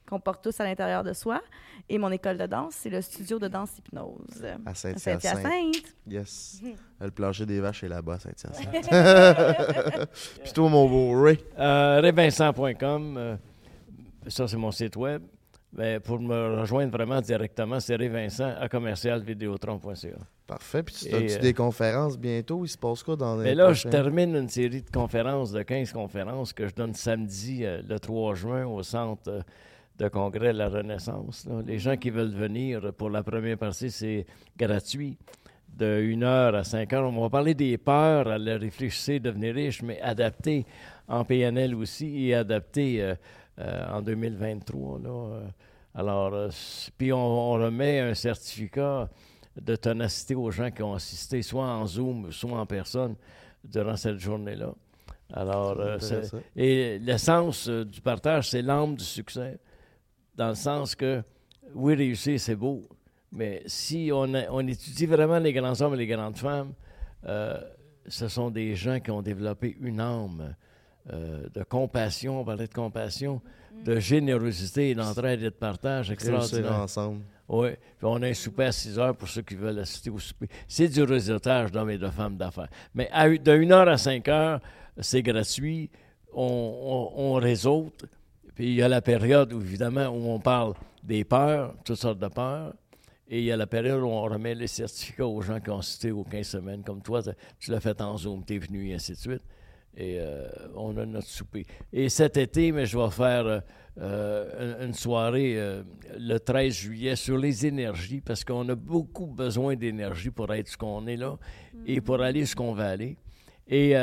qu'on 0.07 0.19
porte 0.19 0.43
tous 0.43 0.59
à 0.59 0.63
l'intérieur 0.63 1.03
de 1.03 1.13
soi. 1.13 1.41
Et 1.89 1.97
mon 1.97 2.11
école 2.11 2.37
de 2.37 2.45
danse, 2.45 2.75
c'est 2.75 2.89
le 2.89 3.01
studio 3.01 3.39
de 3.39 3.47
danse 3.47 3.77
hypnose. 3.77 4.45
À 4.65 4.69
à 4.69 4.73
Saint-Hyacinthe. 4.73 5.21
Saint-Hyacinthe. 5.21 5.95
Yes. 6.07 6.61
Le 7.01 7.11
plancher 7.11 7.45
des 7.45 7.59
vaches 7.59 7.83
est 7.83 7.89
là-bas, 7.89 8.13
à 8.15 8.19
Saint-Hyacinthe. 8.19 10.09
Puis 10.43 10.53
toi, 10.53 10.69
mon 10.69 10.87
beau 10.87 11.21
Ray. 11.21 11.39
Euh, 11.59 11.99
Rayvincent.com. 12.01 13.17
euh, 13.17 13.35
ça, 14.27 14.47
c'est 14.47 14.57
mon 14.57 14.71
site 14.71 14.95
web. 14.95 15.21
Ben, 15.75 15.99
pour 15.99 16.21
me 16.21 16.61
rejoindre 16.61 16.91
vraiment 16.91 17.19
directement, 17.19 17.81
c'est 17.81 17.97
Vincent 17.97 18.53
à 18.57 18.69
commercialvidéotron.ca. 18.69 20.17
Parfait. 20.47 20.83
Puis 20.83 20.95
tu 20.95 21.13
as 21.13 21.17
euh, 21.17 21.39
des 21.39 21.53
conférences 21.53 22.17
bientôt? 22.17 22.63
Il 22.63 22.69
se 22.69 22.77
passe 22.77 23.03
quoi 23.03 23.17
dans 23.17 23.35
les 23.35 23.43
Mais 23.43 23.55
là, 23.55 23.73
je 23.73 23.87
termine 23.89 24.35
une 24.35 24.47
série 24.47 24.83
de 24.83 24.89
conférences, 24.89 25.51
de 25.51 25.63
15 25.63 25.91
conférences 25.91 26.53
que 26.53 26.67
je 26.67 26.75
donne 26.75 26.93
samedi, 26.93 27.65
euh, 27.65 27.81
le 27.85 27.99
3 27.99 28.35
juin, 28.35 28.65
au 28.65 28.83
centre 28.83 29.23
euh, 29.27 29.41
de 29.97 30.07
congrès 30.07 30.53
de 30.53 30.57
la 30.57 30.69
Renaissance. 30.69 31.45
là. 31.45 31.61
Les 31.65 31.79
gens 31.79 31.95
qui 31.97 32.09
veulent 32.09 32.33
venir, 32.33 32.93
pour 32.93 33.09
la 33.09 33.23
première 33.23 33.57
partie, 33.57 33.91
c'est 33.91 34.25
gratuit, 34.57 35.17
de 35.77 36.01
1h 36.01 36.55
à 36.55 36.61
5h. 36.61 36.95
On 36.97 37.21
va 37.21 37.29
parler 37.29 37.53
des 37.53 37.77
peurs, 37.77 38.27
à 38.27 38.37
le 38.37 38.55
réfléchir, 38.55 39.19
devenir 39.19 39.55
riche, 39.55 39.81
mais 39.81 39.99
adapté 40.01 40.65
en 41.07 41.23
PNL 41.23 41.75
aussi 41.75 42.27
et 42.27 42.35
adapté 42.35 43.01
euh, 43.01 43.15
euh, 43.59 43.85
en 43.91 44.01
2023. 44.01 44.99
Là, 44.99 45.09
euh. 45.09 45.47
alors, 45.93 46.49
puis 46.97 47.11
on, 47.11 47.17
on 47.17 47.53
remet 47.53 47.99
un 47.99 48.13
certificat 48.13 49.09
de 49.61 49.75
ténacité 49.75 50.35
aux 50.35 50.51
gens 50.51 50.71
qui 50.71 50.83
ont 50.83 50.93
assisté, 50.93 51.41
soit 51.41 51.65
en 51.65 51.85
Zoom, 51.85 52.31
soit 52.31 52.59
en 52.59 52.65
personne, 52.65 53.15
durant 53.63 53.95
cette 53.95 54.19
journée-là. 54.19 54.73
Alors, 55.33 55.79
euh, 55.79 55.97
et 56.55 56.99
l'essence 56.99 57.67
euh, 57.67 57.83
du 57.83 57.99
partage, 57.99 58.49
c'est 58.49 58.61
l'âme 58.61 58.95
du 58.95 59.03
succès, 59.03 59.57
dans 60.35 60.49
le 60.49 60.55
sens 60.55 60.95
que, 60.95 61.23
oui, 61.73 61.95
réussir, 61.95 62.39
c'est 62.39 62.55
beau, 62.55 62.87
mais 63.31 63.63
si 63.65 64.09
on, 64.13 64.33
a- 64.33 64.49
on 64.51 64.65
étudie 64.67 65.05
vraiment 65.05 65.39
les 65.39 65.53
grands 65.53 65.79
hommes 65.81 65.93
et 65.95 65.97
les 65.97 66.07
grandes 66.07 66.37
femmes, 66.37 66.73
euh, 67.27 67.57
ce 68.07 68.27
sont 68.27 68.49
des 68.51 68.75
gens 68.75 68.99
qui 68.99 69.11
ont 69.11 69.21
développé 69.21 69.75
une 69.81 69.99
âme 69.99 70.55
euh, 71.11 71.47
de 71.53 71.63
compassion, 71.63 72.41
on 72.41 72.45
parlait 72.45 72.67
de 72.67 72.73
compassion, 72.73 73.41
de 73.83 73.99
générosité, 73.99 74.93
d'entraide 74.95 75.41
et 75.41 75.45
de 75.45 75.49
partage 75.49 76.09
Réussir 76.09 76.33
extraordinaire. 76.35 76.81
ensemble. 76.81 77.21
Oui, 77.47 77.69
puis 77.97 78.03
on 78.07 78.21
a 78.23 78.27
un 78.27 78.33
souper 78.33 78.63
à 78.65 78.71
6 78.71 78.97
heures 78.97 79.15
pour 79.15 79.27
ceux 79.27 79.43
qui 79.43 79.53
veulent 79.55 79.77
assister 79.77 80.09
au 80.09 80.17
souper. 80.17 80.47
C'est 80.67 80.87
du 80.87 81.03
réseautage 81.03 81.71
d'hommes 81.71 81.91
et 81.91 81.97
de 81.99 82.09
femmes 82.09 82.37
d'affaires. 82.37 82.69
Mais 82.95 83.07
à, 83.11 83.29
de 83.29 83.51
1 83.51 83.69
heure 83.71 83.87
à 83.87 83.97
5 83.97 84.27
heures, 84.29 84.59
c'est 84.99 85.21
gratuit. 85.21 85.89
On, 86.33 87.11
on, 87.15 87.21
on 87.21 87.33
réseaute. 87.35 88.05
Puis 88.55 88.67
il 88.67 88.73
y 88.75 88.81
a 88.81 88.87
la 88.87 89.01
période, 89.01 89.51
où, 89.53 89.61
évidemment, 89.61 90.07
où 90.07 90.29
on 90.29 90.39
parle 90.39 90.73
des 91.03 91.23
peurs, 91.23 91.75
toutes 91.83 91.97
sortes 91.97 92.19
de 92.19 92.27
peurs. 92.27 92.73
Et 93.27 93.39
il 93.39 93.45
y 93.45 93.51
a 93.51 93.57
la 93.57 93.67
période 93.67 94.01
où 94.01 94.07
on 94.07 94.21
remet 94.21 94.53
les 94.55 94.67
certificats 94.67 95.25
aux 95.27 95.41
gens 95.41 95.59
qui 95.59 95.69
ont 95.71 95.79
assisté 95.79 96.11
aux 96.11 96.23
15 96.23 96.47
semaines. 96.47 96.83
Comme 96.83 97.01
toi, 97.01 97.21
tu 97.59 97.71
l'as 97.71 97.79
fait 97.79 97.99
en 98.01 98.17
Zoom, 98.17 98.45
tu 98.45 98.55
es 98.55 98.57
venu, 98.59 98.89
et 98.89 98.93
ainsi 98.93 99.13
de 99.13 99.17
suite. 99.17 99.41
Et 99.97 100.17
euh, 100.19 100.47
on 100.75 100.95
a 100.97 101.05
notre 101.05 101.27
souper. 101.27 101.65
Et 101.91 102.09
cet 102.09 102.37
été, 102.37 102.71
mais 102.71 102.85
je 102.85 102.97
vais 102.97 103.09
faire 103.09 103.45
euh, 103.47 103.59
euh, 103.99 104.85
une- 104.85 104.93
soirée 104.93 105.53
euh, 105.57 105.83
le 106.19 106.37
13 106.37 106.73
juillet 106.73 107.15
sur 107.15 107.37
les 107.37 107.65
énergies, 107.65 108.21
parce 108.21 108.43
qu'on 108.43 108.67
a 108.69 108.75
beaucoup 108.75 109.25
besoin 109.27 109.75
d'énergie 109.75 110.29
pour 110.31 110.53
être 110.53 110.67
ce 110.67 110.77
qu'on 110.77 111.07
est 111.07 111.15
là 111.17 111.37
et 111.87 112.01
pour 112.01 112.21
aller 112.21 112.45
ce 112.45 112.55
qu'on 112.55 112.73
va 112.73 112.89
aller. 112.89 113.17
Et 113.67 113.93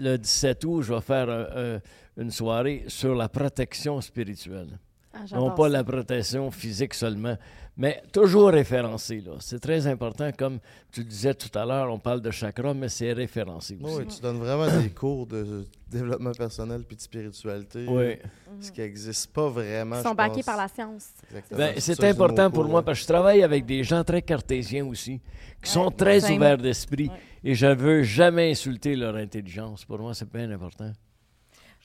le 0.00 0.16
17 0.16 0.64
août, 0.64 0.82
je 0.82 0.92
vais 0.94 1.00
faire 1.00 1.28
un- 1.30 1.78
une 2.16 2.30
soirée 2.30 2.84
sur 2.88 3.14
la 3.14 3.28
protection 3.28 4.00
spirituelle. 4.00 4.78
Ah, 5.14 5.24
Non 5.34 5.50
pas 5.50 5.64
ça. 5.64 5.68
la 5.68 5.84
protection 5.84 6.50
physique 6.50 6.94
seulement, 6.94 7.36
mais 7.76 8.02
toujours 8.12 8.48
référencé. 8.48 9.22
C'est 9.40 9.60
très 9.60 9.86
important, 9.86 10.30
comme 10.32 10.58
tu 10.90 11.04
disais 11.04 11.34
tout 11.34 11.50
à 11.58 11.66
l'heure, 11.66 11.92
on 11.92 11.98
parle 11.98 12.22
de 12.22 12.30
chakra, 12.30 12.72
mais 12.72 12.88
c'est 12.88 13.12
référencé 13.12 13.78
aussi. 13.82 13.94
Oui, 13.96 14.06
tu 14.06 14.22
donnes 14.22 14.38
vraiment 14.38 14.66
des 14.80 14.88
cours 14.88 15.26
de 15.26 15.66
développement 15.90 16.32
personnel 16.32 16.82
puis 16.86 16.96
de 16.96 17.02
spiritualité. 17.02 17.84
Oui. 17.86 18.16
Ce 18.58 18.72
qui 18.72 18.80
n'existe 18.80 19.30
pas 19.32 19.50
vraiment. 19.50 19.96
Ils 19.96 20.02
sont 20.02 20.14
baqués 20.14 20.42
par 20.42 20.56
la 20.56 20.68
science. 20.68 21.10
Exactement. 21.28 21.58
Ben, 21.58 21.74
c'est 21.78 22.04
important 22.04 22.50
pour 22.50 22.64
moi 22.64 22.80
euh, 22.80 22.82
parce 22.82 22.98
que 23.00 23.02
je 23.02 23.08
travaille 23.08 23.42
avec 23.42 23.66
des 23.66 23.84
gens 23.84 24.02
très 24.04 24.22
cartésiens 24.22 24.86
aussi, 24.86 25.20
qui 25.62 25.70
sont 25.70 25.90
très 25.90 26.20
same. 26.20 26.36
ouverts 26.36 26.58
d'esprit. 26.58 27.10
Et 27.44 27.54
je 27.54 27.66
ne 27.66 27.74
veux 27.74 28.02
jamais 28.02 28.50
insulter 28.52 28.96
leur 28.96 29.16
intelligence. 29.16 29.84
Pour 29.84 29.98
moi, 29.98 30.14
c'est 30.14 30.30
bien 30.32 30.50
important. 30.50 30.90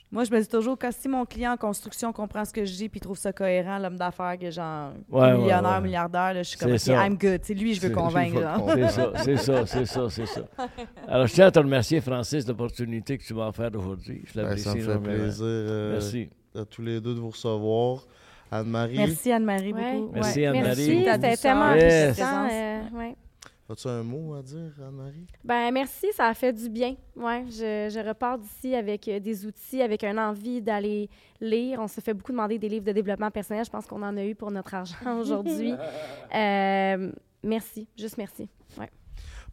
Moi, 0.10 0.24
je 0.24 0.32
me 0.32 0.40
dis 0.40 0.48
toujours 0.48 0.78
que 0.78 0.88
si 0.92 1.10
mon 1.10 1.26
client 1.26 1.52
en 1.52 1.58
construction 1.58 2.14
comprend 2.14 2.46
ce 2.46 2.54
que 2.54 2.64
je 2.64 2.72
dis 2.74 2.88
puis 2.88 3.02
trouve 3.02 3.18
ça 3.18 3.34
cohérent, 3.34 3.78
l'homme 3.78 3.98
d'affaires, 3.98 4.38
que 4.40 4.50
genre 4.50 4.94
Ouais, 5.10 5.36
millionnaire, 5.38 5.72
ouais. 5.76 5.82
milliardaire, 5.82 6.34
là, 6.34 6.44
je 6.44 6.50
suis 6.50 6.58
comme. 6.58 6.72
I'm 6.72 7.18
good. 7.18 7.42
C'est 7.44 7.54
lui, 7.54 7.74
je 7.74 7.82
veux 7.82 7.90
convaincre. 7.94 8.36
je 8.36 8.38
veux 8.40 8.44
genre. 8.44 8.60
convaincre. 8.62 8.90
C'est 9.24 9.36
ça, 9.38 9.66
c'est 9.66 9.66
ça, 9.66 9.66
c'est 9.66 9.86
ça, 9.86 10.10
c'est 10.10 10.26
ça. 10.26 10.42
Alors, 11.10 11.28
je 11.28 11.34
tiens 11.34 11.48
à 11.48 11.52
te 11.52 11.60
remercier, 11.60 12.00
Francis, 12.00 12.46
de 12.46 12.52
l'opportunité 12.52 13.18
que 13.18 13.24
tu 13.24 13.34
m'as 13.34 13.48
offert 13.50 13.70
aujourd'hui. 13.76 14.22
Je 14.26 14.34
ben, 14.34 14.44
l'apprécie 14.44 14.64
ça 14.64 14.76
me 14.76 14.80
fait 14.80 14.84
énormément. 14.92 15.14
plaisir 15.16 15.44
euh, 15.46 15.92
Merci. 15.92 16.30
à 16.56 16.64
tous 16.66 16.82
les 16.82 17.02
deux 17.02 17.14
de 17.14 17.20
vous 17.20 17.30
recevoir. 17.32 18.06
Anne-Marie, 18.50 18.98
Merci 18.98 19.30
Anne-Marie 19.34 19.74
Ouais. 19.74 19.94
beaucoup. 19.98 20.12
Merci. 20.14 20.46
Anne-Marie. 20.46 21.04
C'était 21.06 21.36
tellement 21.36 21.74
Yes. 21.76 22.06
enrichissant. 22.20 22.48
euh, 22.50 22.82
ouais. 22.98 23.16
As-tu 23.70 23.88
un 23.88 24.04
mot 24.04 24.34
à 24.36 24.42
dire, 24.42 24.72
Anne-Marie? 24.80 25.28
Ben 25.44 25.72
merci, 25.72 26.08
ça 26.14 26.28
a 26.28 26.34
fait 26.34 26.54
du 26.54 26.70
bien. 26.70 26.96
Ouais, 27.16 27.46
je, 27.50 27.90
je 27.94 28.08
repars 28.08 28.38
d'ici 28.38 28.76
avec 28.76 29.08
euh, 29.08 29.20
des 29.20 29.46
outils, 29.46 29.82
avec 29.82 30.04
une 30.04 30.20
envie 30.20 30.62
d'aller 30.62 31.10
lire. 31.42 31.80
On 31.82 31.88
se 31.88 32.00
fait 32.00 32.14
beaucoup 32.14 32.32
demander 32.32 32.58
des 32.58 32.70
livres 32.70 32.86
de 32.86 32.92
développement 32.92 33.32
personnel. 33.32 33.66
Je 33.66 33.70
pense 33.70 33.86
qu'on 33.86 34.02
en 34.04 34.16
a 34.16 34.24
eu 34.24 34.36
pour 34.36 34.52
notre 34.52 34.74
argent 34.74 34.96
aujourd'hui. 35.20 35.74
Euh, 36.36 37.12
merci, 37.42 37.88
juste 37.98 38.18
merci. 38.18 38.50
Ouais. 38.78 38.90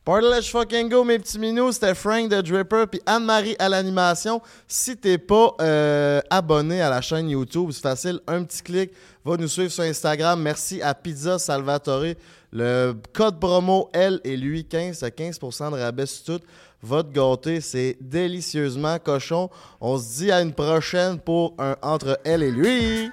Party 0.05 0.27
Let's 0.27 0.51
Fucking 0.51 0.91
Go, 0.91 1.03
mes 1.03 1.19
petits 1.19 1.39
minous, 1.39 1.73
c'était 1.73 1.95
Frank 1.95 2.29
de 2.29 2.43
Dripper 2.43 2.85
puis 2.91 3.01
Anne-Marie 3.07 3.57
à 3.59 3.71
l'animation. 3.71 4.43
Si 4.69 4.99
t'es 4.99 5.17
pas 5.17 5.55
euh, 5.63 6.21
abonné 6.29 6.83
à 6.83 6.91
la 6.91 7.01
chaîne 7.01 7.31
YouTube, 7.31 7.71
c'est 7.73 7.81
facile, 7.81 8.21
un 8.27 8.45
petit 8.45 8.63
clic, 8.63 8.91
va 9.25 9.39
nous 9.39 9.49
suivre 9.49 9.71
sur 9.71 9.83
Instagram. 9.83 10.43
Merci 10.43 10.83
à 10.83 10.95
Pizza 10.95 11.39
Salvatore. 11.39 12.17
Le 12.57 12.95
code 13.13 13.41
promo 13.41 13.91
L 13.93 14.21
et 14.23 14.37
lui 14.37 14.65
15, 14.65 14.99
c'est 14.99 15.19
15% 15.19 15.73
de 15.73 15.77
rabais 15.77 16.07
sur 16.07 16.39
tout. 16.39 16.45
Va 16.81 17.03
te 17.03 17.13
gâter, 17.13 17.61
c'est 17.61 17.97
délicieusement 18.01 18.97
cochon. 19.01 19.51
On 19.81 19.99
se 19.99 20.19
dit 20.19 20.31
à 20.31 20.41
une 20.41 20.53
prochaine 20.53 21.19
pour 21.19 21.55
un 21.59 21.75
entre 21.83 22.21
elle 22.25 22.45
et 22.45 22.53
lui. 22.53 23.11